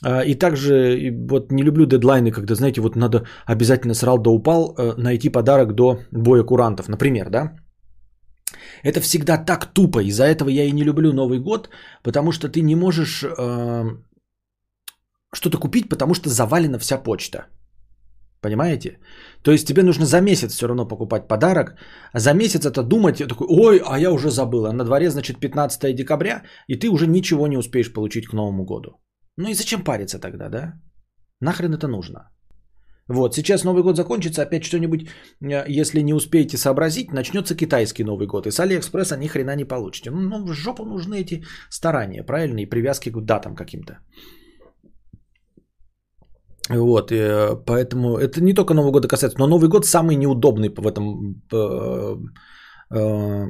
А, 0.04 0.24
И 0.24 0.36
также 0.36 1.12
вот 1.30 1.52
не 1.52 1.64
люблю 1.64 1.86
дедлайны, 1.86 2.32
когда, 2.32 2.56
знаете, 2.56 2.82
вот 2.82 2.96
надо 2.96 3.26
обязательно 3.46 3.94
срал 3.94 4.18
да 4.18 4.30
упал 4.30 4.76
э, 4.78 4.94
найти 4.98 5.30
подарок 5.30 5.74
до 5.74 6.00
боя 6.12 6.44
курантов, 6.44 6.90
например, 6.90 7.30
да? 7.30 7.56
Это 8.84 9.02
всегда 9.02 9.38
так 9.38 9.74
тупо, 9.74 10.04
из-за 10.04 10.24
этого 10.26 10.50
я 10.50 10.66
и 10.66 10.72
не 10.72 10.84
люблю 10.84 11.14
Новый 11.14 11.40
год, 11.40 11.70
потому 12.04 12.32
что 12.32 12.48
ты 12.48 12.62
не 12.62 12.76
можешь 12.76 13.24
э, 13.24 13.84
что-то 15.34 15.58
купить, 15.58 15.90
потому 15.90 16.14
что 16.14 16.30
завалена 16.30 16.80
вся 16.80 16.98
почта. 16.98 17.48
Понимаете? 18.42 19.00
То 19.42 19.52
есть 19.52 19.68
тебе 19.68 19.84
нужно 19.84 20.06
за 20.06 20.22
месяц 20.22 20.54
все 20.54 20.68
равно 20.68 20.88
покупать 20.88 21.28
подарок, 21.28 21.76
а 22.14 22.20
за 22.20 22.34
месяц 22.34 22.66
это 22.66 22.84
думать, 22.84 23.20
я 23.20 23.28
такой, 23.28 23.48
ой, 23.50 23.82
а 23.86 24.00
я 24.00 24.12
уже 24.12 24.30
забыл, 24.30 24.66
а 24.66 24.74
на 24.74 24.84
дворе, 24.84 25.10
значит, 25.10 25.40
15 25.40 25.96
декабря, 25.96 26.44
и 26.68 26.76
ты 26.76 26.90
уже 26.90 27.08
ничего 27.08 27.48
не 27.48 27.58
успеешь 27.58 27.94
получить 27.94 28.28
к 28.28 28.34
Новому 28.34 28.66
году. 28.66 28.92
Ну 29.38 29.50
и 29.50 29.54
зачем 29.54 29.84
париться 29.84 30.20
тогда, 30.20 30.50
да? 30.50 30.74
Нахрен 31.42 31.74
это 31.74 31.88
нужно? 31.88 32.30
Вот, 33.10 33.36
сейчас 33.36 33.64
Новый 33.64 33.84
год 33.84 33.96
закончится, 33.96 34.42
опять 34.42 34.64
что-нибудь, 34.64 35.08
э, 35.42 35.82
если 35.82 36.02
не 36.02 36.14
успеете 36.14 36.58
сообразить, 36.58 37.12
начнется 37.12 37.56
китайский 37.56 38.04
Новый 38.04 38.28
год, 38.28 38.48
и 38.48 38.52
с 38.52 38.60
Алиэкспресса 38.60 39.18
ни 39.18 39.28
хрена 39.28 39.56
не 39.56 39.66
получите. 39.66 40.12
Ну, 40.12 40.20
ну 40.20 40.46
в 40.46 40.54
жопу 40.54 40.86
нужны 40.86 41.22
эти 41.22 41.44
старания, 41.70 42.24
правильно, 42.24 42.60
и 42.60 42.66
привязки 42.66 43.10
к 43.10 43.22
датам 43.22 43.56
каким-то. 43.56 44.00
Вот, 46.70 47.12
э, 47.12 47.56
поэтому 47.66 48.18
это 48.18 48.42
не 48.42 48.54
только 48.54 48.74
Новый 48.74 48.92
год 48.92 49.08
касается, 49.08 49.40
но 49.40 49.48
Новый 49.48 49.70
год 49.70 49.86
самый 49.86 50.16
неудобный 50.16 50.70
в 50.70 50.88
этом 50.88 51.42
э, 51.54 52.16
э, 52.92 53.46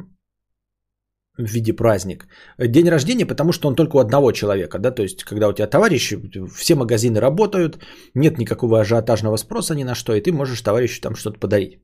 виде 1.38 1.74
праздник. 1.74 2.28
День 2.60 2.90
рождения, 2.90 3.26
потому 3.26 3.52
что 3.52 3.68
он 3.68 3.76
только 3.76 3.98
у 3.98 4.00
одного 4.00 4.32
человека, 4.32 4.80
да, 4.80 4.92
то 4.92 5.04
есть 5.04 5.24
когда 5.24 5.48
у 5.48 5.54
тебя 5.54 5.68
товарищи, 5.68 6.20
все 6.56 6.76
магазины 6.76 7.20
работают, 7.20 7.80
нет 8.16 8.38
никакого 8.38 8.80
ажиотажного 8.80 9.38
спроса 9.38 9.76
ни 9.76 9.84
на 9.84 9.96
что, 9.96 10.14
и 10.14 10.22
ты 10.22 10.32
можешь 10.32 10.62
товарищу 10.62 11.02
там 11.02 11.16
что-то 11.16 11.40
подарить. 11.40 11.80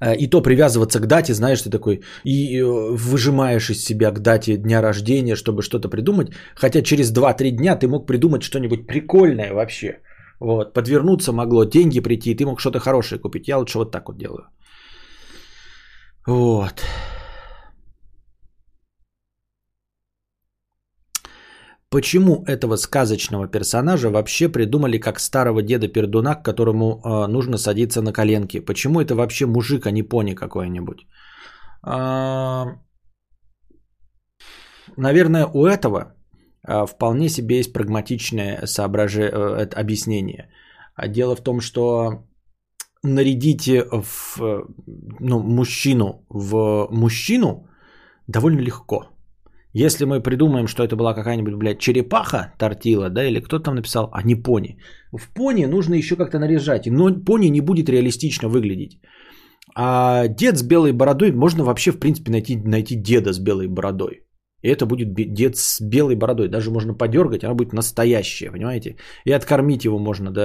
Э, 0.00 0.14
И 0.16 0.30
то 0.30 0.42
привязываться 0.42 1.00
к 1.00 1.06
дате, 1.06 1.34
знаешь, 1.34 1.62
ты 1.62 1.70
такой, 1.70 2.02
и 2.24 2.58
э, 2.58 2.64
выжимаешь 2.96 3.70
из 3.70 3.84
себя 3.84 4.10
к 4.10 4.20
дате 4.20 4.56
дня 4.56 4.82
рождения, 4.82 5.36
чтобы 5.36 5.62
что-то 5.62 5.88
придумать. 5.88 6.28
Хотя 6.54 6.82
через 6.82 7.12
2-3 7.12 7.50
дня 7.50 7.76
ты 7.76 7.88
мог 7.88 8.06
придумать 8.06 8.42
что-нибудь 8.42 8.86
прикольное 8.86 9.52
вообще. 9.52 9.98
Вот, 10.40 10.74
подвернуться 10.74 11.32
могло, 11.32 11.64
деньги 11.64 12.00
прийти, 12.00 12.30
и 12.30 12.34
ты 12.34 12.44
мог 12.44 12.60
что-то 12.60 12.78
хорошее 12.78 13.20
купить. 13.20 13.48
Я 13.48 13.58
лучше 13.58 13.78
вот 13.78 13.90
так 13.90 14.08
вот 14.08 14.18
делаю. 14.18 14.48
Вот. 16.26 16.82
Почему 21.96 22.44
этого 22.46 22.76
сказочного 22.76 23.48
персонажа 23.48 24.10
вообще 24.10 24.50
придумали 24.50 24.98
как 24.98 25.18
старого 25.18 25.62
деда 25.62 25.88
Пердуна, 25.88 26.34
к 26.34 26.44
которому 26.44 26.84
э, 26.84 27.26
нужно 27.26 27.56
садиться 27.56 28.02
на 28.02 28.12
коленки? 28.12 28.60
Почему 28.60 29.00
это 29.00 29.14
вообще 29.14 29.46
мужик, 29.46 29.86
а 29.86 29.90
не 29.90 30.02
пони 30.02 30.34
какой-нибудь? 30.34 31.06
А, 31.82 32.66
наверное, 34.98 35.46
у 35.46 35.64
этого 35.64 36.12
а, 36.62 36.84
вполне 36.84 37.30
себе 37.30 37.56
есть 37.56 37.72
прагматичное 37.72 38.66
соображе... 38.66 39.22
э, 39.22 39.80
объяснение. 39.80 40.50
А 40.96 41.08
Дело 41.08 41.34
в 41.34 41.40
том, 41.40 41.60
что 41.60 42.26
нарядите 43.02 43.86
в, 43.90 44.38
э, 44.38 44.66
ну, 45.20 45.40
мужчину 45.40 46.26
в 46.28 46.88
мужчину 46.90 47.70
довольно 48.26 48.60
легко. 48.60 49.15
Если 49.78 50.06
мы 50.06 50.22
придумаем, 50.22 50.66
что 50.68 50.82
это 50.82 50.96
была 50.96 51.14
какая-нибудь, 51.14 51.54
блядь, 51.54 51.78
черепаха, 51.78 52.54
тортила, 52.58 53.10
да, 53.10 53.24
или 53.24 53.40
кто 53.40 53.58
там 53.58 53.74
написал, 53.74 54.08
а 54.12 54.22
не 54.22 54.34
пони. 54.34 54.78
В 55.12 55.34
пони 55.34 55.66
нужно 55.66 55.94
еще 55.94 56.16
как-то 56.16 56.38
наряжать, 56.38 56.86
но 56.86 57.24
пони 57.24 57.50
не 57.50 57.60
будет 57.60 57.88
реалистично 57.88 58.48
выглядеть. 58.48 59.00
А 59.74 60.28
дед 60.28 60.56
с 60.56 60.62
белой 60.62 60.92
бородой, 60.92 61.32
можно 61.32 61.64
вообще, 61.64 61.92
в 61.92 61.98
принципе, 61.98 62.30
найти, 62.30 62.56
найти 62.56 62.96
деда 62.96 63.32
с 63.34 63.38
белой 63.38 63.68
бородой. 63.68 64.22
И 64.62 64.68
это 64.68 64.86
будет 64.86 65.12
дед 65.14 65.56
с 65.56 65.82
белой 65.82 66.16
бородой. 66.16 66.48
Даже 66.48 66.70
можно 66.70 66.94
подергать, 66.94 67.44
она 67.44 67.54
будет 67.54 67.74
настоящая, 67.74 68.50
понимаете? 68.50 68.96
И 69.26 69.32
откормить 69.32 69.84
его 69.84 69.98
можно 69.98 70.30
до 70.30 70.40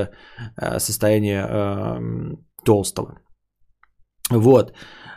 э, 0.58 0.80
состояния 0.80 1.48
э, 1.48 2.36
толстого. 2.66 3.22
Вот. 4.30 4.74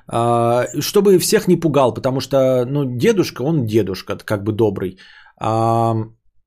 А, 0.06 0.66
чтобы 0.80 1.18
всех 1.18 1.48
не 1.48 1.56
пугал, 1.56 1.94
потому 1.94 2.20
что, 2.20 2.64
ну, 2.66 2.84
дедушка, 2.84 3.42
он 3.42 3.66
дедушка, 3.66 4.16
как 4.16 4.44
бы 4.44 4.52
добрый. 4.52 4.98
А 5.40 5.94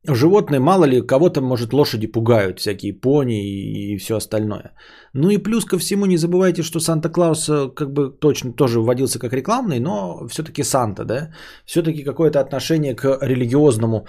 животные, 0.05 0.59
мало 0.59 0.85
ли, 0.85 1.01
кого-то, 1.01 1.41
может, 1.41 1.73
лошади 1.73 2.07
пугают, 2.07 2.59
всякие 2.59 2.93
пони 2.93 3.43
и, 3.43 3.93
и 3.93 3.97
все 3.97 4.15
остальное. 4.15 4.71
Ну 5.13 5.29
и 5.29 5.37
плюс 5.37 5.65
ко 5.65 5.77
всему, 5.77 6.05
не 6.05 6.17
забывайте, 6.17 6.63
что 6.63 6.79
Санта-Клаус 6.79 7.49
э, 7.49 7.69
как 7.75 7.91
бы 7.91 8.09
точно 8.19 8.53
тоже 8.53 8.79
вводился 8.79 9.19
как 9.19 9.33
рекламный, 9.33 9.79
но 9.79 10.27
все-таки 10.29 10.63
Санта, 10.63 11.05
да? 11.05 11.31
Все-таки 11.65 12.03
какое-то 12.03 12.39
отношение 12.39 12.95
к 12.95 13.17
религиозному 13.21 14.07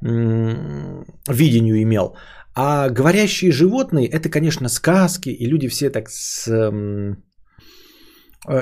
видению 0.00 1.82
имел. 1.82 2.16
А 2.54 2.88
говорящие 2.88 3.52
животные, 3.52 4.08
это, 4.08 4.28
конечно, 4.30 4.68
сказки, 4.68 5.28
и 5.30 5.46
люди 5.46 5.68
все 5.68 5.90
так 5.90 6.08
с... 6.08 6.48
м- 6.48 7.22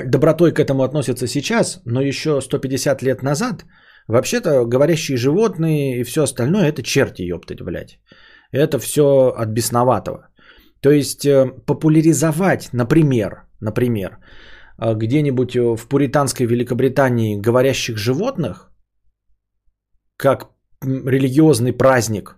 добротой 0.05 0.53
к 0.53 0.59
этому 0.59 0.83
относятся 0.83 1.27
сейчас, 1.27 1.81
но 1.85 2.01
еще 2.01 2.41
150 2.41 3.01
лет 3.03 3.23
назад, 3.23 3.65
вообще-то 4.07 4.65
говорящие 4.65 5.17
животные 5.17 5.99
и 5.99 6.03
все 6.03 6.23
остальное 6.23 6.67
это 6.67 6.83
черти, 6.83 7.21
ёптать, 7.23 7.61
блядь. 7.61 7.99
Это 8.51 8.79
все 8.79 9.33
от 9.37 9.49
бесноватого. 9.49 10.29
То 10.81 10.91
есть 10.91 11.25
э, 11.25 11.45
популяризовать, 11.65 12.69
например, 12.73 13.43
например, 13.59 14.17
э, 14.79 14.93
где-нибудь 14.95 15.55
э, 15.55 15.75
в 15.75 15.87
пуританской 15.87 16.45
Великобритании 16.45 17.41
говорящих 17.41 17.97
животных, 17.97 18.71
как 20.17 20.49
религиозный 20.81 21.73
праздник 21.73 22.37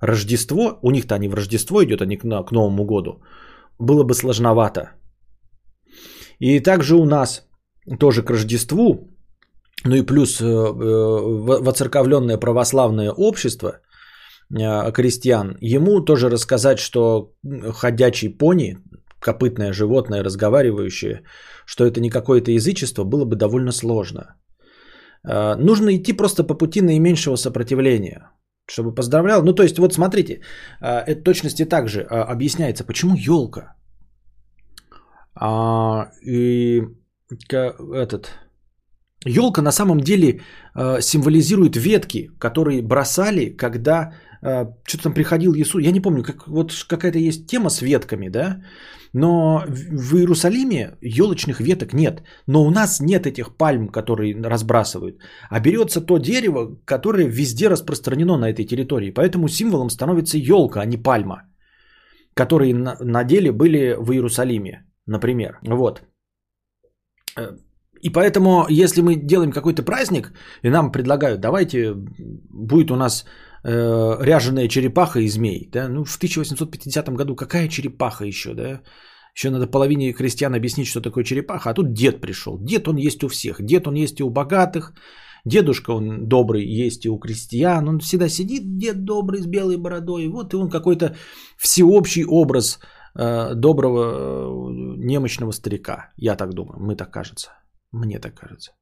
Рождество, 0.00 0.78
у 0.82 0.90
них-то 0.90 1.14
они 1.14 1.28
в 1.28 1.34
Рождество 1.34 1.82
идет, 1.82 2.02
а 2.02 2.06
не 2.06 2.16
к 2.16 2.24
Новому 2.24 2.84
году, 2.84 3.22
было 3.78 4.04
бы 4.04 4.14
сложновато. 4.14 4.92
И 6.40 6.60
также 6.60 6.96
у 6.96 7.04
нас 7.04 7.48
тоже 7.98 8.22
к 8.22 8.30
Рождеству, 8.30 9.08
ну 9.84 9.96
и 9.96 10.02
плюс 10.02 10.40
э, 10.40 10.44
э, 10.44 10.46
во- 10.46 11.60
воцерковленное 11.60 12.38
православное 12.38 13.10
общество 13.10 13.80
э, 14.50 14.92
крестьян, 14.92 15.56
ему 15.60 16.00
тоже 16.04 16.28
рассказать, 16.28 16.78
что 16.78 17.32
ходячий 17.72 18.28
пони, 18.28 18.78
копытное 19.20 19.72
животное, 19.72 20.24
разговаривающее, 20.24 21.22
что 21.66 21.84
это 21.84 22.00
не 22.00 22.10
какое-то 22.10 22.50
язычество, 22.50 23.04
было 23.04 23.24
бы 23.24 23.36
довольно 23.36 23.72
сложно. 23.72 24.36
Нужно 25.24 25.96
идти 25.96 26.12
просто 26.12 26.44
по 26.44 26.54
пути 26.54 26.80
наименьшего 26.80 27.36
сопротивления, 27.36 28.30
чтобы 28.70 28.94
поздравлял. 28.94 29.42
Ну, 29.42 29.52
то 29.52 29.64
есть, 29.64 29.78
вот 29.78 29.92
смотрите, 29.92 30.42
это 30.80 31.22
точности 31.22 31.64
также 31.64 32.00
э, 32.00 32.04
объясняется, 32.04 32.84
почему 32.84 33.16
елка. 33.16 33.74
А, 35.40 36.10
и 36.22 36.82
этот 37.50 38.30
елка 39.24 39.62
на 39.62 39.72
самом 39.72 40.00
деле 40.00 40.40
э, 40.74 41.00
символизирует 41.00 41.76
ветки, 41.76 42.30
которые 42.38 42.82
бросали, 42.82 43.56
когда 43.56 44.12
э, 44.42 44.66
что-то 44.84 45.02
там 45.02 45.14
приходил 45.14 45.54
Иисус. 45.54 45.82
Я 45.82 45.92
не 45.92 46.00
помню, 46.00 46.22
как 46.22 46.48
вот 46.48 46.72
какая-то 46.88 47.18
есть 47.18 47.46
тема 47.46 47.70
с 47.70 47.82
ветками, 47.82 48.28
да. 48.28 48.62
Но 49.12 49.64
в 49.66 50.16
Иерусалиме 50.16 50.96
елочных 51.00 51.60
веток 51.60 51.92
нет. 51.94 52.22
Но 52.46 52.64
у 52.64 52.70
нас 52.70 53.00
нет 53.00 53.26
этих 53.26 53.56
пальм, 53.56 53.88
которые 53.88 54.34
разбрасывают. 54.44 55.18
А 55.50 55.60
берется 55.60 56.00
то 56.00 56.18
дерево, 56.18 56.76
которое 56.84 57.26
везде 57.26 57.68
распространено 57.68 58.36
на 58.38 58.50
этой 58.50 58.66
территории. 58.66 59.10
Поэтому 59.10 59.48
символом 59.48 59.90
становится 59.90 60.36
елка, 60.36 60.80
а 60.80 60.86
не 60.86 60.96
пальма 60.96 61.44
которые 62.34 62.72
на 62.72 63.24
деле 63.24 63.50
были 63.50 63.96
в 63.98 64.12
Иерусалиме, 64.12 64.87
например. 65.08 65.58
Вот. 65.66 66.02
Э, 67.36 67.56
И 68.02 68.10
поэтому, 68.10 68.66
если 68.68 69.02
мы 69.02 69.16
делаем 69.16 69.52
какой-то 69.52 69.82
праздник, 69.82 70.32
и 70.62 70.70
нам 70.70 70.92
предлагают, 70.92 71.40
давайте 71.40 71.94
будет 72.50 72.90
у 72.90 72.96
нас 72.96 73.24
э, 73.64 73.70
ряженая 74.20 74.68
черепаха 74.68 75.20
и 75.20 75.28
змей. 75.28 75.68
Да? 75.72 75.88
Ну, 75.88 76.04
в 76.04 76.16
1850 76.16 77.08
году 77.08 77.36
какая 77.36 77.68
черепаха 77.68 78.24
еще, 78.24 78.54
да? 78.54 78.80
Еще 79.34 79.50
надо 79.50 79.66
половине 79.66 80.12
крестьян 80.12 80.54
объяснить, 80.54 80.86
что 80.86 81.00
такое 81.00 81.24
черепаха. 81.24 81.70
А 81.70 81.74
тут 81.74 81.92
дед 81.92 82.20
пришел. 82.20 82.58
Дед 82.60 82.88
он 82.88 82.96
есть 82.96 83.22
у 83.24 83.28
всех. 83.28 83.62
Дед 83.62 83.86
он 83.86 83.94
есть 83.94 84.20
и 84.20 84.24
у 84.24 84.30
богатых. 84.30 84.92
Дедушка 85.44 85.92
он 85.92 86.28
добрый 86.28 86.64
есть 86.86 87.04
и 87.04 87.10
у 87.10 87.18
крестьян. 87.18 87.88
Он 87.88 88.00
всегда 88.00 88.28
сидит, 88.28 88.78
дед 88.78 89.04
добрый 89.04 89.40
с 89.40 89.46
белой 89.46 89.76
бородой. 89.76 90.28
Вот 90.28 90.54
и 90.54 90.56
он 90.56 90.70
какой-то 90.70 91.16
всеобщий 91.56 92.24
образ 92.24 92.78
э, 92.78 92.97
доброго 93.14 94.02
э, 94.02 94.72
немощного 94.96 95.52
старика. 95.52 96.12
Я 96.16 96.36
так 96.36 96.54
думаю. 96.54 96.80
Мне 96.80 96.96
так 96.96 97.10
кажется. 97.10 97.50
Мне 97.92 98.18
так 98.18 98.34
кажется. 98.34 98.72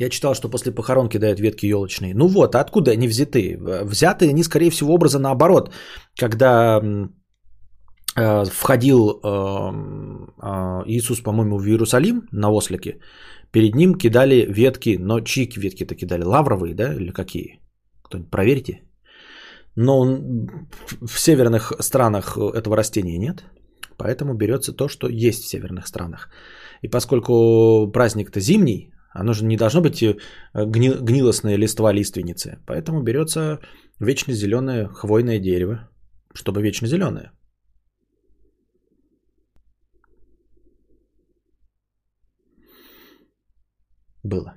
Я 0.00 0.08
читал, 0.08 0.34
что 0.34 0.48
после 0.48 0.72
похоронки 0.72 1.18
дают 1.18 1.40
ветки 1.40 1.66
елочные. 1.66 2.14
Ну 2.14 2.26
вот, 2.28 2.54
а 2.54 2.60
откуда 2.60 2.92
они 2.92 3.06
взяты? 3.06 3.58
Взяты 3.84 4.30
они, 4.30 4.42
скорее 4.42 4.70
всего, 4.70 4.94
образа 4.94 5.18
наоборот. 5.18 5.74
Когда 6.16 6.80
э, 8.16 8.44
входил 8.44 9.10
э, 9.10 9.28
э, 10.42 10.82
Иисус, 10.86 11.20
по-моему, 11.20 11.58
в 11.58 11.66
Иерусалим 11.66 12.22
на 12.32 12.50
ослике, 12.50 12.98
перед 13.52 13.74
ним 13.74 13.94
кидали 13.94 14.46
ветки, 14.48 14.98
но 14.98 15.20
чьи 15.20 15.48
ветки-то 15.56 15.94
кидали? 15.94 16.22
Лавровые, 16.22 16.74
да, 16.74 16.94
или 16.94 17.12
какие? 17.12 17.60
Кто-нибудь 18.02 18.30
проверьте. 18.30 18.82
Но 19.76 20.04
в 21.02 21.18
северных 21.18 21.72
странах 21.80 22.36
этого 22.36 22.76
растения 22.76 23.18
нет, 23.18 23.44
поэтому 23.96 24.34
берется 24.34 24.72
то, 24.72 24.88
что 24.88 25.08
есть 25.08 25.44
в 25.44 25.48
северных 25.48 25.86
странах. 25.86 26.28
И 26.82 26.88
поскольку 26.88 27.90
праздник-то 27.92 28.40
зимний, 28.40 28.92
оно 29.12 29.32
же 29.32 29.44
не 29.44 29.56
должно 29.56 29.80
быть 29.80 30.02
э, 30.02 30.16
гни- 30.54 30.98
гнилостная 31.00 31.56
листва 31.56 31.92
лиственницы, 31.92 32.58
поэтому 32.66 33.02
берется 33.02 33.60
вечно 34.00 34.32
зеленое 34.34 34.88
хвойное 34.88 35.38
дерево, 35.38 35.88
чтобы 36.34 36.62
вечно 36.62 36.88
зеленое. 36.88 37.32
Было. 44.24 44.54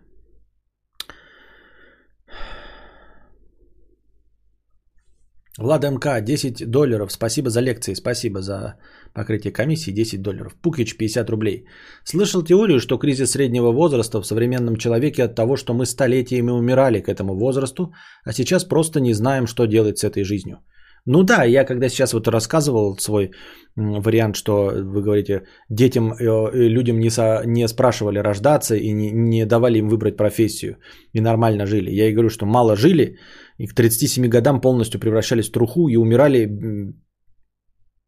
Влада 5.60 5.92
МК, 5.92 6.20
10 6.20 6.72
долларов. 6.72 7.12
Спасибо 7.12 7.50
за 7.50 7.62
лекции, 7.62 7.94
спасибо 7.94 8.42
за 8.42 8.76
покрытие 9.14 9.54
комиссии, 9.54 9.92
10 9.92 10.22
долларов. 10.22 10.56
Пукич, 10.62 10.98
50 10.98 11.30
рублей. 11.30 11.68
Слышал 12.04 12.44
теорию, 12.44 12.80
что 12.80 12.98
кризис 12.98 13.32
среднего 13.32 13.72
возраста 13.72 14.20
в 14.20 14.26
современном 14.26 14.78
человеке 14.78 15.24
от 15.24 15.36
того, 15.36 15.56
что 15.56 15.74
мы 15.74 15.86
столетиями 15.86 16.52
умирали 16.52 17.02
к 17.02 17.08
этому 17.08 17.36
возрасту, 17.36 17.94
а 18.26 18.34
сейчас 18.34 18.64
просто 18.64 19.00
не 19.00 19.14
знаем, 19.14 19.46
что 19.46 19.68
делать 19.68 20.00
с 20.00 20.04
этой 20.04 20.24
жизнью. 20.24 20.58
Ну 21.06 21.24
да, 21.24 21.44
я 21.44 21.66
когда 21.66 21.90
сейчас 21.90 22.14
вот 22.14 22.28
рассказывал 22.28 22.98
свой 22.98 23.32
вариант, 23.76 24.36
что 24.36 24.72
вы 24.72 25.02
говорите, 25.02 25.44
детям, 25.70 26.14
э, 26.14 26.26
э, 26.26 26.70
людям 26.70 27.00
не, 27.00 27.10
со- 27.10 27.44
не 27.46 27.68
спрашивали 27.68 28.20
рождаться 28.20 28.76
и 28.76 28.94
не, 28.94 29.12
не 29.12 29.46
давали 29.46 29.80
им 29.80 29.90
выбрать 29.90 30.18
профессию 30.18 30.78
и 31.14 31.22
нормально 31.22 31.66
жили. 31.66 31.92
Я 31.92 32.08
и 32.08 32.14
говорю, 32.14 32.30
что 32.30 32.46
мало 32.46 32.76
жили 32.76 33.18
и 33.58 33.68
к 33.68 33.74
37 33.74 34.28
годам 34.28 34.62
полностью 34.62 35.00
превращались 35.00 35.50
в 35.50 35.52
труху 35.52 35.90
и 35.90 35.98
умирали 35.98 36.48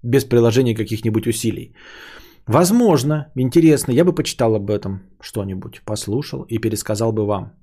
без 0.04 0.26
приложения 0.26 0.76
каких-нибудь 0.76 1.28
усилий. 1.28 1.76
Возможно, 2.48 3.32
интересно, 3.36 3.92
я 3.92 4.04
бы 4.04 4.14
почитал 4.14 4.56
об 4.56 4.70
этом 4.70 5.02
что-нибудь, 5.20 5.82
послушал 5.86 6.46
и 6.50 6.60
пересказал 6.60 7.12
бы 7.12 7.26
вам 7.26 7.54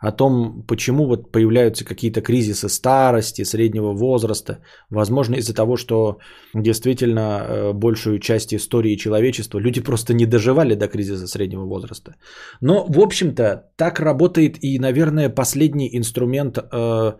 о 0.00 0.12
том, 0.12 0.62
почему 0.66 1.06
вот 1.06 1.32
появляются 1.32 1.84
какие-то 1.84 2.20
кризисы 2.20 2.68
старости, 2.68 3.44
среднего 3.44 3.92
возраста. 3.92 4.58
Возможно, 4.90 5.36
из-за 5.36 5.54
того, 5.54 5.76
что 5.76 6.18
действительно 6.54 7.20
э, 7.20 7.72
большую 7.72 8.20
часть 8.20 8.54
истории 8.54 8.96
человечества 8.96 9.58
люди 9.58 9.80
просто 9.80 10.14
не 10.14 10.26
доживали 10.26 10.74
до 10.74 10.88
кризиса 10.88 11.26
среднего 11.26 11.66
возраста. 11.66 12.14
Но, 12.60 12.86
в 12.88 13.00
общем-то, 13.00 13.72
так 13.76 14.00
работает 14.00 14.58
и, 14.62 14.78
наверное, 14.78 15.34
последний 15.34 15.90
инструмент 15.96 16.58
э, 16.58 17.12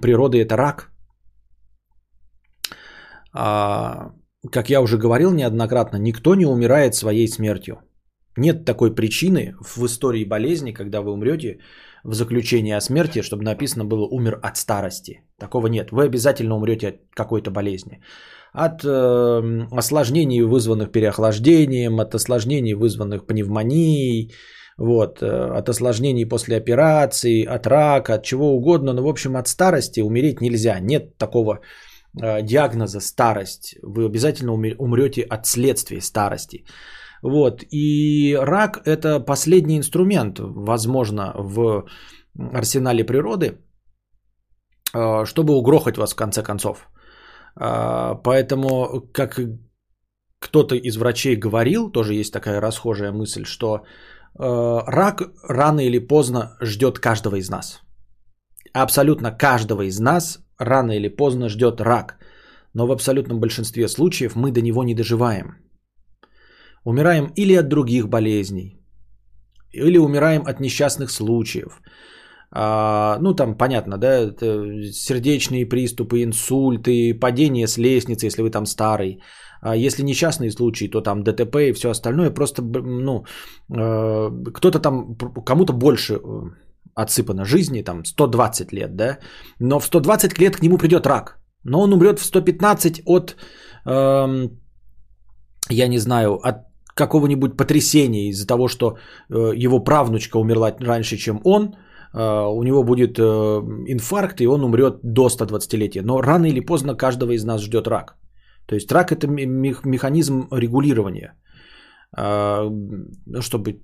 природы– 0.00 0.38
это 0.40 0.56
рак. 0.56 0.92
А, 3.32 4.12
как 4.52 4.70
я 4.70 4.80
уже 4.80 4.98
говорил 4.98 5.32
неоднократно, 5.32 5.96
никто 5.98 6.34
не 6.34 6.46
умирает 6.46 6.94
своей 6.94 7.28
смертью. 7.28 7.80
Нет 8.36 8.64
такой 8.64 8.94
причины 8.94 9.54
в 9.60 9.84
истории 9.84 10.24
болезни, 10.24 10.72
когда 10.72 11.02
вы 11.02 11.12
умрете 11.12 11.58
в 12.04 12.14
заключении 12.14 12.72
о 12.72 12.80
смерти, 12.80 13.22
чтобы 13.22 13.44
написано 13.44 13.84
было 13.84 14.06
«умер 14.06 14.38
от 14.42 14.56
старости». 14.56 15.22
Такого 15.38 15.68
нет. 15.68 15.92
Вы 15.92 16.04
обязательно 16.04 16.56
умрете 16.56 16.88
от 16.88 16.94
какой-то 17.14 17.50
болезни. 17.50 18.00
От 18.52 18.84
э, 18.84 19.66
осложнений, 19.78 20.42
вызванных 20.42 20.90
переохлаждением, 20.90 22.00
от 22.00 22.14
осложнений, 22.14 22.74
вызванных 22.74 23.26
пневмонией, 23.26 24.32
вот, 24.76 25.22
э, 25.22 25.58
от 25.58 25.68
осложнений 25.68 26.26
после 26.26 26.56
операции, 26.56 27.44
от 27.44 27.66
рака, 27.66 28.14
от 28.14 28.24
чего 28.24 28.56
угодно. 28.56 28.92
Но, 28.92 29.02
в 29.02 29.08
общем, 29.08 29.36
от 29.36 29.46
старости 29.46 30.00
умереть 30.00 30.40
нельзя. 30.40 30.80
Нет 30.80 31.16
такого 31.18 31.60
э, 32.20 32.42
диагноза 32.42 33.00
старость. 33.00 33.76
Вы 33.82 34.06
обязательно 34.06 34.52
умрете 34.52 35.22
от 35.22 35.46
следствий 35.46 36.00
старости. 36.00 36.64
Вот. 37.22 37.64
И 37.70 38.36
рак– 38.40 38.80
это 38.84 39.20
последний 39.20 39.76
инструмент, 39.76 40.38
возможно, 40.40 41.32
в 41.36 41.86
арсенале 42.34 43.04
природы, 43.04 43.58
э, 44.94 45.24
чтобы 45.26 45.54
угрохать 45.54 45.98
вас 45.98 46.12
в 46.12 46.16
конце 46.16 46.42
концов. 46.42 46.88
Э, 47.60 48.14
поэтому, 48.24 49.02
как 49.12 49.40
кто-то 50.38 50.74
из 50.74 50.96
врачей 50.96 51.36
говорил, 51.36 51.90
тоже 51.90 52.14
есть 52.14 52.32
такая 52.32 52.60
расхожая 52.60 53.12
мысль, 53.12 53.44
что 53.44 53.76
э, 53.76 53.82
рак 54.86 55.22
рано 55.48 55.80
или 55.80 55.98
поздно 55.98 56.56
ждет 56.62 56.98
каждого 56.98 57.36
из 57.36 57.50
нас. 57.50 57.80
Абсолютно 58.72 59.32
каждого 59.32 59.82
из 59.82 60.00
нас 60.00 60.38
рано 60.58 60.92
или 60.92 61.08
поздно 61.08 61.48
ждет 61.48 61.80
рак. 61.80 62.16
Но 62.72 62.86
в 62.86 62.92
абсолютном 62.92 63.40
большинстве 63.40 63.88
случаев 63.88 64.36
мы 64.36 64.52
до 64.52 64.62
него 64.62 64.84
не 64.84 64.94
доживаем– 64.94 65.56
Умираем 66.84 67.32
или 67.36 67.54
от 67.54 67.68
других 67.68 68.08
болезней, 68.08 68.80
или 69.72 69.98
умираем 69.98 70.42
от 70.46 70.60
несчастных 70.60 71.10
случаев. 71.10 71.80
А, 72.52 73.18
ну, 73.20 73.34
там 73.34 73.56
понятно, 73.56 73.98
да, 73.98 74.32
сердечные 74.92 75.66
приступы, 75.66 76.22
инсульты, 76.24 77.14
падение 77.14 77.66
с 77.66 77.78
лестницы, 77.78 78.26
если 78.26 78.42
вы 78.42 78.50
там 78.50 78.66
старый. 78.66 79.20
А 79.62 79.76
если 79.76 80.02
несчастные 80.02 80.50
случаи, 80.50 80.88
то 80.88 81.00
там 81.00 81.22
ДТП 81.22 81.56
и 81.56 81.72
все 81.72 81.90
остальное. 81.90 82.30
Просто, 82.30 82.62
ну, 82.62 83.24
э, 83.68 84.30
кто-то 84.54 84.78
там, 84.78 85.16
кому-то 85.44 85.72
больше 85.72 86.14
э, 86.14 86.18
отсыпано 86.94 87.44
жизни, 87.44 87.82
там 87.82 88.04
120 88.04 88.72
лет, 88.72 88.96
да, 88.96 89.18
но 89.60 89.80
в 89.80 89.84
120 89.84 90.38
лет 90.38 90.56
к 90.56 90.62
нему 90.62 90.78
придет 90.78 91.06
рак, 91.06 91.38
но 91.64 91.80
он 91.80 91.92
умрет 91.92 92.18
в 92.18 92.24
115 92.24 93.02
от, 93.06 93.36
э, 93.86 94.48
я 95.70 95.88
не 95.88 95.98
знаю, 95.98 96.38
от 96.42 96.69
какого-нибудь 96.94 97.56
потрясения 97.56 98.28
из-за 98.30 98.46
того, 98.46 98.68
что 98.68 98.86
э, 98.86 99.64
его 99.64 99.84
правнучка 99.84 100.38
умерла 100.38 100.74
раньше, 100.80 101.16
чем 101.16 101.40
он, 101.44 101.62
э, 102.14 102.20
у 102.58 102.62
него 102.62 102.84
будет 102.84 103.18
э, 103.18 103.22
инфаркт, 103.22 104.40
и 104.40 104.46
он 104.46 104.64
умрет 104.64 105.00
до 105.02 105.28
120-летия. 105.28 106.02
Но 106.02 106.20
рано 106.20 106.46
или 106.46 106.60
поздно 106.60 106.94
каждого 106.94 107.32
из 107.32 107.44
нас 107.44 107.62
ждет 107.62 107.86
рак. 107.88 108.16
То 108.66 108.74
есть 108.74 108.92
рак 108.92 109.10
это 109.12 109.26
механизм 109.26 110.48
регулирования, 110.52 111.34
ну, 112.16 113.40
чтобы 113.40 113.80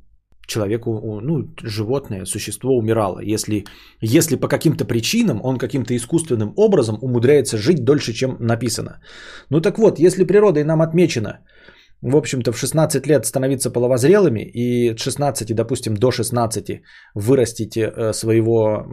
человеку, 0.47 1.21
ну, 1.23 1.55
животное, 1.63 2.25
существо 2.25 2.77
умирало. 2.77 3.19
Если, 3.19 3.65
если 4.01 4.37
по 4.37 4.49
каким-то 4.49 4.85
причинам 4.85 5.41
он 5.43 5.59
каким-то 5.59 5.95
искусственным 5.97 6.53
образом 6.57 6.99
умудряется 7.03 7.59
жить 7.59 7.85
дольше, 7.85 8.13
чем 8.13 8.37
написано. 8.39 9.01
Ну 9.51 9.61
так 9.61 9.79
вот, 9.79 9.99
если 9.99 10.25
природой 10.25 10.63
нам 10.63 10.83
отмечено– 10.83 11.41
в 12.03 12.17
общем-то, 12.17 12.53
в 12.53 12.59
16 12.59 13.07
лет 13.07 13.27
становиться 13.27 13.71
половозрелыми 13.71 14.41
и 14.41 14.93
от 14.93 14.99
16, 14.99 15.55
допустим, 15.55 15.95
до 15.95 16.11
16 16.11 16.83
вырастите 17.15 17.81
э, 17.81 18.13
своего 18.13 18.85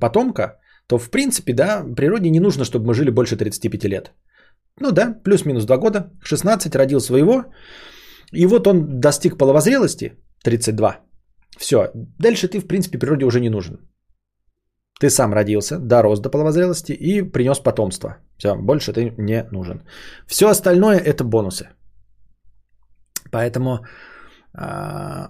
потомка, 0.00 0.58
то, 0.88 0.98
в 0.98 1.10
принципе, 1.10 1.52
да, 1.52 1.84
природе 1.96 2.30
не 2.30 2.40
нужно, 2.40 2.64
чтобы 2.64 2.86
мы 2.86 2.94
жили 2.94 3.10
больше 3.10 3.36
35 3.36 3.84
лет. 3.84 4.12
Ну 4.80 4.92
да, 4.92 5.14
плюс-минус 5.24 5.64
2 5.64 5.76
года, 5.76 6.10
16 6.22 6.74
родил 6.76 7.00
своего, 7.00 7.44
и 8.32 8.46
вот 8.46 8.66
он 8.66 9.00
достиг 9.00 9.38
половозрелости, 9.38 10.12
32. 10.44 11.00
Все, 11.58 11.90
дальше 12.18 12.48
ты, 12.48 12.60
в 12.60 12.66
принципе, 12.66 12.98
природе 12.98 13.24
уже 13.24 13.40
не 13.40 13.50
нужен. 13.50 13.78
Ты 15.00 15.10
сам 15.10 15.32
родился, 15.32 15.78
дорос 15.78 16.20
до 16.20 16.30
половозрелости 16.30 16.92
и 16.92 17.22
принес 17.22 17.58
потомство. 17.58 18.16
Все, 18.36 18.56
больше 18.56 18.92
ты 18.92 19.14
не 19.18 19.46
нужен. 19.52 19.82
Все 20.26 20.48
остальное 20.48 20.98
это 20.98 21.24
бонусы. 21.24 21.68
Поэтому 23.30 23.80
э, 24.54 25.28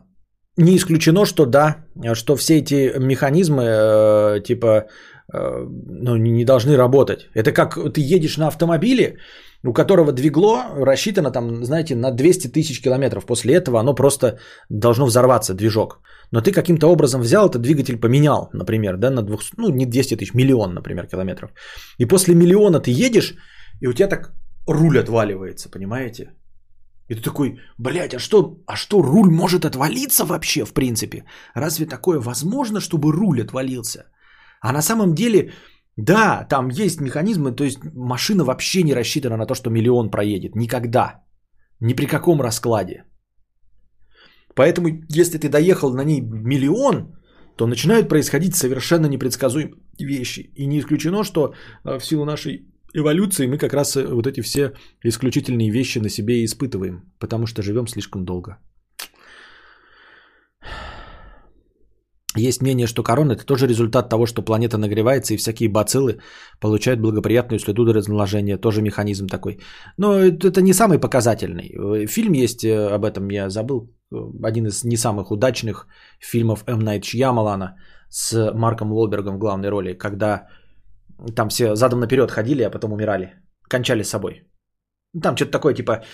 не 0.56 0.76
исключено, 0.76 1.24
что 1.26 1.46
да, 1.46 1.76
что 2.14 2.36
все 2.36 2.58
эти 2.58 2.98
механизмы 2.98 3.62
э, 3.62 4.40
типа 4.44 4.86
э, 5.32 5.66
ну, 6.04 6.16
не 6.16 6.44
должны 6.44 6.76
работать. 6.76 7.28
Это 7.34 7.52
как 7.52 7.74
ты 7.92 8.00
едешь 8.00 8.38
на 8.38 8.48
автомобиле, 8.48 9.18
у 9.64 9.72
которого 9.72 10.12
двигло 10.12 10.64
рассчитано 10.86 11.30
там, 11.30 11.64
знаете, 11.64 11.94
на 11.94 12.10
200 12.10 12.48
тысяч 12.48 12.82
километров. 12.82 13.26
После 13.26 13.54
этого 13.54 13.80
оно 13.80 13.94
просто 13.94 14.38
должно 14.68 15.06
взорваться, 15.06 15.54
движок. 15.54 16.00
Но 16.32 16.40
ты 16.40 16.52
каким-то 16.52 16.88
образом 16.88 17.20
взял 17.20 17.48
этот 17.48 17.62
двигатель, 17.62 18.00
поменял, 18.00 18.50
например, 18.52 18.96
да, 18.96 19.10
на 19.10 19.22
200, 19.22 19.54
ну 19.56 19.68
не 19.70 19.86
200 19.86 20.16
тысяч, 20.16 20.34
миллион, 20.34 20.74
например, 20.74 21.06
километров. 21.06 21.50
И 21.98 22.06
после 22.06 22.34
миллиона 22.34 22.80
ты 22.80 22.90
едешь, 22.90 23.34
и 23.80 23.86
у 23.86 23.92
тебя 23.92 24.08
так 24.08 24.32
руль 24.66 24.98
отваливается, 24.98 25.70
понимаете? 25.70 26.32
И 27.08 27.14
ты 27.14 27.22
такой, 27.22 27.58
блядь, 27.78 28.14
а 28.14 28.18
что, 28.18 28.62
а 28.66 28.76
что 28.76 29.02
руль 29.02 29.30
может 29.30 29.64
отвалиться 29.64 30.24
вообще, 30.24 30.64
в 30.64 30.72
принципе? 30.72 31.24
Разве 31.54 31.86
такое 31.86 32.20
возможно, 32.20 32.80
чтобы 32.80 33.12
руль 33.12 33.40
отвалился? 33.40 34.04
А 34.60 34.72
на 34.72 34.82
самом 34.82 35.14
деле, 35.14 35.52
да, 35.96 36.46
там 36.48 36.68
есть 36.68 37.00
механизмы, 37.00 37.52
то 37.52 37.64
есть 37.64 37.78
машина 37.94 38.44
вообще 38.44 38.82
не 38.82 38.94
рассчитана 38.94 39.36
на 39.36 39.46
то, 39.46 39.54
что 39.54 39.70
миллион 39.70 40.10
проедет. 40.10 40.54
Никогда. 40.54 41.24
Ни 41.80 41.94
при 41.94 42.06
каком 42.06 42.40
раскладе. 42.40 43.04
Поэтому, 44.54 44.88
если 45.08 45.38
ты 45.38 45.48
доехал 45.48 45.94
на 45.94 46.04
ней 46.04 46.20
миллион, 46.20 47.16
то 47.56 47.66
начинают 47.66 48.08
происходить 48.08 48.54
совершенно 48.54 49.06
непредсказуемые 49.06 49.80
вещи. 49.98 50.52
И 50.54 50.66
не 50.66 50.78
исключено, 50.78 51.24
что 51.24 51.54
э, 51.84 51.98
в 51.98 52.04
силу 52.04 52.24
нашей 52.24 52.66
эволюции 52.94 53.46
мы 53.46 53.58
как 53.58 53.74
раз 53.74 53.96
э, 53.96 54.06
вот 54.06 54.26
эти 54.26 54.40
все 54.40 54.72
исключительные 55.04 55.70
вещи 55.70 55.98
на 55.98 56.08
себе 56.08 56.40
и 56.40 56.44
испытываем, 56.44 57.02
потому 57.18 57.46
что 57.46 57.62
живем 57.62 57.86
слишком 57.86 58.24
долго. 58.24 58.58
Есть 62.36 62.62
мнение, 62.62 62.86
что 62.86 63.02
корона 63.02 63.32
это 63.32 63.44
тоже 63.44 63.66
результат 63.66 64.08
того, 64.08 64.26
что 64.26 64.42
планета 64.42 64.78
нагревается 64.78 65.34
и 65.34 65.36
всякие 65.36 65.68
бациллы 65.68 66.20
получают 66.60 67.00
благоприятную 67.00 67.58
среду 67.58 67.84
до 67.84 67.92
размножения. 67.92 68.58
Тоже 68.58 68.82
механизм 68.82 69.26
такой. 69.26 69.58
Но 69.96 70.18
это 70.20 70.60
не 70.62 70.72
самый 70.72 70.98
показательный. 70.98 72.06
Фильм 72.06 72.34
есть 72.34 72.64
э, 72.64 72.94
об 72.94 73.04
этом, 73.04 73.30
я 73.30 73.50
забыл. 73.50 73.90
Один 74.42 74.66
из 74.66 74.84
не 74.84 74.96
самых 74.96 75.30
удачных 75.30 75.86
фильмов 76.20 76.64
М. 76.66 76.78
Найт 76.78 77.04
Шьямалана 77.04 77.76
с 78.10 78.52
Марком 78.54 78.92
Уолбергом 78.92 79.36
в 79.36 79.38
главной 79.38 79.70
роли, 79.70 79.94
когда 79.94 80.46
там 81.34 81.48
все 81.48 81.74
задом 81.74 82.00
наперед 82.00 82.30
ходили, 82.30 82.62
а 82.62 82.70
потом 82.70 82.92
умирали. 82.92 83.32
Кончали 83.68 84.02
с 84.02 84.10
собой. 84.10 84.44
Там 85.22 85.36
что-то 85.36 85.52
такое, 85.52 85.74
типа 85.74 86.04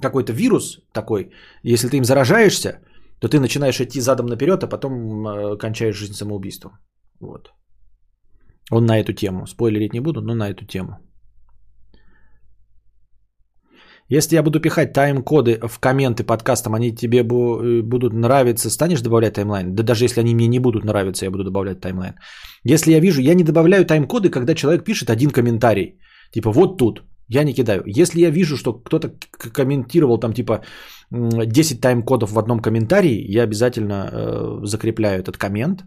какой-то 0.00 0.32
вирус 0.32 0.80
такой. 0.92 1.30
Если 1.62 1.88
ты 1.88 1.96
им 1.96 2.04
заражаешься, 2.04 2.80
то 3.20 3.28
ты 3.28 3.40
начинаешь 3.40 3.80
идти 3.80 4.00
задом 4.00 4.26
наперед, 4.26 4.62
а 4.62 4.68
потом 4.68 5.26
э, 5.26 5.58
кончаешь 5.58 5.96
жизнь 5.96 6.14
самоубийством. 6.14 6.72
Вот. 7.20 7.52
Он 8.70 8.86
на 8.86 8.98
эту 8.98 9.12
тему. 9.12 9.46
Спойлерить 9.46 9.92
не 9.92 10.00
буду, 10.00 10.20
но 10.20 10.34
на 10.34 10.50
эту 10.50 10.64
тему. 10.66 10.98
Если 14.08 14.36
я 14.36 14.42
буду 14.42 14.60
пихать 14.60 14.92
тайм-коды 14.92 15.58
в 15.68 15.78
комменты 15.78 16.24
подкастам, 16.24 16.74
они 16.74 16.94
тебе 16.94 17.20
э, 17.20 17.82
будут 17.82 18.12
нравиться, 18.12 18.70
станешь 18.70 19.00
добавлять 19.00 19.34
таймлайн? 19.34 19.74
Да 19.74 19.82
даже 19.82 20.04
если 20.04 20.20
они 20.20 20.34
мне 20.34 20.46
не 20.46 20.58
будут 20.58 20.84
нравиться, 20.84 21.24
я 21.24 21.30
буду 21.30 21.44
добавлять 21.44 21.80
таймлайн. 21.80 22.14
Если 22.64 22.92
я 22.92 23.00
вижу, 23.00 23.22
я 23.22 23.34
не 23.34 23.44
добавляю 23.44 23.84
тайм-коды, 23.84 24.30
когда 24.30 24.54
человек 24.54 24.84
пишет 24.84 25.08
один 25.10 25.30
комментарий. 25.30 25.98
Типа 26.32 26.52
вот 26.52 26.76
тут, 26.76 27.02
я 27.28 27.44
не 27.44 27.54
кидаю. 27.54 27.82
Если 27.86 28.20
я 28.20 28.30
вижу, 28.30 28.56
что 28.56 28.74
кто-то 28.74 29.10
комментировал 29.52 30.18
там 30.18 30.34
типа 30.34 30.60
10 31.10 31.80
тайм-кодов 31.80 32.32
в 32.32 32.38
одном 32.38 32.60
комментарии, 32.60 33.24
я 33.28 33.44
обязательно 33.44 34.10
э, 34.12 34.66
закрепляю 34.66 35.20
этот 35.20 35.38
коммент 35.38 35.84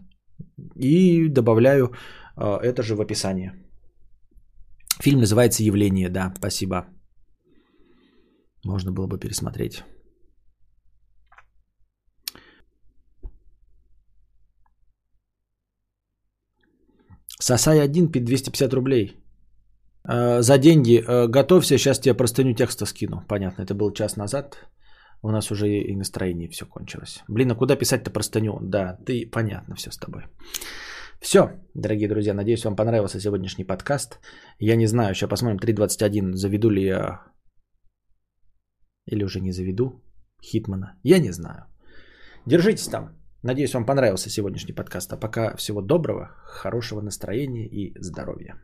и 0.74 1.28
добавляю 1.28 1.92
э, 2.36 2.58
это 2.62 2.82
же 2.82 2.96
в 2.96 3.00
описание. 3.00 3.52
Фильм 5.00 5.20
называется 5.20 5.62
«Явление», 5.62 6.08
да, 6.08 6.32
спасибо. 6.36 6.86
Можно 8.64 8.92
было 8.92 9.06
бы 9.06 9.18
пересмотреть. 9.18 9.84
Сосай 17.40 17.80
один 17.80 18.10
пит 18.10 18.24
250 18.24 18.74
рублей. 18.74 19.16
Э, 20.08 20.42
за 20.42 20.58
деньги. 20.58 21.04
Э, 21.06 21.28
готовься, 21.28 21.78
сейчас 21.78 22.00
тебе 22.00 22.14
простыню 22.14 22.54
текста 22.54 22.86
скину. 22.86 23.24
Понятно, 23.28 23.62
это 23.62 23.74
был 23.74 23.92
час 23.92 24.16
назад. 24.16 24.68
У 25.22 25.30
нас 25.30 25.50
уже 25.50 25.66
и 25.68 25.96
настроение 25.96 26.48
все 26.48 26.66
кончилось. 26.66 27.22
Блин, 27.28 27.50
а 27.50 27.54
куда 27.54 27.76
писать-то 27.76 28.10
простыню? 28.10 28.58
Да, 28.60 28.98
ты 29.06 29.30
понятно 29.30 29.74
все 29.74 29.90
с 29.90 29.98
тобой. 29.98 30.22
Все, 31.20 31.50
дорогие 31.74 32.08
друзья, 32.08 32.34
надеюсь, 32.34 32.64
вам 32.64 32.76
понравился 32.76 33.20
сегодняшний 33.20 33.64
подкаст. 33.64 34.20
Я 34.60 34.76
не 34.76 34.86
знаю, 34.86 35.14
сейчас 35.14 35.28
посмотрим 35.28 35.58
3.21, 35.58 36.34
заведу 36.34 36.70
ли 36.70 36.84
я 36.84 37.22
или 39.10 39.24
уже 39.24 39.40
не 39.40 39.52
заведу 39.52 40.02
Хитмана. 40.42 40.94
Я 41.02 41.18
не 41.18 41.32
знаю. 41.32 41.66
Держитесь 42.46 42.88
там. 42.88 43.16
Надеюсь, 43.42 43.74
вам 43.74 43.86
понравился 43.86 44.30
сегодняшний 44.30 44.74
подкаст. 44.74 45.12
А 45.12 45.16
пока 45.16 45.56
всего 45.56 45.80
доброго, 45.80 46.30
хорошего 46.44 47.00
настроения 47.00 47.66
и 47.66 47.94
здоровья. 48.00 48.54